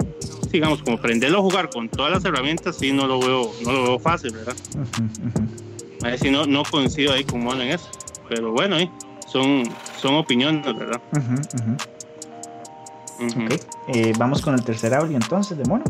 digamos, 0.52 0.84
como 0.84 0.98
aprenderlo 0.98 1.38
a 1.40 1.42
jugar 1.42 1.70
con 1.70 1.88
todas 1.88 2.12
las 2.12 2.26
herramientas, 2.26 2.76
sí 2.78 2.92
no 2.92 3.08
lo 3.08 3.18
veo, 3.20 3.52
no 3.64 3.72
lo 3.72 3.84
veo 3.84 4.00
fácil, 4.00 4.32
¿verdad? 4.34 4.56
Ujú, 4.76 5.04
ujú. 5.30 6.06
A 6.06 6.10
ver 6.10 6.20
si 6.20 6.30
no, 6.30 6.46
no 6.46 6.64
coincido 6.64 7.14
ahí 7.14 7.24
con 7.24 7.42
Mono 7.44 7.62
en 7.64 7.70
eso. 7.70 7.90
Pero 8.28 8.52
bueno, 8.52 8.78
eh, 8.78 8.92
son, 9.32 9.64
son 10.02 10.16
opiniones, 10.16 10.66
¿verdad? 10.66 11.02
Ujú, 11.14 11.78
ujú. 13.20 13.28
Ujú. 13.28 13.46
Ok. 13.46 13.60
Eh, 13.88 14.14
vamos 14.18 14.42
con 14.42 14.54
el 14.54 14.64
tercer 14.64 14.94
audio 14.94 15.16
entonces 15.16 15.58
de 15.58 15.64
mono. 15.66 15.84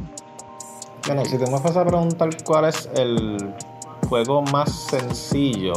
Bueno, 1.05 1.23
si 1.25 1.37
te 1.37 1.45
me 1.45 1.59
vas 1.59 1.75
a 1.75 1.85
preguntar 1.85 2.29
cuál 2.43 2.65
es 2.65 2.89
el 2.95 3.53
juego 4.09 4.41
más 4.41 4.71
sencillo, 4.89 5.73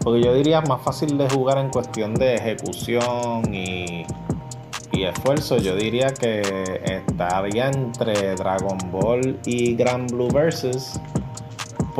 porque 0.00 0.22
yo 0.22 0.34
diría 0.34 0.60
más 0.62 0.80
fácil 0.82 1.18
de 1.18 1.28
jugar 1.28 1.58
en 1.58 1.68
cuestión 1.70 2.14
de 2.14 2.34
ejecución 2.36 3.52
y, 3.52 4.06
y 4.92 5.02
esfuerzo, 5.04 5.58
yo 5.58 5.76
diría 5.76 6.08
que 6.14 6.40
estaría 6.84 7.68
entre 7.68 8.34
Dragon 8.36 8.78
Ball 8.90 9.38
y 9.44 9.74
Grand 9.74 10.10
Blue 10.10 10.28
Versus, 10.28 10.98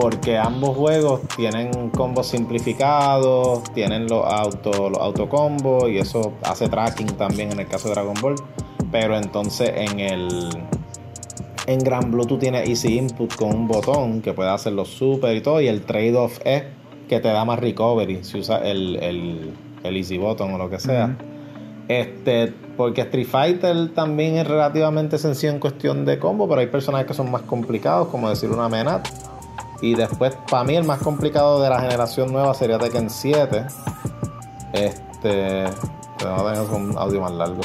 porque 0.00 0.38
ambos 0.38 0.76
juegos 0.76 1.22
tienen 1.36 1.90
combos 1.90 2.28
simplificados, 2.28 3.64
tienen 3.74 4.06
los 4.06 4.24
auto, 4.24 4.90
los 4.90 5.00
autocombos 5.00 5.90
y 5.90 5.98
eso 5.98 6.34
hace 6.42 6.68
tracking 6.68 7.16
también 7.16 7.50
en 7.50 7.58
el 7.58 7.66
caso 7.66 7.88
de 7.88 7.94
Dragon 7.94 8.14
Ball, 8.22 8.36
pero 8.92 9.16
entonces 9.16 9.72
en 9.74 9.98
el 9.98 10.48
en 11.66 11.80
Gran 11.80 12.12
Blue 12.12 12.26
tú 12.26 12.38
tienes 12.38 12.68
Easy 12.68 12.96
Input 12.96 13.34
con 13.34 13.52
un 13.52 13.66
botón 13.66 14.22
que 14.22 14.32
puede 14.32 14.50
hacer 14.50 14.72
los 14.72 14.88
super 14.88 15.36
y 15.36 15.40
todo. 15.40 15.60
Y 15.60 15.66
el 15.66 15.82
trade-off 15.82 16.38
es 16.44 16.62
que 17.08 17.18
te 17.18 17.28
da 17.28 17.44
más 17.44 17.58
recovery 17.58 18.22
si 18.22 18.38
usas 18.38 18.62
el, 18.64 18.96
el, 19.02 19.52
el 19.82 19.96
Easy 19.96 20.16
Button 20.16 20.54
o 20.54 20.58
lo 20.58 20.70
que 20.70 20.78
sea. 20.78 21.18
Este, 21.88 22.54
porque 22.76 23.00
Street 23.00 23.26
Fighter 23.26 23.92
también 23.94 24.36
es 24.36 24.46
relativamente 24.46 25.18
sencillo 25.18 25.52
en 25.52 25.58
cuestión 25.58 26.04
de 26.04 26.18
combo, 26.18 26.48
pero 26.48 26.60
hay 26.60 26.68
personajes 26.68 27.08
que 27.08 27.14
son 27.14 27.30
más 27.30 27.42
complicados, 27.42 28.08
como 28.08 28.30
decir 28.30 28.48
una 28.50 28.68
Menat. 28.68 29.08
Y 29.80 29.94
después, 29.94 30.36
para 30.50 30.64
mí, 30.64 30.76
el 30.76 30.84
más 30.84 31.00
complicado 31.00 31.62
de 31.62 31.70
la 31.70 31.80
generación 31.80 32.32
nueva 32.32 32.54
sería 32.54 32.78
Tekken 32.78 33.10
7. 33.10 33.66
Este. 34.72 35.64
Tengo 36.18 36.76
un 36.76 36.98
audio 36.98 37.20
más 37.20 37.32
largo. 37.32 37.60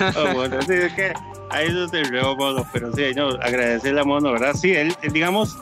Ah, 0.00 0.32
bueno, 0.34 0.60
sí, 0.62 0.72
es 0.72 0.92
que 0.94 1.12
ahí 1.50 1.66
es 1.68 1.92
el 1.92 2.08
reo 2.08 2.36
mono, 2.36 2.66
pero 2.72 2.92
sí, 2.92 3.12
no, 3.14 3.28
agradecerle 3.28 4.00
a 4.00 4.04
Mono, 4.04 4.32
¿verdad? 4.32 4.54
Sí, 4.54 4.72
él, 4.72 4.94
él, 5.02 5.12
digamos, 5.12 5.56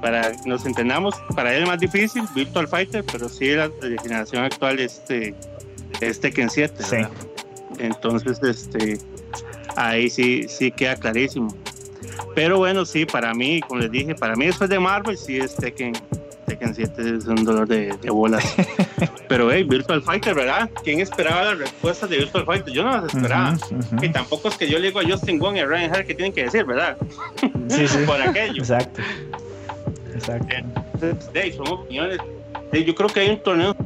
para 0.00 0.32
nos 0.44 0.64
entendamos, 0.66 1.14
para 1.34 1.54
él 1.54 1.62
es 1.62 1.68
más 1.68 1.80
difícil, 1.80 2.24
Virtual 2.34 2.68
Fighter, 2.68 3.04
pero 3.10 3.28
sí 3.28 3.50
la, 3.54 3.68
la 3.68 4.02
generación 4.02 4.44
actual 4.44 4.80
este, 4.80 5.34
es 6.00 6.20
Tekken 6.20 6.50
7, 6.50 6.82
Sí. 6.82 6.96
Entonces, 7.78 8.42
este, 8.42 8.98
ahí 9.74 10.08
sí, 10.10 10.46
sí 10.48 10.70
queda 10.70 10.96
clarísimo. 10.96 11.48
Pero 12.34 12.58
bueno, 12.58 12.84
sí, 12.84 13.06
para 13.06 13.34
mí, 13.34 13.60
como 13.62 13.80
les 13.80 13.90
dije, 13.90 14.14
para 14.14 14.36
mí 14.36 14.46
después 14.46 14.68
de 14.70 14.78
Marvel, 14.78 15.16
sí 15.16 15.38
es 15.38 15.56
Tekken, 15.56 15.94
Tekken 16.46 16.74
7 16.74 17.16
es 17.16 17.26
un 17.26 17.44
dolor 17.44 17.66
de, 17.66 17.96
de 17.96 18.10
bolas. 18.10 18.44
Pero 19.28 19.50
hey, 19.50 19.64
Virtual 19.64 20.02
Fighter, 20.02 20.34
¿verdad? 20.34 20.70
¿Quién 20.84 21.00
esperaba 21.00 21.44
las 21.44 21.58
respuestas 21.58 22.08
de 22.08 22.18
Virtual 22.18 22.44
Fighter? 22.44 22.72
Yo 22.72 22.84
no 22.84 22.92
las 22.92 23.14
esperaba. 23.14 23.52
Ujú, 23.54 23.74
ujú. 23.74 24.04
Y 24.04 24.08
tampoco 24.10 24.48
es 24.48 24.56
que 24.56 24.68
yo 24.68 24.78
le 24.78 24.88
digo 24.88 25.00
a 25.00 25.04
Justin 25.04 25.38
Wong 25.38 25.56
y 25.56 25.60
a 25.60 25.66
Ryan 25.66 25.94
Hart 25.94 26.06
que 26.06 26.14
tienen 26.14 26.32
que 26.32 26.44
decir, 26.44 26.64
¿verdad? 26.64 26.96
Sí, 27.68 27.88
sí. 27.88 27.98
Por 28.06 28.20
aquello. 28.20 28.62
Exacto. 28.62 29.02
Exacto. 30.14 30.54
Entonces, 30.94 31.30
hey, 31.34 31.52
son 31.56 31.68
opiniones. 31.68 32.18
Hey, 32.72 32.84
yo 32.84 32.94
creo 32.94 33.08
que 33.08 33.20
hay 33.20 33.30
un 33.30 33.42
torneo 33.42 33.76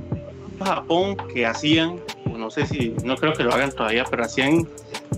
en 0.61 0.67
Japón 0.67 1.17
que 1.33 1.47
hacían, 1.47 2.01
no 2.27 2.51
sé 2.51 2.67
si, 2.67 2.95
no 3.05 3.17
creo 3.17 3.33
que 3.33 3.43
lo 3.43 3.55
hagan 3.55 3.73
todavía, 3.73 4.05
pero 4.05 4.25
hacían 4.25 4.69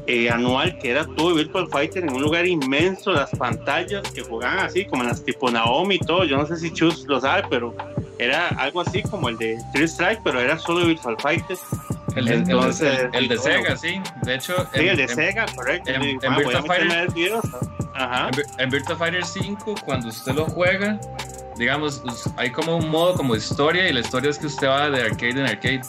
eh, 0.07 0.31
anual 0.31 0.79
que 0.79 0.91
era 0.91 1.05
todo 1.17 1.35
Virtual 1.35 1.69
Fighter 1.69 2.03
en 2.05 2.13
un 2.13 2.23
lugar 2.23 2.47
inmenso, 2.47 3.13
las 3.13 3.31
pantallas 3.31 4.03
que 4.13 4.23
jugaban 4.23 4.61
así, 4.67 4.85
como 4.85 5.03
en 5.03 5.09
las 5.11 5.25
tipo 5.25 5.51
Naomi 5.51 5.97
y 5.97 5.99
todo. 5.99 6.25
Yo 6.25 6.37
no 6.37 6.47
sé 6.47 6.57
si 6.57 6.73
Chus 6.73 7.05
lo 7.07 7.21
sabe, 7.21 7.45
pero 7.49 7.75
era 8.19 8.49
algo 8.49 8.81
así 8.81 9.03
como 9.03 9.29
el 9.29 9.37
de 9.39 9.59
Three 9.73 9.85
Strike, 9.89 10.21
pero 10.25 10.41
era 10.41 10.59
solo 10.59 10.87
Virtual 10.87 11.17
Fighter. 11.21 11.57
El 12.17 12.25
de, 12.27 12.35
el 12.35 12.45
de- 12.45 12.53
Entonces, 12.53 12.99
el- 13.13 13.29
de 13.29 13.37
bueno. 13.37 13.43
Sega, 13.43 13.77
sí. 13.77 14.01
De 14.23 14.35
hecho, 14.35 14.55
Sí, 14.75 14.81
en- 14.81 14.89
el 14.89 14.97
de 14.97 15.03
en- 15.05 15.09
Sega, 15.09 15.47
correcto. 15.55 15.91
en- 15.91 16.03
en 16.03 16.19
ah, 16.25 16.35
a 16.35 16.39
Virtua 16.39 16.63
Fighter-. 16.63 17.09
Ajá. 17.95 18.27
En, 18.29 18.33
Vir- 18.33 18.47
en 18.59 18.71
Virtua 18.71 18.97
Fighter 18.97 19.25
5, 19.25 19.75
cuando 19.85 20.09
usted 20.09 20.33
lo 20.35 20.45
juega, 20.47 20.99
digamos, 21.57 22.03
hay 22.37 22.51
como 22.51 22.77
un 22.77 22.89
modo 22.91 23.15
como 23.15 23.35
historia 23.37 23.89
y 23.89 23.93
la 23.93 24.01
historia 24.01 24.31
es 24.31 24.39
que 24.39 24.47
usted 24.47 24.67
va 24.69 24.91
de 24.91 25.03
arcade 25.03 25.31
en 25.41 25.47
arcade. 25.47 25.81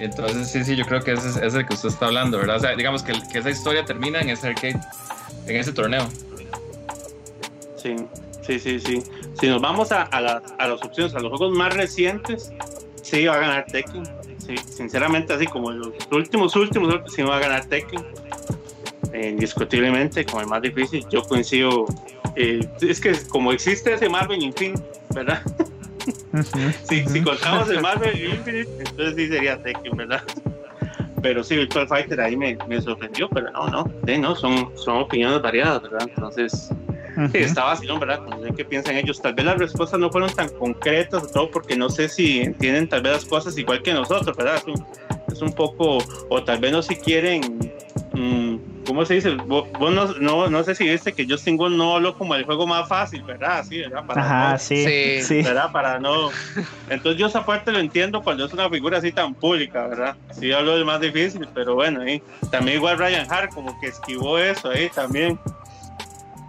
Entonces, 0.00 0.50
sí, 0.50 0.64
sí, 0.64 0.76
yo 0.76 0.84
creo 0.86 1.00
que 1.02 1.12
ese 1.12 1.28
es, 1.46 1.54
el 1.54 1.66
que 1.66 1.74
usted 1.74 1.90
está 1.90 2.06
hablando, 2.06 2.38
¿verdad? 2.38 2.56
O 2.56 2.60
sea, 2.60 2.74
digamos 2.74 3.02
que, 3.02 3.12
que 3.30 3.38
esa 3.38 3.50
historia 3.50 3.84
termina 3.84 4.20
en 4.20 4.30
ese 4.30 4.48
arcade, 4.48 4.80
en 5.46 5.56
ese 5.56 5.72
torneo. 5.72 6.08
Sí, 7.76 7.96
sí, 8.42 8.58
sí, 8.58 8.80
sí. 8.80 9.02
Si 9.38 9.46
nos 9.48 9.60
vamos 9.60 9.92
a, 9.92 10.02
a, 10.02 10.20
la- 10.20 10.42
a 10.58 10.68
las 10.68 10.82
opciones, 10.82 11.14
a 11.14 11.20
los 11.20 11.30
juegos 11.36 11.56
más 11.56 11.74
recientes, 11.74 12.50
sí 13.02 13.26
va 13.26 13.34
a 13.34 13.38
ganar 13.38 13.66
Tekken. 13.66 14.04
Sí, 14.38 14.54
sinceramente, 14.74 15.32
así 15.34 15.46
como 15.46 15.70
los 15.70 15.92
últimos, 16.10 16.56
últimos, 16.56 16.94
sí 17.14 17.22
va 17.22 17.36
a 17.36 17.40
ganar 17.40 17.66
Tekken. 17.66 18.04
Eh, 19.12 19.30
indiscutiblemente, 19.30 20.24
como 20.24 20.40
el 20.40 20.46
más 20.46 20.62
difícil. 20.62 21.04
Yo 21.10 21.22
coincido. 21.24 21.84
eh, 22.36 22.60
es 22.80 23.00
que 23.00 23.12
como 23.28 23.52
existe 23.52 23.92
ese 23.92 24.08
Marvel 24.08 24.42
Infinite, 24.42 24.82
¿verdad? 25.14 25.42
Si, 26.84 27.22
contamos 27.22 27.70
el 27.70 27.80
Marvel 27.80 28.24
Infinite, 28.24 28.68
entonces 28.78 29.14
sí 29.16 29.28
sería 29.28 29.62
Tekken, 29.62 29.96
¿verdad? 29.96 30.22
pero 31.22 31.44
sí, 31.44 31.56
Virtual 31.56 31.86
Fighter 31.86 32.20
ahí 32.20 32.36
me, 32.36 32.56
me 32.68 32.80
sorprendió, 32.80 33.28
pero 33.28 33.50
no, 33.50 33.68
no, 33.68 33.92
sí, 34.06 34.18
no, 34.18 34.34
son, 34.34 34.70
son 34.76 34.98
opiniones 34.98 35.42
variadas, 35.42 35.82
¿verdad? 35.82 36.08
Entonces, 36.08 36.70
sí, 37.32 37.38
está 37.38 37.64
vacilón, 37.64 38.00
¿verdad? 38.00 38.20
No 38.20 38.42
sé 38.42 38.52
qué 38.56 38.64
piensan 38.64 38.96
ellos. 38.96 39.20
Tal 39.20 39.34
vez 39.34 39.44
las 39.44 39.58
respuestas 39.58 40.00
no 40.00 40.10
fueron 40.10 40.32
tan 40.34 40.48
concretas, 40.48 41.30
todo 41.32 41.50
porque 41.50 41.76
no 41.76 41.88
sé 41.88 42.08
si 42.08 42.40
entienden 42.40 42.88
tal 42.88 43.02
vez 43.02 43.12
las 43.12 43.24
cosas 43.24 43.56
igual 43.58 43.82
que 43.82 43.92
nosotros, 43.92 44.36
¿verdad? 44.36 44.56
Es 44.56 44.64
un, 44.66 44.86
es 45.30 45.42
un 45.42 45.52
poco, 45.52 45.98
o 46.28 46.42
tal 46.42 46.58
vez 46.58 46.72
no 46.72 46.82
si 46.82 46.96
quieren, 46.96 47.72
¿cómo 48.90 49.04
se 49.04 49.14
dice? 49.14 49.30
Vos, 49.46 49.68
vos 49.78 49.92
no, 49.94 50.06
no, 50.18 50.50
no 50.50 50.64
sé 50.64 50.74
si 50.74 50.88
viste 50.88 51.12
que 51.12 51.24
Justin 51.28 51.56
Wong 51.56 51.74
no 51.76 51.94
habló 51.94 52.16
como 52.18 52.34
el 52.34 52.44
juego 52.44 52.66
más 52.66 52.88
fácil, 52.88 53.22
¿verdad? 53.22 53.64
Sí, 53.64 53.78
¿verdad? 53.78 54.04
Para 54.04 54.20
Ajá, 54.22 54.52
no- 54.54 54.58
sí, 54.58 55.22
Sí. 55.22 55.42
¿verdad? 55.42 55.70
Para 55.70 56.00
no. 56.00 56.30
Entonces 56.88 57.20
yo 57.20 57.28
esa 57.28 57.46
parte 57.46 57.70
lo 57.70 57.78
entiendo 57.78 58.20
cuando 58.20 58.44
es 58.44 58.52
una 58.52 58.68
figura 58.68 58.98
así 58.98 59.12
tan 59.12 59.32
pública, 59.36 59.86
¿verdad? 59.86 60.16
Sí 60.32 60.50
hablo 60.52 60.74
del 60.74 60.84
más 60.84 61.00
difícil, 61.00 61.46
pero 61.54 61.76
bueno, 61.76 62.00
ahí. 62.02 62.20
También 62.50 62.78
igual 62.78 62.98
Ryan 62.98 63.30
Hart 63.30 63.54
como 63.54 63.78
que 63.80 63.86
esquivó 63.86 64.38
eso 64.38 64.70
ahí 64.70 64.88
también. 64.88 65.38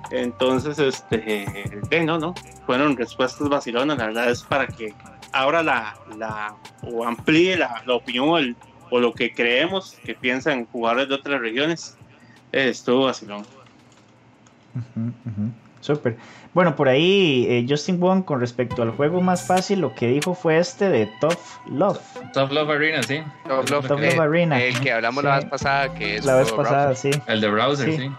Entonces, 0.09 0.77
este, 0.79 1.45
eh, 1.91 2.03
no, 2.03 2.17
no, 2.17 2.33
fueron 2.65 2.97
respuestas 2.97 3.47
vacilonas, 3.47 3.97
la 3.97 4.07
verdad 4.07 4.29
es 4.29 4.43
para 4.43 4.67
que 4.67 4.93
ahora 5.31 5.63
la, 5.63 5.95
la 6.17 6.55
o 6.81 7.05
amplíe 7.05 7.55
la, 7.55 7.81
la 7.85 7.93
opinión 7.93 8.27
o, 8.29 8.37
el- 8.37 8.55
o 8.89 8.99
lo 8.99 9.13
que 9.13 9.31
creemos 9.33 9.95
que 10.03 10.13
piensan 10.15 10.65
jugadores 10.65 11.07
de 11.07 11.15
otras 11.15 11.39
regiones. 11.39 11.97
Eh, 12.51 12.69
estuvo 12.69 13.05
vacilón. 13.05 13.41
Ujú, 14.75 14.99
ujú. 15.25 15.51
Súper. 15.81 16.15
Bueno, 16.53 16.75
por 16.75 16.87
ahí 16.89 17.45
eh, 17.49 17.65
Justin 17.67 17.99
Wong 17.99 18.23
con 18.23 18.39
respecto 18.39 18.83
al 18.83 18.91
juego 18.91 19.19
más 19.21 19.47
fácil, 19.47 19.79
lo 19.79 19.95
que 19.95 20.07
dijo 20.07 20.35
fue 20.35 20.57
este 20.59 20.89
de 20.89 21.09
Tough 21.19 21.39
Love. 21.69 21.99
Tough 22.33 22.51
Love 22.51 22.69
Arena, 22.69 23.01
sí. 23.03 23.21
Top 23.47 23.69
Love, 23.69 23.87
Top 23.87 23.99
eh, 23.99 24.11
Love 24.11 24.19
Arena. 24.19 24.61
El 24.61 24.79
que 24.79 24.91
hablamos 24.91 25.21
Sí. 25.23 25.27
la 25.27 25.35
vez 25.37 25.45
pasada, 25.45 25.93
que 25.95 26.17
es 26.17 26.25
La 26.25 26.35
vez 26.35 26.51
pasada, 26.51 26.85
browser. 26.87 27.13
sí. 27.15 27.21
El 27.27 27.41
de 27.41 27.49
browser, 27.49 27.91
Sí. 27.91 27.97
sí. 27.97 28.11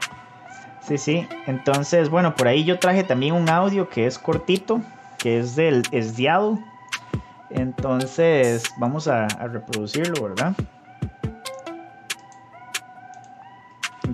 Sí, 0.89 0.99
sí. 0.99 1.29
Entonces, 1.47 2.09
bueno, 2.09 2.35
por 2.35 2.49
ahí 2.49 2.65
yo 2.65 2.79
traje 2.81 3.05
también 3.05 3.35
un 3.35 3.49
audio 3.49 3.89
que 3.89 4.07
es 4.07 4.19
cortito, 4.19 4.81
que 5.19 5.39
es 5.39 5.55
del 5.55 5.83
Esdiado. 5.93 6.59
Entonces, 7.51 8.65
vamos 8.79 9.07
a, 9.09 9.27
a 9.27 9.47
reproducirlo, 9.47 10.25
¿verdad? 10.25 10.55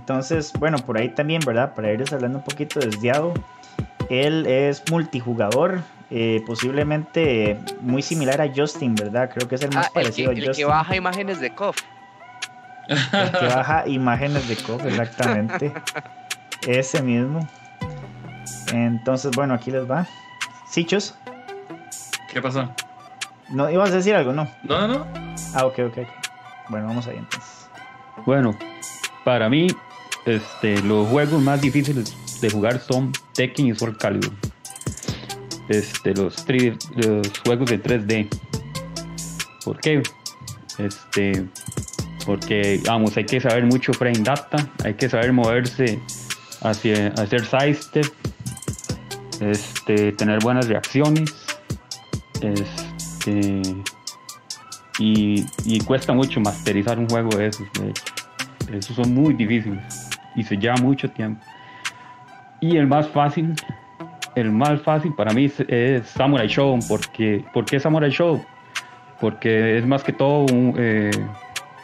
Entonces, 0.09 0.55
bueno, 0.59 0.79
por 0.79 0.97
ahí 0.97 1.11
también, 1.11 1.43
¿verdad? 1.45 1.75
Para 1.75 1.93
irles 1.93 2.11
hablando 2.15 2.39
un 2.39 2.45
poquito 2.45 2.81
de 2.81 2.89
Esdiado. 2.89 3.35
Él 4.09 4.47
es 4.47 4.83
multijugador, 4.91 5.83
eh, 6.09 6.43
posiblemente 6.47 7.61
muy 7.83 8.01
similar 8.01 8.41
a 8.41 8.51
Justin, 8.51 8.95
¿verdad? 8.95 9.29
Creo 9.35 9.47
que 9.47 9.57
es 9.57 9.63
el 9.65 9.75
más 9.75 9.85
Ah, 9.85 9.89
el 9.89 9.93
que, 9.93 10.01
parecido 10.01 10.31
el 10.31 10.39
a 10.39 10.41
que 10.41 10.47
Justin. 10.47 10.69
baja 10.69 10.97
imágenes 10.97 11.41
de 11.41 11.55
KOF. 11.55 11.77
El 12.89 13.33
que 13.33 13.47
baja 13.55 13.87
imágenes 13.87 14.49
de 14.49 14.57
COF, 14.57 14.87
exactamente. 14.87 15.75
Ese 16.67 17.03
mismo. 17.03 17.47
Entonces, 18.73 19.31
bueno, 19.37 19.53
aquí 19.53 19.71
les 19.71 19.89
va. 19.91 20.07
Sichos, 20.71 21.17
¿Qué 22.33 22.41
pasó? 22.41 22.67
¿no 23.51 23.69
ibas 23.69 23.91
a 23.91 23.97
decir 23.97 24.15
algo? 24.15 24.33
No. 24.33 24.49
No, 24.63 24.89
no, 24.89 25.01
no. 25.01 25.07
Ah, 25.55 25.67
ok, 25.67 25.81
ok, 25.81 25.99
ok. 25.99 26.09
Bueno, 26.71 26.87
vamos 26.87 27.07
ahí 27.09 27.19
entonces. 27.19 27.69
Bueno, 28.25 28.57
para 29.23 29.51
mí, 29.51 29.67
este, 30.29 30.81
los 30.83 31.09
juegos 31.09 31.43
más 31.43 31.61
difíciles 31.61 32.15
de 32.41 32.51
jugar 32.51 32.81
son 32.81 33.13
Tekken 33.35 33.69
y 33.69 33.75
Soul 33.75 33.97
Calibur. 33.97 34.33
Este, 35.69 36.15
los, 36.15 36.45
los 36.97 37.39
juegos 37.45 37.71
de 37.71 37.83
3D. 37.83 38.29
¿Por 39.65 39.81
qué? 39.81 40.03
Este, 40.79 41.45
porque, 42.25 42.81
vamos, 42.87 43.17
hay 43.17 43.25
que 43.25 43.41
saber 43.41 43.65
mucho 43.65 43.93
frame 43.93 44.19
data, 44.21 44.69
hay 44.85 44.95
que 44.95 45.09
saber 45.09 45.33
moverse 45.33 45.99
hacia 46.63 47.09
hacer 47.09 47.45
sidestep, 47.45 48.07
este, 49.41 50.13
tener 50.13 50.41
buenas 50.41 50.69
reacciones, 50.69 51.35
este, 52.41 53.63
y, 54.99 55.45
y 55.65 55.81
cuesta 55.81 56.13
mucho 56.13 56.41
masterizar 56.41 56.99
un 56.99 57.09
juego 57.09 57.31
de 57.31 57.47
esos, 57.49 57.67
de 57.81 57.91
hecho. 57.91 58.05
Esos 58.73 58.97
son 58.97 59.15
muy 59.15 59.33
difíciles 59.33 60.08
y 60.39 60.45
se 60.45 60.57
lleva 60.57 60.77
mucho 60.77 61.11
tiempo. 61.11 61.45
Y 62.61 62.77
el 62.77 62.87
más 62.87 63.09
fácil, 63.09 63.55
el 64.37 64.53
más 64.53 64.81
fácil 64.83 65.13
para 65.15 65.33
mí 65.33 65.51
es, 65.69 66.07
Samurai 66.07 66.47
Show. 66.47 66.79
Porque, 66.89 67.45
¿Por 67.53 67.65
qué 67.65 67.81
Samurai 67.81 68.11
Show? 68.11 68.45
Porque 69.21 69.79
es 69.79 69.87
más 69.87 70.05
que 70.05 70.13
todo 70.13 70.47
un 70.53 70.75
eh, 70.79 71.11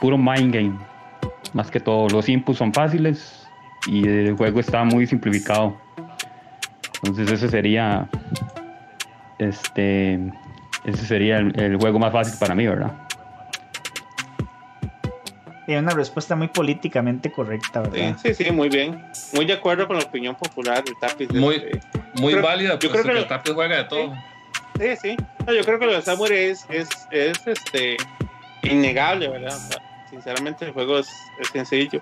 puro 0.00 0.16
mind 0.16 0.54
game. 0.54 0.78
Más 1.52 1.70
que 1.70 1.80
todo, 1.80 2.08
los 2.08 2.28
inputs 2.28 2.58
son 2.58 2.72
fáciles 2.72 3.48
y 3.86 4.06
el 4.06 4.36
juego 4.36 4.60
está 4.60 4.84
muy 4.84 5.06
simplificado. 5.06 5.76
Entonces 7.02 7.32
ese 7.32 7.48
sería 7.48 8.08
este 9.38 10.18
ese 10.84 11.06
sería 11.06 11.38
el, 11.38 11.58
el 11.58 11.76
juego 11.76 11.98
más 11.98 12.12
fácil 12.12 12.34
para 12.38 12.54
mí, 12.54 12.66
¿verdad? 12.66 13.03
Y 15.66 15.74
una 15.74 15.92
respuesta 15.94 16.36
muy 16.36 16.48
políticamente 16.48 17.32
correcta, 17.32 17.82
Sí, 17.84 17.90
¿verdad? 17.90 18.18
sí, 18.22 18.34
sí, 18.34 18.50
muy 18.52 18.68
bien. 18.68 19.02
Muy 19.32 19.46
de 19.46 19.54
acuerdo 19.54 19.86
con 19.86 19.96
la 19.96 20.04
opinión 20.04 20.34
popular 20.34 20.84
del 20.84 20.94
Tapis. 21.00 21.32
Muy- 21.32 21.56
Este, 21.56 21.80
Muy 22.20 22.32
Creo- 22.34 22.44
válida, 22.44 22.72
yo 22.74 22.78
puesto 22.90 22.92
creo 22.92 23.04
que, 23.04 23.12
que 23.12 23.18
el 23.20 23.26
Tapis 23.28 23.52
juega 23.54 23.76
de 23.78 23.84
todo. 23.84 24.14
Sí, 24.78 24.86
sí. 25.00 25.16
No, 25.46 25.52
yo 25.54 25.64
creo 25.64 25.78
que 25.78 25.86
lo 25.86 25.92
de 25.94 26.02
Samurai 26.02 26.36
es, 26.36 26.66
es, 26.68 26.88
es 27.10 27.46
este, 27.46 27.96
innegable, 28.62 29.28
¿verdad? 29.28 29.56
O 29.56 29.72
sea, 29.72 29.82
sinceramente 30.10 30.64
el 30.66 30.72
juego 30.72 30.98
es, 30.98 31.08
es 31.40 31.48
sencillo. 31.48 32.00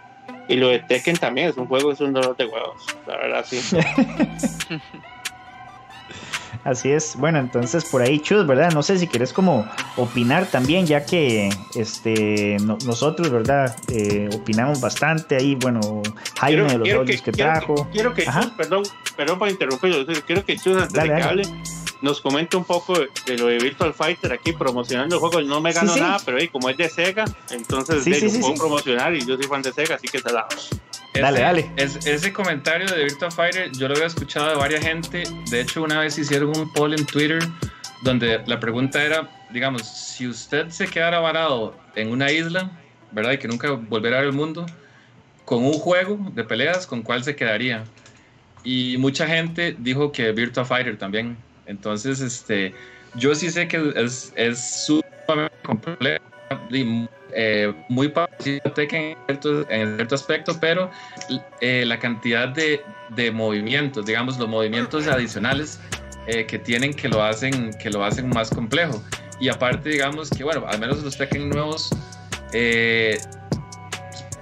Y 0.49 0.57
lo 0.57 0.69
de 0.69 0.81
Tekken 0.81 1.17
también 1.17 1.49
es 1.49 1.57
un 1.57 1.67
juego, 1.67 1.93
es 1.93 2.01
un 2.01 2.13
dolor 2.13 2.37
de 2.37 2.47
huevos. 2.47 2.85
La 3.07 3.17
verdad, 3.17 3.45
sí. 3.47 3.61
Así 6.65 6.91
es. 6.93 7.17
Bueno, 7.17 7.39
entonces 7.41 7.85
por 7.85 8.03
ahí, 8.03 8.21
Chus, 8.21 8.47
¿verdad? 8.47 8.71
No 8.73 8.83
sé 8.85 8.97
si 8.99 9.09
quieres 9.09 9.33
como 9.33 9.69
opinar 9.97 10.47
también, 10.47 10.87
ya 10.87 11.05
que 11.05 11.51
este 11.75 12.57
no- 12.63 12.79
nosotros, 12.87 13.31
¿verdad? 13.31 13.75
Eh, 13.89 14.29
opinamos 14.33 14.81
bastante 14.81 15.37
ahí. 15.37 15.57
Bueno, 15.57 15.81
Jaime 16.39 16.63
de 16.63 16.79
los 16.79 16.89
audios 16.89 17.21
que, 17.23 17.33
quiero 17.33 17.51
trajo. 17.53 17.75
que, 17.87 17.91
quiero 17.91 18.15
que. 18.15 18.25
Chus, 18.25 18.47
perdón, 18.57 18.83
perdón 19.17 19.39
por 19.41 19.49
interrumpirlo, 19.49 20.07
quiero 20.25 20.45
que 20.45 20.57
Chus, 20.57 20.77
antes 20.77 20.93
Dale, 20.93 21.13
de 21.13 21.17
que 21.19 21.23
dale. 21.25 21.43
hable, 21.43 21.63
nos 22.03 22.20
comente 22.20 22.57
un 22.57 22.65
poco 22.65 22.95
de, 22.99 23.39
lo 23.39 23.47
de 23.47 23.59
Virtual 23.59 23.95
Fighter 23.95 24.33
aquí 24.33 24.53
promocionando 24.53 25.15
el 25.16 25.20
juego. 25.20 25.41
No 25.43 25.61
me 25.61 25.73
gano 25.73 25.95
sí. 25.95 26.01
nada, 26.01 26.19
pero 26.24 26.39
hey, 26.39 26.49
como 26.49 26.69
es 26.69 26.77
de 26.77 26.89
Sega, 26.89 27.24
entonces 27.51 28.05
Sí, 28.05 28.11
de, 28.11 28.16
sí, 28.20 28.24
lo 28.27 28.31
sí, 28.33 28.39
puedo 28.41 28.53
sí. 28.55 28.59
promocionar 28.59 29.15
y 29.15 29.24
yo 29.24 29.37
soy 29.37 29.47
fan 29.47 29.62
de 29.62 29.73
Sega, 29.73 29.95
así 29.95 30.09
que 30.09 30.19
se 30.19 30.33
la 30.33 30.47
Dale, 31.15 31.37
Ese- 31.39 31.43
dale. 31.43 31.70
es- 31.77 32.07
ese 32.07 32.33
comentario 32.33 32.87
de 32.87 33.05
Virtua 33.05 33.31
Fighter 33.31 33.70
yo 33.73 33.87
lo 33.87 33.95
había 33.95 34.07
escuchado 34.07 34.49
de 34.49 34.55
varias 34.57 34.83
gente. 34.83 35.23
De 35.51 35.61
hecho, 35.61 35.83
una 35.83 36.01
vez 36.01 36.16
hicieron 36.19 36.57
un 36.57 36.73
poll 36.73 36.95
en 36.95 37.05
Twitter 37.07 37.39
donde 38.03 38.41
la 38.47 38.59
pregunta 38.59 39.03
era, 39.05 39.29
digamos, 39.51 39.83
si 39.87 40.27
usted 40.27 40.70
se 40.70 40.87
quedara 40.89 41.20
varado 41.20 41.77
en 41.95 42.11
una 42.11 42.33
isla, 42.33 42.70
¿verdad? 43.12 43.33
Y 43.33 43.39
que 43.39 43.47
nunca 43.47 43.70
volviera 43.73 44.16
a 44.16 44.20
ver 44.20 44.31
el 44.31 44.35
mundo, 44.35 44.65
con 45.45 45.65
un 45.65 45.74
juego 45.74 46.19
de 46.35 46.45
peleas, 46.45 46.87
¿con 46.87 47.03
cuál 47.03 47.23
se 47.23 47.37
quedaría? 47.37 47.85
Y 48.65 48.97
mucha 48.99 49.27
gente 49.27 49.77
dijo 49.79 50.12
que 50.12 50.33
Virtua 50.33 50.65
Fighter 50.65 50.97
también. 50.97 51.37
Entonces, 51.73 52.20
este, 52.20 52.74
yo 53.16 53.35
sí 53.35 53.51
sé 53.51 53.66
que 53.66 53.93
es, 53.97 54.32
es 54.36 54.86
sumamente 54.86 55.57
complejo 55.65 56.23
y 56.70 57.09
eh, 57.35 57.73
muy 57.89 58.09
parecido 58.09 58.61
a 58.66 58.74
Tekken 58.74 59.16
en 59.27 59.97
cierto, 59.97 60.15
aspecto, 60.15 60.59
pero 60.61 60.90
eh, 61.62 61.85
la 61.86 61.99
cantidad 61.99 62.49
de, 62.49 62.82
de 63.16 63.31
movimientos, 63.31 64.05
digamos, 64.05 64.39
los 64.39 64.49
movimientos 64.49 65.07
adicionales 65.07 65.81
eh, 66.27 66.44
que 66.44 66.59
tienen 66.59 66.93
que 66.93 67.09
lo 67.09 67.23
hacen 67.23 67.73
que 67.82 67.90
lo 67.90 68.05
hacen 68.05 68.28
más 68.28 68.51
complejo. 68.51 69.03
Y 69.40 69.49
aparte, 69.49 69.89
digamos 69.89 70.28
que, 70.31 70.44
bueno, 70.44 70.65
al 70.69 70.78
menos 70.78 71.03
los 71.03 71.16
Tekken 71.16 71.49
nuevos, 71.49 71.90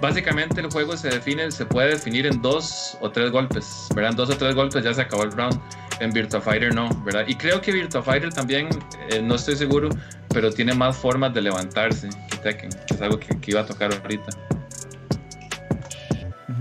básicamente 0.01 0.59
el 0.59 0.69
juego 0.69 0.97
se 0.97 1.09
define, 1.09 1.51
se 1.51 1.65
puede 1.65 1.89
definir 1.91 2.25
en 2.25 2.41
dos 2.41 2.97
o 2.99 3.09
tres 3.11 3.31
golpes, 3.31 3.87
¿verdad? 3.95 4.11
En 4.11 4.17
dos 4.17 4.29
o 4.29 4.37
tres 4.37 4.55
golpes 4.55 4.83
ya 4.83 4.93
se 4.93 5.01
acabó 5.01 5.23
el 5.23 5.31
round. 5.31 5.59
En 5.99 6.11
Virtua 6.11 6.41
Fighter 6.41 6.73
no, 6.73 6.89
¿verdad? 7.03 7.25
Y 7.27 7.35
creo 7.35 7.61
que 7.61 7.71
Virtua 7.71 8.01
Fighter 8.01 8.33
también, 8.33 8.69
eh, 9.09 9.21
no 9.21 9.35
estoy 9.35 9.55
seguro, 9.55 9.89
pero 10.33 10.51
tiene 10.51 10.73
más 10.73 10.97
formas 10.97 11.31
de 11.33 11.41
levantarse 11.41 12.09
que 12.29 12.37
Tekken, 12.37 12.71
que 12.87 12.95
es 12.95 13.01
algo 13.01 13.19
que, 13.19 13.39
que 13.39 13.51
iba 13.51 13.61
a 13.61 13.65
tocar 13.65 13.93
ahorita. 13.93 14.31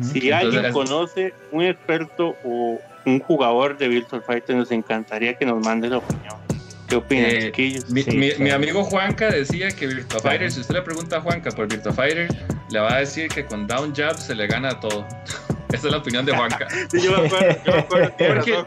Si 0.03 0.29
Entonces, 0.29 0.33
alguien 0.33 0.73
conoce 0.73 1.35
un 1.53 1.63
experto 1.63 2.37
o 2.45 2.79
un 3.07 3.21
jugador 3.21 3.79
de 3.79 3.89
Virtual 3.89 4.23
Fighter, 4.23 4.57
nos 4.57 4.71
encantaría 4.71 5.35
que 5.35 5.47
nos 5.47 5.65
mande 5.65 5.89
la 5.89 5.99
opinión. 5.99 6.50
¿Qué 6.91 6.97
opinan, 6.97 7.27
Eh? 7.31 7.53
Mi, 7.89 8.03
Sí, 8.03 8.11
mi- 8.17 8.29
claro. 8.31 8.45
mi 8.45 8.51
amigo 8.51 8.85
Juanca 8.85 9.29
decía 9.31 9.71
que 9.71 9.87
Virtua 9.87 10.21
Claro. 10.21 10.23
Fighter, 10.23 10.53
si 10.53 10.61
usted 10.61 10.75
le 10.75 10.83
pregunta 10.83 11.17
a 11.19 11.21
Juanca 11.21 11.51
por 11.53 11.69
Virtua 11.69 11.93
Fighter, 11.93 12.29
le 12.71 12.81
va 12.81 12.95
a 12.95 12.99
decir 12.99 13.29
que 13.29 13.45
con 13.47 13.67
down 13.67 13.95
jab 13.95 14.19
se 14.19 14.35
le 14.35 14.47
gana 14.47 14.71
a 14.71 14.81
todo. 14.81 15.07
Esa 15.73 15.87
es 15.87 15.93
la 15.93 15.99
opinión 15.99 16.27
de 16.27 16.35
Juanca. 16.37 16.67
Sí, 16.91 17.01
yo 17.01 17.13
me 17.17 17.27
acuerdo, 17.29 17.57
yo 17.65 17.73
me 17.73 17.79
acuerdo, 17.79 18.13
Porque-. 18.19 18.65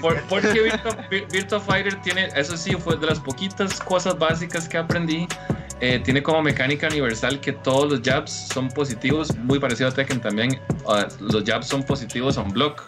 Por- 0.00 0.20
porque 0.22 0.60
Virtua, 0.62 1.08
Vir- 1.10 1.30
Virtua 1.30 1.60
Fighter 1.60 1.94
tiene, 2.02 2.28
eso 2.34 2.56
sí, 2.56 2.72
fue 2.74 2.96
de 2.96 3.06
las 3.06 3.20
poquitas 3.20 3.78
cosas 3.80 4.18
básicas 4.18 4.68
que 4.68 4.76
aprendí, 4.78 5.28
eh, 5.80 6.00
tiene 6.02 6.22
como 6.22 6.42
mecánica 6.42 6.88
universal 6.88 7.38
que 7.40 7.52
todos 7.52 7.88
los 7.90 8.00
jabs 8.02 8.48
son 8.52 8.68
positivos, 8.68 9.36
muy 9.36 9.58
parecido 9.60 9.88
a 9.90 9.92
Tekken 9.92 10.20
también. 10.20 10.58
uh, 10.86 11.04
los 11.20 11.44
jabs 11.44 11.68
son 11.68 11.82
positivos 11.84 12.36
on 12.36 12.50
block. 12.50 12.82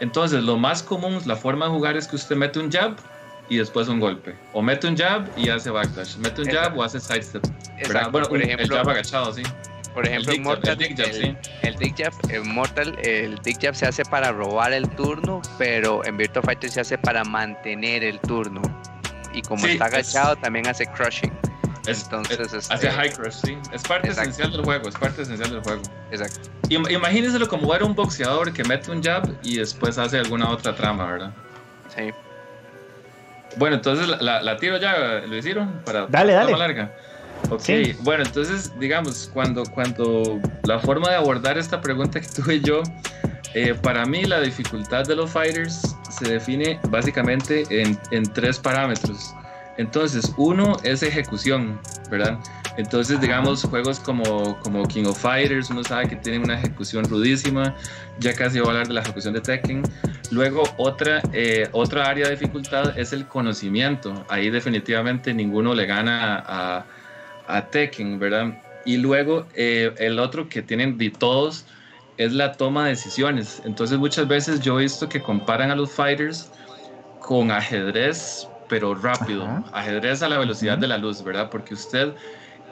Entonces, 0.00 0.42
lo 0.42 0.56
más 0.56 0.82
común, 0.82 1.18
la 1.26 1.36
forma 1.36 1.66
de 1.66 1.72
jugar 1.72 1.96
es 1.96 2.06
que 2.08 2.16
usted 2.16 2.36
mete 2.36 2.58
un 2.58 2.70
jab 2.72 2.96
y 3.48 3.56
después 3.58 3.88
un 3.88 4.00
golpe. 4.00 4.34
O 4.52 4.62
mete 4.62 4.86
un 4.86 4.96
jab 4.96 5.26
y 5.36 5.48
hace 5.50 5.70
backdash. 5.70 6.16
Mete 6.16 6.42
un 6.42 6.48
jab 6.48 6.76
o 6.78 6.82
hace 6.82 6.98
sidestep. 7.00 7.42
Bueno, 8.12 8.28
por 8.28 8.32
un- 8.32 8.42
ejemplo- 8.42 8.64
el 8.64 8.70
jab 8.70 8.88
agachado, 8.90 9.32
sí. 9.32 9.42
Por 9.92 10.06
ejemplo, 10.08 10.32
El 10.32 10.38
dick 10.38 10.46
jab, 10.46 10.68
el 10.72 10.78
dick 10.78 10.96
jab, 10.98 11.06
el, 11.06 11.14
sí. 11.14 11.36
el 11.62 11.76
dick 11.76 11.96
jab, 12.02 12.44
Mortal, 12.44 12.98
el 13.02 13.38
dick 13.44 13.60
jab 13.62 13.74
se 13.76 13.86
hace 13.86 14.04
para 14.04 14.32
robar 14.32 14.72
el 14.72 14.88
turno, 14.90 15.40
pero 15.56 16.04
en 16.04 16.16
Virtua 16.16 16.42
Fighter 16.42 16.68
se 16.70 16.80
hace 16.80 16.98
para 16.98 17.22
mantener 17.22 18.02
el 18.02 18.18
turno. 18.20 18.60
Y 19.32 19.42
como 19.42 19.64
Sí, 19.64 19.72
está 19.72 19.86
es- 19.86 19.92
agachado, 19.94 20.36
también 20.36 20.66
hace 20.66 20.86
crushing. 20.86 21.32
Es- 21.86 22.04
Entonces, 22.04 22.40
es- 22.40 22.54
este- 22.54 22.74
hace 22.74 22.90
high 22.90 23.12
crush, 23.12 23.34
sí. 23.44 23.58
Es 23.72 23.82
parte 23.82 24.08
Exacto. 24.08 24.30
esencial 24.30 24.52
del 24.52 24.64
juego, 24.64 24.88
es 24.88 24.94
parte 24.94 25.22
esencial 25.22 25.50
del 25.50 25.60
juego. 25.60 25.82
Exacto. 26.10 26.48
Im- 26.70 26.90
Imagínenselo 26.90 27.46
como 27.46 27.74
era 27.74 27.84
un 27.84 27.94
boxeador 27.94 28.52
que 28.54 28.64
mete 28.64 28.90
un 28.90 29.02
jab 29.02 29.28
y 29.42 29.58
después 29.58 29.98
hace 29.98 30.18
alguna 30.18 30.48
otra 30.48 30.74
trama, 30.74 31.04
¿verdad? 31.04 31.32
Sí. 31.94 32.10
Bueno, 33.56 33.76
entonces 33.76 34.08
la, 34.08 34.16
la- 34.20 34.42
la 34.42 34.56
tiro 34.56 34.76
ya, 34.78 35.22
¿lo 35.26 35.36
hicieron? 35.36 35.80
Para 35.84 36.06
Dale, 36.06 36.32
dale. 36.32 36.48
trama 36.48 36.58
larga. 36.66 36.92
Ok, 37.50 37.60
Sí. 37.60 37.96
bueno, 38.00 38.24
entonces, 38.24 38.72
digamos, 38.78 39.30
cuando, 39.32 39.64
cuando 39.64 40.40
la 40.64 40.78
forma 40.78 41.10
de 41.10 41.16
abordar 41.16 41.58
esta 41.58 41.80
pregunta 41.80 42.20
que 42.20 42.26
tuve 42.34 42.60
yo, 42.60 42.82
eh, 43.54 43.74
para 43.74 44.04
mí 44.06 44.24
la 44.24 44.40
dificultad 44.40 45.04
de 45.04 45.14
los 45.16 45.30
fighters 45.30 45.94
se 46.10 46.28
define 46.28 46.80
básicamente 46.88 47.64
en, 47.70 47.98
en 48.10 48.24
tres 48.32 48.58
parámetros. 48.58 49.34
Entonces, 49.76 50.32
uno 50.36 50.76
es 50.84 51.02
ejecución, 51.02 51.78
¿verdad? 52.10 52.38
Entonces, 52.76 53.20
digamos, 53.20 53.62
juegos 53.62 54.00
como, 54.00 54.58
como 54.60 54.86
King 54.86 55.04
of 55.04 55.20
Fighters, 55.20 55.70
uno 55.70 55.84
sabe 55.84 56.08
que 56.08 56.16
tienen 56.16 56.42
una 56.42 56.54
ejecución 56.54 57.04
rudísima. 57.04 57.74
Ya 58.18 58.34
casi 58.34 58.58
voy 58.58 58.68
a 58.68 58.70
hablar 58.72 58.88
de 58.88 58.94
la 58.94 59.00
ejecución 59.02 59.34
de 59.34 59.40
Tekken. 59.40 59.82
Luego, 60.30 60.64
otra, 60.76 61.22
eh, 61.32 61.68
otra 61.72 62.08
área 62.08 62.26
de 62.26 62.36
dificultad 62.36 62.98
es 62.98 63.12
el 63.12 63.26
conocimiento. 63.26 64.24
Ahí 64.28 64.50
definitivamente 64.50 65.32
ninguno 65.32 65.74
le 65.74 65.86
gana 65.86 66.42
a, 66.46 66.86
a 67.46 67.66
Tekken, 67.70 68.18
¿verdad? 68.18 68.58
Y 68.84 68.96
luego, 68.96 69.46
eh, 69.54 69.94
el 69.98 70.18
otro 70.18 70.48
que 70.48 70.60
tienen 70.60 70.98
de 70.98 71.10
todos 71.10 71.64
es 72.16 72.32
la 72.32 72.52
toma 72.52 72.84
de 72.84 72.90
decisiones. 72.90 73.62
Entonces, 73.64 73.98
muchas 73.98 74.26
veces 74.26 74.60
yo 74.60 74.78
he 74.78 74.82
visto 74.82 75.08
que 75.08 75.22
comparan 75.22 75.70
a 75.70 75.76
los 75.76 75.92
fighters 75.92 76.50
con 77.20 77.50
ajedrez, 77.50 78.48
pero 78.68 78.94
rápido. 78.94 79.44
Ajá. 79.44 79.64
Ajedrez 79.72 80.22
a 80.22 80.28
la 80.28 80.38
velocidad 80.38 80.76
de 80.76 80.88
la 80.88 80.98
luz, 80.98 81.22
¿verdad? 81.22 81.50
Porque 81.50 81.74
usted 81.74 82.12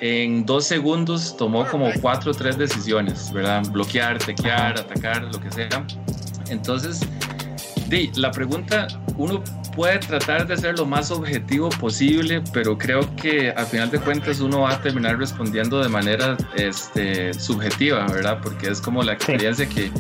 en 0.01 0.45
dos 0.45 0.67
segundos 0.67 1.37
tomó 1.37 1.67
como 1.67 1.91
cuatro 2.01 2.33
o 2.33 2.35
tres 2.35 2.59
decisiones, 2.59 3.33
¿verdad? 3.33 3.63
Bloquear, 3.71 4.19
tequear, 4.19 4.79
atacar, 4.79 5.23
lo 5.23 5.41
que 5.41 5.51
sea. 5.51 5.87
Entonces, 6.49 7.01
di, 7.89 8.11
la 8.17 8.31
pregunta, 8.31 8.89
uno 9.17 9.43
puede 9.75 9.99
tratar 9.99 10.47
de 10.47 10.57
ser 10.57 10.79
lo 10.79 10.87
más 10.87 11.11
objetivo 11.11 11.69
posible, 11.71 12.43
pero 12.53 12.77
creo 12.77 13.01
que 13.17 13.51
al 13.51 13.67
final 13.67 13.91
de 13.91 13.99
cuentas 14.01 14.41
uno 14.41 14.61
va 14.61 14.73
a 14.73 14.83
terminar 14.83 15.19
respondiendo 15.19 15.83
de 15.83 15.89
manera 15.89 16.37
este, 16.57 17.33
subjetiva, 17.35 18.07
¿verdad? 18.07 18.39
Porque 18.43 18.69
es 18.69 18.81
como 18.81 19.03
la 19.03 19.15
experiencia 19.15 19.69
que, 19.69 19.91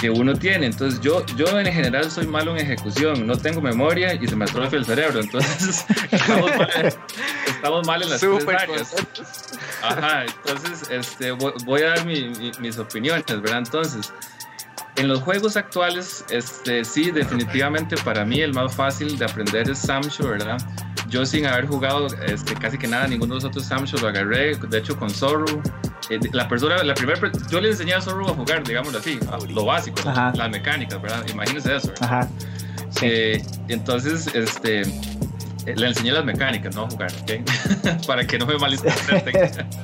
que 0.00 0.10
uno 0.10 0.34
tiene. 0.34 0.66
Entonces 0.66 1.00
yo, 1.00 1.24
yo 1.36 1.46
en 1.58 1.72
general 1.72 2.10
soy 2.10 2.26
malo 2.26 2.52
en 2.52 2.58
ejecución, 2.58 3.26
no 3.26 3.36
tengo 3.36 3.60
memoria 3.60 4.14
y 4.14 4.26
se 4.26 4.36
me 4.36 4.44
atrofia 4.44 4.78
el 4.78 4.84
cerebro. 4.84 5.20
Entonces 5.20 5.84
estamos 6.12 6.50
mal, 6.56 6.94
estamos 7.46 7.86
mal 7.86 8.02
en 8.02 8.10
las 8.10 8.20
Súper 8.20 8.56
tres 8.56 8.62
áreas. 8.62 8.94
Ajá, 9.82 10.24
entonces 10.24 10.88
este, 10.90 11.30
voy, 11.32 11.52
voy 11.64 11.82
a 11.82 11.88
dar 11.90 12.04
mi- 12.06 12.28
mi- 12.30 12.52
mis 12.60 12.78
opiniones, 12.78 13.24
¿verdad? 13.26 13.58
Entonces, 13.58 14.12
en 14.96 15.06
los 15.08 15.20
juegos 15.22 15.56
actuales, 15.56 16.24
este, 16.30 16.84
sí, 16.84 17.10
definitivamente 17.12 17.96
para 17.98 18.24
mí 18.24 18.40
el 18.40 18.52
más 18.52 18.74
fácil 18.74 19.16
de 19.18 19.24
aprender 19.24 19.70
es 19.70 19.78
Samsho, 19.78 20.28
¿verdad? 20.28 20.58
Yo 21.08 21.24
sin 21.24 21.46
haber 21.46 21.66
jugado 21.66 22.06
este, 22.26 22.54
casi 22.54 22.76
que 22.78 22.86
nada, 22.86 23.06
ninguno 23.06 23.34
de 23.34 23.36
los 23.36 23.44
otros 23.44 23.64
Samsho 23.64 23.96
lo 23.98 24.08
agarré, 24.08 24.54
de 24.56 24.78
hecho 24.78 24.96
con 24.98 25.10
Zorro. 25.10 25.62
eh, 26.10 26.18
la 26.32 26.48
persona, 26.48 26.82
la 26.82 26.94
primera, 26.94 27.18
yo 27.50 27.60
le 27.60 27.70
enseñé 27.70 27.94
a 27.94 28.00
Zorro 28.00 28.28
a 28.28 28.34
jugar, 28.34 28.62
digámoslo 28.64 28.98
así, 28.98 29.18
a 29.30 29.38
lo 29.50 29.64
básico. 29.64 30.06
Ajá. 30.08 30.32
las 30.34 30.50
mecánicas, 30.50 31.00
¿verdad? 31.00 31.24
Imagínense 31.28 31.76
eso. 31.76 31.88
¿verdad? 31.88 32.04
Ajá. 32.04 32.28
Eh, 33.02 33.42
entonces, 33.68 34.26
este, 34.34 34.82
eh, 34.82 35.74
le 35.76 35.86
enseñé 35.88 36.12
las 36.12 36.24
mecánicas, 36.24 36.74
no 36.74 36.84
a 36.84 36.90
jugar, 36.90 37.10
¿ok? 37.22 38.06
Para 38.06 38.26
que 38.26 38.38
no 38.38 38.46
me 38.46 38.56
malinterpreten. 38.58 39.66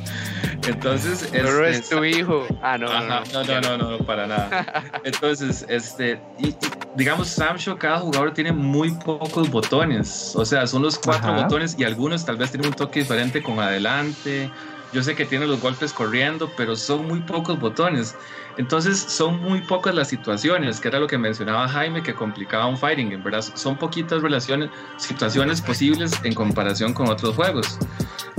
entonces, 0.67 1.29
Pero 1.31 1.67
este, 1.67 1.79
es 1.79 1.89
tu 1.89 2.05
hijo. 2.05 2.47
Ah, 2.63 2.79
no. 2.79 2.91
Ajá, 2.91 3.23
no, 3.33 3.45
no, 3.45 3.61
no, 3.61 3.79
no, 3.79 3.91
no, 3.93 3.99
para 3.99 4.27
nada. 4.27 4.83
Entonces, 5.05 5.65
este, 5.69 6.21
y, 6.39 6.49
y, 6.49 6.57
digamos, 6.97 7.29
Samsho, 7.29 7.79
cada 7.79 7.99
jugador 7.99 8.33
tiene 8.33 8.53
muy 8.53 8.91
pocos 8.93 9.51
botones. 9.51 10.33
O 10.37 10.45
sea, 10.45 10.67
son 10.67 10.83
los 10.83 10.99
cuatro 10.99 11.33
Ajá. 11.33 11.43
botones 11.43 11.77
y 11.79 11.85
algunos 11.85 12.25
tal 12.25 12.37
vez 12.37 12.51
tienen 12.51 12.69
un 12.69 12.75
toque 12.75 13.01
diferente 13.01 13.43
con 13.43 13.59
adelante. 13.61 14.51
Yo 14.93 15.03
sé 15.03 15.15
que 15.15 15.25
tiene 15.25 15.47
los 15.47 15.61
golpes 15.61 15.93
corriendo, 15.93 16.51
pero 16.57 16.77
son 16.77 17.09
muy 17.09 17.21
pocos 17.21 17.59
botones. 17.59 18.15
Entonces, 18.57 18.99
son 18.99 19.41
muy 19.41 19.61
pocas 19.63 19.95
las 19.95 20.09
situaciones, 20.09 20.81
que 20.81 20.89
era 20.89 20.99
lo 20.99 21.07
que 21.07 21.19
mencionaba 21.19 21.69
Jaime, 21.69 22.03
que 22.03 22.15
complicaba 22.15 22.67
un 22.67 22.77
fighting 22.77 23.11
game, 23.11 23.23
¿verdad? 23.23 23.43
Son 23.55 23.77
poquitas 23.77 24.23
relaciones, 24.23 24.71
situaciones 24.97 25.61
posibles 25.61 26.13
en 26.23 26.35
comparación 26.35 26.93
con 26.93 27.09
otros 27.09 27.35
juegos. 27.35 27.79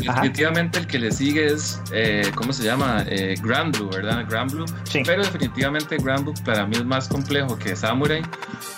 Ajá. 0.08 0.22
Definitivamente 0.22 0.80
el 0.80 0.88
que 0.88 1.00
le 1.00 1.12
sigue 1.12 1.48
es, 1.48 1.82
eh, 1.92 2.30
¿cómo 2.36 2.54
se 2.54 2.64
llama? 2.64 3.04
Eh, 3.08 3.36
Grand 3.42 3.76
Blue, 3.76 3.90
¿verdad? 3.90 4.26
Grand 4.30 4.52
Blue. 4.52 4.66
Sí. 4.84 5.02
Pero 5.06 5.24
definitivamente 5.24 5.98
Grand 5.98 6.24
Blue 6.24 6.34
para 6.44 6.66
mí 6.66 6.76
es 6.76 6.86
más 6.86 7.08
complejo 7.08 7.58
que 7.58 7.76
Samurai 7.76 8.22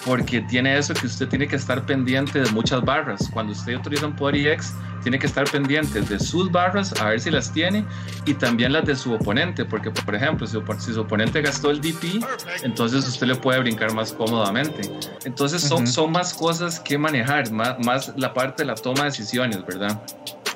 porque 0.05 0.41
tiene 0.41 0.77
eso 0.77 0.93
que 0.93 1.05
usted 1.05 1.27
tiene 1.27 1.47
que 1.47 1.57
estar 1.57 1.85
pendiente 1.85 2.39
de 2.39 2.49
muchas 2.51 2.84
barras. 2.84 3.30
Cuando 3.34 3.51
usted 3.51 3.76
utiliza 3.76 4.07
un 4.07 4.15
poder 4.15 4.35
EX, 4.35 4.73
tiene 5.03 5.19
que 5.19 5.27
estar 5.27 5.49
pendiente 5.49 6.01
de 6.01 6.19
sus 6.19 6.51
barras, 6.51 6.93
a 7.01 7.09
ver 7.09 7.19
si 7.19 7.30
las 7.30 7.51
tiene, 7.51 7.85
y 8.26 8.34
también 8.34 8.73
las 8.73 8.85
de 8.85 8.95
su 8.95 9.14
oponente, 9.14 9.65
porque 9.65 9.91
por 9.91 10.15
ejemplo, 10.15 10.47
si, 10.47 10.57
si 10.80 10.93
su 10.93 11.01
oponente 11.01 11.26
gastó 11.33 11.71
el 11.71 11.81
DP, 11.81 12.23
entonces 12.63 13.07
usted 13.07 13.27
le 13.27 13.35
puede 13.35 13.59
brincar 13.59 13.93
más 13.93 14.11
cómodamente. 14.13 14.89
Entonces 15.25 15.61
son, 15.61 15.83
Ujú. 15.83 15.91
son 15.91 16.11
más 16.11 16.33
cosas 16.33 16.79
que 16.79 16.97
manejar, 16.97 17.51
más, 17.51 17.77
más 17.79 18.13
la 18.17 18.33
parte 18.33 18.63
de 18.63 18.67
la 18.67 18.75
toma 18.75 19.03
de 19.03 19.09
decisiones, 19.09 19.65
¿verdad? 19.65 20.01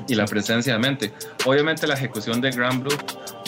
Y 0.07 0.15
la 0.15 0.25
presencia 0.25 0.73
de 0.73 0.79
mente. 0.79 1.13
Obviamente 1.45 1.85
la 1.85 1.93
ejecución 1.93 2.41
de 2.41 2.49
Grand 2.49 2.81
Blue 2.81 2.95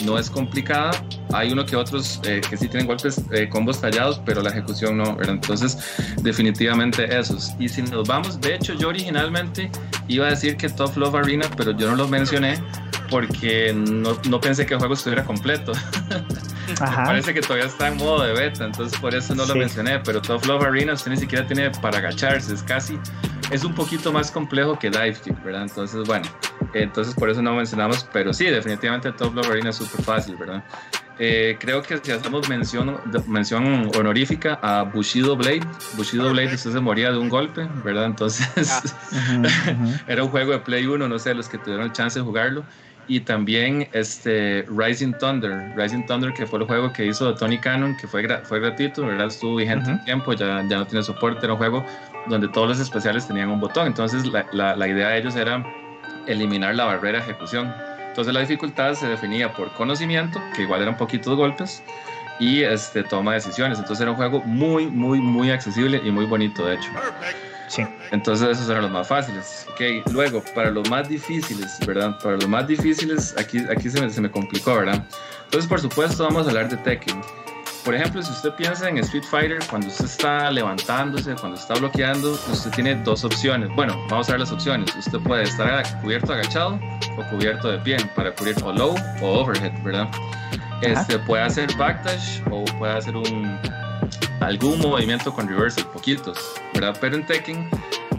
no 0.04 0.18
es 0.18 0.30
complicada. 0.30 0.92
Hay 1.32 1.52
uno 1.52 1.66
que 1.66 1.74
otros 1.74 2.20
eh, 2.24 2.40
que 2.48 2.56
sí 2.56 2.68
tienen 2.68 2.86
golpes, 2.86 3.20
eh, 3.32 3.48
combos 3.48 3.80
tallados, 3.80 4.20
pero 4.24 4.40
la 4.40 4.50
ejecución 4.50 4.96
no, 4.96 5.16
¿verdad? 5.16 5.34
Entonces, 5.34 5.78
definitivamente 6.22 7.16
esos. 7.18 7.52
Y 7.58 7.68
si 7.68 7.82
nos 7.82 8.06
vamos, 8.06 8.40
de 8.40 8.54
hecho, 8.54 8.74
yo 8.74 8.88
originalmente 8.88 9.70
iba 10.06 10.26
a 10.26 10.30
decir 10.30 10.56
que 10.56 10.68
Tough 10.68 10.96
Love 10.96 11.16
Arena, 11.16 11.46
pero 11.56 11.72
yo 11.72 11.90
no 11.90 11.96
lo 11.96 12.06
mencioné 12.08 12.60
porque 13.14 13.72
no, 13.72 14.18
no 14.28 14.40
pensé 14.40 14.66
que 14.66 14.74
el 14.74 14.80
juego 14.80 14.94
estuviera 14.94 15.22
completo. 15.22 15.70
Ajá. 16.80 17.04
Parece 17.04 17.32
que 17.32 17.40
todavía 17.42 17.66
está 17.66 17.86
en 17.86 17.96
modo 17.96 18.24
de 18.24 18.32
beta, 18.32 18.64
entonces 18.64 18.98
por 18.98 19.14
eso 19.14 19.36
no 19.36 19.46
lo 19.46 19.52
Sí. 19.52 19.58
mencioné. 19.60 20.00
Pero 20.00 20.20
Tough 20.20 20.44
Love 20.46 20.64
Arena 20.64 20.94
usted 20.94 21.12
ni 21.12 21.16
siquiera 21.16 21.46
tiene 21.46 21.70
para 21.70 21.98
agacharse, 21.98 22.52
es 22.52 22.64
casi, 22.64 22.98
es 23.52 23.62
un 23.62 23.72
poquito 23.72 24.12
más 24.12 24.32
complejo 24.32 24.76
que 24.80 24.90
Dive 24.90 25.12
Kick, 25.14 25.44
¿verdad? 25.44 25.62
Entonces, 25.62 26.04
bueno, 26.08 26.26
entonces 26.72 27.14
por 27.14 27.30
eso 27.30 27.40
no 27.40 27.54
mencionamos, 27.54 28.04
pero 28.12 28.32
sí, 28.32 28.46
definitivamente 28.46 29.12
Tough 29.12 29.32
Love 29.32 29.48
Arena 29.48 29.70
es 29.70 29.76
súper 29.76 30.04
fácil, 30.04 30.34
¿verdad? 30.34 30.64
Eh, 31.20 31.56
creo 31.60 31.80
que 31.82 31.96
si 31.98 32.10
hacemos 32.10 32.48
mención, 32.48 32.96
mención 33.28 33.88
honorífica 33.96 34.58
a 34.60 34.82
Bushido 34.82 35.36
Blade, 35.36 35.60
Bushido 35.96 36.30
Blade 36.30 36.52
usted 36.56 36.72
se 36.72 36.80
moría 36.80 37.12
de 37.12 37.18
un 37.18 37.28
golpe, 37.28 37.68
¿verdad? 37.84 38.06
Entonces 38.06 38.48
ujú. 39.12 39.92
era 40.08 40.24
un 40.24 40.30
juego 40.30 40.50
de 40.50 40.58
Play 40.58 40.84
1, 40.88 41.06
no 41.06 41.18
sé, 41.20 41.32
los 41.34 41.48
que 41.48 41.58
tuvieron 41.58 41.86
el 41.86 41.92
chance 41.92 42.18
de 42.18 42.24
jugarlo. 42.24 42.64
Y 43.06 43.20
también 43.20 43.86
este 43.92 44.64
Rising 44.68 45.12
Thunder, 45.20 45.72
Rising 45.76 46.04
Thunder 46.06 46.32
que 46.32 46.46
fue 46.46 46.60
el 46.60 46.64
juego 46.66 46.92
que 46.92 47.04
hizo 47.04 47.34
Tony 47.34 47.58
Cannon, 47.58 47.96
que 47.96 48.06
fue, 48.08 48.22
gra- 48.26 48.42
fue 48.44 48.60
gratuito, 48.60 49.04
¿verdad? 49.06 49.26
Estuvo 49.26 49.56
vigente 49.56 49.90
un 49.90 49.96
Ujú. 49.96 50.04
tiempo, 50.04 50.32
ya, 50.32 50.64
ya 50.68 50.78
no 50.78 50.86
tiene 50.86 51.02
soporte, 51.04 51.44
era 51.44 51.52
un 51.52 51.58
juego 51.58 51.84
donde 52.26 52.48
todos 52.48 52.68
los 52.68 52.80
especiales 52.80 53.26
tenían 53.26 53.50
un 53.50 53.60
botón. 53.60 53.86
Entonces 53.86 54.24
la, 54.26 54.46
la, 54.52 54.74
la 54.74 54.88
idea 54.88 55.08
de 55.10 55.18
ellos 55.18 55.36
era 55.36 55.62
eliminar 56.26 56.74
la 56.74 56.84
barrera 56.86 57.18
de 57.18 57.24
ejecución. 57.24 57.74
Entonces 58.08 58.32
la 58.32 58.40
dificultad 58.40 58.94
se 58.94 59.06
definía 59.06 59.52
por 59.52 59.70
conocimiento, 59.74 60.40
que 60.54 60.62
igual 60.62 60.80
eran 60.80 60.96
poquitos 60.96 61.36
golpes, 61.36 61.82
y 62.40 62.62
este, 62.62 63.02
toma 63.04 63.32
de 63.32 63.36
decisiones. 63.38 63.78
Entonces 63.78 64.00
era 64.02 64.12
un 64.12 64.16
juego 64.16 64.40
muy, 64.44 64.86
muy, 64.86 65.20
muy 65.20 65.50
accesible 65.50 66.00
y 66.02 66.10
muy 66.10 66.24
bonito, 66.24 66.64
de 66.66 66.76
hecho. 66.76 66.88
Sí. 67.74 67.84
Entonces 68.12 68.50
esos 68.50 68.68
eran 68.70 68.82
los 68.82 68.90
más 68.92 69.08
fáciles. 69.08 69.66
Ok, 69.72 70.08
luego, 70.12 70.42
para 70.54 70.70
los 70.70 70.88
más 70.88 71.08
difíciles, 71.08 71.76
¿verdad? 71.84 72.16
Para 72.22 72.36
los 72.36 72.46
más 72.46 72.68
difíciles, 72.68 73.34
aquí, 73.36 73.58
aquí 73.68 73.90
se, 73.90 74.00
me, 74.00 74.08
se 74.10 74.20
me 74.20 74.30
complicó, 74.30 74.76
¿verdad? 74.76 75.04
Entonces, 75.44 75.68
por 75.68 75.80
supuesto, 75.80 76.22
vamos 76.22 76.46
a 76.46 76.50
hablar 76.50 76.68
de 76.68 76.76
Tekken. 76.76 77.20
por 77.84 77.94
ejemplo, 77.96 78.22
si 78.22 78.30
usted 78.30 78.52
piensa 78.54 78.88
en 78.88 78.98
Street 78.98 79.24
Fighter, 79.28 79.58
cuando 79.68 79.88
usted 79.88 80.04
está 80.04 80.52
levantándose, 80.52 81.34
cuando 81.34 81.58
está 81.58 81.74
bloqueando, 81.74 82.38
usted 82.52 82.70
tiene 82.70 82.94
dos 83.02 83.24
opciones. 83.24 83.68
Bueno, 83.74 83.96
vamos 84.08 84.28
a 84.28 84.32
ver 84.32 84.40
las 84.40 84.52
opciones. 84.52 84.94
Usted 84.94 85.18
puede 85.18 85.42
estar 85.42 86.00
cubierto 86.00 86.32
agachado 86.32 86.78
o 87.18 87.24
cubierto 87.30 87.72
de 87.72 87.78
pie 87.78 87.96
para 88.14 88.32
cubrir 88.36 88.54
o 88.62 88.72
low 88.72 88.94
o 89.20 89.26
overhead, 89.26 89.72
¿verdad? 89.82 90.08
Este, 90.80 91.18
puede 91.18 91.42
hacer 91.42 91.74
backdash 91.76 92.40
o 92.50 92.64
puede 92.78 92.92
hacer 92.92 93.16
un, 93.16 93.58
algún 94.46 94.78
movimiento 94.80 95.32
con 95.32 95.48
reversal, 95.48 95.86
poquitos, 95.92 96.38
¿verdad? 96.72 96.96
Pero 97.00 97.16
en 97.16 97.26
Tekken 97.26 97.68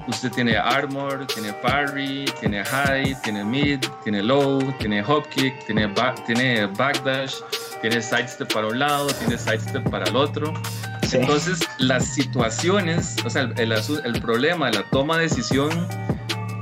usted 0.07 0.31
tiene 0.31 0.57
armor, 0.57 1.25
tiene 1.27 1.53
parry, 1.53 2.25
tiene 2.39 2.63
high, 2.63 3.15
tiene 3.23 3.43
mid, 3.43 3.79
tiene 4.03 4.21
low, 4.21 4.59
tiene 4.79 5.03
hop 5.03 5.27
kick, 5.29 5.65
tiene, 5.65 5.91
tiene 6.25 6.65
backdash, 6.67 7.35
tiene 7.81 8.01
sidestep 8.01 8.51
para 8.53 8.67
un 8.67 8.79
lado, 8.79 9.07
tiene 9.07 9.37
sidestep 9.37 9.89
para 9.89 10.05
el 10.05 10.15
otro. 10.15 10.53
Entonces, 11.11 11.59
las 11.77 12.05
situaciones, 12.13 13.15
o 13.25 13.29
sea, 13.29 13.43
el, 13.57 13.71
el, 13.71 14.21
problema 14.21 14.69
de 14.69 14.79
la 14.79 14.89
toma 14.89 15.17
de 15.17 15.23
decisión 15.23 15.87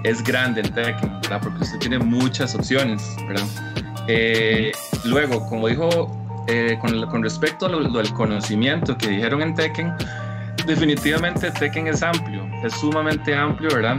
es 0.03 0.21
grande 0.23 0.61
en 0.61 0.73
Tekken, 0.73 1.21
¿verdad? 1.21 1.39
Porque 1.41 1.63
usted 1.63 1.79
tiene 1.79 1.97
muchas 1.97 2.53
opciones, 2.53 3.15
¿verdad? 3.27 3.47
Eh, 4.07 4.71
luego, 5.05 5.47
como 5.47 5.67
dijo, 5.69 6.22
eh, 6.47 6.77
con, 6.79 7.05
con, 7.07 7.23
respecto 7.23 7.65
al 7.65 8.13
conocimiento 8.13 8.97
que 8.97 9.09
dijeron 9.09 9.41
en 9.41 9.55
Tekken, 9.55 9.93
definitivamente 10.65 11.51
Tekken 11.51 11.87
es 11.87 12.03
amplio, 12.03 12.47
es 12.63 12.73
sumamente 12.73 13.35
amplio, 13.35 13.69
¿verdad? 13.73 13.97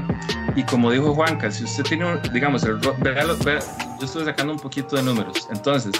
Y 0.56 0.62
como 0.64 0.90
dijo 0.90 1.14
Juanca, 1.14 1.50
si 1.50 1.64
usted 1.64 1.84
tiene, 1.84 2.18
digamos, 2.32 2.62
el, 2.64 2.80
yo 2.80 2.94
estoy 4.02 4.24
sacando 4.24 4.52
un 4.52 4.58
poquito 4.58 4.96
de 4.96 5.02
números, 5.02 5.48
entonces, 5.50 5.92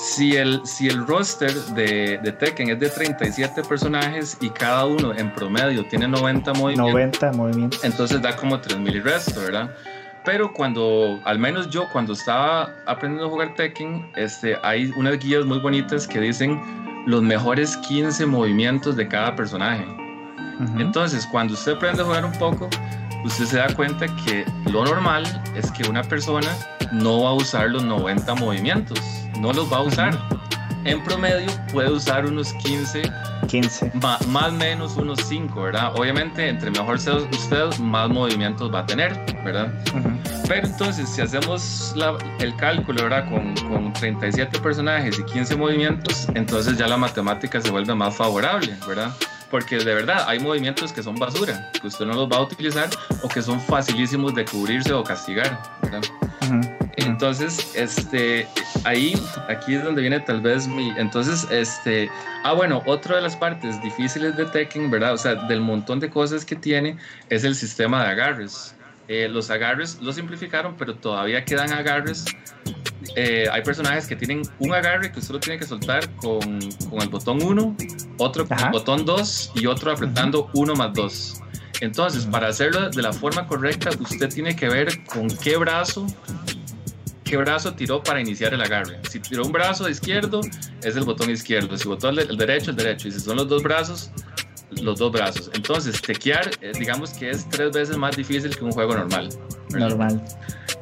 si 0.00 0.36
el, 0.36 0.60
si 0.66 0.88
el 0.88 1.06
roster 1.06 1.52
de, 1.52 2.18
de, 2.18 2.32
Tekken 2.32 2.70
es 2.70 2.80
de 2.80 2.90
37 2.90 3.62
personajes 3.62 4.36
y 4.40 4.50
cada 4.50 4.86
uno 4.86 5.14
en 5.14 5.32
promedio 5.32 5.84
tiene 5.86 6.08
90 6.08 6.52
movimientos, 6.54 6.92
90 6.92 7.32
movimientos. 7.32 7.84
entonces 7.84 8.20
da 8.20 8.36
como 8.36 8.60
3000 8.60 8.96
y 8.96 9.00
resto, 9.00 9.40
¿verdad? 9.40 9.70
Pero 10.24 10.52
cuando, 10.52 11.20
al 11.24 11.38
menos 11.38 11.68
yo, 11.68 11.86
cuando 11.90 12.14
estaba 12.14 12.74
aprendiendo 12.86 13.26
a 13.26 13.30
jugar 13.30 13.54
Tekken, 13.54 14.10
este, 14.16 14.56
hay 14.62 14.90
unas 14.96 15.18
guías 15.18 15.44
muy 15.44 15.58
bonitas 15.58 16.06
que 16.06 16.18
dicen 16.18 16.60
los 17.06 17.22
mejores 17.22 17.76
15 17.78 18.24
movimientos 18.26 18.96
de 18.96 19.06
cada 19.06 19.36
personaje. 19.36 19.84
Entonces, 20.78 21.26
cuando 21.26 21.54
usted 21.54 21.72
aprende 21.72 22.02
a 22.02 22.04
jugar 22.06 22.24
un 22.24 22.32
poco, 22.32 22.70
usted 23.24 23.44
se 23.44 23.56
da 23.58 23.74
cuenta 23.74 24.06
que 24.24 24.46
lo 24.70 24.84
normal 24.84 25.24
es 25.54 25.70
que 25.72 25.88
una 25.88 26.02
persona 26.02 26.48
no 26.92 27.24
va 27.24 27.30
a 27.30 27.34
usar 27.34 27.70
los 27.70 27.84
90 27.84 28.34
movimientos, 28.36 28.98
no 29.40 29.52
los 29.52 29.70
va 29.70 29.78
a 29.78 29.82
usar. 29.82 30.18
En 30.84 31.02
promedio 31.02 31.50
puede 31.72 31.90
usar 31.90 32.26
unos 32.26 32.52
15, 32.54 33.02
15. 33.48 33.92
Más, 33.94 34.20
o 34.22 34.52
menos 34.52 34.96
unos 34.96 35.18
5, 35.26 35.62
¿verdad? 35.62 35.92
Obviamente, 35.96 36.48
entre 36.48 36.70
mejor 36.70 37.00
sea 37.00 37.14
usted, 37.14 37.76
más 37.78 38.10
movimientos 38.10 38.72
va 38.72 38.80
a 38.80 38.86
tener, 38.86 39.18
¿verdad? 39.44 39.72
Pero 40.46 40.66
entonces, 40.66 41.08
si 41.08 41.22
hacemos 41.22 41.94
el 42.40 42.54
cálculo, 42.56 43.04
¿verdad? 43.04 43.28
Con, 43.30 43.54
con 43.68 43.92
37 43.94 44.58
personajes 44.60 45.18
y 45.18 45.24
15 45.24 45.56
movimientos, 45.56 46.28
entonces 46.34 46.76
ya 46.76 46.86
la 46.86 46.98
matemática 46.98 47.60
se 47.60 47.70
vuelve 47.70 47.94
más 47.94 48.14
favorable, 48.14 48.76
¿verdad? 48.86 49.10
porque 49.50 49.78
de 49.78 49.94
verdad 49.94 50.24
hay 50.26 50.40
movimientos 50.40 50.92
que 50.92 51.00
son 51.00 51.14
basura, 51.14 51.70
que 51.80 51.86
usted 51.86 52.04
no 52.06 52.14
los 52.14 52.28
va 52.28 52.38
a 52.38 52.40
utilizar 52.40 52.88
o 53.22 53.28
que 53.28 53.40
son 53.40 53.60
facilísimos 53.60 54.34
de 54.34 54.44
cubrirse 54.44 54.92
o 54.92 55.04
castigar, 55.04 55.62
¿verdad? 55.80 56.02
Entonces, 57.14 57.70
este, 57.76 58.44
ahí, 58.82 59.14
aquí 59.48 59.76
es 59.76 59.84
donde 59.84 60.00
viene 60.00 60.18
tal 60.18 60.40
vez 60.40 60.66
mi, 60.66 60.90
entonces, 60.96 61.46
este, 61.48 62.10
ah, 62.42 62.54
bueno, 62.54 62.82
otra 62.86 63.14
de 63.14 63.22
las 63.22 63.36
partes 63.36 63.80
difíciles 63.80 64.36
de 64.36 64.44
Tekken, 64.46 64.90
¿verdad? 64.90 65.12
O 65.12 65.16
sea, 65.16 65.36
del 65.36 65.60
montón 65.60 66.00
de 66.00 66.10
cosas 66.10 66.44
que 66.44 66.56
tiene, 66.56 66.96
es 67.30 67.44
el 67.44 67.54
sistema 67.54 68.02
de 68.02 68.10
agarres. 68.10 68.74
Eh, 69.06 69.28
los 69.28 69.48
agarres 69.48 70.00
lo 70.02 70.12
simplificaron, 70.12 70.74
pero 70.76 70.96
todavía 70.96 71.44
quedan 71.44 71.72
agarres. 71.72 72.24
Eh, 73.14 73.46
hay 73.52 73.62
personajes 73.62 74.08
que 74.08 74.16
tienen 74.16 74.42
un 74.58 74.74
agarre 74.74 75.12
que 75.12 75.20
usted 75.20 75.34
lo 75.34 75.38
tiene 75.38 75.60
que 75.60 75.66
soltar 75.66 76.10
con, 76.16 76.58
con 76.90 77.00
el 77.00 77.08
botón 77.10 77.40
1, 77.40 77.76
otro 78.18 78.48
con 78.48 78.58
el 78.58 78.70
botón 78.70 79.04
2 79.04 79.52
y 79.54 79.66
otro 79.66 79.92
apretando 79.92 80.50
1 80.52 80.74
más 80.74 80.92
2. 80.92 81.42
Entonces, 81.80 82.26
para 82.26 82.48
hacerlo 82.48 82.90
de 82.90 83.02
la 83.02 83.12
forma 83.12 83.46
correcta, 83.46 83.90
usted 84.00 84.28
tiene 84.30 84.56
que 84.56 84.68
ver 84.68 85.04
con 85.04 85.28
qué 85.28 85.56
brazo 85.56 86.08
qué 87.34 87.38
brazo 87.38 87.74
tiró 87.74 88.00
para 88.00 88.20
iniciar 88.20 88.54
el 88.54 88.60
agarre. 88.60 89.00
Si 89.10 89.18
tiró 89.18 89.44
un 89.44 89.50
brazo 89.50 89.88
izquierdo, 89.88 90.40
es 90.84 90.94
el 90.94 91.02
botón 91.02 91.30
izquierdo. 91.30 91.76
Si 91.76 91.88
botó 91.88 92.10
el 92.10 92.36
derecho, 92.36 92.70
el 92.70 92.76
derecho. 92.76 93.08
Y 93.08 93.10
si 93.10 93.18
son 93.18 93.38
los 93.38 93.48
dos 93.48 93.60
brazos, 93.60 94.12
los 94.80 95.00
dos 95.00 95.10
brazos. 95.10 95.50
Entonces, 95.52 96.00
tequear, 96.00 96.48
eh, 96.60 96.70
digamos 96.78 97.10
que 97.10 97.30
es 97.30 97.48
tres 97.50 97.72
veces 97.72 97.96
más 97.96 98.16
difícil 98.16 98.56
que 98.56 98.62
un 98.62 98.70
juego 98.70 98.94
normal. 98.94 99.30
Normal. 99.70 100.24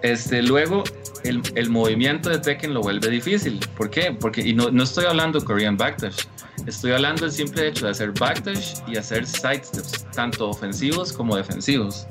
Este, 0.02 0.42
luego, 0.42 0.84
el, 1.24 1.40
el, 1.54 1.70
movimiento 1.70 2.28
de 2.28 2.38
Tekken 2.38 2.74
lo 2.74 2.82
vuelve 2.82 3.08
difícil. 3.08 3.58
¿Por 3.74 3.88
qué? 3.88 4.14
Porque, 4.20 4.42
y 4.42 4.52
no, 4.52 4.70
no 4.70 4.82
estoy 4.82 5.06
hablando 5.06 5.42
Korean 5.42 5.78
Backdash, 5.78 6.24
estoy 6.66 6.92
hablando 6.92 7.22
del 7.22 7.32
simple 7.32 7.68
hecho 7.68 7.86
de 7.86 7.92
hacer 7.92 8.12
backdash 8.12 8.74
y 8.86 8.98
hacer 8.98 9.26
sidesteps, 9.26 10.04
tanto 10.14 10.50
ofensivos 10.50 11.14
como 11.14 11.34
defensivos. 11.34 12.06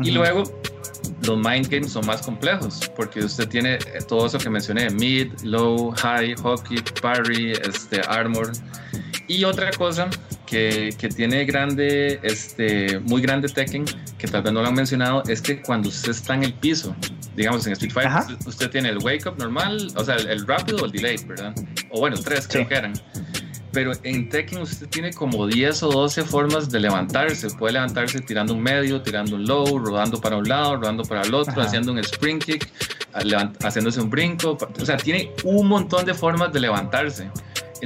Y 0.00 0.12
luego, 0.12 0.44
los 1.22 1.36
mind 1.36 1.68
games 1.68 1.92
son 1.92 2.06
más 2.06 2.22
complejos 2.22 2.90
porque 2.96 3.20
usted 3.20 3.48
tiene 3.48 3.74
eh, 3.74 3.98
todo 4.06 4.26
eso 4.26 4.38
que 4.38 4.50
mencioné: 4.50 4.90
mid, 4.90 5.32
low, 5.42 5.92
high, 5.96 6.34
hockey, 6.36 6.78
parry, 7.00 7.52
este, 7.52 8.00
armor. 8.08 8.52
Y 9.26 9.44
otra 9.44 9.70
cosa 9.72 10.08
que, 10.46 10.94
que, 10.98 11.08
tiene 11.08 11.44
grande, 11.44 12.18
este, 12.22 12.98
muy 13.00 13.20
grande 13.20 13.48
Tekken, 13.48 13.84
que 14.16 14.26
tal 14.26 14.42
vez 14.42 14.52
no 14.52 14.62
lo 14.62 14.68
han 14.68 14.74
mencionado, 14.74 15.22
es 15.28 15.42
que 15.42 15.60
cuando 15.60 15.90
usted 15.90 16.12
está 16.12 16.34
en 16.34 16.44
el 16.44 16.54
piso, 16.54 16.96
digamos 17.36 17.66
en 17.66 17.74
Street 17.74 17.92
Fighter, 17.92 18.36
usted, 18.46 18.70
tiene 18.70 18.88
el 18.88 18.98
wake 18.98 19.26
up 19.26 19.38
normal, 19.38 19.92
o 19.96 20.04
sea, 20.04 20.16
el, 20.16 20.46
rápido 20.46 20.78
o 20.78 20.86
el 20.86 20.92
delay, 20.92 21.18
¿verdad? 21.26 21.54
O 21.90 22.00
bueno, 22.00 22.16
tres 22.16 22.48
creo 22.48 22.66
que 22.66 22.74
eran 22.74 22.94
pero 23.72 23.92
en 24.02 24.28
Tekken 24.28 24.58
usted 24.62 24.88
tiene 24.88 25.12
como 25.12 25.46
10 25.46 25.82
o 25.84 25.88
12 25.90 26.24
formas 26.24 26.70
de 26.70 26.80
levantarse. 26.80 27.48
Puede 27.50 27.74
levantarse 27.74 28.20
tirando 28.20 28.54
un 28.54 28.62
medio, 28.62 29.02
tirando 29.02 29.36
un 29.36 29.46
low, 29.46 29.78
rodando 29.78 30.20
para 30.20 30.36
un 30.36 30.48
lado, 30.48 30.76
rodando 30.76 31.04
para 31.04 31.22
el 31.22 31.34
otro, 31.34 31.60
haciendo 31.60 31.92
un 31.92 31.98
spring 31.98 32.38
kick, 32.38 32.68
haciéndose 33.62 34.00
un 34.00 34.10
brinco. 34.10 34.56
O 34.80 34.84
sea, 34.84 34.96
tiene 34.96 35.32
un 35.44 35.66
montón 35.68 36.06
de 36.06 36.14
formas 36.14 36.52
de 36.52 36.60
levantarse. 36.60 37.30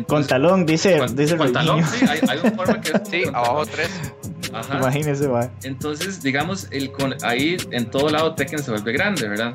con 0.06 0.26
talón, 0.26 0.66
dice, 0.66 0.98
con, 0.98 1.16
dice 1.16 1.36
con 1.36 1.52
talón, 1.52 1.84
sí, 1.84 2.04
hay, 2.08 2.20
hay, 2.28 2.38
una 2.38 2.52
forma 2.52 2.80
que 2.80 2.92
es 2.92 3.08
Sí, 3.10 3.24
abajo 3.32 3.66
tres. 3.66 3.90
Ajá. 4.52 4.78
Imagínese, 4.78 5.26
va. 5.26 5.50
Entonces, 5.62 6.22
digamos, 6.22 6.68
el 6.70 6.92
con, 6.92 7.14
ahí 7.22 7.56
en 7.70 7.90
todo 7.90 8.10
lado 8.10 8.34
Tekken 8.34 8.62
se 8.62 8.70
vuelve 8.70 8.92
grande, 8.92 9.28
¿verdad? 9.28 9.54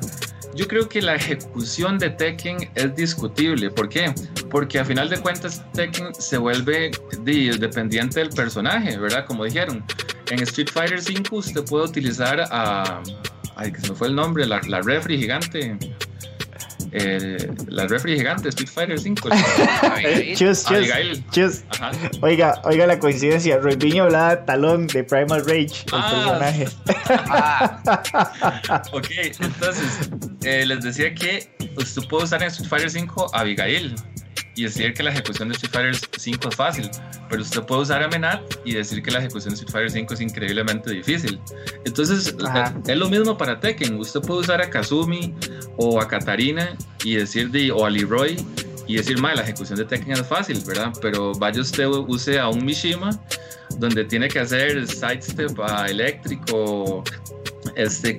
Yo 0.58 0.66
creo 0.66 0.88
que 0.88 1.00
la 1.00 1.14
ejecución 1.14 2.00
de 2.00 2.10
Tekken 2.10 2.68
es 2.74 2.96
discutible. 2.96 3.70
¿Por 3.70 3.88
qué? 3.88 4.12
Porque 4.50 4.80
a 4.80 4.84
final 4.84 5.08
de 5.08 5.16
cuentas 5.20 5.64
Tekken 5.72 6.12
se 6.12 6.36
vuelve 6.36 6.90
dependiente 7.22 8.18
del 8.18 8.30
personaje, 8.30 8.98
¿verdad? 8.98 9.24
Como 9.24 9.44
dijeron. 9.44 9.84
En 10.32 10.42
Street 10.42 10.68
Fighter 10.72 10.98
V 10.98 11.28
usted 11.30 11.64
puede 11.64 11.84
utilizar 11.84 12.40
a... 12.50 13.00
Ay, 13.54 13.70
que 13.70 13.80
se 13.80 13.90
me 13.90 13.94
fue 13.94 14.08
el 14.08 14.16
nombre, 14.16 14.46
la, 14.46 14.60
la 14.66 14.82
refri 14.82 15.16
gigante. 15.16 15.78
Eh, 16.92 17.50
la 17.68 17.86
refri 17.86 18.16
gigante 18.16 18.48
Street 18.48 18.70
Fighter 18.70 18.98
5. 18.98 19.28
chus, 20.36 20.64
chus, 20.64 20.88
chus. 21.30 21.64
Oiga, 22.22 22.60
oiga 22.64 22.86
la 22.86 22.98
coincidencia. 22.98 23.58
Robinho 23.58 24.04
hablaba 24.04 24.44
talón 24.44 24.86
de 24.86 25.04
Primal 25.04 25.44
Rage, 25.44 25.84
el 25.86 25.92
ah. 25.92 26.10
personaje. 26.10 26.68
Ah. 27.08 28.82
ok, 28.92 29.06
entonces 29.40 30.10
eh, 30.44 30.64
les 30.66 30.82
decía 30.82 31.14
que 31.14 31.48
usted 31.76 32.02
puede 32.08 32.24
usar 32.24 32.42
en 32.42 32.48
Street 32.48 32.68
Fighter 32.68 32.90
5 32.90 33.30
a 33.34 33.40
Abigail 33.40 33.94
y 34.58 34.64
decir 34.64 34.92
que 34.92 35.04
la 35.04 35.10
ejecución 35.10 35.48
de 35.48 35.54
Street 35.54 35.72
Fighter 35.72 36.10
5 36.18 36.48
es 36.48 36.56
fácil, 36.56 36.90
pero 37.30 37.42
usted 37.42 37.62
puede 37.62 37.82
usar 37.82 38.02
a 38.02 38.08
Menat 38.08 38.42
y 38.64 38.74
decir 38.74 39.00
que 39.04 39.12
la 39.12 39.20
ejecución 39.20 39.54
de 39.54 39.54
Street 39.54 39.70
Fighter 39.70 39.90
5 39.92 40.14
es 40.14 40.20
increíblemente 40.20 40.90
difícil. 40.90 41.40
Entonces, 41.84 42.34
es 42.86 42.96
lo 42.96 43.08
mismo 43.08 43.38
para 43.38 43.60
Tekken. 43.60 43.94
Usted 44.00 44.20
puede 44.20 44.40
usar 44.40 44.60
a 44.60 44.68
Kazumi 44.68 45.32
o 45.76 46.00
a 46.00 46.08
Katarina 46.08 46.76
y 47.04 47.14
decir, 47.14 47.50
de, 47.50 47.70
o 47.70 47.86
a 47.86 47.90
Leroy 47.90 48.36
y 48.88 48.96
decir, 48.96 49.20
la 49.20 49.32
ejecución 49.34 49.78
de 49.78 49.84
Tekken 49.84 50.12
es 50.12 50.26
fácil, 50.26 50.60
¿verdad? 50.66 50.92
Pero 51.00 51.32
vaya 51.34 51.60
usted 51.60 51.86
use 51.86 52.40
a 52.40 52.48
un 52.48 52.64
Mishima 52.64 53.10
donde 53.76 54.04
tiene 54.04 54.26
que 54.26 54.40
hacer 54.40 54.88
sidestep 54.88 55.60
a 55.60 55.86
eléctrico, 55.86 57.04
este, 57.76 58.18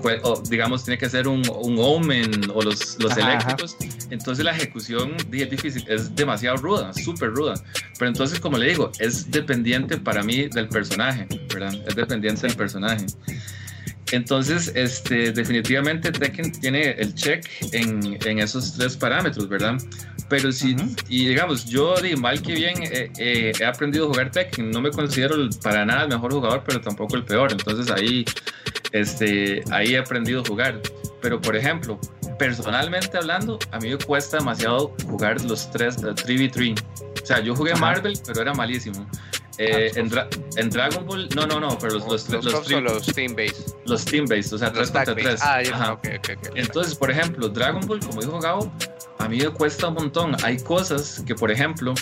digamos, 0.50 0.84
tiene 0.84 0.98
que 0.98 1.10
ser 1.10 1.28
un, 1.28 1.42
un 1.62 1.78
Omen 1.80 2.32
o 2.54 2.62
los, 2.62 2.98
los 3.00 3.18
eléctricos. 3.18 3.78
Entonces 4.10 4.46
la 4.46 4.52
ejecución 4.52 5.16
es 5.32 5.50
difícil, 5.50 5.86
es 5.88 6.16
demasiado 6.16 6.58
ruda, 6.58 6.94
súper 6.94 7.30
ruda. 7.32 7.54
Pero 7.98 8.10
entonces, 8.10 8.40
como 8.40 8.58
le 8.58 8.70
digo, 8.70 8.92
es 9.00 9.30
dependiente 9.30 9.98
para 9.98 10.24
mí 10.24 10.48
del 10.48 10.68
personaje, 10.68 11.28
¿verdad? 11.54 11.74
Es 11.88 11.96
dependiente 11.96 12.48
del 12.48 12.56
personaje. 12.56 13.06
Entonces, 14.12 14.72
este, 14.76 15.32
definitivamente 15.32 16.12
Tekken 16.12 16.52
tiene 16.54 16.92
el 16.92 17.14
check 17.14 17.48
en, 17.74 18.18
en 18.26 18.40
esos 18.40 18.76
tres 18.76 18.98
parámetros, 18.98 19.48
¿verdad? 19.48 19.78
Pero 20.30 20.52
si, 20.52 20.76
y 21.08 21.28
digamos, 21.28 21.66
yo 21.66 21.96
mal 22.18 22.42
que 22.42 22.54
bien 22.54 22.84
eh, 22.84 23.12
eh, 23.18 23.52
he 23.60 23.66
aprendido 23.66 24.06
a 24.06 24.08
jugar 24.10 24.32
Tekken, 24.32 24.72
no 24.72 24.82
me 24.82 24.92
considero 24.92 25.36
para 25.64 25.86
nada 25.86 26.04
el 26.04 26.10
mejor 26.10 26.34
jugador, 26.34 26.64
pero 26.66 26.80
tampoco 26.82 27.16
el 27.16 27.24
peor, 27.24 27.52
entonces 27.52 27.92
ahí, 27.92 28.26
este, 28.92 29.64
ahí 29.72 29.96
he 29.96 29.98
aprendido 29.98 30.42
a 30.42 30.46
jugar. 30.46 30.82
Pero 31.22 31.42
por 31.42 31.56
ejemplo, 31.56 32.00
personalmente 32.38 33.18
hablando, 33.18 33.60
a 33.72 33.80
mí 33.80 33.90
me 33.90 33.98
cuesta 33.98 34.38
demasiado 34.38 34.96
jugar 35.06 35.42
los 35.42 35.70
tres, 35.72 35.98
3v3. 35.98 36.80
O 37.22 37.26
sea, 37.26 37.40
yo 37.42 37.56
jugué 37.56 37.76
Marvel, 37.76 38.14
pero 38.26 38.42
era 38.42 38.54
malísimo. 38.54 39.08
Eh, 39.62 39.92
en, 39.96 40.10
en, 40.56 40.70
Dragon 40.70 41.06
Ball, 41.06 41.28
no, 41.36 41.46
no, 41.46 41.60
no, 41.60 41.78
pero 41.78 41.96
los, 41.96 42.08
los, 42.08 42.30
los, 42.30 42.70
los, 42.72 42.82
los 42.82 43.06
team 43.08 43.36
base. 43.36 43.76
Los 43.86 44.06
team 44.06 44.26
base, 44.26 44.56
o 44.56 44.58
sea, 44.58 44.72
3 44.72 44.90
contra 44.90 45.14
3. 45.14 45.40
Ah, 45.44 45.62
ya, 45.62 45.92
okay, 45.92 46.16
okay, 46.18 46.36
okay, 46.36 46.52
Entonces, 46.56 46.96
por 46.96 47.12
ejemplo, 47.12 47.50
Dragon 47.50 47.86
Ball, 47.86 48.00
como 48.00 48.22
dijo 48.22 48.40
Gabo, 48.40 48.72
a 49.18 49.28
mí 49.28 49.40
me 49.40 49.50
cuesta 49.50 49.90
un 49.90 49.96
montón. 49.96 50.38
Hay 50.46 50.60
cosas 50.60 51.22
que, 51.28 51.36
por 51.36 51.52
ejemplo, 51.52 51.94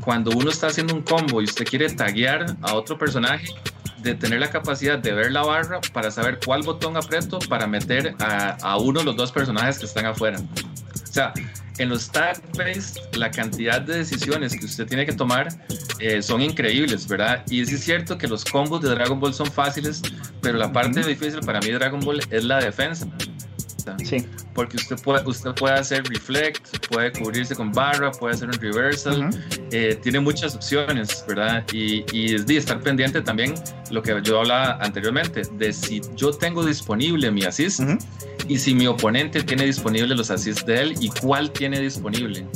cuando 0.00 0.32
uno 0.32 0.50
está 0.50 0.66
haciendo 0.66 0.92
un 0.92 1.02
combo 1.02 1.40
y 1.40 1.44
usted 1.44 1.64
quiere 1.64 1.88
taguear 1.88 2.56
a 2.62 2.74
otro 2.74 2.98
personaje, 2.98 3.46
de 3.98 4.14
tener 4.16 4.40
la 4.40 4.50
capacidad 4.50 4.98
de 4.98 5.12
ver 5.12 5.30
la 5.30 5.42
barra 5.42 5.80
para 5.92 6.10
saber 6.10 6.40
cuál 6.44 6.62
botón 6.62 6.96
aprieto 6.96 7.38
para 7.48 7.66
meter 7.66 8.14
a, 8.18 8.56
a 8.60 8.76
uno 8.76 9.00
de 9.00 9.06
los 9.06 9.16
dos 9.16 9.32
personajes 9.32 9.78
que 9.78 9.86
están 9.86 10.04
afuera. 10.04 10.38
O 11.14 11.16
sea, 11.16 11.32
en 11.78 11.90
los 11.90 12.10
tag 12.10 12.42
based 12.56 12.96
la 13.16 13.30
cantidad 13.30 13.80
de 13.80 13.98
decisiones 13.98 14.56
que 14.56 14.64
usted 14.64 14.84
tiene 14.84 15.06
que 15.06 15.12
tomar 15.12 15.46
eh, 16.00 16.20
son 16.20 16.42
increíbles, 16.42 17.06
¿verdad? 17.06 17.44
Y 17.48 17.60
es 17.60 17.84
cierto 17.84 18.18
que 18.18 18.26
los 18.26 18.44
combos 18.44 18.82
de 18.82 18.90
Dragon 18.90 19.20
Ball 19.20 19.32
son 19.32 19.46
fáciles, 19.46 20.02
pero 20.42 20.58
la 20.58 20.72
parte 20.72 21.04
difícil 21.04 21.38
para 21.46 21.60
mí 21.60 21.68
de 21.68 21.74
Dragon 21.74 22.00
Ball 22.00 22.18
es 22.30 22.42
la 22.42 22.58
defensa. 22.58 23.06
Sí. 24.04 24.26
Porque 24.54 24.76
usted 24.76 24.96
puede, 24.96 25.26
usted 25.26 25.52
puede 25.54 25.74
hacer 25.74 26.04
reflect, 26.04 26.86
puede 26.88 27.12
cubrirse 27.12 27.54
con 27.54 27.72
barra, 27.72 28.10
puede 28.12 28.34
hacer 28.34 28.48
un 28.48 28.54
reversal, 28.54 29.30
eh, 29.70 29.98
tiene 30.02 30.20
muchas 30.20 30.54
opciones, 30.54 31.24
¿verdad? 31.26 31.64
Y, 31.72 32.04
y 32.12 32.38
de 32.38 32.56
estar 32.56 32.80
pendiente 32.80 33.20
también 33.22 33.54
lo 33.90 34.02
que 34.02 34.20
yo 34.22 34.40
hablaba 34.40 34.78
anteriormente, 34.80 35.42
de 35.58 35.72
si 35.72 36.00
yo 36.16 36.32
tengo 36.32 36.64
disponible 36.64 37.30
mi 37.30 37.44
assist 37.44 37.80
y 38.48 38.58
si 38.58 38.74
mi 38.74 38.86
oponente 38.86 39.42
tiene 39.42 39.64
disponible 39.64 40.14
los 40.14 40.30
assists 40.30 40.64
de 40.66 40.80
él 40.80 40.94
y 41.00 41.08
cuál 41.08 41.50
tiene 41.50 41.80
disponible. 41.80 42.46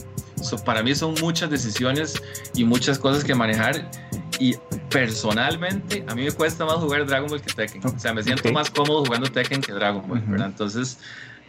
para 0.65 0.83
mí 0.83 0.95
son 0.95 1.15
muchas 1.21 1.51
decisiones 1.51 2.23
y 2.55 2.65
muchas 2.65 2.99
cosas 2.99 3.25
que 3.25 3.35
manejar 3.35 3.91
y 4.39 4.56
personalmente 4.90 6.05
a 6.06 6.15
mí 6.15 6.24
me 6.24 6.32
cuesta 6.32 6.65
más 6.65 6.77
jugar 6.77 7.06
Dragon 7.06 7.28
Ball 7.28 7.40
que 7.40 7.52
Tekken. 7.52 7.85
O 7.85 7.98
sea, 7.98 8.12
me 8.12 8.23
siento 8.23 8.51
más 8.52 8.70
cómodo 8.70 9.05
jugando 9.05 9.31
Tekken 9.31 9.60
que 9.60 9.73
Dragon 9.73 10.06
Ball, 10.06 10.20
¿verdad? 10.27 10.48
Entonces, 10.48 10.98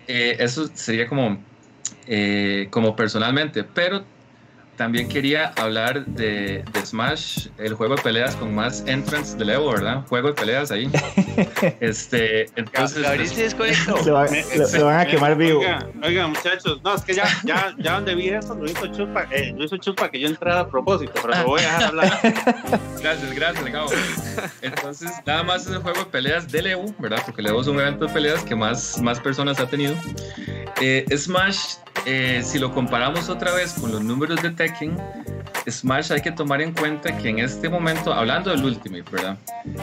eh, 0.08 0.38
eso 0.40 0.70
sería 0.74 1.08
como, 1.08 1.42
eh, 2.08 2.68
como 2.72 2.96
personalmente, 2.96 3.64
pero 3.64 4.04
también 4.80 5.10
quería 5.10 5.52
hablar 5.58 6.06
de, 6.06 6.64
de, 6.72 6.86
Smash, 6.86 7.48
el 7.58 7.74
juego 7.74 7.98
de 7.98 8.02
peleas 8.02 8.34
con 8.38 8.56
más 8.56 8.82
entrants 8.88 9.38
de 9.38 9.54
Evo, 9.54 9.74
¿verdad? 9.74 10.06
Juego 10.08 10.30
de 10.30 10.36
peleas 10.36 10.72
ahí. 10.72 10.90
este, 11.82 12.46
entonces. 12.56 13.06
Se, 13.30 14.12
va, 14.12 14.28
se, 14.68 14.82
van 14.82 15.00
a 15.02 15.06
quemar 15.06 15.36
vivo. 15.36 15.60
Oiga, 15.60 15.86
oiga, 16.02 16.28
muchachos, 16.28 16.80
no, 16.82 16.96
es 16.96 17.02
que 17.02 17.14
ya, 17.14 17.28
ya, 17.44 17.76
ya 17.78 17.96
donde 17.96 18.16
vi 18.16 18.30
eso 18.30 18.56
lo 18.56 18.72
hizo 18.72 18.88
Chupa, 18.88 19.28
eh, 19.32 19.54
lo 19.54 19.66
hizo 19.66 19.76
Chupa 19.76 20.10
que 20.10 20.18
yo 20.18 20.30
entrara 20.30 20.62
a 20.62 20.70
propósito, 20.70 21.12
pero 21.22 21.34
te 21.34 21.44
voy 21.44 21.60
a 21.60 21.64
dejar 21.64 21.84
hablar. 21.84 22.20
gracias, 23.02 23.34
gracias, 23.36 23.66
Gabo. 23.66 23.90
Entonces, 24.62 25.12
nada 25.26 25.44
más 25.44 25.64
es 25.64 25.74
el 25.74 25.80
juego 25.80 26.00
de 26.00 26.06
peleas 26.06 26.50
del 26.50 26.68
Evo, 26.68 26.96
¿verdad? 27.00 27.22
Porque 27.26 27.42
el 27.42 27.48
Evo 27.48 27.60
es 27.60 27.68
un 27.68 27.82
evento 27.82 28.06
de 28.06 28.14
peleas 28.14 28.46
que 28.46 28.56
más, 28.56 29.02
más 29.02 29.20
personas 29.20 29.60
ha 29.60 29.68
tenido. 29.68 29.94
Eh, 30.80 31.06
Smash, 31.18 31.76
eh, 32.06 32.42
si 32.46 32.60
lo 32.60 32.74
comparamos 32.74 33.28
otra 33.28 33.54
vez 33.54 33.74
con 33.74 33.92
los 33.92 34.02
números 34.02 34.42
de 34.42 34.52
Smash 35.68 36.12
hay 36.12 36.22
que 36.22 36.32
tomar 36.32 36.62
en 36.62 36.74
cuenta 36.74 37.16
que 37.18 37.30
en 37.30 37.40
este 37.40 37.70
momento, 37.70 38.14
hablando 38.14 38.50
del 38.50 38.64
Ultimate, 38.64 39.06
¿verdad? 39.12 39.38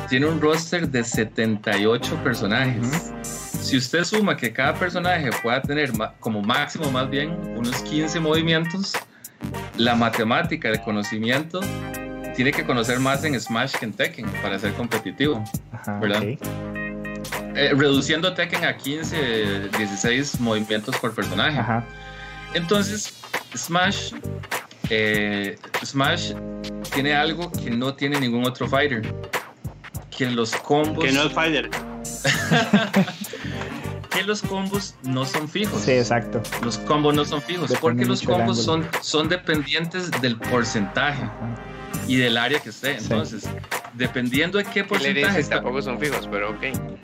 Tiene 0.09 0.27
un 0.27 0.41
roster 0.41 0.89
de 0.89 1.05
78 1.05 2.17
personajes. 2.25 3.13
Si 3.23 3.77
usted 3.77 4.05
suma 4.05 4.37
que 4.37 4.53
cada 4.53 4.75
personaje 4.75 5.31
pueda 5.43 5.61
tener 5.63 5.93
como 6.21 6.43
máximo 6.43 6.91
más 6.91 7.09
bien 7.11 7.31
unos 7.57 7.83
15 7.83 8.21
movimientos, 8.21 8.93
la 9.77 9.95
matemática 9.95 10.71
de 10.71 10.81
conocimiento 10.81 11.61
tiene 12.35 12.53
que 12.53 12.65
conocer 12.65 13.01
más 13.01 13.25
en 13.25 13.39
Smash 13.41 13.77
que 13.77 13.87
en 13.87 13.93
Tekken 13.93 14.27
para 14.43 14.59
ser 14.59 14.73
competitivo, 14.75 15.43
¿verdad? 16.01 16.23
Eh, 16.23 17.73
reduciendo 17.75 18.35
Tekken 18.35 18.65
a 18.65 18.77
15, 18.77 19.71
16 19.79 20.41
movimientos 20.41 20.97
por 20.99 21.15
personaje. 21.15 21.59
Entonces, 22.55 23.15
Smash, 23.57 24.13
eh, 24.91 25.57
Smash 25.85 26.33
tiene 26.93 27.15
algo 27.15 27.51
que 27.53 27.71
no 27.71 27.95
tiene 27.95 28.21
ningún 28.21 28.45
otro 28.45 28.69
fighter. 28.69 29.15
Que 30.11 30.31
los 30.31 30.55
combos. 30.57 31.05
Que 31.05 31.13
no 31.13 31.23
es 31.25 31.33
fighter. 31.33 31.71
que 34.11 34.23
los 34.23 34.43
combos 34.43 34.95
no 35.03 35.25
son 35.25 35.49
fijos. 35.49 35.83
Sí, 35.83 35.93
exacto. 35.93 36.43
Los 36.63 36.79
combos 36.79 37.15
no 37.15 37.25
son 37.25 37.43
fijos. 37.43 37.73
porque 37.81 38.05
los 38.05 38.23
combos 38.23 38.63
son, 38.63 38.87
son 39.03 39.29
dependientes 39.29 40.11
del 40.23 40.39
porcentaje 40.39 41.29
y 42.09 42.17
del 42.17 42.37
área 42.37 42.61
que 42.61 42.71
esté. 42.71 42.97
Entonces, 42.97 43.49
dependiendo 43.97 44.59
de 44.59 44.65
qué 44.65 44.85
porcentaje. 44.85 45.41
Está, 45.41 45.57
tampoco 45.57 45.83
son 45.83 45.99
fijos, 45.99 46.29
pero 46.31 46.51
ok. 46.51 46.63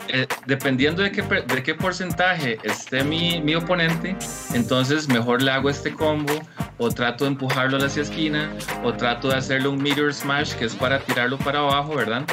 Eh, 0.09 0.27
dependiendo 0.47 1.03
de 1.03 1.11
qué, 1.13 1.23
de 1.23 1.63
qué 1.63 1.75
porcentaje 1.75 2.59
esté 2.63 3.05
mi, 3.05 3.41
mi, 3.41 3.55
oponente, 3.55 4.17
entonces 4.55 5.09
mejor 5.09 5.43
le 5.43 5.51
hago 5.51 5.71
este 5.71 5.93
combo, 5.93 6.41
o 6.79 6.91
trato 6.91 7.25
de 7.25 7.31
empujarlo 7.31 7.79
hacia 7.79 8.03
esquina, 8.03 8.51
o 8.83 8.93
trato 8.93 9.29
de 9.29 9.37
hacerle 9.37 9.69
un 9.69 9.83
meteor 9.83 10.13
smash, 10.13 10.55
que 10.55 10.67
es 10.67 10.75
para 10.75 10.99
tirarlo 11.01 11.39
para 11.39 11.61
abajo, 11.61 11.95
¿verdad? 11.95 12.25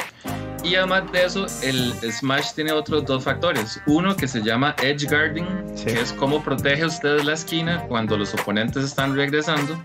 Y 0.62 0.74
además 0.74 1.10
de 1.10 1.24
eso, 1.24 1.46
el 1.62 1.94
Smash 2.12 2.52
tiene 2.52 2.72
otros 2.72 3.06
dos 3.06 3.24
factores. 3.24 3.80
Uno 3.86 4.14
que 4.14 4.28
se 4.28 4.42
llama 4.42 4.76
Edge 4.82 5.06
Guarding, 5.08 5.46
que 5.82 5.92
es 5.98 6.12
cómo 6.12 6.42
protege 6.42 6.84
usted 6.84 7.22
la 7.22 7.32
esquina 7.32 7.82
cuando 7.88 8.18
los 8.18 8.34
oponentes 8.34 8.84
están 8.84 9.16
regresando. 9.16 9.80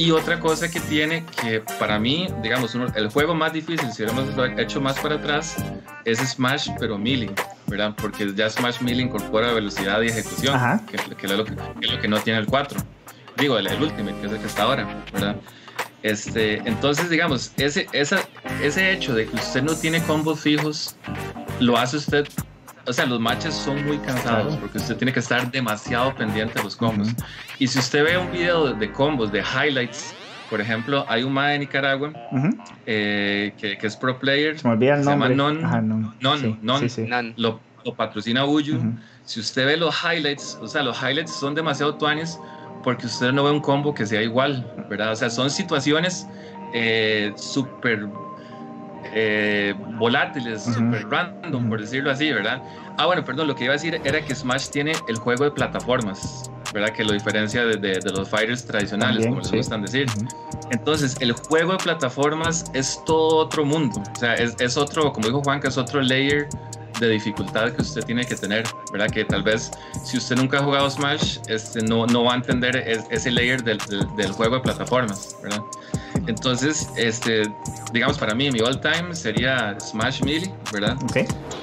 Y 0.00 0.12
otra 0.12 0.40
cosa 0.40 0.70
que 0.70 0.80
tiene 0.80 1.26
que 1.42 1.60
para 1.78 1.98
mí, 1.98 2.26
digamos, 2.42 2.74
uno, 2.74 2.86
el 2.94 3.10
juego 3.10 3.34
más 3.34 3.52
difícil, 3.52 3.92
si 3.92 4.02
hubiéramos 4.02 4.30
hecho 4.56 4.80
más 4.80 4.98
para 4.98 5.16
atrás, 5.16 5.56
es 6.06 6.20
Smash, 6.20 6.70
pero 6.78 6.96
Melee, 6.96 7.30
¿verdad? 7.66 7.94
Porque 8.00 8.32
ya 8.34 8.48
Smash 8.48 8.80
Melee 8.80 9.02
incorpora 9.02 9.52
velocidad 9.52 10.00
y 10.00 10.06
ejecución, 10.06 10.58
que, 10.86 10.96
que, 10.96 11.26
es 11.26 11.32
lo 11.32 11.44
que, 11.44 11.52
es 11.82 11.92
lo 11.92 12.00
que 12.00 12.08
no 12.08 12.18
tiene 12.20 12.38
el 12.38 12.46
4. 12.46 12.80
Digo, 13.36 13.58
el, 13.58 13.66
el 13.66 13.82
Ultimate, 13.82 14.18
que 14.22 14.26
es 14.28 14.32
el 14.32 14.38
que 14.38 14.46
está 14.46 14.62
ahora, 14.62 15.04
¿verdad? 15.12 15.36
Este, 16.02 16.66
entonces, 16.66 17.10
digamos, 17.10 17.52
ese, 17.58 17.86
esa, 17.92 18.20
ese 18.62 18.92
hecho 18.92 19.12
de 19.12 19.26
que 19.26 19.36
usted 19.36 19.62
no 19.62 19.74
tiene 19.74 20.02
combos 20.04 20.40
fijos, 20.40 20.96
lo 21.58 21.76
hace 21.76 21.98
usted 21.98 22.26
o 22.90 22.92
sea, 22.92 23.06
los 23.06 23.20
matches 23.20 23.54
son 23.54 23.84
muy 23.86 23.98
cansados 23.98 24.56
porque 24.56 24.78
usted 24.78 24.96
tiene 24.96 25.12
que 25.12 25.20
estar 25.20 25.48
demasiado 25.50 26.12
pendiente 26.14 26.58
de 26.58 26.64
los 26.64 26.74
combos. 26.74 27.08
Y 27.60 27.68
si 27.68 27.78
usted 27.78 28.04
ve 28.04 28.18
un 28.18 28.32
video 28.32 28.74
de, 28.74 28.90
combos, 28.90 29.30
de 29.30 29.40
highlights, 29.40 30.12
por 30.50 30.60
ejemplo, 30.60 31.04
hay 31.08 31.22
un 31.22 31.32
MAE 31.32 31.52
de 31.52 31.58
Nicaragua 31.60 32.12
eh, 32.86 33.52
que, 33.56 33.78
que, 33.78 33.86
es 33.86 33.96
pro 33.96 34.18
player. 34.18 34.58
Se 34.58 34.66
me 34.66 34.74
olvida 34.74 34.96
el 34.96 35.04
nombre. 35.04 35.28
Se 35.28 35.36
llama 35.36 35.80
Non. 35.80 36.14
non, 36.20 36.58
non, 36.62 37.34
Lo, 37.36 37.60
lo, 37.84 37.94
patrocina 37.94 38.44
Uyu. 38.44 38.80
Si 39.24 39.38
usted 39.38 39.66
ve 39.66 39.76
los 39.76 39.94
highlights, 40.02 40.58
o 40.60 40.66
sea, 40.66 40.82
los 40.82 41.00
highlights 41.00 41.32
son 41.32 41.54
demasiado 41.54 41.94
tuanes 41.94 42.40
porque 42.82 43.06
usted 43.06 43.30
no 43.30 43.44
ve 43.44 43.52
un 43.52 43.60
combo 43.60 43.94
que 43.94 44.04
sea 44.04 44.20
igual, 44.20 44.66
¿verdad? 44.90 45.12
O 45.12 45.16
sea, 45.16 45.30
son 45.30 45.48
situaciones 45.48 46.26
eh, 46.74 47.32
súper 47.36 48.08
eh, 49.12 49.74
volátiles, 49.98 50.62
super 50.62 51.08
random, 51.08 51.68
por 51.68 51.80
decirlo 51.80 52.10
así, 52.10 52.32
¿verdad? 52.32 52.62
Ah, 52.98 53.06
bueno, 53.06 53.24
perdón, 53.24 53.48
lo 53.48 53.54
que 53.54 53.64
iba 53.64 53.72
a 53.72 53.76
decir 53.76 54.00
era 54.04 54.20
que 54.20 54.34
Smash 54.34 54.68
tiene 54.68 54.92
el 55.08 55.16
juego 55.16 55.44
de 55.44 55.50
plataformas, 55.50 56.50
¿verdad? 56.72 56.90
Que 56.90 57.04
lo 57.04 57.12
diferencia 57.12 57.64
de, 57.64 57.76
de, 57.76 58.12
los 58.12 58.28
fighters 58.28 58.64
tradicionales, 58.64 59.26
como 59.26 59.40
les 59.40 59.52
gustan 59.52 59.82
decir. 59.82 60.06
Entonces, 60.70 61.16
el 61.20 61.32
juego 61.32 61.72
de 61.72 61.78
plataformas 61.78 62.70
es 62.74 63.02
todo 63.06 63.36
otro 63.36 63.64
mundo, 63.64 64.02
o 64.14 64.18
sea, 64.18 64.34
es, 64.34 64.54
es 64.60 64.76
otro, 64.76 65.12
como 65.12 65.26
dijo 65.26 65.42
Juan, 65.42 65.60
que 65.60 65.68
es 65.68 65.78
otro 65.78 66.00
layer 66.00 66.48
de 67.00 67.08
dificultad 67.08 67.72
que 67.72 67.82
usted 67.82 68.04
tiene 68.04 68.24
que 68.24 68.36
tener, 68.36 68.64
¿verdad? 68.92 69.10
Que 69.10 69.24
tal 69.24 69.42
vez 69.42 69.70
si 70.04 70.18
usted 70.18 70.36
nunca 70.36 70.58
ha 70.58 70.62
jugado 70.62 70.88
Smash, 70.90 71.38
este, 71.48 71.82
no, 71.82 72.06
no 72.06 72.24
va 72.24 72.34
a 72.34 72.36
entender 72.36 72.76
ese 73.10 73.30
layer 73.30 73.62
del, 73.64 73.78
del, 74.16 74.32
juego 74.32 74.56
de 74.56 74.60
plataformas, 74.60 75.36
¿verdad? 75.42 75.62
Entonces, 76.26 76.88
este, 76.96 77.42
digamos, 77.92 78.18
para 78.18 78.34
mí, 78.34 78.50
mi 78.50 78.60
all 78.60 78.80
time 78.80 79.14
sería 79.14 79.76
Smash 79.80 80.22
Melee, 80.22 80.52
¿verdad? 80.72 80.96
Ok. 81.04 81.18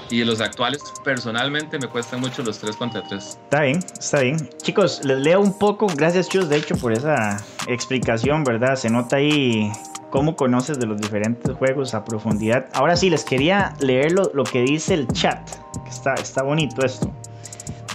Y 0.09 0.23
los 0.23 0.39
actuales, 0.41 0.81
personalmente, 1.03 1.77
me 1.79 1.87
cuestan 1.87 2.21
mucho 2.21 2.41
los 2.43 2.57
3 2.59 2.75
contra 2.75 3.03
3. 3.03 3.23
Está 3.23 3.61
bien, 3.61 3.79
está 3.99 4.21
bien. 4.21 4.49
Chicos, 4.61 5.01
les 5.03 5.17
leo 5.19 5.41
un 5.41 5.57
poco, 5.57 5.87
gracias 5.87 6.29
Chus, 6.29 6.47
de 6.49 6.57
hecho, 6.57 6.75
por 6.75 6.93
esa 6.93 7.37
explicación, 7.67 8.43
¿verdad? 8.43 8.75
Se 8.75 8.89
nota 8.89 9.17
ahí 9.17 9.71
cómo 10.09 10.35
conoces 10.35 10.79
de 10.79 10.85
los 10.85 10.99
diferentes 10.99 11.53
juegos 11.55 11.93
a 11.93 12.05
profundidad. 12.05 12.67
Ahora 12.73 12.95
sí, 12.95 13.09
les 13.09 13.23
quería 13.25 13.73
leer 13.79 14.13
lo, 14.13 14.31
lo 14.33 14.43
que 14.45 14.61
dice 14.61 14.93
el 14.93 15.07
chat, 15.09 15.39
está, 15.87 16.13
está 16.15 16.43
bonito 16.43 16.85
esto. 16.85 17.11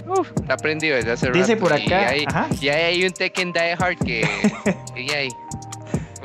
Uf, 0.05 0.31
está 0.35 0.55
aprendido 0.55 0.95
desde 0.97 1.13
hace 1.13 1.31
Dice 1.31 1.55
rato, 1.55 1.67
por 1.69 1.79
y 1.79 1.83
acá, 1.85 2.09
hay- 2.09 2.25
ajá. 2.27 2.47
Y 2.59 2.67
ahí 2.69 2.83
hay 2.95 3.05
un 3.05 3.13
Tekken 3.13 3.53
Die 3.53 3.75
Hard 3.79 3.97
que. 4.05 4.27
y 4.97 5.11
ahí. 5.11 5.29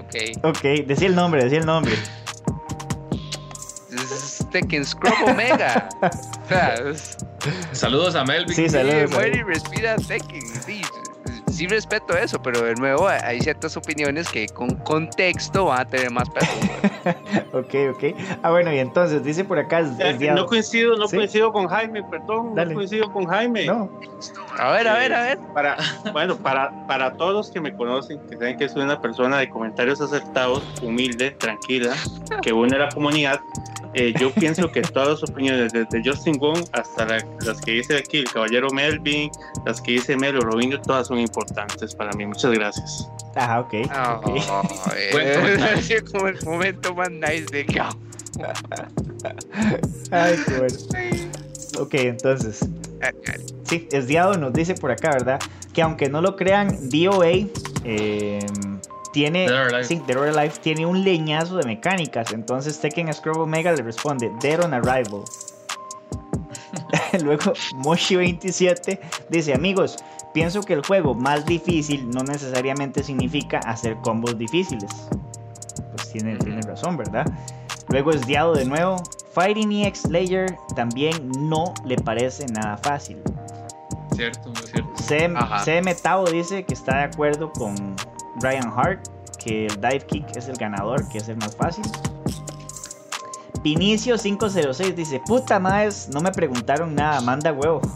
Ok. 0.09 0.45
Ok, 0.45 0.63
decía 0.87 1.09
el 1.09 1.15
nombre, 1.15 1.45
decía 1.45 1.59
el 1.61 1.67
nombre. 1.67 1.93
Tekken 4.51 4.85
Scrub 4.85 5.13
Omega. 5.27 5.89
o 6.03 6.49
sea, 6.49 6.75
es- 6.75 7.17
Saludos 7.73 8.15
a 8.15 8.25
Melvin. 8.25 8.55
Sí, 8.57 8.63
sí, 8.65 8.71
saludos. 8.71 9.11
muere 9.13 9.39
y 9.39 9.43
respira 9.43 9.97
Tekken. 9.97 10.41
Sí, 10.65 10.83
sí 11.59 11.67
respeto 11.67 12.17
eso, 12.17 12.41
pero 12.41 12.63
de 12.63 12.75
nuevo 12.77 13.09
hay 13.09 13.41
ciertas 13.41 13.77
opiniones 13.77 14.29
que 14.29 14.47
con 14.47 14.71
contexto 14.77 15.65
van 15.67 15.81
a 15.81 15.85
tener 15.85 16.11
más 16.11 16.29
peso. 16.31 16.53
Ok, 17.53 17.75
ok. 17.95 18.05
Ah, 18.43 18.51
bueno, 18.51 18.73
y 18.73 18.79
entonces 18.79 19.25
dice 19.25 19.43
por 19.45 19.59
acá. 19.59 19.81
es- 19.81 19.99
Eh, 19.99 20.11
es 20.11 20.19
diablo. 20.19 20.43
No 20.43 20.47
coincido, 20.49 20.97
no 20.97 21.09
Sí. 21.09 21.17
coincido 21.17 21.53
con 21.53 21.67
Jaime, 21.67 22.03
perdón, 22.05 22.55
Dale. 22.55 22.71
no 22.71 22.77
coincido 22.77 23.11
con 23.13 23.25
Jaime. 23.27 23.65
No, 23.67 23.89
A 24.59 24.73
ver, 24.73 24.87
a 24.89 24.95
ver, 24.95 25.15
a 25.15 25.23
ver. 25.23 25.39
Para, 25.55 25.77
bueno, 26.13 26.37
para, 26.37 26.87
para 26.87 27.15
todos 27.15 27.33
los 27.33 27.51
que 27.51 27.61
me 27.61 27.75
conocen, 27.75 28.21
que 28.29 28.37
saben 28.37 28.57
que 28.59 28.69
soy 28.69 28.83
una 28.83 29.01
persona 29.01 29.39
de 29.39 29.49
comentarios 29.49 30.01
acertados, 30.01 30.63
humilde, 30.83 31.31
tranquila, 31.33 31.95
que 32.43 32.53
une 32.53 32.77
a 32.77 32.81
la 32.81 32.89
comunidad, 32.91 33.41
eh, 33.99 34.15
yo 34.21 34.33
pienso 34.33 34.71
que 34.71 34.81
todas 34.83 35.21
las 35.21 35.31
opiniones, 35.31 35.73
desde 35.73 36.03
Justin 36.05 36.39
Wong 36.39 36.59
hasta 36.73 37.05
la- 37.07 37.25
las 37.45 37.61
que 37.61 37.73
dice 37.73 37.97
aquí 37.99 38.19
el 38.19 38.31
caballero 38.31 38.69
Melvin, 38.71 39.31
las 39.67 39.81
que 39.81 39.93
dice 39.93 40.17
Melo 40.17 40.41
Robinho, 40.41 40.81
todas 40.81 41.09
son 41.09 41.19
importantes 41.19 41.95
para 41.95 42.13
mí. 42.13 42.25
Muchas 42.27 42.53
gracias. 42.53 43.09
Ajá, 43.35 43.61
ok. 43.61 43.75
Oh, 43.95 44.21
ok. 44.27 44.35
Buen 45.13 45.35
comentario. 45.41 45.97
es 45.97 46.03
como 46.11 46.29
el 46.29 46.39
momento 46.45 46.95
más 46.95 47.11
nice 47.11 47.47
de 47.51 47.67
que. 47.67 47.81
Ay, 50.11 50.37
qué 50.47 50.59
bueno. 50.59 50.77
Ok, 51.81 51.95
entonces. 51.95 52.61
Sí, 53.65 53.87
Esdiado 53.93 54.35
nos 54.37 54.53
dice 54.53 54.75
por 54.75 54.91
acá, 54.91 55.11
¿verdad? 55.11 55.39
Que 55.73 55.83
aunque 55.83 56.09
no 56.09 56.21
lo 56.21 56.35
crean, 56.37 56.89
DOA 56.89 57.47
eh, 57.85 58.39
tiene. 59.13 59.49
Sí, 59.85 60.03
Dead 60.07 60.17
or 60.17 60.29
Alive 60.29 60.55
tiene 60.61 60.87
un 60.87 61.05
leñazo 61.05 61.57
de 61.57 61.65
mecánicas. 61.65 62.33
Entonces 62.33 62.79
Tekken 62.81 63.13
Scrub 63.13 63.39
Omega 63.39 63.73
le 63.73 63.83
responde 63.83 64.33
Dead 64.41 64.63
on 64.65 64.75
Arrival. 64.75 65.23
Luego 67.23 67.53
Moshi27 67.83 68.99
dice: 69.29 69.55
Amigos, 69.55 69.97
pienso 70.33 70.63
que 70.63 70.75
el 70.75 70.85
juego 70.85 71.15
más 71.15 71.47
difícil 71.47 72.09
no 72.11 72.23
necesariamente 72.23 73.03
significa 73.03 73.59
hacer 73.59 73.97
combos 73.99 74.39
difíciles. 74.39 74.91
Pues 75.95 76.11
tiene, 76.13 76.37
tiene 76.37 76.63
razón, 76.63 76.97
¿verdad? 76.97 77.27
Luego 77.89 78.11
es 78.11 78.27
Diado 78.27 78.55
de 78.55 78.65
nuevo. 78.65 78.97
Fighting 79.33 79.73
EX 79.73 80.01
Slayer 80.03 80.57
también 80.75 81.31
no 81.39 81.75
le 81.85 81.97
parece 81.97 82.47
nada 82.47 82.77
fácil. 82.77 83.19
Cierto, 84.15 84.49
muy 84.49 84.67
cierto. 84.67 84.91
CM, 84.97 85.39
Ajá. 85.39 85.65
CM 85.65 85.95
Tao 85.95 86.25
dice 86.25 86.65
que 86.65 86.75
está 86.75 86.99
de 86.99 87.05
acuerdo 87.05 87.53
con 87.53 87.95
Ryan 88.41 88.73
Hart, 88.75 89.01
que 89.43 89.67
el 89.67 89.75
dive 89.81 90.01
kick 90.07 90.37
es 90.37 90.49
el 90.49 90.57
ganador, 90.57 91.09
que 91.09 91.19
es 91.19 91.29
el 91.29 91.37
más 91.37 91.55
fácil. 91.57 91.85
Vinicio 93.63 94.17
506 94.17 94.95
dice, 94.97 95.21
puta 95.27 95.59
más, 95.59 96.09
no 96.13 96.21
me 96.21 96.31
preguntaron 96.31 96.95
nada, 96.95 97.21
manda 97.21 97.53
huevo. 97.53 97.81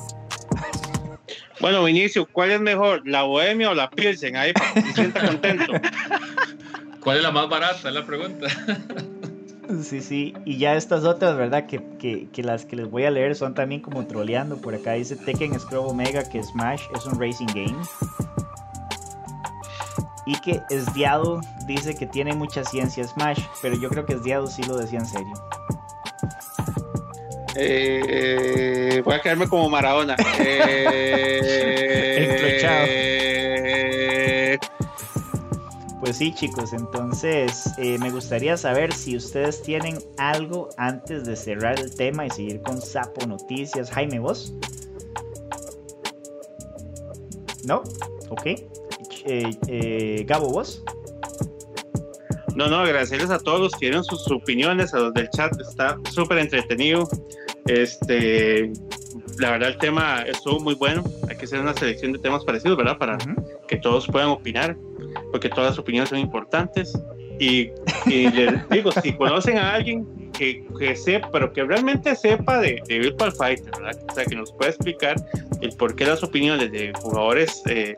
Bueno, 1.61 1.85
Vinicio, 1.85 2.27
¿cuál 2.27 2.51
es 2.51 2.61
mejor, 2.61 3.07
la 3.07 3.23
Bohemia 3.23 3.71
o 3.71 3.75
la 3.75 3.89
Pilsen? 3.89 4.37
Ahí 4.37 4.53
para 4.53 4.73
que 4.75 4.83
se 4.83 4.93
sienta 4.95 5.25
contento. 5.25 5.73
¿Cuál 7.05 7.19
es 7.19 7.23
la 7.23 7.31
más 7.31 7.49
barata? 7.49 7.89
Es 7.89 7.95
la 7.95 8.05
pregunta. 8.05 8.49
Sí, 9.83 10.03
sí, 10.03 10.35
y 10.45 10.59
ya 10.59 10.75
estas 10.75 11.05
otras, 11.05 11.35
¿verdad? 11.37 11.65
Que, 11.67 11.83
que- 11.99 12.29
que 12.31 12.43
las 12.43 12.67
que 12.67 12.77
les 12.77 12.91
voy 12.91 13.05
a 13.05 13.11
leer 13.11 13.35
son 13.35 13.55
también 13.55 13.81
como 13.81 14.07
troleando. 14.07 14.59
Por 14.61 14.75
acá 14.75 14.93
dice 14.93 15.17
Tekken 15.17 15.59
Scrub 15.59 15.87
Omega 15.87 16.29
que 16.29 16.43
Smash 16.43 16.83
es 16.95 17.07
un 17.07 17.19
racing 17.19 17.47
game. 17.55 17.77
Y 20.27 20.39
que 20.41 20.63
Esdiado 20.71 21.41
dice 21.67 21.95
que 21.95 22.07
tiene 22.07 22.35
mucha 22.35 22.65
ciencia 22.65 23.07
Smash, 23.07 23.41
pero 23.61 23.77
yo 23.77 23.89
creo 23.89 24.07
que 24.07 24.15
Esdiado 24.15 24.47
sí 24.47 24.63
lo 24.63 24.77
decía 24.77 25.01
en 25.01 25.07
serio. 25.07 25.35
Eh, 27.55 29.03
voy 29.05 29.15
a 29.15 29.21
quedarme 29.21 29.49
como 29.49 29.69
Maradona. 29.69 30.17
Eh, 30.39 31.13
Pues 36.03 36.17
sí, 36.17 36.35
chicos, 36.35 36.73
entonces 36.73 37.73
eh, 37.79 37.97
me 37.99 38.11
gustaría 38.11 38.57
saber 38.57 38.93
si 38.93 39.17
ustedes 39.17 39.63
tienen 39.63 39.99
algo 40.19 40.69
antes 40.77 41.25
de 41.25 41.37
cerrar 41.37 41.79
el 41.79 41.95
tema 41.95 42.27
y 42.27 42.31
seguir 42.31 42.61
con 42.61 42.83
Sapo 42.83 43.25
Noticias. 43.25 43.89
Jaime, 43.91 44.19
¿vos? 44.19 44.53
¿No? 47.65 47.85
Ok. 48.31 48.49
Eh, 49.27 49.51
eh, 49.69 50.25
Gabo, 50.27 50.49
¿vos? 50.49 50.83
No, 52.55 52.69
no, 52.69 52.81
agradecerles 52.81 53.31
a 53.31 53.39
todos 53.39 53.61
los 53.61 53.73
que 53.73 53.87
dieron 53.87 54.05
sus 54.05 54.31
opiniones, 54.31 54.93
a 54.93 54.99
los 54.99 55.15
del 55.15 55.29
chat, 55.31 55.53
está 55.61 55.99
súper 56.11 56.39
entretenido. 56.39 57.09
Este, 57.67 58.73
la 59.39 59.53
verdad 59.53 59.71
el 59.71 59.79
tema 59.79 60.23
estuvo 60.23 60.61
muy 60.61 60.75
bueno, 60.75 61.03
hay 61.29 61.37
que 61.37 61.45
hacer 61.45 61.61
una 61.61 61.75
selección 61.75 62.13
de 62.13 62.19
temas 62.19 62.45
parecidos, 62.45 62.77
¿verdad? 62.77 62.99
Para 62.99 63.17
Ujú. 63.17 63.35
que 63.69 63.77
todos 63.77 64.07
puedan 64.07 64.29
opinar, 64.29 64.77
porque 65.31 65.49
todas 65.49 65.71
las 65.71 65.79
opiniones 65.79 66.11
son 66.11 66.19
importantes. 66.19 66.93
Y, 67.39 67.71
y 68.07 68.31
les 68.31 68.69
digo, 68.71 68.93
si 69.03 69.13
conocen 69.15 69.59
a 69.59 69.75
alguien 69.75 70.31
que, 70.33 70.67
que 70.79 70.95
sepa, 70.95 71.31
pero 71.33 71.53
que 71.53 71.65
realmente 71.65 72.15
sepa 72.15 72.59
de, 72.59 72.83
de 72.87 72.99
Virtual 72.99 73.33
Fighter, 73.33 73.71
¿verdad? 73.79 74.01
O 74.11 74.15
sea, 74.15 74.25
que 74.25 74.35
nos 74.37 74.53
pueda 74.53 74.71
explicar 74.71 75.17
el 75.61 75.71
por 75.77 75.95
qué 75.95 76.05
las 76.07 76.23
opiniones 76.23 76.71
de 76.71 76.93
jugadores 77.01 77.63
eh, 77.67 77.97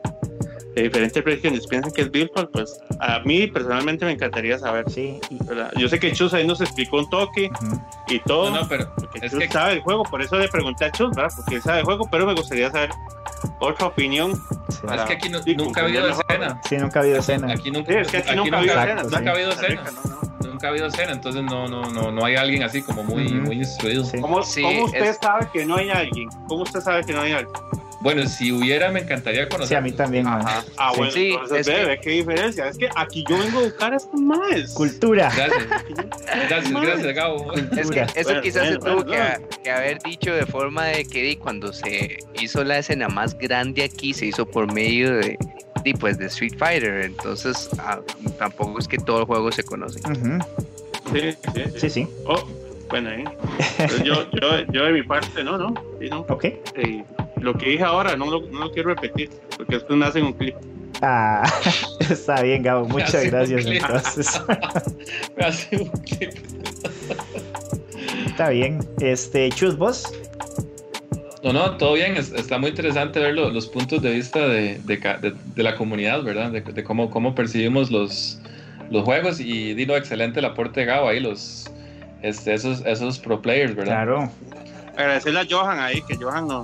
de 0.75 0.83
diferentes 0.83 1.23
regiones 1.23 1.65
piensan 1.67 1.91
que 1.91 2.01
es 2.01 2.11
Virtual, 2.11 2.49
pues 2.51 2.79
a 2.99 3.19
mí 3.19 3.47
personalmente 3.47 4.05
me 4.05 4.11
encantaría 4.11 4.59
saber. 4.59 4.89
Sí. 4.89 5.19
¿verdad? 5.45 5.71
Yo 5.77 5.87
sé 5.87 5.99
que 5.99 6.11
Chus 6.11 6.33
ahí 6.33 6.45
nos 6.45 6.59
explicó 6.61 6.97
un 6.99 7.09
toque 7.09 7.49
ujú. 7.61 7.81
y 8.09 8.19
todo. 8.19 8.49
No, 8.51 8.61
no, 8.61 8.67
pero 8.67 8.91
es 9.21 9.31
Chus 9.31 9.39
que 9.39 9.47
sabe 9.49 9.73
el 9.73 9.81
juego, 9.81 10.03
por 10.03 10.21
eso 10.21 10.37
le 10.37 10.47
pregunté 10.49 10.85
a 10.85 10.91
Chus, 10.91 11.09
¿verdad? 11.15 11.31
Porque 11.35 11.55
él 11.55 11.61
sabe 11.61 11.79
el 11.79 11.85
juego, 11.85 12.07
pero 12.11 12.25
me 12.25 12.33
gustaría 12.33 12.69
saber 12.69 12.89
otra 13.59 13.87
opinión. 13.87 14.33
Sí. 14.69 14.79
Para- 14.85 15.03
es 15.03 15.07
que 15.09 15.13
aquí 15.13 15.29
no- 15.29 15.41
sí, 15.41 15.55
nunca 15.55 15.81
ha 15.81 15.83
habido 15.85 16.09
escena. 16.09 16.61
Sí, 16.67 16.77
nunca 16.77 16.99
ha 16.99 17.03
habido 17.03 17.19
escena. 17.19 17.53
Aquí 17.53 17.71
nunca, 17.71 17.91
Sí, 17.93 17.97
es 17.99 18.07
que 18.09 18.17
aquí 18.17 18.29
aquí 18.31 18.37
nunca 18.37 18.57
ha 18.57 18.59
habido 18.59 18.73
sí. 18.73 19.05
nunca 19.15 19.29
ha 19.29 19.33
habido 19.33 19.51
escena. 19.51 19.83
Nunca 20.43 20.67
ha 20.67 20.69
habido 20.69 20.87
escena, 20.87 21.11
entonces 21.13 21.43
no, 21.43 21.67
no, 21.67 21.89
no, 21.91 22.11
no 22.11 22.25
hay 22.25 22.35
alguien 22.35 22.63
así 22.63 22.81
como 22.81 23.03
muy, 23.03 23.25
Ujú. 23.27 23.35
muy 23.35 23.55
instruido. 23.57 24.03
Sí. 24.05 24.19
¿Cómo, 24.21 24.41
Sí, 24.43 24.61
cómo 24.61 24.85
usted 24.85 25.03
es- 25.05 25.17
sabe 25.21 25.47
que 25.51 25.65
no 25.65 25.75
hay 25.75 25.89
alguien? 25.89 26.29
¿Cómo 26.47 26.63
usted 26.63 26.79
sabe 26.81 27.03
que 27.03 27.13
no 27.13 27.21
hay 27.21 27.33
alguien? 27.33 27.53
Bueno, 28.05 28.29
si 28.29 28.51
hubiera, 28.51 28.91
me 28.91 28.99
encantaría 29.01 29.49
conocer. 29.49 29.67
Sí, 29.69 29.75
a 29.75 29.81
mí 29.81 29.91
también. 29.91 30.27
Ajá. 30.27 30.63
Ah, 30.77 30.91
Sí. 30.91 30.97
bueno, 30.97 31.11
Sí, 31.11 31.31
entonces 31.33 31.67
es 31.67 31.87
que- 31.87 31.99
qué 32.01 32.09
diferencia. 32.11 32.67
Es 32.69 32.77
que 32.77 32.87
aquí 32.95 33.23
yo 33.27 33.37
vengo 33.37 33.59
a 33.59 33.63
buscar 33.63 33.93
a 33.93 33.95
estos 33.97 34.21
más. 34.21 34.71
Cultura. 34.75 35.31
Gracias. 35.35 35.65
Gracias, 36.49 36.81
gracias, 36.81 37.15
Gabo. 37.15 37.51
Es 37.53 37.61
que 37.61 37.81
Cultura. 37.81 38.03
eso 38.15 38.23
Bueno, 38.29 38.41
quizás 38.41 38.67
se 38.67 38.77
bueno, 38.77 38.95
tuvo 39.03 39.11
que, 39.11 39.17
bueno. 39.17 39.47
que 39.63 39.71
haber 39.71 39.99
dicho 40.03 40.33
de 40.33 40.45
forma 40.45 40.85
de 40.85 41.05
que 41.05 41.21
di, 41.23 41.35
cuando 41.35 41.73
se 41.73 42.17
hizo 42.39 42.63
la 42.63 42.77
escena 42.77 43.07
más 43.09 43.37
grande 43.37 43.83
aquí 43.83 44.13
se 44.13 44.27
hizo 44.27 44.45
por 44.45 44.71
medio 44.71 45.11
de, 45.15 45.37
di, 45.83 45.93
pues, 45.93 46.17
de 46.19 46.27
Street 46.27 46.53
Fighter. 46.57 47.01
Entonces 47.05 47.69
ah, 47.79 47.99
tampoco 48.37 48.77
es 48.79 48.87
que 48.87 48.97
todo 48.97 49.21
el 49.21 49.25
juego 49.25 49.51
se 49.51 49.63
conoce. 49.63 49.99
Sí, 49.99 51.21
sí, 51.21 51.37
sí. 51.53 51.63
Sí, 51.79 51.89
sí. 51.89 52.07
Oh, 52.25 52.47
bueno, 52.89 53.09
ahí. 53.09 53.23
Entonces, 53.79 54.03
yo, 54.03 54.29
yo, 54.31 54.59
yo 54.71 54.85
de 54.85 54.91
mi 54.91 55.01
parte, 55.03 55.43
no, 55.43 55.57
no. 55.57 55.73
Sí, 55.99 56.07
no. 56.09 56.19
Ok. 56.29 56.43
Eh, 56.45 57.03
lo 57.41 57.53
que 57.57 57.69
dije 57.69 57.83
ahora 57.83 58.15
no 58.15 58.25
lo, 58.29 58.41
no 58.41 58.59
lo 58.65 58.71
quiero 58.71 58.89
repetir, 58.89 59.29
porque 59.57 59.75
después 59.75 59.97
me 59.97 60.05
hacen 60.05 60.25
un 60.25 60.33
clip. 60.33 60.55
Ah, 61.01 61.43
está 62.09 62.41
bien, 62.41 62.63
Gabo. 62.63 62.87
Muchas 62.87 63.25
gracias. 63.25 63.65
Entonces, 63.65 64.41
Me 65.37 65.45
hace 65.45 65.77
un 65.77 65.89
clip. 65.89 66.31
está 68.27 68.49
bien. 68.49 68.79
Este, 68.99 69.49
Chus, 69.49 69.77
vos. 69.77 70.11
No, 71.43 71.53
no, 71.53 71.77
todo 71.77 71.93
bien. 71.93 72.17
es- 72.17 72.31
está 72.31 72.57
muy 72.57 72.69
interesante 72.71 73.19
ver 73.19 73.35
lo- 73.35 73.49
los 73.51 73.67
puntos 73.67 74.01
de 74.01 74.11
vista 74.11 74.47
de, 74.47 74.79
de 74.83 74.99
ca- 74.99 75.17
de- 75.17 75.33
de 75.55 75.63
la 75.63 75.75
comunidad, 75.75 76.23
¿verdad? 76.23 76.51
De, 76.51 76.61
de 76.61 76.83
cómo, 76.83 77.09
cómo 77.11 77.35
percibimos 77.35 77.91
los, 77.91 78.39
los 78.89 79.03
juegos 79.03 79.39
y 79.39 79.73
Dino, 79.75 79.95
excelente 79.95 80.39
el 80.39 80.45
aporte 80.45 80.79
de 80.79 80.85
Gabo 80.87 81.07
ahí, 81.09 81.19
los, 81.19 81.69
este, 82.23 82.53
esos, 82.55 82.83
esos 82.85 83.19
pro 83.19 83.41
players, 83.43 83.75
¿verdad? 83.75 83.93
Claro. 83.93 84.31
Agradecerle 84.97 85.41
a 85.41 85.45
Johan 85.47 85.79
ahí, 85.79 86.01
que 86.07 86.15
Johan 86.15 86.47
no, 86.47 86.63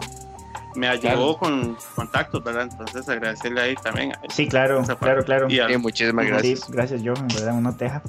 me 0.76 0.88
ayudó 0.88 1.02
Claro. 1.02 1.38
con 1.38 1.78
contactos, 1.96 2.44
¿verdad? 2.44 2.68
Entonces 2.72 3.08
agradecerle 3.10 3.62
ahí 3.62 3.76
también. 3.76 4.14
Sí, 4.30 4.48
claro. 4.48 4.84
Claro, 5.00 5.24
claro. 5.24 5.50
Y 5.50 5.60
a- 5.60 5.68
Sí, 5.68 5.78
muchísimas 5.78 6.26
gracias. 6.26 6.60
Sí, 6.62 6.66
gracias, 6.72 7.02
Johan, 7.04 7.28
¿verdad? 7.28 7.54
Una 7.56 7.76
teja. 7.76 8.02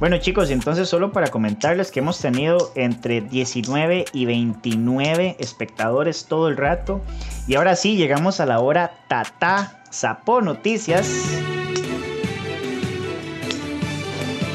Bueno, 0.00 0.18
chicos, 0.18 0.50
y 0.50 0.52
entonces 0.52 0.88
solo 0.88 1.12
para 1.12 1.28
comentarles 1.28 1.90
que 1.90 2.00
hemos 2.00 2.18
tenido 2.20 2.72
entre 2.74 3.20
19 3.20 4.04
y 4.12 4.26
29 4.26 5.36
espectadores 5.38 6.26
todo 6.26 6.48
el 6.48 6.56
rato. 6.56 7.00
Y 7.46 7.54
ahora 7.56 7.76
sí, 7.76 7.96
llegamos 7.96 8.40
a 8.40 8.46
la 8.46 8.60
hora 8.60 8.92
Tata 9.08 9.82
Sapo 9.90 10.40
Noticias. 10.40 11.08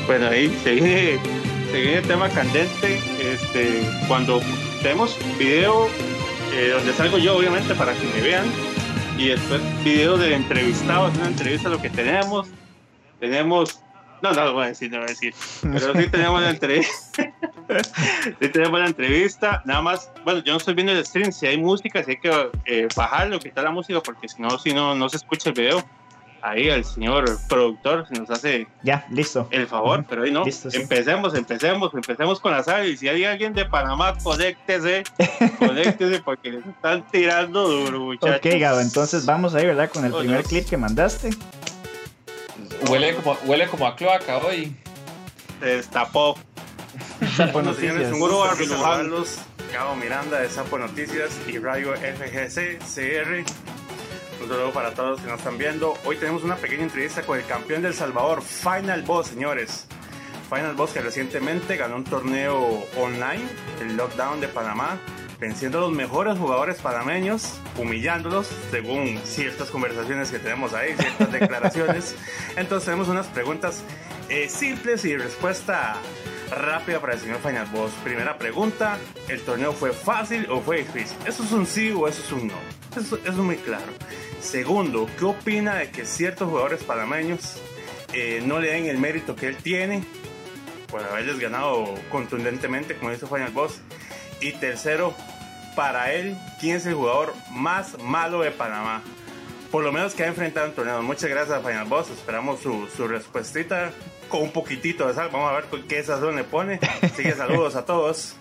Bueno, 0.05 0.27
ahí 0.27 0.49
se 0.63 0.71
viene, 0.75 1.19
se 1.71 1.81
viene 1.81 1.97
el 1.99 2.07
tema 2.07 2.29
candente. 2.29 2.99
Este, 3.21 3.81
cuando 4.07 4.41
tenemos 4.81 5.17
video 5.39 5.87
eh, 6.53 6.69
donde 6.69 6.93
salgo 6.93 7.17
yo, 7.17 7.37
obviamente, 7.37 7.73
para 7.75 7.93
que 7.93 8.05
me 8.07 8.21
vean. 8.21 8.45
Y 9.17 9.27
después 9.27 9.61
video 9.83 10.17
de 10.17 10.35
entrevistados, 10.35 11.15
una 11.17 11.27
entrevista 11.27 11.69
lo 11.69 11.81
que 11.81 11.89
tenemos. 11.89 12.47
Tenemos 13.19 13.83
no, 14.23 14.31
no 14.31 14.45
lo 14.45 14.53
voy 14.53 14.63
a 14.63 14.67
decir, 14.67 14.89
no 14.89 14.99
lo 14.99 15.03
voy 15.03 15.09
a 15.09 15.13
decir. 15.15 15.35
Pero 15.61 16.01
sí 16.01 16.07
tenemos 16.09 16.41
la 16.41 16.49
entrevista. 16.51 17.33
sí 18.39 18.49
tenemos 18.49 18.79
la 18.79 18.85
entrevista. 18.85 19.61
Nada 19.65 19.81
más, 19.81 20.09
bueno, 20.23 20.41
yo 20.45 20.53
no 20.53 20.59
estoy 20.59 20.75
viendo 20.75 20.93
el 20.93 21.05
stream. 21.05 21.33
Si 21.33 21.45
hay 21.45 21.57
música, 21.57 22.01
si 22.05 22.11
hay 22.11 22.17
que 22.21 22.49
eh, 22.63 22.87
bajarlo, 22.95 23.37
quitar 23.39 23.65
la 23.65 23.71
música, 23.71 23.99
porque 23.99 24.29
si 24.29 24.41
no, 24.41 24.57
si 24.57 24.73
no, 24.73 24.95
no 24.95 25.09
se 25.09 25.17
escucha 25.17 25.49
el 25.49 25.55
video. 25.55 25.83
Ahí 26.45 26.67
el 26.67 26.83
señor 26.83 27.23
productor 27.47 28.05
nos 28.11 28.29
hace 28.29 28.67
ya 28.83 29.07
listo 29.09 29.47
el 29.49 29.65
favor, 29.65 30.03
pero 30.09 30.23
ahí 30.23 30.31
no. 30.31 30.43
Empecemos, 30.45 31.33
empecemos, 31.35 31.93
empecemos 31.93 32.41
con 32.41 32.51
la 32.51 32.61
saga. 32.61 32.85
Y 32.85 32.97
si 32.97 33.07
hay 33.07 33.23
alguien 33.23 33.53
de 33.53 33.63
Panamá, 33.63 34.13
conéctese, 34.21 35.05
conéctese 35.57 36.21
porque 36.21 36.51
les 36.51 36.65
están 36.65 37.09
tirando 37.09 37.65
duro, 37.69 38.01
muchachos. 38.01 38.41
Ok, 38.45 38.59
Gabo, 38.59 38.81
entonces 38.81 39.25
vamos 39.25 39.55
ahí, 39.55 39.65
¿verdad? 39.65 39.89
Con 39.89 40.03
el 40.03 40.11
primer 40.11 40.43
clip 40.43 40.67
que 40.67 40.75
mandaste. 40.75 41.29
Huele 42.89 43.15
como, 43.15 43.37
huele 43.45 43.67
como 43.67 43.87
a 43.87 43.95
cloaca 43.95 44.39
hoy. 44.39 44.75
Se 45.61 45.65
destapó. 45.65 46.37
Sapo 47.37 47.61
Noticias. 47.61 48.11
Un. 48.11 48.19
Gabo 49.71 49.95
Miranda 49.95 50.41
de 50.41 50.49
Sapo 50.49 50.77
Noticias 50.77 51.39
y 51.47 51.57
Radio 51.57 51.93
FGC 51.93 52.79
CR. 52.79 53.45
Un 54.43 54.49
saludo 54.49 54.73
para 54.73 54.93
todos 54.93 55.11
los 55.11 55.21
que 55.21 55.27
nos 55.27 55.37
están 55.37 55.57
viendo. 55.57 55.93
Hoy 56.03 56.17
tenemos 56.17 56.43
una 56.43 56.57
pequeña 56.57 56.83
entrevista 56.83 57.21
con 57.21 57.39
el 57.39 57.45
campeón 57.45 57.81
del 57.81 57.93
Salvador, 57.93 58.41
Final 58.41 59.03
Boss, 59.03 59.27
señores. 59.27 59.87
Final 60.49 60.75
Boss 60.75 60.91
que 60.91 60.99
recientemente 60.99 61.77
ganó 61.77 61.95
un 61.95 62.03
torneo 62.03 62.83
online, 62.97 63.45
el 63.79 63.95
Lockdown 63.95 64.41
de 64.41 64.49
Panamá, 64.49 64.99
venciendo 65.39 65.77
a 65.77 65.81
los 65.81 65.93
mejores 65.93 66.37
jugadores 66.37 66.81
panameños, 66.81 67.57
humillándolos, 67.77 68.49
según 68.69 69.17
ciertas 69.23 69.69
conversaciones 69.69 70.29
que 70.29 70.39
tenemos 70.39 70.73
ahí, 70.73 70.93
ciertas 70.97 71.31
declaraciones. 71.39 72.13
Entonces 72.57 72.83
tenemos 72.83 73.07
unas 73.07 73.27
preguntas 73.27 73.81
eh, 74.27 74.49
simples 74.49 75.05
y 75.05 75.15
respuesta 75.15 75.95
rápida 76.55 76.99
para 76.99 77.13
el 77.13 77.19
señor 77.19 77.39
Final 77.39 77.67
Boss. 77.67 77.91
Primera 78.03 78.37
pregunta, 78.37 78.97
¿el 79.27 79.41
torneo 79.41 79.73
fue 79.73 79.93
fácil 79.93 80.47
o 80.49 80.61
fue 80.61 80.77
difícil? 80.77 81.17
¿Eso 81.25 81.43
es 81.43 81.51
un 81.51 81.65
sí 81.65 81.91
o 81.91 82.07
eso 82.07 82.21
es 82.21 82.31
un 82.31 82.47
no? 82.47 82.55
Eso, 82.95 83.19
es 83.23 83.35
muy 83.35 83.57
claro. 83.57 83.91
Segundo, 84.39 85.07
¿qué 85.17 85.25
opina 85.25 85.75
de 85.75 85.89
que 85.89 86.05
ciertos 86.05 86.49
jugadores 86.49 86.83
panameños 86.83 87.61
eh, 88.13 88.41
no 88.45 88.59
le 88.59 88.71
den 88.71 88.85
el 88.85 88.97
mérito 88.97 89.35
que 89.35 89.47
él 89.47 89.57
tiene 89.57 90.03
por 90.89 91.03
haberles 91.03 91.39
ganado 91.39 91.95
contundentemente, 92.11 92.95
como 92.95 93.11
dice 93.11 93.27
Final 93.27 93.51
Boss? 93.51 93.81
Y 94.41 94.51
tercero, 94.53 95.15
para 95.75 96.13
él, 96.13 96.37
¿quién 96.59 96.77
es 96.77 96.85
el 96.85 96.93
jugador 96.93 97.33
más 97.51 97.97
malo 97.99 98.41
de 98.41 98.51
Panamá? 98.51 99.01
Por 99.71 99.83
lo 99.83 99.91
menos 99.91 100.13
que 100.13 100.23
ha 100.23 100.27
enfrentado 100.27 100.67
en 100.67 100.73
torneo. 100.73 101.01
Muchas 101.01 101.29
gracias, 101.29 101.59
Final 101.61 101.85
Boss. 101.85 102.11
Esperamos 102.11 102.59
su, 102.59 102.87
su 102.95 103.07
respuestita 103.07 103.91
con 104.33 104.41
un 104.41 104.51
poquitito 104.51 105.07
de 105.07 105.13
sal. 105.13 105.29
Vamos 105.31 105.51
a 105.51 105.53
ver 105.53 105.65
qué 105.87 106.01
sazón 106.03 106.35
le 106.35 106.43
pone. 106.43 106.79
Así 107.03 107.21
que 107.21 107.33
saludos 107.33 107.75
a 107.75 107.85
todos. 107.85 108.35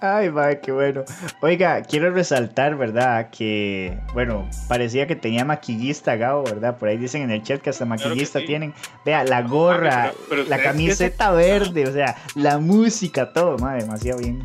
Ay, 0.00 0.28
va, 0.28 0.56
qué 0.56 0.72
bueno. 0.72 1.04
Oiga, 1.40 1.82
quiero 1.82 2.10
resaltar, 2.10 2.76
¿verdad? 2.76 3.30
Que, 3.30 3.96
bueno, 4.12 4.50
parecía 4.66 5.06
que 5.06 5.14
tenía 5.14 5.44
maquillista 5.44 6.16
Gabo, 6.16 6.42
¿verdad? 6.42 6.78
Por 6.78 6.88
ahí 6.88 6.96
dicen 6.96 7.22
en 7.22 7.30
el 7.30 7.44
chat 7.44 7.60
que 7.60 7.70
hasta 7.70 7.84
maquillista 7.84 8.40
tienen. 8.44 8.74
Vea, 9.04 9.22
la 9.22 9.42
gorra, 9.42 10.12
la 10.48 10.58
camiseta 10.60 11.30
verde, 11.30 11.86
o 11.86 11.92
sea, 11.92 12.16
la 12.34 12.58
música, 12.58 13.32
todo, 13.32 13.56
madre, 13.58 13.82
demasiado 13.82 14.18
bien. 14.18 14.42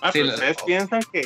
Ah, 0.00 0.10
pero 0.12 0.26
ustedes 0.28 0.56
piensan 0.64 1.00
que, 1.12 1.22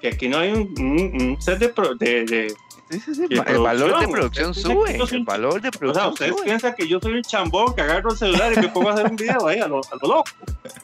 que, 0.00 0.08
aquí 0.08 0.28
no 0.28 0.38
hay 0.38 0.52
un, 0.52 1.36
set 1.40 1.58
de, 1.58 2.24
de, 2.24 2.54
el 2.90 3.58
valor 3.58 4.00
de 4.00 4.08
producción 4.08 4.54
sube. 4.54 4.96
El 4.96 5.24
valor 5.24 5.60
de 5.60 5.70
producción 5.70 6.12
o 6.12 6.16
sea, 6.16 6.28
ustedes 6.28 6.42
piensan 6.42 6.74
que 6.74 6.88
yo 6.88 7.00
soy 7.00 7.14
un 7.14 7.22
chambón 7.22 7.74
que 7.74 7.82
agarro 7.82 8.12
el 8.12 8.16
celular 8.18 8.52
y 8.52 8.56
me 8.60 8.68
pongo 8.68 8.90
a 8.90 8.92
hacer 8.92 9.06
un 9.06 9.16
video 9.16 9.46
ahí 9.46 9.58
a 9.58 9.66
lo, 9.66 9.78
a 9.78 9.96
lo 10.02 10.08
loco. 10.08 10.30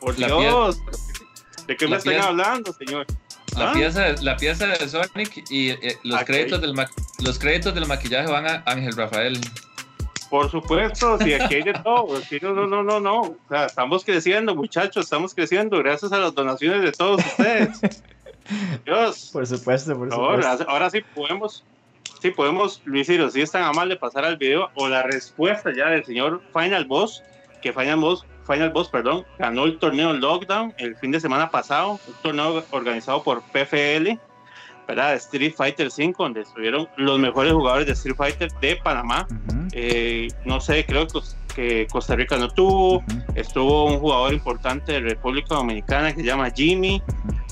Por 0.00 0.16
Dios. 0.16 0.80
¿De 1.66 1.76
qué 1.76 1.86
me 1.86 1.96
están 1.96 2.20
hablando, 2.20 2.72
señor? 2.72 3.06
La, 3.56 3.70
¿Ah? 3.70 3.72
pieza, 3.74 4.14
la 4.22 4.36
pieza 4.36 4.66
de 4.66 4.88
Sonic 4.88 5.44
y 5.50 5.70
eh, 5.70 5.98
los, 6.04 6.24
créditos 6.24 6.60
del 6.60 6.74
los 7.18 7.38
créditos 7.38 7.74
del 7.74 7.86
maquillaje 7.86 8.30
van 8.30 8.46
a 8.46 8.62
Ángel 8.66 8.96
Rafael. 8.96 9.38
Por 10.30 10.50
supuesto, 10.50 11.18
si 11.18 11.34
aquí 11.34 11.56
hay 11.56 11.62
de 11.62 11.74
todo. 11.74 12.18
no, 12.40 12.52
no, 12.54 12.66
no, 12.66 12.82
no, 12.82 13.00
no. 13.00 13.20
O 13.20 13.36
sea, 13.50 13.66
estamos 13.66 14.02
creciendo, 14.04 14.54
muchachos, 14.54 15.04
estamos 15.04 15.34
creciendo 15.34 15.76
gracias 15.78 16.10
a 16.12 16.18
las 16.18 16.34
donaciones 16.34 16.82
de 16.82 16.92
todos 16.92 17.20
ustedes. 17.24 17.80
Dios. 18.86 19.30
Por 19.32 19.46
supuesto, 19.46 19.96
por 19.96 20.10
supuesto. 20.10 20.14
Ahora, 20.14 20.58
ahora 20.66 20.90
sí 20.90 21.02
podemos, 21.14 21.62
sí 22.22 22.30
podemos, 22.30 22.80
Luis 22.84 23.08
Ciro, 23.08 23.28
si 23.30 23.42
es 23.42 23.50
tan 23.50 23.64
amable 23.64 23.96
pasar 23.96 24.24
al 24.24 24.36
video 24.36 24.70
o 24.76 24.88
la 24.88 25.02
respuesta 25.02 25.72
ya 25.76 25.90
del 25.90 26.04
señor 26.04 26.40
Final 26.52 26.84
Boss, 26.86 27.22
que 27.60 27.72
Final 27.72 27.96
Boss 27.96 28.24
Final 28.46 28.70
Boss, 28.70 28.88
perdón, 28.88 29.24
ganó 29.38 29.64
el 29.64 29.78
torneo 29.78 30.12
Lockdown 30.12 30.74
el 30.78 30.96
fin 30.96 31.12
de 31.12 31.20
semana 31.20 31.50
pasado, 31.50 31.92
un 32.06 32.14
torneo 32.22 32.64
organizado 32.70 33.22
por 33.22 33.42
PFL, 33.42 34.18
¿verdad? 34.88 35.14
Street 35.14 35.54
Fighter 35.56 35.90
5, 35.90 36.22
donde 36.22 36.40
estuvieron 36.42 36.88
los 36.96 37.18
mejores 37.18 37.52
jugadores 37.52 37.86
de 37.86 37.92
Street 37.92 38.16
Fighter 38.16 38.50
de 38.60 38.76
Panamá. 38.76 39.26
Eh, 39.72 40.28
no 40.44 40.60
sé, 40.60 40.84
creo 40.84 41.06
que 41.54 41.86
Costa 41.90 42.16
Rica 42.16 42.36
no 42.36 42.48
tuvo, 42.48 43.02
estuvo 43.34 43.86
un 43.86 44.00
jugador 44.00 44.32
importante 44.32 44.92
de 44.92 45.00
República 45.00 45.54
Dominicana 45.54 46.12
que 46.12 46.22
se 46.22 46.26
llama 46.26 46.50
Jimmy. 46.50 47.00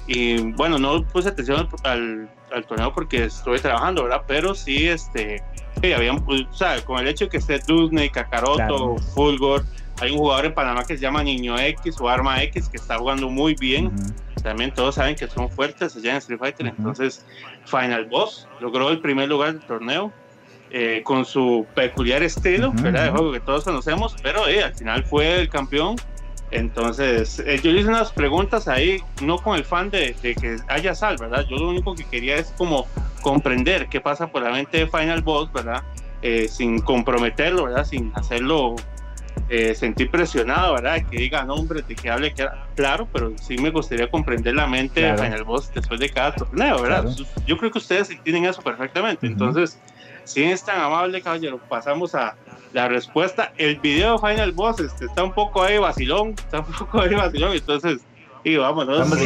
Y 0.06 0.40
bueno, 0.52 0.78
no 0.78 1.04
puse 1.04 1.28
atención 1.28 1.68
al, 1.84 2.28
torneo 2.66 2.92
porque 2.92 3.24
estuve 3.24 3.58
trabajando, 3.58 4.04
¿verdad? 4.04 4.22
Pero 4.26 4.54
sí, 4.54 4.88
este, 4.88 5.42
habían, 5.94 6.24
o 6.26 6.52
sea, 6.52 6.84
con 6.84 6.98
el 6.98 7.08
hecho 7.08 7.24
de 7.26 7.30
que 7.30 7.36
esté 7.38 7.58
Disney, 7.58 8.10
Kakaroto, 8.10 8.96
Fulgor, 9.14 9.64
hay 10.00 10.12
un 10.12 10.18
jugador 10.18 10.46
en 10.46 10.54
Panamá 10.54 10.84
que 10.84 10.96
se 10.96 11.02
llama 11.02 11.22
Niño 11.22 11.58
X 11.58 12.00
o 12.00 12.08
Arma 12.08 12.42
X 12.44 12.68
que 12.68 12.78
está 12.78 12.98
jugando 12.98 13.28
muy 13.28 13.54
bien. 13.54 13.92
También 14.42 14.72
todos 14.72 14.94
saben 14.94 15.14
que 15.14 15.28
son 15.28 15.50
fuertes 15.50 15.94
allá 15.96 16.12
en 16.12 16.16
Street 16.16 16.38
Fighter. 16.38 16.66
Entonces, 16.66 17.24
Final 17.66 18.06
Boss 18.06 18.48
logró 18.60 18.88
el 18.90 19.00
primer 19.00 19.28
lugar 19.28 19.52
del 19.52 19.62
torneo 19.62 20.12
eh, 20.70 21.02
con 21.04 21.24
su 21.24 21.66
peculiar 21.74 22.22
estilo, 22.22 22.72
¿verdad? 22.72 23.04
De 23.04 23.10
juego 23.10 23.32
que 23.32 23.40
todos 23.40 23.64
conocemos, 23.64 24.16
pero 24.22 24.48
eh, 24.48 24.64
al 24.64 24.74
final 24.74 25.04
fue 25.04 25.40
el 25.40 25.48
campeón. 25.50 25.96
Entonces, 26.50 27.38
eh, 27.40 27.60
yo 27.62 27.70
le 27.70 27.80
hice 27.80 27.88
unas 27.88 28.10
preguntas 28.12 28.66
ahí, 28.68 29.00
no 29.22 29.38
con 29.38 29.56
el 29.56 29.64
fan 29.64 29.90
de, 29.90 30.14
de, 30.22 30.34
que 30.34 30.56
haya 30.68 30.94
sal, 30.94 31.16
¿verdad? 31.18 31.46
Yo 31.48 31.56
lo 31.56 31.68
único 31.68 31.94
que 31.94 32.04
quería 32.04 32.36
es 32.36 32.52
como 32.58 32.86
comprender 33.22 33.88
qué 33.88 34.00
pasa 34.00 34.26
por 34.26 34.42
la 34.42 34.50
mente 34.50 34.78
de 34.78 34.86
Final 34.86 35.22
Boss, 35.22 35.52
¿verdad? 35.52 35.82
sin 36.48 36.80
comprometerlo, 36.80 37.64
¿verdad? 37.64 37.86
Sin 37.86 38.12
hacerlo 38.14 38.76
eh, 39.52 39.74
sentir 39.74 40.08
presionado, 40.10 40.74
¿verdad? 40.74 41.04
Que 41.10 41.16
diga 41.16 41.42
nombres, 41.42 41.84
de 41.88 41.96
que 41.96 42.08
hable 42.08 42.32
claro, 42.76 43.08
pero 43.12 43.32
sí 43.36 43.58
me 43.58 43.70
gustaría 43.70 44.08
comprender 44.08 44.54
la 44.54 44.68
mente 44.68 45.00
de 45.00 45.18
Final 45.18 45.42
Boss 45.42 45.72
después 45.74 45.98
de 45.98 46.08
cada 46.08 46.36
torneo, 46.36 46.80
¿verdad? 46.80 47.06
Yo 47.46 47.58
creo 47.58 47.72
que 47.72 47.78
ustedes 47.78 48.10
entienden 48.10 48.44
eso 48.44 48.62
perfectamente. 48.62 49.26
Entonces, 49.26 49.76
si 50.24 50.44
es 50.44 50.64
tan 50.64 50.80
amable, 50.80 51.22
caballero, 51.22 51.58
pasamos 51.68 52.14
a 52.14 52.36
la 52.72 52.88
respuesta. 52.88 53.52
El 53.56 53.76
video 53.76 54.18
de 54.18 54.28
Final 54.28 54.52
Boss 54.52 54.80
este, 54.80 55.06
está 55.06 55.24
un 55.24 55.32
poco 55.32 55.62
ahí 55.62 55.78
vacilón, 55.78 56.30
está 56.30 56.60
un 56.60 56.72
poco 56.72 57.00
ahí 57.00 57.14
vacilón, 57.14 57.52
entonces, 57.52 58.00
y 58.44 58.56
vámonos. 58.56 58.98
Vamos 58.98 59.18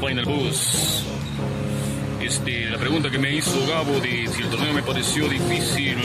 Final 0.00 0.24
Boss. 0.24 1.06
Este, 2.20 2.70
la 2.70 2.78
pregunta 2.78 3.10
que 3.10 3.18
me 3.18 3.34
hizo 3.34 3.66
Gabo 3.66 3.98
de 4.00 4.28
si 4.28 4.42
el 4.42 4.50
torneo 4.50 4.72
me 4.72 4.82
pareció 4.82 5.28
difícil 5.28 5.98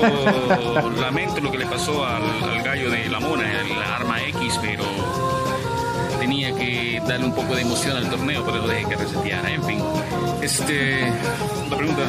lamento 1.00 1.40
lo 1.40 1.50
que 1.50 1.58
le 1.58 1.66
pasó 1.66 2.04
al, 2.04 2.62
gallo 2.62 2.90
de 2.90 3.08
la 3.08 3.20
mona, 3.20 3.44
la 3.64 3.96
arma 3.96 4.22
X, 4.24 4.58
pero 4.62 4.84
tenía 6.20 6.54
que 6.54 7.02
darle 7.08 7.26
un 7.26 7.34
poco 7.34 7.56
de 7.56 7.62
emoción 7.62 7.96
al 7.96 8.08
torneo, 8.08 8.44
pero 8.44 8.58
lo 8.58 8.68
dejé 8.68 8.88
que 8.88 8.96
reseteara, 8.96 9.50
en 9.50 9.64
fin. 9.64 9.80
Este, 10.40 11.00
la 11.68 11.76
pregunta. 11.76 12.02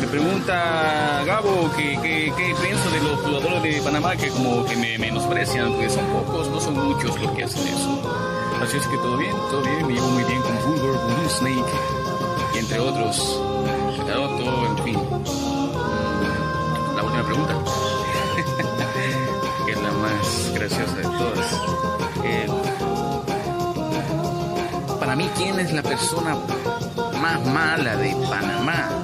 Me 0.00 0.06
pregunta 0.08 1.22
Gabo 1.24 1.70
que, 1.76 1.98
que, 2.02 2.54
pienso 2.60 2.90
de 2.90 3.00
los 3.00 3.20
jugadores 3.20 3.76
de 3.76 3.80
Panamá 3.82 4.16
que 4.16 4.28
como 4.28 4.66
que 4.66 4.76
me 4.76 4.98
menosprecian, 4.98 5.72
porque 5.72 5.88
son 5.88 6.04
pocos, 6.06 6.48
no 6.50 6.60
son 6.60 6.74
muchos 6.74 7.18
los 7.20 7.30
que 7.32 7.44
hacen 7.44 7.66
eso. 7.66 8.12
Así 8.60 8.76
es 8.76 8.86
que 8.88 8.96
todo 8.96 9.16
bien, 9.16 9.34
todo 9.50 9.62
bien, 9.62 9.86
me 9.86 9.94
llevo 9.94 10.08
muy 10.10 10.24
bien 10.24 10.42
con 10.42 10.58
Fulgor, 10.58 11.00
con 11.00 11.30
Snake, 11.30 11.72
y 12.54 12.58
entre 12.58 12.78
otros, 12.78 13.40
todo, 14.06 14.66
en 14.66 14.84
fin 14.84 14.98
última 17.12 17.24
pregunta, 17.24 17.54
que 19.66 19.72
es 19.72 19.82
la 19.82 19.92
más 19.92 20.52
graciosa 20.54 20.96
de 20.96 21.02
todas. 21.02 21.41
¿Quién 25.42 25.60
es 25.60 25.72
la 25.72 25.82
persona 25.82 26.36
más 27.20 27.44
mala 27.46 27.96
de 27.96 28.14
Panamá? 28.28 29.02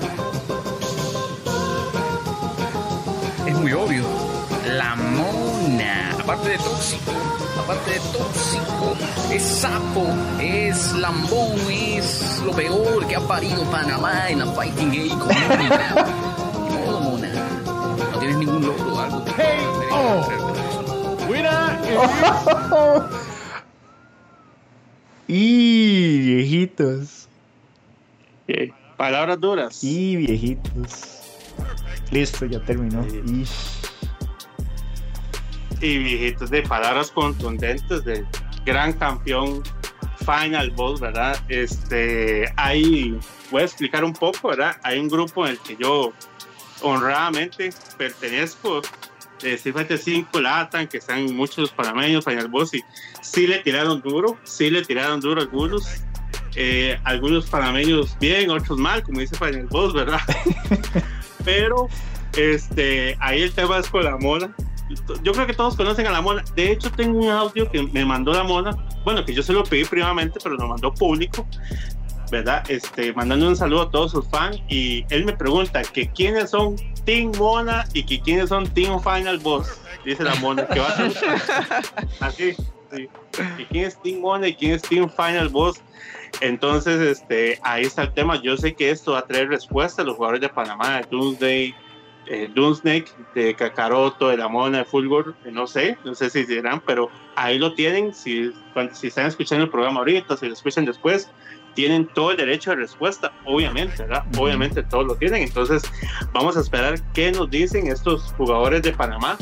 muy 3.59 3.73
obvio. 3.73 4.05
La 4.77 4.94
mona. 4.94 6.12
Aparte 6.19 6.51
de 6.51 6.59
tóxico, 6.59 7.12
aparte 7.62 7.90
de 7.93 8.01
tóxico, 8.01 8.97
es 9.32 9.43
sapo, 9.43 10.06
es 10.40 10.93
lambón, 10.93 11.59
es 11.70 12.40
lo 12.44 12.52
peor 12.52 13.06
que 13.06 13.16
ha 13.16 13.20
parido 13.20 13.62
Panamá 13.65 14.28
en 14.28 14.40
la 14.40 14.47
Fighting. 14.47 14.90
Ni 14.90 15.09
modo, 15.09 17.01
mona. 17.01 17.28
No 18.12 18.19
tienes 18.19 18.36
ningún 18.36 18.66
logro 18.66 18.94
o 18.94 19.01
algo. 19.01 19.24
Hey, 19.36 19.59
Y 25.27 26.19
viejitos. 26.24 27.28
Eh, 28.48 28.73
palabras 28.99 29.41
duras. 29.41 29.83
Y 29.83 30.16
viejitos. 30.16 31.20
Listo, 32.11 32.45
ya 32.45 32.62
terminó. 32.65 33.07
Y 35.81 35.99
viejitos 35.99 36.51
de 36.51 36.62
palabras 36.62 37.11
contundentes 37.11 38.05
del 38.05 38.27
gran 38.66 38.93
campeón 38.93 39.62
Final 40.19 40.70
Boss, 40.73 41.01
¿verdad? 41.01 41.39
Este, 41.49 42.53
ahí 42.57 43.19
voy 43.51 43.62
a 43.62 43.65
explicar 43.65 44.05
un 44.05 44.12
poco, 44.12 44.49
¿verdad? 44.49 44.77
Hay 44.83 44.99
un 44.99 45.09
grupo 45.09 45.47
en 45.47 45.53
el 45.53 45.59
que 45.61 45.77
yo 45.77 46.12
honradamente 46.83 47.70
pertenezco, 47.97 48.83
de 49.41 49.57
Fighter 49.57 49.99
5 49.99 50.41
Latan, 50.41 50.89
que 50.89 50.99
están 50.99 51.35
muchos 51.35 51.70
panameños, 51.70 52.25
Final 52.25 52.49
Boss, 52.49 52.75
y 52.75 52.83
sí 53.23 53.47
le 53.47 53.61
tiraron 53.61 54.03
duro, 54.03 54.37
sí 54.43 54.69
le 54.69 54.83
tiraron 54.83 55.20
duro 55.20 55.41
algunos, 55.41 56.03
eh, 56.61 56.99
algunos 57.05 57.47
panameños 57.47 58.17
bien, 58.19 58.51
otros 58.51 58.79
mal, 58.81 59.05
como 59.05 59.21
dice 59.21 59.37
Final 59.37 59.67
Boss, 59.67 59.95
¿verdad? 59.95 60.19
Pero 61.45 61.89
este, 62.37 63.17
ahí 63.21 63.43
el 63.43 63.53
tema 63.53 63.79
es 63.79 63.89
con 63.89 64.03
la 64.03 64.17
mona. 64.17 64.53
Yo 65.23 65.33
creo 65.33 65.47
que 65.47 65.55
todos 65.55 65.77
conocen 65.77 66.09
a 66.09 66.11
la 66.11 66.21
mona. 66.21 66.43
De 66.57 66.73
hecho, 66.73 66.91
tengo 66.91 67.21
un 67.21 67.29
audio 67.29 67.71
que 67.71 67.85
me 67.85 68.05
mandó 68.05 68.33
la 68.33 68.43
mona. 68.43 68.77
Bueno, 69.05 69.25
que 69.25 69.33
yo 69.33 69.43
se 69.45 69.53
lo 69.53 69.63
pedí 69.63 69.85
privadamente, 69.85 70.41
pero 70.43 70.57
lo 70.57 70.67
mandó 70.67 70.93
público. 70.93 71.47
¿Verdad? 72.33 72.69
Este, 72.69 73.13
mandando 73.13 73.47
un 73.47 73.57
saludo 73.57 73.83
a 73.83 73.91
todos 73.93 74.11
sus 74.11 74.27
fans. 74.27 74.61
Y 74.69 75.05
él 75.11 75.27
me 75.27 75.35
pregunta 75.35 75.83
que 75.83 76.11
quiénes 76.11 76.51
son 76.51 76.75
Team 77.05 77.31
Mona 77.39 77.87
y 77.95 78.03
que 78.03 78.21
quiénes 78.21 78.49
son 78.49 78.67
Team 78.67 79.01
Final 79.01 79.39
Boss. 79.39 79.81
Dice 80.05 80.25
la 80.25 80.35
mona. 80.37 80.67
Que 80.67 80.81
va 80.81 80.89
a 80.89 80.97
ser 80.97 81.13
así. 82.21 82.57
Sí. 82.93 83.09
¿Y 83.59 83.65
quién 83.67 83.85
es 83.85 84.01
Team 84.03 84.21
Mona 84.21 84.49
y 84.49 84.55
quién 84.55 84.73
es 84.73 84.83
Team 84.83 85.09
Final 85.11 85.49
Boss? 85.49 85.81
Entonces, 86.41 87.01
este, 87.01 87.59
ahí 87.63 87.85
está 87.85 88.03
el 88.03 88.15
tema. 88.15 88.41
Yo 88.43 88.57
sé 88.57 88.75
que 88.75 88.91
esto 88.91 89.13
va 89.13 89.21
a 89.21 89.27
traer 89.27 89.49
respuesta 89.49 90.03
a 90.03 90.05
los 90.05 90.17
jugadores 90.17 90.41
de 90.41 90.49
Panamá, 90.49 90.99
de 90.99 91.07
Doomsday, 91.11 91.75
eh, 92.27 92.51
Doomsnake, 92.55 93.11
de 93.35 93.55
Kakaroto, 93.55 94.29
de 94.29 94.37
la 94.37 94.49
Mona, 94.49 94.79
de 94.79 94.85
Fulgor, 94.85 95.35
eh, 95.45 95.51
no 95.51 95.67
sé, 95.67 95.97
no 96.05 96.15
sé 96.15 96.29
si 96.29 96.45
dirán, 96.45 96.83
pero 96.87 97.11
ahí 97.37 97.59
lo 97.59 97.73
tienen. 97.75 98.15
Si, 98.15 98.53
cuando, 98.75 98.95
si 98.95 99.07
están 99.07 99.27
escuchando 99.27 99.65
el 99.65 99.71
programa 99.71 100.01
ahorita, 100.01 100.37
si 100.37 100.47
lo 100.47 100.53
escuchan 100.53 100.85
después, 100.85 101.31
tienen 101.75 102.07
todo 102.09 102.33
el 102.33 102.37
derecho 102.37 102.71
de 102.71 102.77
respuesta, 102.77 103.33
obviamente, 103.47 104.03
¿verdad? 104.03 104.25
Obviamente 104.37 104.83
todos 104.83 105.07
lo 105.07 105.15
tienen. 105.15 105.43
Entonces, 105.43 105.83
vamos 106.33 106.57
a 106.57 106.61
esperar 106.61 107.01
qué 107.15 107.33
nos 107.33 107.49
dicen 107.49 107.87
estos 107.87 108.35
jugadores 108.37 108.83
de 108.83 108.93
Panamá. 108.93 109.39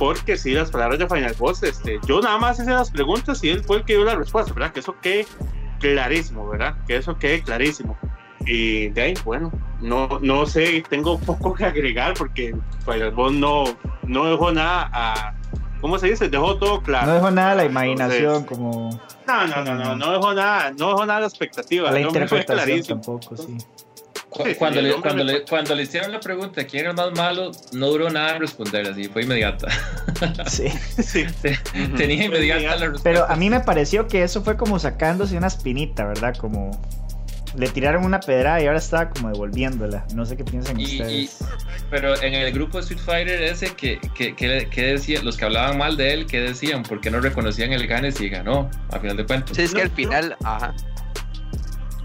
Porque 0.00 0.38
si 0.38 0.52
las 0.52 0.70
palabras 0.70 0.98
de 0.98 1.06
Final 1.06 1.34
Boss, 1.38 1.62
este, 1.62 2.00
yo 2.06 2.22
nada 2.22 2.38
más 2.38 2.58
hice 2.58 2.70
las 2.70 2.90
preguntas 2.90 3.44
y 3.44 3.50
él 3.50 3.62
fue 3.62 3.76
el 3.76 3.84
que 3.84 3.96
dio 3.96 4.04
la 4.06 4.14
respuesta, 4.14 4.50
¿verdad? 4.54 4.72
Que 4.72 4.80
eso 4.80 4.96
quede 5.02 5.26
clarísimo, 5.78 6.48
¿verdad? 6.48 6.74
Que 6.86 6.96
eso 6.96 7.18
quede 7.18 7.42
clarísimo. 7.42 7.98
Y 8.46 8.88
de 8.88 9.02
ahí, 9.02 9.14
bueno, 9.26 9.52
no, 9.82 10.18
no 10.22 10.46
sé, 10.46 10.82
tengo 10.88 11.18
poco 11.18 11.52
que 11.52 11.66
agregar 11.66 12.14
porque 12.14 12.56
Final 12.86 13.10
Boss 13.10 13.32
no, 13.34 13.64
no 14.04 14.24
dejó 14.24 14.50
nada 14.50 14.90
a. 14.90 15.34
¿Cómo 15.82 15.98
se 15.98 16.06
dice? 16.06 16.30
Dejó 16.30 16.56
todo 16.56 16.82
claro. 16.82 17.08
No 17.08 17.14
dejó 17.16 17.30
nada 17.30 17.52
a 17.52 17.54
la 17.56 17.64
imaginación, 17.66 18.44
como. 18.44 18.88
No, 19.26 19.46
no, 19.48 19.62
no, 19.62 19.74
no, 19.74 19.96
no 19.96 20.12
dejó 20.12 20.32
nada, 20.32 20.72
no 20.78 20.88
dejó 20.88 21.04
nada 21.04 21.18
a 21.18 21.20
la 21.20 21.26
expectativa. 21.26 21.90
A 21.90 21.92
la 21.92 21.98
fue 21.98 22.08
interpretación 22.08 22.82
tampoco, 22.84 23.36
sí. 23.36 23.58
Cu- 24.30 24.44
Sí, 24.44 24.54
Cuando, 24.54 24.80
le, 24.80 24.92
cuando, 24.94 25.24
le- 25.24 25.42
cuando 25.42 25.74
le 25.74 25.82
hicieron 25.82 26.12
la 26.12 26.20
pregunta 26.20 26.64
quién 26.64 26.82
era 26.82 26.90
el 26.90 26.96
más 26.96 27.12
malo, 27.16 27.50
no 27.72 27.88
duró 27.88 28.08
nada 28.10 28.36
en 28.36 28.40
responder, 28.40 28.86
así 28.88 29.04
fue 29.08 29.22
inmediata. 29.24 29.66
Sí. 30.48 30.68
Sí. 31.02 31.24
Tenía 31.96 32.24
inmediata 32.26 32.62
la 32.76 32.76
respuesta. 32.76 33.02
Pero 33.02 33.24
a 33.28 33.36
mí 33.36 33.48
me 33.50 33.60
pareció 33.60 34.06
que 34.06 34.22
eso 34.22 34.42
fue 34.42 34.56
como 34.56 34.78
sacándose 34.78 35.36
una 35.36 35.46
espinita, 35.46 36.04
¿verdad? 36.04 36.36
Como 36.36 36.70
le 37.56 37.68
tiraron 37.68 38.04
una 38.04 38.20
pedrada 38.20 38.62
y 38.62 38.66
ahora 38.66 38.78
estaba 38.78 39.10
como 39.10 39.28
devolviéndola. 39.30 40.04
No 40.14 40.24
sé 40.26 40.36
qué 40.36 40.44
piensan 40.44 40.78
Y- 40.78 40.84
y- 40.84 41.00
ustedes. 41.00 41.38
pero 41.90 42.20
en 42.22 42.34
el 42.34 42.52
grupo 42.52 42.76
de 42.78 42.82
Street 42.82 43.00
Fighter 43.04 43.42
ese, 43.42 43.74
que, 43.74 43.98
que, 44.14 44.36
que, 44.36 44.68
que 44.70 44.82
decía, 44.82 45.20
los 45.22 45.36
que 45.36 45.46
hablaban 45.46 45.76
mal 45.78 45.96
de 45.96 46.12
él, 46.12 46.26
¿qué 46.26 46.40
decían? 46.40 46.82
¿Por 46.84 47.00
qué 47.00 47.10
no 47.10 47.20
reconocían 47.20 47.72
el 47.72 47.86
gane 47.88 48.12
si 48.12 48.28
ganó? 48.28 48.70
A 48.90 49.00
final 49.00 49.16
de 49.16 49.24
cuentas. 49.26 49.56
Sí, 49.56 49.62
es 49.62 49.70
que 49.72 49.78
No, 49.78 49.82
al 49.84 49.90
final, 49.90 50.36
ajá. 50.44 50.74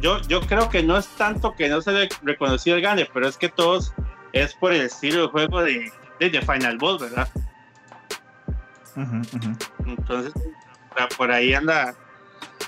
Yo, 0.02 0.20
yo 0.28 0.42
creo 0.42 0.70
que 0.70 0.84
no 0.84 0.98
es 0.98 1.08
tanto 1.18 1.56
que 1.56 1.70
no 1.70 1.82
se 1.82 1.92
le 1.92 2.10
reconocido 2.22 2.76
el 2.76 2.82
gane, 2.82 3.10
pero 3.14 3.28
es 3.28 3.38
que 3.38 3.50
todos 3.50 3.94
es 4.34 4.54
por 4.54 4.74
el 4.74 4.82
estilo 4.82 5.24
de 5.24 5.28
juego 5.30 5.64
de, 5.64 5.92
de, 6.20 6.30
de 6.30 6.42
Final 6.42 6.78
Boss, 6.78 7.02
¿verdad? 7.02 7.28
Entonces, 9.86 10.34
por- 11.18 11.32
ahí 11.32 11.54
anda 11.54 11.96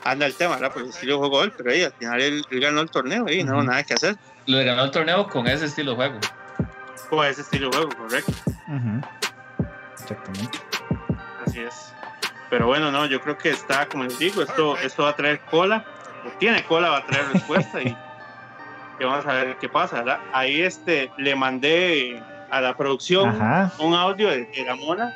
anda 0.03 0.25
el 0.25 0.35
tema, 0.35 0.55
¿verdad? 0.55 0.73
Por 0.73 0.83
el 0.83 0.89
estilo 0.89 1.13
de 1.13 1.19
juego 1.19 1.43
él, 1.43 1.53
pero 1.55 1.71
ahí 1.71 1.83
al 1.83 1.91
final 1.93 2.21
él, 2.21 2.43
él 2.49 2.59
ganó 2.61 2.81
el 2.81 2.89
torneo 2.89 3.29
y 3.29 3.43
no 3.43 3.57
Ujú. 3.57 3.63
nada 3.63 3.83
que 3.83 3.93
hacer. 3.93 4.15
Le 4.45 4.63
ganó 4.63 4.85
el 4.85 4.91
torneo 4.91 5.27
con 5.27 5.47
ese 5.47 5.65
estilo 5.65 5.91
de 5.91 5.97
juego. 5.97 6.19
Con 7.09 7.25
ese 7.25 7.41
estilo 7.41 7.69
de 7.69 7.77
juego, 7.77 7.91
correcto. 7.97 8.31
Exactamente. 9.99 10.59
Así 11.45 11.59
es. 11.59 11.93
Pero 12.49 12.67
bueno, 12.67 12.91
no, 12.91 13.05
yo 13.05 13.19
creo 13.21 13.37
que 13.37 13.49
está, 13.49 13.87
como 13.87 14.05
les 14.05 14.17
digo, 14.19 14.41
esto, 14.41 14.77
esto 14.77 15.03
va 15.03 15.09
a 15.09 15.15
traer 15.15 15.41
cola, 15.41 15.85
o 16.27 16.37
tiene 16.39 16.63
cola, 16.65 16.89
va 16.89 16.97
a 16.97 17.05
traer 17.05 17.25
respuesta 17.33 17.81
y, 17.81 17.95
y 18.99 19.03
vamos 19.03 19.25
a 19.25 19.33
ver 19.33 19.57
qué 19.57 19.69
pasa, 19.69 19.97
¿verdad? 19.97 20.19
Ahí 20.33 20.61
este, 20.61 21.11
le 21.17 21.35
mandé 21.35 22.21
a 22.49 22.61
la 22.61 22.75
producción 22.75 23.29
Ajá. 23.29 23.71
un 23.79 23.93
audio 23.93 24.29
de, 24.29 24.45
de 24.45 24.63
la 24.65 24.75
mona 24.75 25.13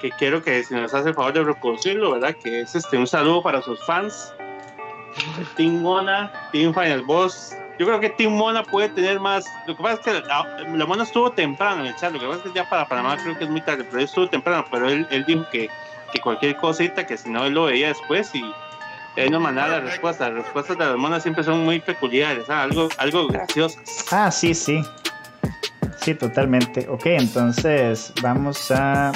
que 0.00 0.10
quiero 0.10 0.42
que 0.42 0.64
si 0.64 0.74
nos 0.74 0.92
hace 0.92 1.10
el 1.10 1.14
favor 1.14 1.32
de 1.32 1.44
reproducirlo, 1.44 2.12
¿verdad? 2.12 2.34
Que 2.42 2.62
es 2.62 2.74
este, 2.74 2.98
un 2.98 3.06
saludo 3.06 3.42
para 3.42 3.62
sus 3.62 3.78
fans. 3.86 4.34
Team 5.56 5.80
Mona, 5.80 6.32
Team 6.52 6.74
Final 6.74 7.02
Boss. 7.02 7.54
Yo 7.78 7.86
creo 7.86 8.00
que 8.00 8.10
Team 8.10 8.32
Mona 8.32 8.62
puede 8.64 8.88
tener 8.88 9.20
más. 9.20 9.44
Lo 9.66 9.76
que 9.76 9.82
pasa 9.82 9.94
es 9.94 10.00
que 10.00 10.26
la, 10.26 10.44
la 10.74 10.86
Mona 10.86 11.04
estuvo 11.04 11.30
temprano 11.30 11.82
en 11.82 11.88
el 11.88 11.96
chat. 11.96 12.12
Lo 12.12 12.18
que 12.18 12.26
pasa 12.26 12.38
es 12.38 12.50
que 12.50 12.58
ya 12.58 12.68
para 12.68 12.88
Panamá 12.88 13.16
creo 13.22 13.38
que 13.38 13.44
es 13.44 13.50
muy 13.50 13.60
tarde, 13.60 13.84
pero 13.84 13.98
él 13.98 14.04
estuvo 14.04 14.28
temprano. 14.28 14.64
Pero 14.70 14.88
él, 14.88 15.06
él 15.10 15.24
dijo 15.24 15.46
que, 15.52 15.68
que 16.12 16.20
cualquier 16.20 16.56
cosita, 16.56 17.06
que 17.06 17.16
si 17.16 17.30
no 17.30 17.44
él 17.44 17.54
lo 17.54 17.66
veía 17.66 17.88
después 17.88 18.34
y 18.34 18.42
él 19.16 19.30
nos 19.30 19.40
mandaba 19.40 19.68
la 19.68 19.80
respuesta. 19.80 20.28
Las 20.30 20.44
respuestas 20.44 20.78
de 20.78 20.84
las 20.84 20.96
monas 20.96 21.22
siempre 21.22 21.44
son 21.44 21.64
muy 21.64 21.80
peculiares, 21.80 22.46
¿sabes? 22.46 22.70
algo, 22.72 22.88
algo 22.98 23.28
graciosas. 23.28 24.06
Ah, 24.10 24.30
sí, 24.30 24.54
sí. 24.54 24.82
Sí, 26.00 26.14
totalmente. 26.14 26.88
Ok, 26.88 27.06
entonces 27.06 28.12
vamos 28.22 28.70
a 28.70 29.12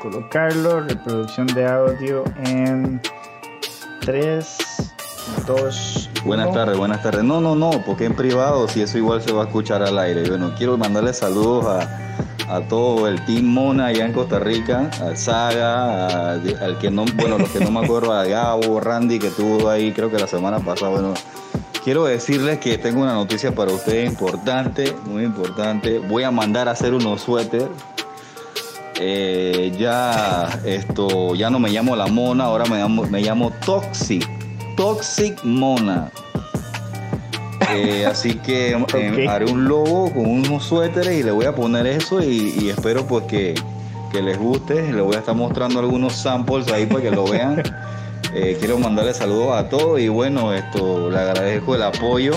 colocarlo. 0.00 0.80
Reproducción 0.82 1.46
de 1.48 1.66
audio 1.66 2.24
en 2.44 3.00
3, 4.00 4.92
2, 5.46 6.10
Buenas 6.24 6.52
tardes, 6.52 6.78
buenas 6.78 7.02
tardes. 7.02 7.24
No, 7.24 7.40
no, 7.40 7.56
no, 7.56 7.70
porque 7.84 8.04
en 8.04 8.14
privado, 8.14 8.68
si 8.68 8.82
eso 8.82 8.98
igual 8.98 9.22
se 9.22 9.32
va 9.32 9.42
a 9.42 9.46
escuchar 9.46 9.82
al 9.82 9.98
aire. 9.98 10.28
Bueno, 10.28 10.54
quiero 10.56 10.78
mandarle 10.78 11.12
saludos 11.12 11.66
a, 11.66 12.31
a 12.54 12.60
todo 12.68 13.08
el 13.08 13.24
Team 13.24 13.44
Mona 13.44 13.86
allá 13.86 14.04
en 14.06 14.12
Costa 14.12 14.38
Rica, 14.38 14.90
al 15.00 15.16
Saga, 15.16 16.06
a- 16.06 16.32
al 16.34 16.78
que 16.78 16.90
no, 16.90 17.04
bueno, 17.16 17.38
los 17.38 17.48
que 17.50 17.60
no 17.60 17.70
me 17.70 17.80
acuerdo, 17.80 18.12
a 18.12 18.24
Gabo, 18.24 18.80
Randy, 18.80 19.18
que 19.18 19.28
estuvo 19.28 19.68
ahí 19.70 19.92
creo 19.92 20.10
que 20.10 20.18
la 20.18 20.26
semana 20.26 20.58
pasada. 20.60 20.90
Bueno, 20.90 21.14
quiero 21.84 22.04
decirles 22.04 22.58
que 22.58 22.78
tengo 22.78 23.00
una 23.02 23.14
noticia 23.14 23.54
para 23.54 23.72
ustedes 23.72 24.10
importante, 24.10 24.94
muy 25.06 25.24
importante. 25.24 25.98
Voy 25.98 26.24
a 26.24 26.30
mandar 26.30 26.68
a 26.68 26.72
hacer 26.72 26.94
unos 26.94 27.22
suéteres. 27.22 27.68
Eh, 29.00 29.72
ya 29.78 30.60
esto 30.64 31.34
ya 31.34 31.50
no 31.50 31.58
me 31.58 31.70
llamo 31.70 31.96
la 31.96 32.06
mona, 32.06 32.44
ahora 32.44 32.66
me 32.66 32.78
llamo, 32.78 33.04
me 33.04 33.20
llamo 33.22 33.50
Toxic. 33.64 34.28
Toxic 34.76 35.42
Mona. 35.44 36.10
Eh, 37.74 38.06
así 38.06 38.34
que 38.34 38.76
eh, 38.94 39.26
haré 39.28 39.50
un 39.50 39.66
logo 39.66 40.12
con 40.12 40.26
unos 40.26 40.64
suéteres 40.64 41.18
y 41.18 41.22
le 41.22 41.30
voy 41.30 41.46
a 41.46 41.54
poner 41.54 41.86
eso 41.86 42.22
y, 42.22 42.54
y 42.60 42.68
espero 42.70 43.06
pues 43.06 43.24
que, 43.24 43.54
que 44.10 44.22
les 44.22 44.38
guste. 44.38 44.92
Le 44.92 45.00
voy 45.00 45.16
a 45.16 45.18
estar 45.18 45.34
mostrando 45.34 45.80
algunos 45.80 46.14
samples 46.14 46.70
ahí 46.70 46.86
para 46.86 47.02
que 47.02 47.10
lo 47.10 47.24
vean. 47.24 47.62
Eh, 48.34 48.56
quiero 48.58 48.78
mandarle 48.78 49.12
saludos 49.12 49.54
a 49.54 49.68
todos 49.68 50.00
y 50.00 50.08
bueno, 50.08 50.54
esto 50.54 51.10
le 51.10 51.18
agradezco 51.18 51.74
el 51.74 51.82
apoyo 51.82 52.32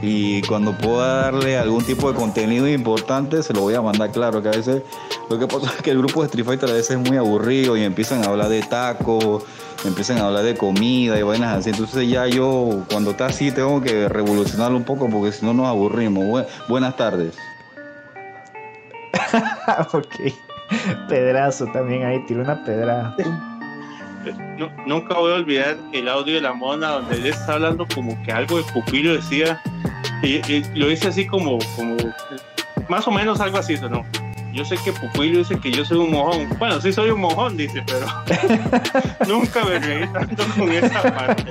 y 0.00 0.40
cuando 0.42 0.76
pueda 0.78 1.22
darle 1.22 1.58
algún 1.58 1.84
tipo 1.84 2.12
de 2.12 2.16
contenido 2.16 2.68
importante 2.68 3.42
se 3.42 3.52
lo 3.52 3.62
voy 3.62 3.74
a 3.74 3.82
mandar 3.82 4.12
claro 4.12 4.40
que 4.40 4.48
a 4.48 4.52
veces 4.52 4.82
lo 5.28 5.36
que 5.36 5.48
pasa 5.48 5.72
es 5.74 5.82
que 5.82 5.90
el 5.90 5.98
grupo 5.98 6.20
de 6.20 6.26
Street 6.26 6.46
Fighter 6.46 6.70
a 6.70 6.74
veces 6.74 6.90
es 6.90 6.98
muy 6.98 7.16
aburrido 7.16 7.76
y 7.76 7.82
empiezan 7.82 8.22
a 8.22 8.28
hablar 8.28 8.48
de 8.50 8.62
tacos 8.62 9.42
empiezan 9.88 10.18
a 10.18 10.26
hablar 10.26 10.42
de 10.44 10.54
comida 10.56 11.18
y 11.18 11.22
vainas 11.22 11.58
así 11.58 11.70
entonces 11.70 12.08
ya 12.08 12.26
yo 12.26 12.84
cuando 12.90 13.12
está 13.12 13.26
así 13.26 13.50
tengo 13.52 13.80
que 13.82 14.08
revolucionarlo 14.08 14.76
un 14.76 14.84
poco 14.84 15.08
porque 15.08 15.32
si 15.32 15.44
no 15.44 15.52
nos 15.54 15.66
aburrimos 15.66 16.24
Bu- 16.24 16.46
buenas 16.68 16.96
tardes 16.96 17.34
ok. 19.92 20.14
Pedrazo 21.08 21.66
también 21.66 22.04
ahí, 22.04 22.18
tiró 22.26 22.42
una 22.42 22.62
pedrada. 22.64 23.14
No- 24.58 24.70
nunca 24.86 25.14
voy 25.14 25.32
a 25.32 25.36
olvidar 25.36 25.76
el 25.92 26.08
audio 26.08 26.34
de 26.34 26.40
la 26.40 26.52
mona 26.52 26.88
donde 26.90 27.16
él 27.16 27.26
está 27.26 27.54
hablando 27.54 27.86
como 27.94 28.20
que 28.24 28.32
algo 28.32 28.56
de 28.58 28.64
pupilo 28.72 29.14
decía 29.14 29.60
y, 30.22 30.36
y 30.52 30.64
lo 30.74 30.88
dice 30.88 31.08
así 31.08 31.26
como, 31.26 31.58
como 31.76 31.96
más 32.88 33.06
o 33.06 33.10
menos 33.12 33.40
algo 33.40 33.58
así, 33.58 33.76
¿no? 33.88 34.04
Yo 34.56 34.64
sé 34.64 34.78
que 34.78 34.90
Pupilo 34.90 35.40
dice 35.40 35.60
que 35.60 35.70
yo 35.70 35.84
soy 35.84 35.98
un 35.98 36.12
mojón. 36.12 36.48
Bueno, 36.58 36.80
sí 36.80 36.90
soy 36.90 37.10
un 37.10 37.20
mojón, 37.20 37.58
dice, 37.58 37.84
pero 37.86 38.06
nunca 39.28 39.62
me 39.66 39.78
reí 39.78 40.08
tanto 40.08 40.44
con 40.56 40.72
esa 40.72 41.02
parte. 41.02 41.44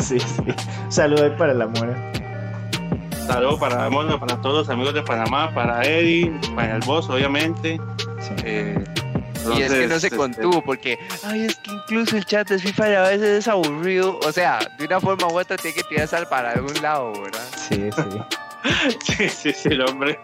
Sí, 0.00 0.20
sí. 0.20 0.42
Saludo 0.90 1.24
ahí 1.24 1.30
para 1.38 1.54
la 1.54 1.66
mona. 1.66 2.12
Saludos 3.26 3.58
para 3.58 3.84
la 3.84 3.88
mona, 3.88 4.20
para 4.20 4.38
todos 4.42 4.66
los 4.66 4.68
amigos 4.68 4.92
de 4.92 5.02
Panamá, 5.02 5.50
para 5.54 5.82
Eddie, 5.82 6.30
para 6.54 6.76
el 6.76 6.82
boss, 6.82 7.08
obviamente. 7.08 7.80
Eh, 8.44 8.84
y 9.56 9.62
es 9.62 9.72
que 9.72 9.86
no 9.86 9.98
se 9.98 10.08
este, 10.08 10.18
contuvo 10.18 10.62
porque, 10.62 10.98
ay, 11.24 11.46
es 11.46 11.56
que 11.56 11.70
incluso 11.70 12.18
el 12.18 12.26
chat 12.26 12.46
de 12.50 12.58
FIFA 12.58 12.84
a 12.84 13.08
veces 13.08 13.38
es 13.38 13.48
aburrido. 13.48 14.18
O 14.26 14.30
sea, 14.30 14.58
de 14.78 14.84
una 14.84 15.00
forma 15.00 15.26
u 15.26 15.38
otra 15.38 15.56
tiene 15.56 15.74
que 15.74 15.84
tirar 15.84 16.06
sal 16.06 16.26
para 16.28 16.50
algún 16.50 16.82
lado, 16.82 17.12
¿verdad? 17.22 17.46
Sí, 17.56 17.88
sí. 17.90 18.40
Sí, 19.04 19.28
sí, 19.28 19.52
sí, 19.52 19.68
el 19.68 19.82
hombre, 19.82 20.18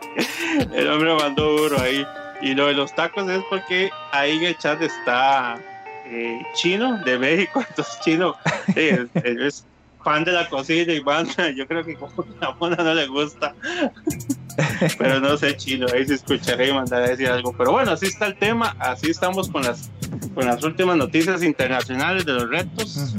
el 0.73 0.89
hombre 0.91 1.15
mandó 1.15 1.57
duro 1.57 1.81
ahí. 1.81 2.07
Y 2.43 2.55
lo 2.55 2.67
de 2.67 2.75
los 2.75 2.95
tacos 2.95 3.29
es 3.31 3.43
porque 3.49 3.91
ahí 4.13 4.37
en 4.37 4.45
el 4.45 4.59
chat 4.59 4.81
está 4.83 5.59
eh, 6.07 6.41
Chino 6.55 6.99
de 6.99 7.19
México, 7.19 7.65
entonces 7.69 7.99
Chino 8.01 8.37
él 8.75 9.09
es 9.15 9.65
fan 10.05 10.25
de 10.25 10.33
la 10.33 10.49
cocina 10.49 10.93
y 10.93 11.01
banda. 11.01 11.51
Yo 11.51 11.67
creo 11.67 11.85
que 11.85 11.97
como 11.97 12.25
la 12.41 12.53
mona 12.53 12.77
no 12.77 12.95
le 12.95 13.07
gusta. 13.07 13.55
Pero 14.99 15.21
no 15.21 15.37
sé, 15.37 15.57
Chino, 15.57 15.87
ahí 15.93 16.07
se 16.07 16.15
escucharé 16.15 16.69
y 16.69 16.73
mandaré 16.73 17.05
a 17.05 17.09
decir 17.09 17.29
algo. 17.29 17.55
Pero 17.57 17.73
bueno, 17.73 17.93
así 17.93 18.07
está 18.07 18.27
el 18.27 18.37
tema, 18.37 18.77
así 18.79 19.11
estamos 19.11 19.49
con 19.51 19.63
las, 19.63 19.91
con 20.35 20.47
las 20.47 20.63
últimas 20.63 20.97
noticias 20.97 21.43
internacionales 21.43 22.25
de 22.25 22.33
los 22.33 22.49
retos. 22.49 23.15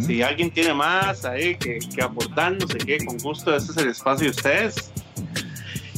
Si 0.00 0.22
alguien 0.22 0.50
tiene 0.50 0.74
más 0.74 1.24
ahí 1.24 1.56
que, 1.56 1.78
que 1.78 2.02
aportar, 2.02 2.52
no 2.52 2.66
sé 2.66 2.78
qué, 2.78 2.98
con 3.04 3.18
gusto, 3.18 3.54
este 3.54 3.72
es 3.72 3.78
el 3.78 3.88
espacio 3.88 4.24
de 4.24 4.30
ustedes. 4.30 4.92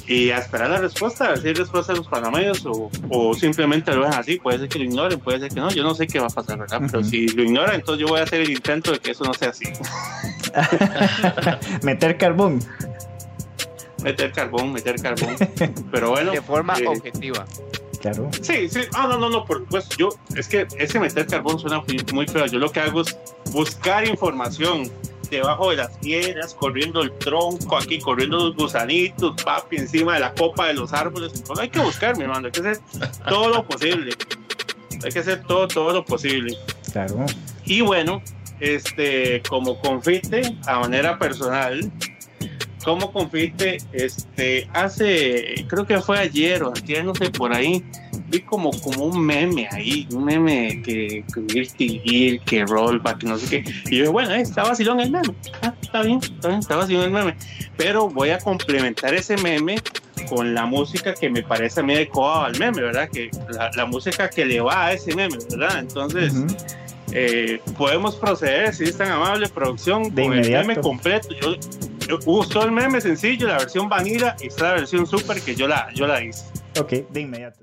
Y 0.06 0.31
a 0.31 0.39
esperar 0.39 0.69
la 0.69 0.78
respuesta, 0.78 1.24
a 1.24 1.28
ver 1.31 1.39
si 1.40 1.48
hay 1.48 1.55
respuesta 1.55 1.94
de 1.94 1.98
los 2.01 2.09
panameños 2.09 2.66
o, 2.66 2.90
o 3.09 3.32
simplemente 3.32 3.90
lo 3.94 4.02
ven 4.02 4.12
así. 4.12 4.36
Puede 4.36 4.59
ser 4.59 4.69
que 4.69 4.78
lo 4.78 4.85
ignoren, 4.85 5.19
puede 5.19 5.40
ser 5.40 5.48
que 5.48 5.61
no. 5.61 5.70
Yo 5.70 5.82
no 5.82 5.94
sé 5.94 6.06
qué 6.06 6.19
va 6.19 6.27
a 6.27 6.31
pasar, 6.31 6.59
¿verdad? 6.59 6.82
Pero 6.90 7.02
si 7.02 7.27
lo 7.28 7.43
ignoran, 7.43 7.77
entonces 7.77 8.02
yo 8.02 8.09
voy 8.09 8.20
a 8.20 8.24
hacer 8.24 8.43
el 8.43 8.51
intento 8.51 8.93
de 8.93 8.98
que 8.98 9.12
eso 9.12 9.24
no 9.24 9.32
sea 9.32 9.48
así. 9.48 9.65
Meter 11.82 12.19
carbón. 12.19 12.61
Meter 14.05 14.31
carbón, 14.32 14.72
meter 14.72 15.01
carbón. 15.01 15.35
Pero 15.90 16.10
bueno. 16.10 16.31
De 16.31 16.43
forma 16.43 16.78
eh, 16.78 16.86
objetiva. 16.86 17.44
Claro. 18.01 18.31
Sí, 18.43 18.68
sí. 18.68 18.82
Ah, 18.93 19.06
no, 19.09 19.18
no, 19.18 19.31
no, 19.31 19.44
por 19.47 19.60
supuesto. 19.60 19.97
Yo, 19.97 20.09
es 20.36 20.47
que 20.47 20.66
ese 20.78 21.01
meter 21.01 21.26
carbón 21.26 21.59
suena 21.59 21.81
muy, 21.81 21.97
muy 22.12 22.26
feo. 22.28 22.44
Yo 22.47 22.59
lo 22.59 22.70
que 22.70 22.81
hago 22.81 23.01
es 23.01 23.16
buscar 23.51 24.06
información 24.06 24.90
debajo 25.31 25.70
de 25.70 25.76
las 25.76 25.97
piedras, 25.97 26.55
corriendo 26.55 27.01
el 27.01 27.10
tronco, 27.12 27.78
aquí 27.78 27.98
corriendo 27.98 28.36
los 28.36 28.56
gusanitos, 28.56 29.43
papi, 29.43 29.76
encima 29.76 30.14
de 30.14 30.20
la 30.20 30.35
copa 30.35 30.66
de 30.66 30.74
los 30.74 30.93
árboles. 30.93 31.32
Entonces 31.35 31.62
hay 31.62 31.70
que 31.70 31.81
buscar, 31.81 32.16
mi 32.16 32.24
hermano. 32.24 32.47
Hay 32.47 32.52
que 32.52 32.60
hacer 32.60 32.78
todo 33.26 33.48
lo 33.48 33.66
posible. 33.66 34.12
Hay 35.02 35.10
que 35.10 35.18
hacer 35.18 35.43
todo, 35.44 35.66
todo 35.66 35.93
lo 35.94 36.05
posible. 36.05 36.56
Claro. 36.93 37.24
Y 37.64 37.81
bueno, 37.81 38.22
este, 38.60 39.43
como 39.48 39.81
confite, 39.81 40.56
a 40.66 40.81
manera 40.81 41.18
personal, 41.18 41.90
como 42.85 43.11
confite, 43.12 43.78
este, 43.93 44.69
hace, 44.74 45.65
creo 45.69 45.86
que 45.86 46.01
fue 46.01 46.19
ayer 46.19 46.62
o 46.62 46.73
ayer, 46.77 47.05
no 47.05 47.15
sé, 47.15 47.31
por 47.31 47.52
ahí, 47.52 47.82
vi 48.28 48.40
como, 48.40 48.70
como 48.82 49.06
un 49.06 49.24
meme 49.24 49.66
ahí, 49.70 50.06
un 50.12 50.24
meme 50.24 50.82
que, 50.82 51.24
Guilty 51.35 52.02
Gear, 52.05 52.40
que 52.44 52.65
Rollback, 52.66 53.24
no 53.24 53.39
sé 53.39 53.48
qué. 53.62 53.73
Y 53.90 53.98
yo 53.98 54.12
bueno, 54.12 54.35
está 54.35 54.65
vacilón 54.65 55.01
el 55.01 55.11
meme. 55.11 55.35
Ah, 55.62 55.74
está 55.81 56.02
bien, 56.02 56.19
está 56.19 56.48
bien, 56.48 56.61
está 56.61 56.77
vacilón 56.77 57.05
el 57.05 57.11
meme. 57.11 57.36
Pero 57.77 58.09
voy 58.09 58.31
a 58.31 58.39
complementar 58.39 59.15
ese 59.15 59.36
meme 59.39 59.77
con 60.28 60.55
la 60.55 60.66
música 60.66 61.15
que 61.15 61.31
me 61.31 61.43
parece 61.43 61.81
a 61.81 61.82
mí 61.82 61.94
adecuada 61.94 62.47
al 62.47 62.59
meme, 62.59 62.82
¿verdad? 62.82 63.09
Que 63.09 63.31
la 63.77 63.86
música 63.86 64.28
que 64.28 64.44
le 64.44 64.61
va 64.61 64.86
a 64.86 64.93
ese 64.93 65.15
meme, 65.15 65.39
¿verdad? 65.51 65.78
Entonces, 65.81 66.35
eh, 67.14 67.60
podemos 67.78 68.16
proceder, 68.16 68.74
si 68.74 68.84
es 68.84 68.96
tan 68.98 69.10
amable, 69.10 69.48
producción, 69.48 70.14
De 70.14 70.22
con 70.24 70.32
el 70.32 70.38
inmediato. 70.40 70.66
meme 70.68 70.80
completo. 70.80 71.28
Yo, 71.40 71.54
yo 72.08 72.18
uso 72.26 72.62
el 72.64 72.72
meme 72.72 73.00
sencillo, 73.00 73.46
la 73.48 73.58
versión 73.58 73.88
vanilla, 73.88 74.36
y 74.40 74.48
está 74.48 74.64
la 74.64 74.74
versión 74.74 75.06
super 75.06 75.40
que 75.40 75.54
yo 75.54 75.66
la, 75.68 75.90
yo 75.94 76.06
la 76.06 76.22
hice. 76.22 76.44
Ok, 76.78 76.90
de 77.10 77.20
inmediato. 77.20 77.60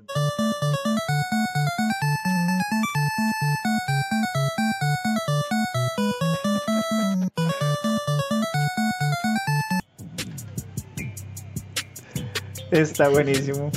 Está 12.70 13.08
buenísimo. 13.08 13.70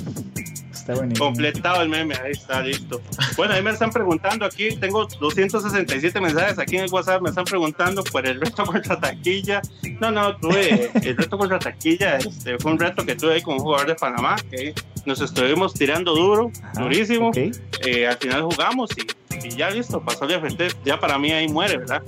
Está 0.85 0.93
buenísimo. 0.93 1.25
Completado 1.25 1.81
el 1.81 1.89
meme, 1.89 2.13
ahí 2.13 2.33
está 2.33 2.61
listo. 2.61 3.01
Bueno, 3.35 3.55
ahí 3.55 3.63
me 3.63 3.71
están 3.71 3.89
preguntando 3.89 4.45
aquí, 4.45 4.75
tengo 4.75 5.07
267 5.19 6.21
mensajes 6.21 6.59
aquí 6.59 6.77
en 6.77 6.83
el 6.83 6.91
WhatsApp, 6.91 7.23
me 7.23 7.29
están 7.29 7.45
preguntando 7.45 8.03
por 8.03 8.23
el 8.27 8.39
reto 8.39 8.63
contra 8.67 8.99
taquilla. 8.99 9.63
No, 9.99 10.11
no, 10.11 10.37
tuve 10.37 10.91
el 10.93 11.17
reto 11.17 11.39
contra 11.39 11.57
taquilla, 11.57 12.17
este, 12.17 12.59
fue 12.59 12.73
un 12.73 12.77
reto 12.77 13.03
que 13.03 13.15
tuve 13.15 13.33
ahí 13.33 13.41
con 13.41 13.55
un 13.55 13.61
jugador 13.61 13.87
de 13.87 13.95
Panamá, 13.95 14.35
que 14.51 14.75
nos 15.07 15.21
estuvimos 15.21 15.73
tirando 15.73 16.13
duro, 16.13 16.51
durísimo. 16.75 17.31
Eh, 17.33 18.05
al 18.05 18.17
final 18.17 18.43
jugamos 18.43 18.91
y, 18.95 19.47
y 19.47 19.55
ya 19.55 19.71
listo, 19.71 19.99
pasó 20.05 20.27
de 20.27 20.39
frente, 20.39 20.67
ya 20.85 20.99
para 20.99 21.17
mí 21.17 21.31
ahí 21.31 21.47
muere, 21.47 21.77
¿verdad? 21.77 22.03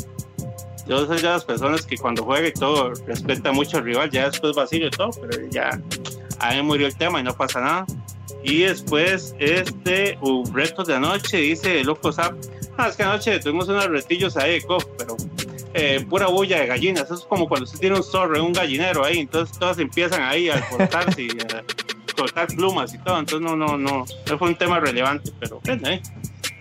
Yo 0.85 1.03
soy 1.07 1.17
de 1.17 1.23
las 1.23 1.43
personas 1.43 1.83
que 1.83 1.97
cuando 1.97 2.23
juega 2.23 2.47
y 2.47 2.53
todo 2.53 2.93
respeta 3.07 3.51
mucho 3.51 3.77
al 3.77 3.85
rival, 3.85 4.11
ya 4.11 4.29
después 4.29 4.55
vacío 4.55 4.85
y 4.85 4.91
todo, 4.91 5.09
pero 5.19 5.49
ya 5.49 5.81
ahí 6.37 6.61
murió 6.61 6.85
el 6.85 6.95
tema 6.95 7.19
y 7.19 7.23
no 7.23 7.35
pasa 7.35 7.59
nada. 7.59 7.85
Y 8.43 8.59
después, 8.61 9.35
este, 9.39 10.17
un 10.21 10.53
reto 10.53 10.83
de 10.83 10.95
anoche, 10.95 11.37
dice 11.37 11.83
Loco 11.83 12.11
Zap. 12.11 12.35
Ah, 12.77 12.87
es 12.89 12.95
que 12.95 13.03
anoche 13.03 13.39
tuvimos 13.39 13.67
unos 13.67 13.87
retillos 13.87 14.37
ahí, 14.37 14.61
cof, 14.61 14.85
pero 14.97 15.17
eh, 15.73 16.05
pura 16.09 16.27
bulla 16.27 16.59
de 16.59 16.67
gallinas. 16.67 17.05
Eso 17.05 17.15
es 17.15 17.21
como 17.21 17.47
cuando 17.47 17.65
usted 17.65 17.79
tiene 17.79 17.95
un 17.95 18.03
zorro 18.03 18.43
un 18.43 18.53
gallinero 18.53 19.03
ahí, 19.03 19.19
entonces 19.19 19.57
todas 19.57 19.79
empiezan 19.79 20.21
ahí 20.21 20.49
a 20.49 20.61
cortarse 20.69 21.23
y 21.23 21.29
a 21.29 21.63
cortar 22.15 22.47
plumas 22.47 22.93
y 22.93 22.97
todo. 22.99 23.19
Entonces, 23.19 23.41
no, 23.41 23.55
no, 23.55 23.77
no, 23.77 24.05
no 24.29 24.37
fue 24.37 24.49
un 24.49 24.55
tema 24.55 24.79
relevante, 24.79 25.31
pero 25.39 25.59
bueno, 25.63 25.89
eh, 25.89 26.01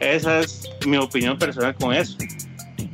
esa 0.01 0.41
es 0.41 0.69
mi 0.87 0.97
opinión 0.97 1.39
personal 1.39 1.75
con 1.77 1.95
eso. 1.95 2.17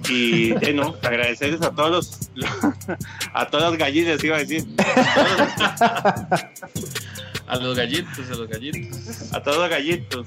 Y 0.08 0.52
eh, 0.64 0.72
no, 0.74 0.96
agradecerles 1.02 1.62
a 1.62 1.70
todos 1.70 1.90
los, 1.90 2.30
a 3.32 3.46
todas 3.46 3.70
las 3.70 3.78
gallinas, 3.78 4.22
iba 4.22 4.36
a 4.36 4.40
decir. 4.40 4.64
A 4.78 6.52
los 7.60 7.76
gallitos, 7.76 8.30
a 8.30 8.34
los 8.34 8.48
gallitos. 8.48 9.32
a 9.32 9.42
todos 9.42 9.58
los 9.58 9.68
gallitos, 9.68 10.26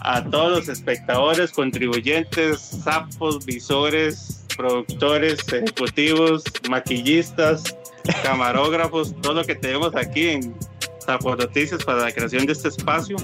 a 0.00 0.24
todos 0.24 0.58
los 0.58 0.68
espectadores, 0.68 1.52
contribuyentes, 1.52 2.60
sapos, 2.60 3.44
visores, 3.44 4.44
productores, 4.56 5.40
ejecutivos, 5.52 6.42
maquillistas, 6.68 7.76
camarógrafos, 8.22 9.14
todo 9.20 9.34
lo 9.34 9.44
que 9.44 9.54
tenemos 9.54 9.94
aquí 9.94 10.28
en 10.28 10.54
Sapo 10.98 11.36
Noticias 11.36 11.84
para 11.84 12.00
la 12.02 12.12
creación 12.12 12.44
de 12.44 12.52
este 12.52 12.68
espacio. 12.68 13.16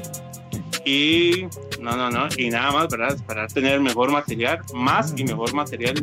Y 0.86 1.46
no, 1.80 1.96
no, 1.96 2.10
no, 2.10 2.28
y 2.36 2.50
nada 2.50 2.70
más, 2.70 2.88
¿verdad? 2.88 3.16
Para 3.26 3.46
tener 3.48 3.80
mejor 3.80 4.10
material, 4.10 4.60
más 4.74 5.12
y 5.16 5.24
mejor 5.24 5.52
material, 5.54 5.94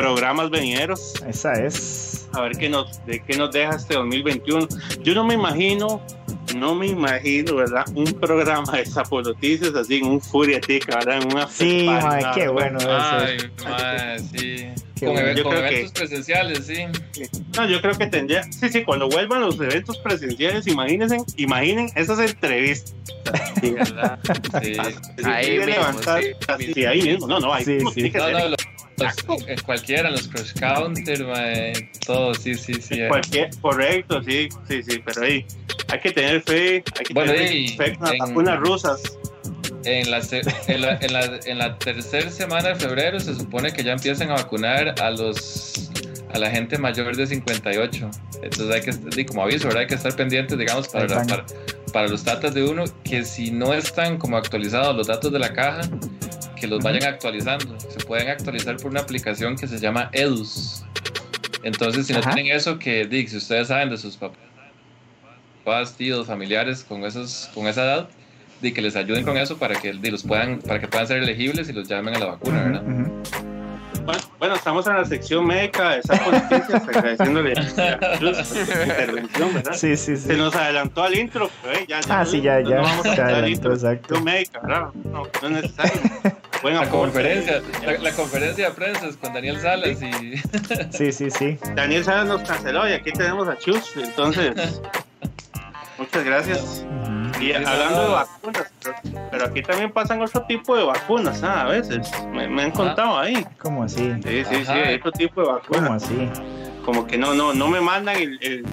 programas 0.00 0.50
venideros. 0.50 1.14
Esa 1.26 1.52
es. 1.54 2.28
A 2.32 2.42
ver 2.42 2.52
qué 2.58 2.68
nos, 2.68 3.04
de 3.06 3.20
qué 3.20 3.36
nos 3.36 3.50
deja 3.52 3.76
este 3.76 3.94
2021. 3.94 4.68
Yo 5.02 5.14
no 5.14 5.24
me 5.24 5.34
imagino, 5.34 6.02
no 6.54 6.74
me 6.74 6.86
imagino, 6.88 7.54
¿verdad? 7.56 7.84
Un 7.94 8.04
programa 8.12 8.70
de 8.76 8.84
Sapo 8.84 9.22
Noticias 9.22 9.74
así 9.74 9.96
en 9.96 10.06
un 10.06 10.20
Furiatica, 10.20 10.96
¿verdad? 10.98 11.22
En 11.22 11.32
una 11.32 11.48
Sí, 11.48 11.86
nada, 11.86 12.32
qué 12.34 12.48
bueno 12.48 12.78
Ay, 12.88 13.36
eso. 13.38 13.68
mae, 13.68 14.18
sí. 14.18 14.68
Qué 14.98 15.04
Con, 15.06 15.14
bueno. 15.14 15.28
eve- 15.28 15.36
Yo 15.36 15.42
con 15.44 15.52
creo 15.52 15.62
que- 15.62 15.74
eventos 15.76 15.92
presenciales, 15.92 16.66
sí. 16.66 16.84
No, 17.56 17.68
yo 17.68 17.80
creo 17.82 17.96
que 17.98 18.06
tendría, 18.06 18.42
sí, 18.44 18.68
sí, 18.70 18.82
cuando 18.84 19.08
vuelvan 19.08 19.40
los 19.42 19.58
eventos 19.60 19.98
presenciales, 19.98 20.66
imagínense, 20.66 21.18
imaginen 21.36 21.90
esas 21.94 22.18
entrevistas. 22.18 22.94
Sí, 23.60 23.70
¿verdad? 23.70 24.18
Sí. 24.62 24.76
Ahí 25.24 25.50
mismo, 25.52 25.66
levantar, 25.66 26.22
sí. 26.22 26.30
así, 26.48 26.72
sí, 26.74 26.84
ahí 26.86 27.02
mismo, 27.02 27.26
no, 27.26 27.40
no, 27.40 27.52
ahí 27.52 27.64
Sí, 27.64 27.72
mismo 27.72 27.90
sí. 27.90 27.94
tiene 27.96 28.12
que 28.12 28.18
No, 28.18 28.24
ser. 28.24 28.32
no, 28.34 28.48
los, 28.48 28.56
los- 28.98 29.48
en 29.48 29.58
cualquiera, 29.60 30.10
los 30.10 30.28
cross 30.28 30.52
counter, 30.54 31.24
mae, 31.24 31.72
todo, 32.06 32.34
sí, 32.34 32.54
sí, 32.54 32.74
sí. 32.74 33.00
eh. 33.00 33.08
Cualquier, 33.08 33.50
correcto, 33.60 34.22
sí, 34.22 34.48
sí, 34.68 34.82
sí, 34.82 35.02
pero 35.04 35.22
ahí 35.22 35.44
hay 35.88 36.00
que 36.00 36.12
tener 36.12 36.42
fe, 36.42 36.82
hay 36.98 37.04
que 37.06 37.14
Bueno, 37.14 37.32
tener 37.32 37.52
y 37.54 37.68
fe 37.68 37.92
en 37.92 38.00
las 38.00 38.12
en- 38.12 38.18
vacunas 38.18 38.58
rusas. 38.60 39.02
En 39.84 40.10
la, 40.10 40.18
en, 40.66 40.80
la, 40.80 40.98
en, 41.00 41.12
la, 41.12 41.40
en 41.46 41.58
la 41.58 41.78
tercera 41.78 42.28
semana 42.30 42.70
de 42.70 42.74
febrero 42.74 43.20
se 43.20 43.34
supone 43.36 43.72
que 43.72 43.84
ya 43.84 43.92
empiezan 43.92 44.30
a 44.30 44.34
vacunar 44.34 44.94
a 45.00 45.10
los 45.12 45.90
a 46.36 46.38
la 46.38 46.50
gente 46.50 46.78
mayor 46.78 47.16
de 47.16 47.26
58. 47.26 48.10
Entonces 48.42 48.70
hay 48.74 48.80
que, 48.82 49.20
y 49.20 49.24
como 49.24 49.42
aviso, 49.42 49.66
¿verdad? 49.66 49.82
Hay 49.82 49.86
que 49.88 49.94
estar 49.96 50.14
pendientes, 50.14 50.56
digamos, 50.58 50.88
para, 50.88 51.06
la- 51.08 51.26
para, 51.26 51.44
para 51.92 52.08
los 52.08 52.24
datos 52.24 52.54
de 52.54 52.62
uno, 52.62 52.84
que 53.04 53.24
si 53.24 53.50
no 53.50 53.74
están 53.74 54.18
como 54.18 54.36
actualizados 54.36 54.94
los 54.96 55.06
datos 55.06 55.32
de 55.32 55.38
la 55.38 55.52
caja, 55.52 55.80
que 56.54 56.66
los 56.66 56.82
vayan 56.82 57.04
actualizando. 57.04 57.78
Se 57.80 57.98
pueden 58.06 58.28
actualizar 58.28 58.76
por 58.76 58.90
una 58.90 59.00
aplicación 59.00 59.56
que 59.56 59.66
se 59.66 59.78
llama 59.78 60.08
Edus. 60.12 60.84
Entonces, 61.62 62.06
si 62.06 62.12
no 62.12 62.20
Ajá. 62.20 62.34
tienen 62.34 62.54
eso, 62.56 62.78
que 62.78 63.06
di, 63.06 63.26
si 63.26 63.36
ustedes 63.38 63.68
saben 63.68 63.90
de 63.90 63.96
sus 63.96 64.16
papás, 65.64 65.96
tíos, 65.96 66.26
familiares 66.26 66.84
con 66.84 67.04
esos, 67.04 67.50
con 67.54 67.66
esa 67.66 67.84
edad, 67.84 68.08
di, 68.62 68.72
que 68.72 68.80
les 68.80 68.94
ayuden 68.96 69.24
con 69.24 69.36
eso 69.36 69.58
para 69.58 69.74
que 69.80 69.92
los 69.92 70.22
puedan, 70.22 70.60
para 70.60 70.80
que 70.80 70.88
puedan 70.88 71.06
ser 71.06 71.18
elegibles 71.18 71.68
y 71.68 71.72
los 71.72 71.88
llamen 71.88 72.14
a 72.14 72.18
la 72.18 72.26
vacuna, 72.26 72.62
¿verdad? 72.62 72.82
Bueno, 74.38 74.54
estamos 74.54 74.86
en 74.86 74.94
la 74.96 75.04
sección 75.04 75.46
médica 75.46 75.96
de 75.96 76.02
Saco 76.02 76.30
Noticias, 76.30 76.82
agradeciéndole 76.88 77.52
a 77.58 78.18
Cruz 78.18 78.36
por 78.36 78.44
su 78.46 78.58
intervención, 78.58 79.54
¿verdad? 79.54 79.72
Sí, 79.74 79.96
sí, 79.96 80.16
sí. 80.16 80.26
Se 80.28 80.36
nos 80.36 80.54
adelantó 80.54 81.02
al 81.02 81.14
intro, 81.18 81.50
pero 81.62 81.78
eh, 81.78 81.86
ya, 81.88 82.00
ya. 82.00 82.20
Ah, 82.20 82.24
sí, 82.26 82.40
ya, 82.40 82.60
no 82.60 82.70
ya. 82.70 82.76
vamos 82.80 83.06
a 83.06 83.12
adelantó, 83.12 83.48
intro. 83.48 83.74
exacto. 83.74 84.20
Médica, 84.20 84.60
¿verdad? 84.60 84.88
No, 85.04 85.22
no 85.42 85.48
es 85.48 85.50
necesario. 85.50 86.00
Buen 86.62 86.74
La 86.74 86.88
conferencia, 86.88 87.62
la, 87.84 87.98
la 87.98 88.12
conferencia 88.12 88.68
de 88.70 88.74
prensa 88.74 89.06
es 89.06 89.16
con 89.18 89.32
Daniel 89.34 89.60
Salas 89.60 90.00
y 90.02 90.36
Sí, 90.96 91.12
sí, 91.12 91.30
sí. 91.30 91.58
Daniel 91.74 92.02
Salas 92.04 92.26
nos 92.26 92.42
canceló 92.48 92.88
y 92.88 92.92
aquí 92.92 93.12
tenemos 93.12 93.46
a 93.46 93.58
Chus, 93.58 93.92
entonces. 93.96 94.54
Muchas 95.98 96.24
gracias. 96.24 96.84
Y 97.40 97.52
hablando 97.52 98.02
de 98.02 98.08
vacunas, 98.08 98.72
pero, 99.30 99.44
aquí 99.46 99.62
también 99.62 99.92
pasan 99.92 100.22
otro 100.22 100.42
tipo 100.42 100.76
de 100.76 100.84
vacunas, 100.84 101.42
¿ah? 101.42 101.62
A 101.62 101.64
veces. 101.66 102.10
Me, 102.32 102.48
me 102.48 102.62
han 102.62 102.70
contado 102.70 103.18
ahí. 103.18 103.46
¿Cómo 103.58 103.84
así? 103.84 104.14
Sí, 104.22 104.44
sí, 104.44 104.44
sí, 104.44 104.62
Ajá. 104.62 104.74
hay 104.74 104.94
otro 104.96 105.12
tipo 105.12 105.40
de 105.42 105.46
vacunas. 105.48 105.82
¿Cómo 105.82 105.94
así? 105.94 106.30
Como 106.86 107.06
que 107.06 107.18
no, 107.18 107.34
no, 107.34 107.52
no 107.52 107.68
me 107.68 107.80
mandan 107.82 108.16
el, 108.16 108.38
el- 108.40 108.64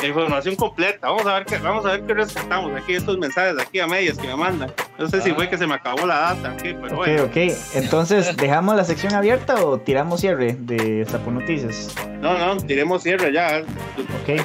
la 0.00 0.08
información 0.08 0.56
completa. 0.56 1.08
Vamos 1.10 1.26
a 1.26 1.34
ver 1.34 1.44
qué, 1.44 1.58
vamos 1.58 1.84
a 1.84 1.90
ver 1.90 2.02
qué 2.06 2.14
rescatamos 2.14 2.72
aquí 2.74 2.94
estos 2.94 3.18
mensajes 3.18 3.58
aquí 3.60 3.80
a 3.80 3.86
medias 3.86 4.16
que 4.16 4.26
me 4.28 4.34
mandan. 4.36 4.72
No 4.98 5.08
sé 5.10 5.20
si 5.20 5.32
fue 5.32 5.50
que 5.50 5.58
se 5.58 5.66
me 5.66 5.74
acabó 5.74 6.06
la 6.06 6.34
data 6.34 6.56
pero 6.62 6.86
Ok, 6.86 6.94
bueno. 6.94 7.24
ok. 7.24 7.36
Entonces, 7.74 8.34
¿dejamos 8.38 8.76
la 8.76 8.84
sección 8.84 9.12
abierta 9.14 9.62
o 9.62 9.78
tiramos 9.78 10.20
cierre 10.22 10.56
de 10.58 11.04
Sapo 11.06 11.30
Noticias? 11.30 11.94
No, 12.22 12.38
no, 12.38 12.56
tiremos 12.56 13.02
cierre 13.02 13.30
ya. 13.32 13.56
Hay 13.56 13.64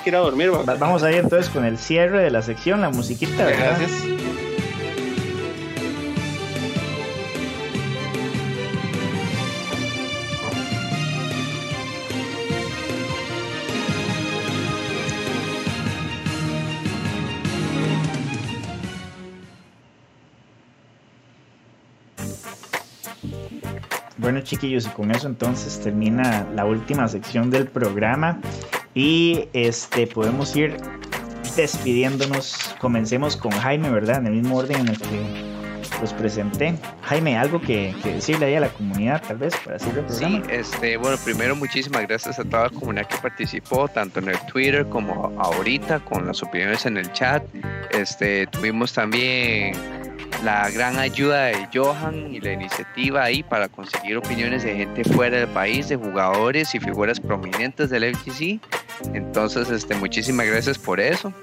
que 0.03 0.09
ir 0.09 0.15
a 0.15 0.19
dormir. 0.19 0.51
va. 0.53 0.63
Va- 0.63 0.75
Vamos 0.75 1.03
a 1.03 1.11
ir 1.11 1.19
entonces 1.19 1.49
con 1.49 1.63
el 1.63 1.77
cierre 1.77 2.21
de 2.21 2.31
la 2.31 2.41
sección, 2.41 2.81
la 2.81 2.89
musiquita, 2.89 3.45
¿verdad? 3.45 3.77
gracias. 3.79 3.91
Bueno, 24.25 24.41
chiquillos, 24.41 24.87
y 24.87 24.89
con 24.89 25.11
eso 25.11 25.27
entonces 25.27 25.79
termina 25.81 26.47
la 26.55 26.65
última 26.65 27.07
sección 27.07 27.51
del 27.51 27.67
programa. 27.67 28.39
Y 28.95 29.49
este 29.53 30.07
podemos 30.07 30.55
ir 30.55 30.77
despidiéndonos. 31.55 32.75
Comencemos 32.79 33.37
con 33.37 33.51
Jaime, 33.51 33.91
¿verdad? 33.91 34.21
En 34.21 34.25
el 34.25 34.33
mismo 34.33 34.57
orden 34.57 34.77
en 34.81 34.87
el 34.87 34.97
que 34.97 35.21
los 36.01 36.11
presenté. 36.13 36.73
Jaime, 37.03 37.37
algo 37.37 37.61
que, 37.61 37.93
que 38.01 38.13
decirle 38.13 38.47
ahí 38.47 38.55
a 38.55 38.61
la 38.61 38.69
comunidad, 38.69 39.21
tal 39.27 39.37
vez, 39.37 39.55
para 39.63 39.77
el 39.77 40.09
Sí, 40.09 40.41
este, 40.49 40.97
bueno, 40.97 41.17
primero 41.23 41.55
muchísimas 41.55 42.07
gracias 42.07 42.39
a 42.39 42.43
toda 42.43 42.63
la 42.63 42.69
comunidad 42.71 43.05
que 43.05 43.17
participó, 43.17 43.87
tanto 43.87 44.21
en 44.21 44.29
el 44.29 44.39
Twitter 44.47 44.87
como 44.89 45.39
ahorita, 45.39 45.99
con 45.99 46.25
las 46.25 46.41
opiniones 46.41 46.87
en 46.87 46.97
el 46.97 47.11
chat. 47.11 47.43
Este, 47.91 48.47
tuvimos 48.47 48.91
también 48.91 49.75
la 50.43 50.69
gran 50.69 50.99
ayuda 50.99 51.45
de 51.45 51.67
Johan 51.73 52.33
y 52.33 52.39
la 52.39 52.53
iniciativa 52.53 53.23
ahí 53.23 53.43
para 53.43 53.67
conseguir 53.67 54.17
opiniones 54.17 54.63
de 54.63 54.75
gente 54.75 55.03
fuera 55.03 55.37
del 55.37 55.47
país, 55.49 55.89
de 55.89 55.95
jugadores 55.95 56.73
y 56.75 56.79
figuras 56.79 57.19
prominentes 57.19 57.89
del 57.89 58.15
FGC. 58.15 58.59
Entonces, 59.13 59.69
este, 59.69 59.95
muchísimas 59.95 60.45
gracias 60.47 60.77
por 60.77 60.99
eso. 60.99 61.33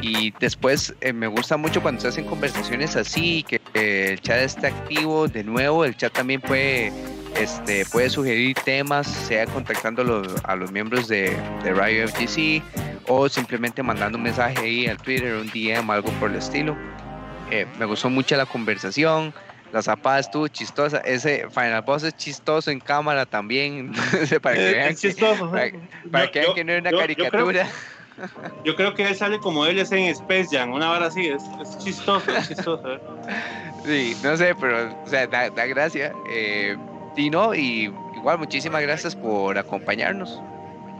Y 0.00 0.32
después 0.38 0.94
eh, 1.00 1.12
me 1.12 1.26
gusta 1.26 1.56
mucho 1.56 1.82
cuando 1.82 2.00
se 2.00 2.08
hacen 2.08 2.24
conversaciones 2.24 2.96
así, 2.96 3.44
que 3.48 3.60
eh, 3.74 4.10
el 4.12 4.20
chat 4.20 4.38
esté 4.38 4.68
activo. 4.68 5.28
De 5.28 5.44
nuevo, 5.44 5.84
el 5.84 5.96
chat 5.96 6.12
también 6.12 6.40
puede, 6.40 6.92
este, 7.36 7.84
puede 7.86 8.10
sugerir 8.10 8.56
temas, 8.64 9.06
sea 9.06 9.46
contactando 9.46 10.22
a 10.44 10.56
los, 10.56 10.72
miembros 10.72 11.08
de, 11.08 11.36
de 11.64 11.72
Radio 11.72 12.06
FGC 12.08 12.62
o 13.08 13.28
simplemente 13.28 13.82
mandando 13.82 14.18
un 14.18 14.24
mensaje 14.24 14.58
ahí 14.58 14.86
al 14.86 14.98
Twitter, 14.98 15.34
un 15.34 15.48
DM, 15.48 15.90
algo 15.90 16.10
por 16.12 16.30
el 16.30 16.36
estilo. 16.36 16.76
Eh, 17.50 17.66
me 17.78 17.84
gustó 17.86 18.10
mucho 18.10 18.36
la 18.36 18.46
conversación. 18.46 19.32
La 19.72 19.82
zapada 19.82 20.18
estuvo 20.18 20.48
chistosa. 20.48 20.98
Ese 20.98 21.46
Final 21.50 21.82
Boss 21.82 22.02
es 22.02 22.16
chistoso 22.16 22.70
en 22.70 22.80
cámara 22.80 23.26
también. 23.26 23.92
para 24.42 24.56
que 24.56 24.72
vean, 24.72 24.88
es 24.92 25.00
chistoso. 25.00 25.50
para, 25.50 25.70
para 26.10 26.24
Yo- 26.26 26.30
que 26.32 26.38
vean 26.40 26.46
yo- 26.48 26.54
que 26.54 26.64
no 26.64 26.72
es 26.72 26.80
una 26.80 26.90
yo- 26.90 26.96
yo 26.96 27.04
creo- 27.04 27.06
caricatura. 27.46 27.68
Yo 28.64 28.74
creo 28.74 28.94
que 28.94 29.06
él 29.06 29.14
sale 29.14 29.38
como 29.38 29.64
él 29.66 29.78
es 29.78 29.92
en 29.92 30.06
Space 30.06 30.48
Jam, 30.50 30.72
una 30.72 30.90
hora 30.90 31.06
así, 31.06 31.28
es, 31.28 31.40
es 31.62 31.78
chistoso, 31.78 32.28
es 32.36 32.48
chistoso. 32.48 32.94
¿eh? 32.94 33.00
Sí, 33.84 34.16
no 34.24 34.36
sé, 34.36 34.56
pero 34.60 34.92
o 35.04 35.06
sea, 35.08 35.26
da, 35.28 35.48
da 35.50 35.66
gracia. 35.66 36.12
Eh, 36.28 36.76
y 37.16 37.30
no, 37.30 37.54
y 37.54 37.92
igual 38.16 38.38
muchísimas 38.38 38.82
gracias 38.82 39.14
por 39.14 39.56
acompañarnos. 39.56 40.40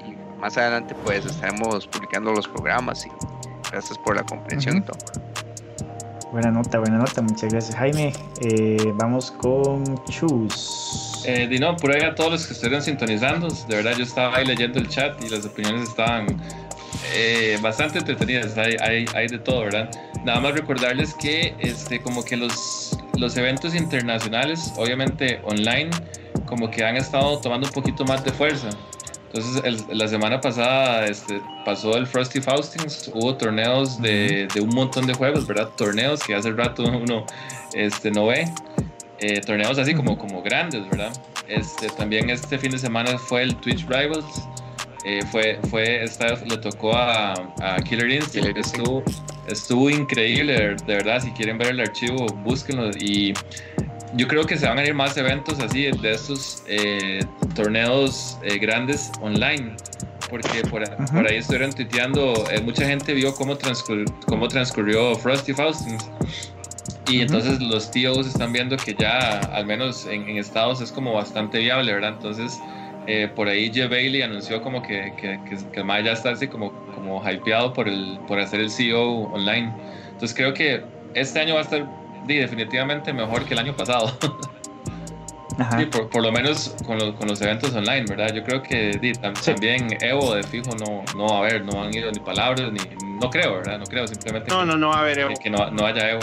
Y 0.06 0.14
más 0.40 0.56
adelante 0.56 0.94
pues 1.04 1.24
estaremos 1.26 1.88
publicando 1.88 2.32
los 2.32 2.46
programas 2.46 3.04
y 3.04 3.10
gracias 3.72 3.98
por 3.98 4.14
la 4.14 4.22
comprensión 4.22 4.76
y 4.76 4.80
todo. 4.82 4.96
Buena 6.30 6.50
nota, 6.50 6.78
buena 6.78 6.98
nota, 6.98 7.22
muchas 7.22 7.50
gracias. 7.50 7.74
Jaime, 7.76 8.12
eh, 8.42 8.92
vamos 8.96 9.30
con 9.30 9.82
Chus. 10.10 11.22
Eh, 11.24 11.46
di 11.48 11.58
no, 11.58 11.74
por 11.74 11.90
ahí 11.94 12.02
a 12.02 12.14
todos 12.14 12.32
los 12.32 12.46
que 12.46 12.52
estuvieron 12.52 12.82
sintonizando, 12.82 13.48
de 13.48 13.76
verdad 13.76 13.92
yo 13.96 14.04
estaba 14.04 14.36
ahí 14.36 14.44
leyendo 14.44 14.78
el 14.78 14.88
chat 14.88 15.22
y 15.24 15.30
las 15.30 15.46
opiniones 15.46 15.88
estaban 15.88 16.26
eh, 17.14 17.58
bastante 17.62 17.98
entretenidas, 17.98 18.58
hay, 18.58 18.76
hay, 18.80 19.06
hay 19.14 19.28
de 19.28 19.38
todo, 19.38 19.60
¿verdad? 19.60 19.90
Nada 20.22 20.40
más 20.40 20.52
recordarles 20.52 21.14
que 21.14 21.54
este, 21.60 22.00
como 22.00 22.22
que 22.22 22.36
los, 22.36 22.98
los 23.16 23.34
eventos 23.38 23.74
internacionales, 23.74 24.74
obviamente 24.76 25.40
online, 25.44 25.90
como 26.44 26.70
que 26.70 26.84
han 26.84 26.96
estado 26.96 27.38
tomando 27.40 27.66
un 27.68 27.72
poquito 27.72 28.04
más 28.04 28.22
de 28.22 28.32
fuerza. 28.32 28.68
Entonces, 29.32 29.62
el- 29.64 29.98
la 29.98 30.08
semana 30.08 30.40
pasada 30.40 31.04
este, 31.06 31.40
pasó 31.64 31.96
el 31.96 32.06
Frosty 32.06 32.40
Faustings, 32.40 33.10
hubo 33.14 33.36
torneos 33.36 34.00
de, 34.00 34.48
de 34.54 34.60
un 34.60 34.70
montón 34.70 35.06
de 35.06 35.12
juegos, 35.14 35.46
¿verdad? 35.46 35.68
Torneos 35.76 36.20
que 36.24 36.34
hace 36.34 36.50
rato 36.52 36.82
uno 36.84 37.26
este, 37.74 38.10
no 38.10 38.26
ve. 38.26 38.46
Eh, 39.20 39.40
torneos 39.40 39.78
así 39.78 39.94
como, 39.94 40.16
como 40.16 40.42
grandes, 40.42 40.88
¿verdad? 40.88 41.12
Este, 41.48 41.88
también 41.88 42.30
este 42.30 42.56
fin 42.58 42.70
de 42.70 42.78
semana 42.78 43.18
fue 43.18 43.42
el 43.42 43.54
Twitch 43.56 43.86
Rivals. 43.88 44.24
Eh, 45.04 45.20
fue, 45.30 45.58
fue, 45.70 46.02
esta 46.04 46.26
vez 46.32 46.46
le 46.48 46.56
tocó 46.58 46.94
a, 46.94 47.32
a 47.60 47.76
Killer 47.82 48.10
Instinct. 48.10 48.56
Estuvo, 48.56 49.02
estuvo 49.46 49.90
increíble, 49.90 50.76
de 50.86 50.94
verdad. 50.94 51.20
Si 51.20 51.30
quieren 51.32 51.58
ver 51.58 51.68
el 51.68 51.80
archivo, 51.80 52.26
búsquenlo. 52.44 52.90
Y 53.00 53.32
yo 54.14 54.26
creo 54.28 54.44
que 54.44 54.56
se 54.56 54.66
van 54.66 54.78
a 54.78 54.84
ir 54.84 54.94
más 54.94 55.16
eventos 55.16 55.58
así 55.60 55.84
de 55.90 56.12
estos 56.12 56.62
eh, 56.66 57.20
torneos 57.54 58.38
eh, 58.42 58.58
grandes 58.58 59.10
online. 59.20 59.76
Porque 60.30 60.60
por, 60.68 60.84
por 61.10 61.26
ahí 61.26 61.36
estuvieron 61.38 61.72
tuiteando, 61.72 62.34
eh, 62.50 62.60
mucha 62.60 62.86
gente 62.86 63.14
vio 63.14 63.34
cómo, 63.34 63.56
transcur- 63.56 64.04
cómo 64.26 64.46
transcurrió 64.48 65.14
Frosty 65.14 65.54
Faustings. 65.54 66.10
Y 67.08 67.22
entonces 67.22 67.62
los 67.62 67.90
tíos 67.90 68.26
están 68.26 68.52
viendo 68.52 68.76
que 68.76 68.94
ya, 68.94 69.38
al 69.38 69.64
menos 69.64 70.04
en, 70.04 70.28
en 70.28 70.36
Estados, 70.36 70.82
es 70.82 70.92
como 70.92 71.14
bastante 71.14 71.58
viable, 71.58 71.94
¿verdad? 71.94 72.12
Entonces, 72.16 72.60
eh, 73.06 73.30
por 73.34 73.48
ahí 73.48 73.72
Jeff 73.72 73.88
Bailey 73.90 74.20
anunció 74.20 74.60
como 74.60 74.82
que, 74.82 75.14
que, 75.18 75.40
que, 75.48 75.56
que 75.72 75.80
el 75.80 76.04
ya 76.04 76.12
está 76.12 76.30
así 76.30 76.46
como, 76.48 76.70
como 76.94 77.22
hypeado 77.26 77.72
por, 77.72 77.88
el, 77.88 78.18
por 78.28 78.38
hacer 78.38 78.60
el 78.60 78.70
CEO 78.70 79.22
online. 79.32 79.72
Entonces 80.12 80.36
creo 80.36 80.52
que 80.52 80.82
este 81.14 81.40
año 81.40 81.54
va 81.54 81.60
a 81.60 81.62
estar 81.62 81.86
di, 82.28 82.36
definitivamente 82.36 83.12
mejor 83.12 83.44
que 83.44 83.54
el 83.54 83.58
año 83.60 83.74
pasado. 83.74 84.16
Ajá. 85.58 85.76
Sí, 85.80 85.86
por, 85.86 86.08
por 86.08 86.22
lo 86.22 86.30
menos 86.30 86.76
con, 86.86 86.98
los- 86.98 87.14
con 87.16 87.26
los 87.26 87.40
eventos 87.42 87.74
online, 87.74 88.04
¿verdad? 88.08 88.32
Yo 88.32 88.44
creo 88.44 88.62
que 88.62 88.92
di, 89.00 89.10
tam- 89.14 89.34
también 89.44 89.88
Evo 90.00 90.32
de 90.36 90.44
fijo 90.44 90.70
no, 90.76 91.02
no 91.16 91.26
va 91.26 91.34
a 91.34 91.38
haber, 91.40 91.64
no 91.64 91.82
han 91.82 91.92
ido 91.92 92.12
ni 92.12 92.20
palabras, 92.20 92.70
ni 92.70 92.78
no 93.20 93.28
creo, 93.28 93.54
¿verdad? 93.56 93.78
No 93.78 93.84
creo, 93.86 94.06
simplemente 94.06 94.48
No, 94.52 94.60
que, 94.60 94.66
no, 94.66 94.76
no 94.76 94.88
va 94.90 94.98
a 94.98 95.00
haber 95.00 95.18
Evo. 95.18 95.34
que 95.42 95.50
no, 95.50 95.68
no 95.72 95.84
haya 95.84 96.10
Evo. 96.10 96.20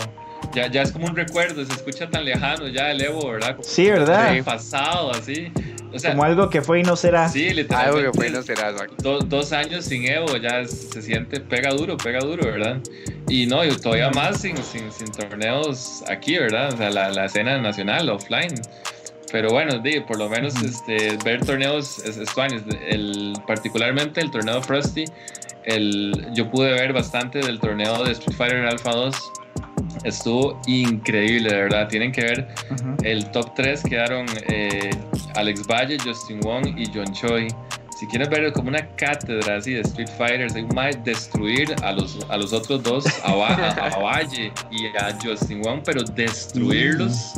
Ya, 0.54 0.68
ya 0.70 0.82
es 0.82 0.92
como 0.92 1.06
un 1.06 1.16
recuerdo, 1.16 1.64
se 1.64 1.72
escucha 1.72 2.08
tan 2.08 2.24
lejano 2.24 2.68
ya 2.68 2.90
el 2.90 3.00
Evo, 3.02 3.30
¿verdad? 3.30 3.56
Como 3.56 3.64
Sí, 3.68 3.90
¿verdad? 3.90 4.32
del 4.32 4.42
pasado, 4.44 5.10
así. 5.10 5.52
O 5.92 5.98
sea, 5.98 6.10
Como 6.10 6.24
algo 6.24 6.50
que 6.50 6.62
fue 6.62 6.80
y 6.80 6.82
no 6.82 6.96
será. 6.96 7.28
Sí, 7.28 7.46
Algo 7.48 7.54
literalmente. 7.60 8.04
que 8.10 8.12
fue 8.16 8.30
no 8.30 8.42
será. 8.42 8.70
exacto. 8.70 8.94
do- 8.98 9.18
dos 9.20 9.52
años 9.52 9.84
sin 9.84 10.06
Evo 10.06 10.36
ya 10.36 10.64
se 10.66 11.00
siente, 11.02 11.40
pega 11.40 11.70
duro, 11.70 11.96
pega 11.96 12.20
duro, 12.20 12.44
¿verdad? 12.44 12.78
Y 13.28 13.46
no, 13.46 13.64
y 13.64 13.70
todavía 13.76 14.10
más 14.10 14.40
sin, 14.40 14.56
sin, 14.58 14.90
sin 14.92 15.10
torneos 15.12 16.02
aquí, 16.08 16.38
¿verdad? 16.38 16.72
O 16.72 16.76
sea, 16.76 16.90
la, 16.90 17.10
la 17.10 17.26
escena 17.26 17.58
nacional, 17.58 18.08
offline. 18.08 18.54
pero 19.32 19.50
bueno, 19.50 19.82
por 20.06 20.18
lo 20.18 20.28
menos 20.28 20.54
este, 20.62 21.16
ver 21.24 21.44
torneos 21.44 21.98
es, 22.00 22.16
es 22.16 22.34
tuanis. 22.34 22.62
el, 22.88 23.32
particularmente 23.46 24.20
el 24.20 24.30
torneo 24.30 24.62
Frosty, 24.62 25.04
el, 25.64 26.12
yo 26.32 26.50
pude 26.50 26.72
ver 26.72 26.92
bastante 26.92 27.40
del 27.40 27.58
torneo 27.58 28.04
de 28.04 28.12
Street 28.12 28.36
Fighter 28.36 28.66
Alpha 28.66 28.92
2. 28.92 29.16
Estuvo 30.06 30.60
increíble, 30.66 31.50
de 31.50 31.56
verdad. 31.62 31.88
Tienen 31.88 32.12
que 32.12 32.22
ver 32.22 32.48
el 33.02 33.30
top 33.32 33.54
3 33.54 33.82
quedaron 33.82 34.26
eh, 34.48 34.90
Alex 35.34 35.66
Valle, 35.66 35.96
Justin 36.04 36.40
Wong 36.40 36.66
y 36.78 36.86
John 36.94 37.12
Choi. 37.12 37.48
Si 37.98 38.06
quieres 38.08 38.28
ver 38.28 38.52
como 38.52 38.68
una 38.68 38.86
cátedra 38.96 39.56
así 39.56 39.72
de 39.72 39.80
Street 39.80 40.10
Fighters, 40.18 40.54
hay 40.54 40.64
más 40.74 41.02
destruir 41.02 41.74
a 41.82 41.92
los, 41.92 42.18
a 42.28 42.36
los 42.36 42.52
otros 42.52 42.82
dos, 42.82 43.04
a, 43.24 43.30
a- 43.32 43.86
a 43.94 43.98
Valle 43.98 44.52
y 44.70 44.86
a 44.98 45.16
Justin 45.22 45.62
Wong, 45.62 45.80
pero 45.84 46.02
destruirlos. 46.04 47.32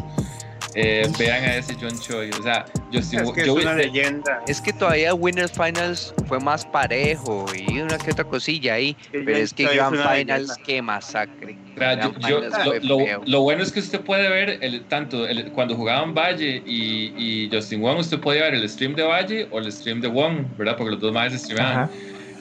Eh, 0.74 1.08
vean 1.18 1.44
a 1.44 1.56
ese 1.56 1.74
John 1.80 1.98
Choi. 1.98 2.30
O 2.30 2.42
sea, 2.42 2.66
Justin 2.92 3.20
Es 3.20 3.32
que 3.32 3.40
es 3.40 3.46
yo- 3.46 3.54
una 3.54 3.74
leyenda. 3.74 4.42
Es 4.46 4.60
que 4.60 4.72
todavía 4.72 5.14
Winners 5.14 5.52
Finals 5.52 6.14
fue 6.26 6.38
más 6.40 6.64
parejo 6.66 7.46
y 7.56 7.80
una 7.80 7.98
que 7.98 8.10
otra 8.10 8.24
cosilla 8.24 8.74
ahí. 8.74 8.96
Pero 9.12 9.36
es 9.36 9.52
que 9.54 9.64
es 9.64 9.74
Grand 9.74 9.96
Finals, 9.96 10.28
leyenda. 10.48 10.54
qué 10.66 10.82
masacre. 10.82 11.58
Yo- 11.76 12.12
yo- 12.28 12.42
Finals 12.42 12.84
lo, 12.84 12.98
lo- 12.98 13.22
lo 13.24 13.40
bueno 13.42 13.62
es 13.62 13.72
que 13.72 13.80
usted 13.80 14.00
puede 14.00 14.28
ver 14.28 14.58
el, 14.62 14.84
tanto 14.86 15.26
el- 15.26 15.50
cuando 15.52 15.74
jugaban 15.76 16.14
Valle 16.14 16.62
y, 16.66 17.12
y 17.16 17.50
Justin 17.52 17.80
Wong, 17.80 17.98
usted 17.98 18.18
podía 18.20 18.42
ver 18.44 18.54
el 18.54 18.68
stream 18.68 18.94
de 18.94 19.02
Valle 19.04 19.48
o 19.50 19.58
el 19.58 19.70
stream 19.72 20.00
de 20.00 20.08
Wong, 20.08 20.46
¿verdad? 20.56 20.76
Porque 20.76 20.92
los 20.92 21.00
dos 21.00 21.12
más 21.12 21.32
streamaban. 21.32 21.84
Ajá. 21.84 21.90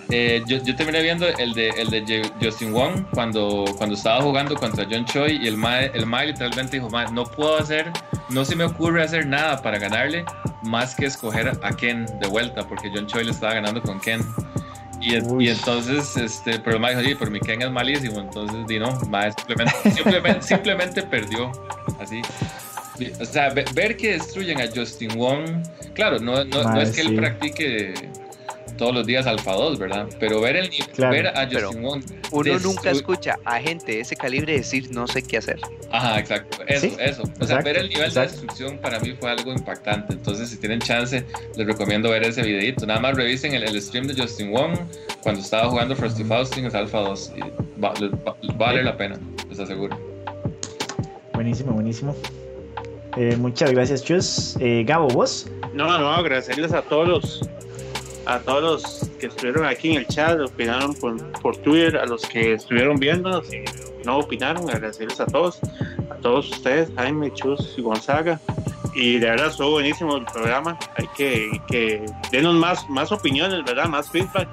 Eh, 0.09 0.41
yo, 0.47 0.57
yo 0.63 0.73
terminé 0.75 1.01
viendo 1.01 1.27
el 1.27 1.53
de, 1.53 1.69
el 1.69 1.89
de 1.89 2.03
Ju- 2.05 2.31
Justin 2.41 2.71
Wong 2.71 3.05
cuando, 3.13 3.65
cuando 3.77 3.95
estaba 3.95 4.21
jugando 4.21 4.55
contra 4.55 4.85
John 4.89 5.03
Choi 5.05 5.37
y 5.43 5.47
el 5.47 5.57
Mae, 5.57 5.91
el 5.93 6.05
mae 6.05 6.27
literalmente 6.27 6.77
dijo, 6.77 6.89
"Mae, 6.89 7.11
no 7.11 7.25
puedo 7.25 7.57
hacer, 7.57 7.91
no 8.29 8.45
se 8.45 8.55
me 8.55 8.63
ocurre 8.63 9.03
hacer 9.03 9.25
nada 9.27 9.61
para 9.61 9.77
ganarle 9.79 10.23
más 10.63 10.95
que 10.95 11.05
escoger 11.07 11.51
a 11.61 11.75
Ken 11.75 12.05
de 12.21 12.27
vuelta 12.27 12.65
porque 12.67 12.89
John 12.93 13.05
Choi 13.07 13.25
le 13.25 13.31
estaba 13.31 13.55
ganando 13.55 13.81
con 13.81 13.99
Ken. 13.99 14.21
Y, 15.01 15.13
entonces, 15.49 16.17
este, 16.17 16.59
pero 16.59 16.77
el 16.77 16.81
mae 16.81 16.95
dijo, 16.95 17.07
sí, 17.07 17.15
pero 17.19 17.29
mi 17.29 17.39
Ken 17.39 17.61
es 17.61 17.69
malísimo, 17.69 18.19
entonces, 18.19 18.65
di 18.67 18.79
no, 18.79 18.97
mae, 19.09 19.31
simplemente, 19.33 19.91
simplemente, 19.91 20.41
simplemente 20.41 21.03
perdió, 21.03 21.51
así. 21.99 22.21
O 23.21 23.25
sea, 23.25 23.49
ve- 23.49 23.65
ver 23.75 23.95
que 23.95 24.13
destruyen 24.13 24.59
a 24.59 24.65
Justin 24.73 25.11
Wong, 25.17 25.63
claro, 25.93 26.17
no, 26.19 26.43
no, 26.45 26.81
es 26.81 26.89
que 26.91 27.03
sí. 27.03 27.07
él 27.09 27.15
practique 27.15 27.93
todos 28.77 28.93
los 28.93 29.05
días 29.05 29.25
Alfa 29.27 29.53
2, 29.53 29.79
¿verdad? 29.79 30.07
Pero 30.19 30.39
ver, 30.39 30.55
el, 30.55 30.69
nivel- 30.69 30.89
Claro. 30.91 31.11
ver 31.13 31.27
a 31.27 31.45
Justin 31.51 31.81
Wong. 31.83 32.03
Uno 32.31 32.59
nunca 32.59 32.91
escucha 32.91 33.37
a 33.43 33.59
gente 33.59 33.93
de 33.93 33.99
ese 34.01 34.15
calibre 34.15 34.53
decir 34.53 34.89
no 34.91 35.07
sé 35.07 35.21
qué 35.23 35.37
hacer. 35.37 35.59
Ajá, 35.91 36.19
exacto. 36.19 36.57
Eso, 36.67 36.81
Sí, 36.87 36.95
eso. 36.99 37.23
O 37.39 37.45
sea, 37.45 37.61
ver 37.61 37.77
el 37.77 37.89
nivel 37.89 38.05
exacto. 38.05 38.19
de 38.31 38.37
destrucción 38.37 38.77
para 38.79 38.99
mí 38.99 39.13
fue 39.19 39.31
algo 39.31 39.51
impactante. 39.51 40.13
Entonces, 40.13 40.49
si 40.49 40.57
tienen 40.57 40.79
chance, 40.79 41.25
les 41.55 41.67
recomiendo 41.67 42.09
ver 42.09 42.23
ese 42.23 42.41
videito. 42.43 42.85
Nada 42.85 42.99
más 42.99 43.15
revisen 43.15 43.53
el, 43.53 43.63
el 43.63 43.81
stream 43.81 44.07
de 44.07 44.21
Justin 44.21 44.51
Wong 44.51 44.77
cuando 45.21 45.41
estaba 45.41 45.69
jugando 45.69 45.95
Frosty 45.95 46.23
Faustin 46.23 46.65
en 46.65 46.75
Alpha 46.75 46.99
2. 46.99 47.33
Y 47.35 47.39
va- 47.81 47.93
les 47.99 48.11
va- 48.11 48.35
vale 48.55 48.83
la 48.83 48.95
pena, 48.97 49.19
les 49.49 49.59
aseguro. 49.59 49.97
Buenísimo, 51.33 51.71
buenísimo. 51.73 52.15
Eh, 53.15 53.35
muchas 53.37 53.71
gracias, 53.71 54.03
Chus. 54.03 54.57
Eh, 54.59 54.83
Gabo, 54.85 55.07
¿vos? 55.07 55.47
No, 55.73 55.97
no, 55.97 56.11
agradecerles 56.13 56.71
a 56.73 56.81
todos 56.83 57.07
los 57.07 57.49
a 58.27 58.39
todos 58.39 58.61
los 58.61 59.09
que 59.19 59.27
estuvieron 59.27 59.65
aquí 59.65 59.91
en 59.91 59.97
el 59.99 60.07
chat, 60.07 60.39
opinaron 60.39 60.93
por, 60.95 61.31
por 61.41 61.57
Twitter, 61.57 61.97
a 61.97 62.05
los 62.05 62.21
que 62.23 62.53
estuvieron 62.53 62.97
viéndonos 62.97 63.51
y 63.53 63.63
no 64.05 64.17
opinaron, 64.19 64.69
agradecerles 64.69 65.19
a 65.19 65.25
todos, 65.25 65.59
a 66.09 66.15
todos 66.15 66.49
ustedes, 66.51 66.89
Jaime, 66.95 67.31
Chus 67.33 67.75
y 67.77 67.81
Gonzaga. 67.81 68.39
Y 68.95 69.19
de 69.19 69.29
verdad 69.29 69.47
estuvo 69.47 69.71
buenísimo 69.71 70.15
el 70.17 70.25
programa. 70.25 70.77
Hay 70.95 71.07
que, 71.15 71.61
que 71.67 72.05
denos 72.31 72.55
más, 72.55 72.89
más 72.89 73.11
opiniones, 73.11 73.63
¿verdad? 73.63 73.85
Más 73.87 74.09
feedback. 74.09 74.47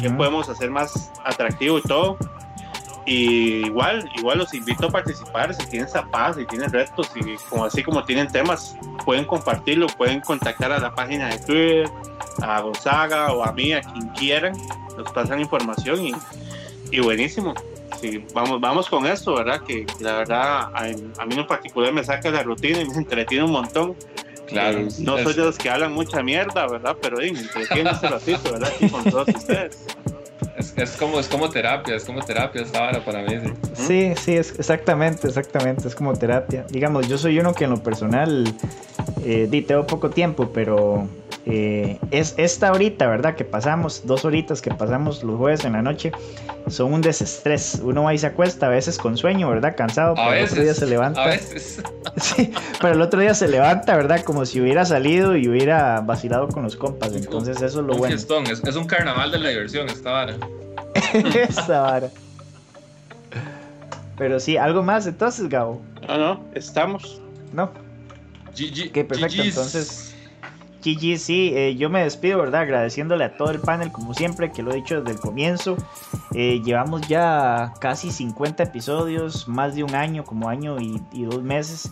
que 0.00 0.08
Ujú. 0.08 0.16
podemos 0.16 0.48
hacer 0.48 0.70
más 0.70 1.10
atractivo 1.24 1.78
y 1.78 1.82
todo. 1.82 2.16
Y 3.06 3.66
igual, 3.66 4.10
igual 4.16 4.38
los 4.38 4.52
invito 4.52 4.88
a 4.88 4.90
participar 4.90 5.54
si 5.54 5.64
tienen 5.66 5.88
zapatos, 5.88 6.36
si 6.38 6.46
tienen 6.46 6.72
retos 6.72 7.08
y 7.14 7.36
como 7.48 7.64
así 7.64 7.84
como 7.84 8.02
tienen 8.04 8.26
temas, 8.26 8.76
pueden 9.04 9.24
compartirlo, 9.24 9.86
pueden 9.86 10.20
contactar 10.20 10.72
a 10.72 10.80
la 10.80 10.92
página 10.92 11.28
de 11.28 11.38
Twitter, 11.38 11.88
a 12.42 12.60
Gonzaga 12.60 13.32
o 13.32 13.44
a 13.44 13.52
mí, 13.52 13.72
a 13.72 13.80
quien 13.80 14.08
quieran, 14.08 14.54
nos 14.98 15.10
pasan 15.12 15.40
información 15.40 16.04
y, 16.04 16.12
y 16.90 16.98
buenísimo. 17.00 17.54
Sí, 18.00 18.24
vamos, 18.34 18.60
vamos 18.60 18.88
con 18.88 19.06
esto, 19.06 19.36
¿verdad? 19.36 19.60
Que 19.62 19.86
la 20.00 20.16
verdad 20.16 20.42
a, 20.74 20.80
a 21.18 21.26
mí 21.26 21.34
en 21.36 21.46
particular 21.46 21.92
me 21.92 22.02
saca 22.02 22.28
la 22.30 22.42
rutina 22.42 22.80
y 22.80 22.88
me 22.88 22.94
entretiene 22.94 23.44
un 23.44 23.52
montón. 23.52 23.94
Claro, 24.48 24.78
Eh, 24.78 24.88
no 24.98 25.16
soy 25.18 25.32
de 25.34 25.44
los 25.44 25.56
que 25.58 25.70
hablan 25.70 25.92
mucha 25.92 26.22
mierda, 26.22 26.66
¿verdad? 26.66 26.96
Pero 27.00 27.20
eh, 27.20 27.32
me 27.32 27.40
entretiene 27.40 27.90
este 27.90 28.08
ratito, 28.08 28.52
¿verdad? 28.52 28.72
Aquí 28.74 28.88
con 28.90 29.04
todos 29.04 29.28
ustedes. 29.28 29.78
Es, 30.76 30.90
como, 30.96 31.18
es 31.18 31.26
como 31.26 31.48
terapia, 31.48 31.96
es 31.96 32.04
como 32.04 32.20
terapia 32.20 32.62
esta 32.62 32.82
hora 32.82 33.04
para 33.04 33.22
mí. 33.22 33.34
sí. 33.74 33.82
Sí, 33.86 34.14
sí, 34.20 34.36
es 34.36 34.58
exactamente, 34.58 35.26
exactamente, 35.26 35.88
es 35.88 35.94
como 35.94 36.12
terapia. 36.14 36.66
Digamos, 36.70 37.08
yo 37.08 37.16
soy 37.16 37.38
uno 37.38 37.54
que 37.54 37.64
en 37.64 37.70
lo 37.70 37.82
personal, 37.82 38.44
eh, 39.24 39.64
tengo 39.66 39.86
poco 39.86 40.10
tiempo, 40.10 40.50
pero 40.52 41.08
eh, 41.46 41.98
es 42.10 42.34
esta 42.38 42.72
horita, 42.72 43.06
¿verdad? 43.06 43.36
Que 43.36 43.44
pasamos, 43.44 44.02
dos 44.04 44.24
horitas 44.24 44.60
que 44.60 44.72
pasamos 44.74 45.22
los 45.22 45.36
jueves 45.38 45.64
en 45.64 45.74
la 45.74 45.82
noche, 45.82 46.10
son 46.68 46.92
un 46.92 47.00
desestrés. 47.00 47.80
Uno 47.82 48.02
va 48.02 48.12
y 48.14 48.18
se 48.18 48.26
acuesta, 48.26 48.66
a 48.66 48.70
veces 48.70 48.98
con 48.98 49.16
sueño, 49.16 49.48
¿verdad? 49.48 49.76
Cansado, 49.76 50.12
A 50.18 50.30
pero 50.30 50.32
el 50.40 50.44
otro 50.44 50.62
día 50.62 50.74
se 50.74 50.86
levanta. 50.86 51.22
a 51.24 51.26
veces. 51.28 51.80
Sí, 52.18 52.50
pero 52.80 52.94
el 52.94 53.02
otro 53.02 53.20
día 53.20 53.34
se 53.34 53.46
levanta, 53.46 53.94
¿verdad? 53.94 54.22
Como 54.24 54.46
si 54.46 54.58
hubiera 54.60 54.86
salido 54.86 55.36
y 55.36 55.46
hubiera 55.48 56.00
vacilado 56.00 56.48
con 56.48 56.62
los 56.62 56.74
compas. 56.74 57.14
Entonces 57.14 57.56
eso 57.58 57.66
es 57.66 57.74
lo 57.86 57.92
un 57.92 57.98
bueno. 57.98 58.06
fiestón, 58.16 58.46
es, 58.46 58.64
es 58.64 58.74
un 58.74 58.86
carnaval 58.86 59.30
de 59.30 59.38
la 59.38 59.50
diversión 59.50 59.86
esta 59.90 60.10
vara. 60.12 60.36
Esa 61.48 61.80
vara. 61.82 62.08
Pero 64.16 64.40
sí, 64.40 64.56
algo 64.56 64.82
más 64.82 65.06
entonces, 65.06 65.48
Gabo. 65.48 65.82
No, 66.08 66.16
no, 66.16 66.44
estamos. 66.54 67.20
No. 67.52 67.70
GG, 68.56 68.88
Ok, 68.88 69.06
perfecto. 69.08 69.42
Entonces, 69.42 70.15
GG, 70.86 71.18
sí, 71.18 71.52
eh, 71.54 71.74
yo 71.76 71.90
me 71.90 72.02
despido, 72.02 72.38
¿verdad? 72.38 72.60
Agradeciéndole 72.62 73.24
a 73.24 73.36
todo 73.36 73.50
el 73.50 73.58
panel, 73.58 73.90
como 73.90 74.14
siempre, 74.14 74.52
que 74.52 74.62
lo 74.62 74.70
he 74.70 74.76
dicho 74.76 75.00
desde 75.00 75.16
el 75.16 75.20
comienzo. 75.20 75.76
Eh, 76.32 76.62
llevamos 76.64 77.08
ya 77.08 77.74
casi 77.80 78.12
50 78.12 78.62
episodios, 78.62 79.48
más 79.48 79.74
de 79.74 79.82
un 79.82 79.94
año, 79.96 80.24
como 80.24 80.48
año 80.48 80.78
y, 80.80 81.00
dos 81.24 81.42
meses 81.42 81.90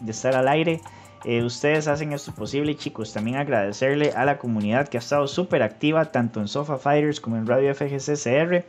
de 0.00 0.10
estar 0.10 0.36
al 0.36 0.48
aire. 0.48 0.82
Eh, 1.24 1.42
ustedes 1.42 1.88
hacen 1.88 2.12
esto 2.12 2.32
posible, 2.34 2.76
chicos. 2.76 3.14
También 3.14 3.38
agradecerle 3.38 4.12
a 4.12 4.26
la 4.26 4.36
comunidad 4.36 4.88
que 4.88 4.98
ha 4.98 5.00
estado 5.00 5.26
súper 5.26 5.62
activa, 5.62 6.12
tanto 6.12 6.40
en 6.40 6.48
Sofa 6.48 6.76
Fighters 6.76 7.20
como 7.20 7.36
en 7.36 7.46
Radio 7.46 7.74
FGCCR. 7.74 8.64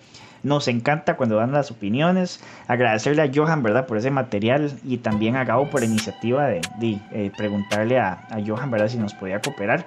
Nos 0.46 0.68
encanta 0.68 1.18
cuando 1.18 1.38
dan 1.38 1.52
las 1.52 1.72
opiniones. 1.72 2.40
Agradecerle 2.68 3.24
a 3.24 3.32
Johan, 3.34 3.64
¿verdad? 3.64 3.88
Por 3.88 3.98
ese 3.98 4.12
material 4.12 4.72
y 4.84 4.98
también 4.98 5.36
a 5.38 5.44
Gabo 5.44 5.72
por 5.72 5.84
iniciativa 5.84 6.46
de, 6.46 6.62
de, 6.78 7.00
eh, 7.12 7.32
preguntarle 7.36 7.98
a, 7.98 8.28
a 8.30 8.38
Johan, 8.46 8.70
¿verdad? 8.70 8.88
Si 8.88 9.00
nos 9.00 9.16
podía 9.16 9.42
cooperar. 9.42 9.84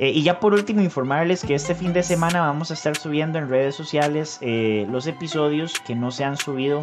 Eh, 0.00 0.10
y 0.10 0.24
ya 0.24 0.40
por 0.40 0.54
último, 0.54 0.80
informarles 0.80 1.44
que 1.44 1.54
este 1.54 1.76
fin 1.76 1.92
de 1.92 2.02
semana 2.02 2.40
vamos 2.40 2.72
a 2.72 2.74
estar 2.74 2.96
subiendo 2.96 3.38
en 3.38 3.48
redes 3.48 3.76
sociales 3.76 4.38
eh, 4.40 4.88
los 4.90 5.06
episodios 5.06 5.78
que 5.86 5.94
no 5.94 6.10
se 6.10 6.24
han 6.24 6.36
subido, 6.36 6.80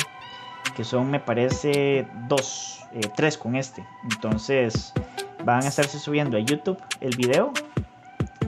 que 0.73 0.85
son, 0.85 1.11
me 1.11 1.19
parece, 1.19 2.07
dos, 2.29 2.85
tres 3.17 3.37
con 3.37 3.57
este. 3.57 3.85
Entonces, 4.09 4.93
van 5.43 5.63
a 5.63 5.67
estarse 5.67 5.99
subiendo 5.99 6.37
a 6.37 6.39
YouTube 6.39 6.77
el 7.01 7.17
video 7.17 7.51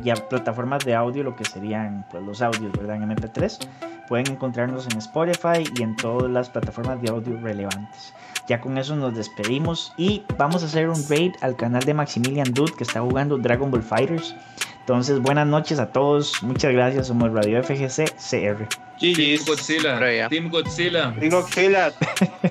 y 0.01 0.11
a 0.11 0.15
plataformas 0.15 0.85
de 0.85 0.95
audio, 0.95 1.23
lo 1.23 1.35
que 1.35 1.43
serían 1.43 2.05
pues, 2.09 2.23
los 2.23 2.41
audios, 2.41 2.71
¿verdad? 2.71 2.95
En 2.95 3.09
MP3. 3.09 3.59
Pueden 4.07 4.31
encontrarnos 4.31 4.87
en 4.91 4.97
Spotify 4.97 5.63
y 5.75 5.81
en 5.83 5.95
todas 5.95 6.29
las 6.31 6.49
plataformas 6.49 7.01
de 7.01 7.09
audio 7.09 7.39
relevantes. 7.41 8.13
Ya 8.47 8.61
con 8.61 8.77
eso 8.77 8.95
nos 8.95 9.15
despedimos 9.15 9.93
y 9.97 10.23
vamos 10.37 10.61
a 10.61 10.67
hacer 10.67 10.89
un 10.89 11.03
raid 11.09 11.33
al 11.41 11.55
canal 11.55 11.83
de 11.83 11.93
Maximilian 11.93 12.53
Dude 12.53 12.73
que 12.73 12.83
está 12.83 13.01
jugando 13.01 13.37
Dragon 13.37 13.71
Ball 13.71 13.81
Fighters. 13.81 14.35
Entonces, 14.81 15.19
buenas 15.19 15.47
noches 15.47 15.79
a 15.79 15.91
todos. 15.91 16.43
Muchas 16.43 16.71
gracias. 16.71 17.07
Somos 17.07 17.31
Radio 17.33 17.63
FGC 17.63 18.05
CR. 18.17 18.67
Team 18.99 19.39
Godzilla. 19.47 20.29
Team 20.29 20.49
Godzilla. 20.49 21.15
Team 21.19 21.31
Godzilla. 21.31 21.91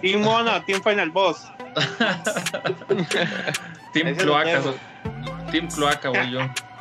Team 0.00 0.20
Mona. 0.24 0.64
Team 0.64 0.82
Final 0.82 1.10
Boss. 1.10 1.46
Team 3.92 4.16
Cloaca. 4.16 4.62
Team 5.52 5.68
Cloaca 5.68 6.08
voy 6.08 6.30
yo. 6.32 6.40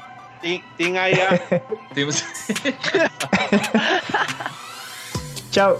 Team, 0.43 0.61
team 0.77 0.97
allá. 0.97 1.39
Team... 1.93 2.09
Ciao. 5.53 5.77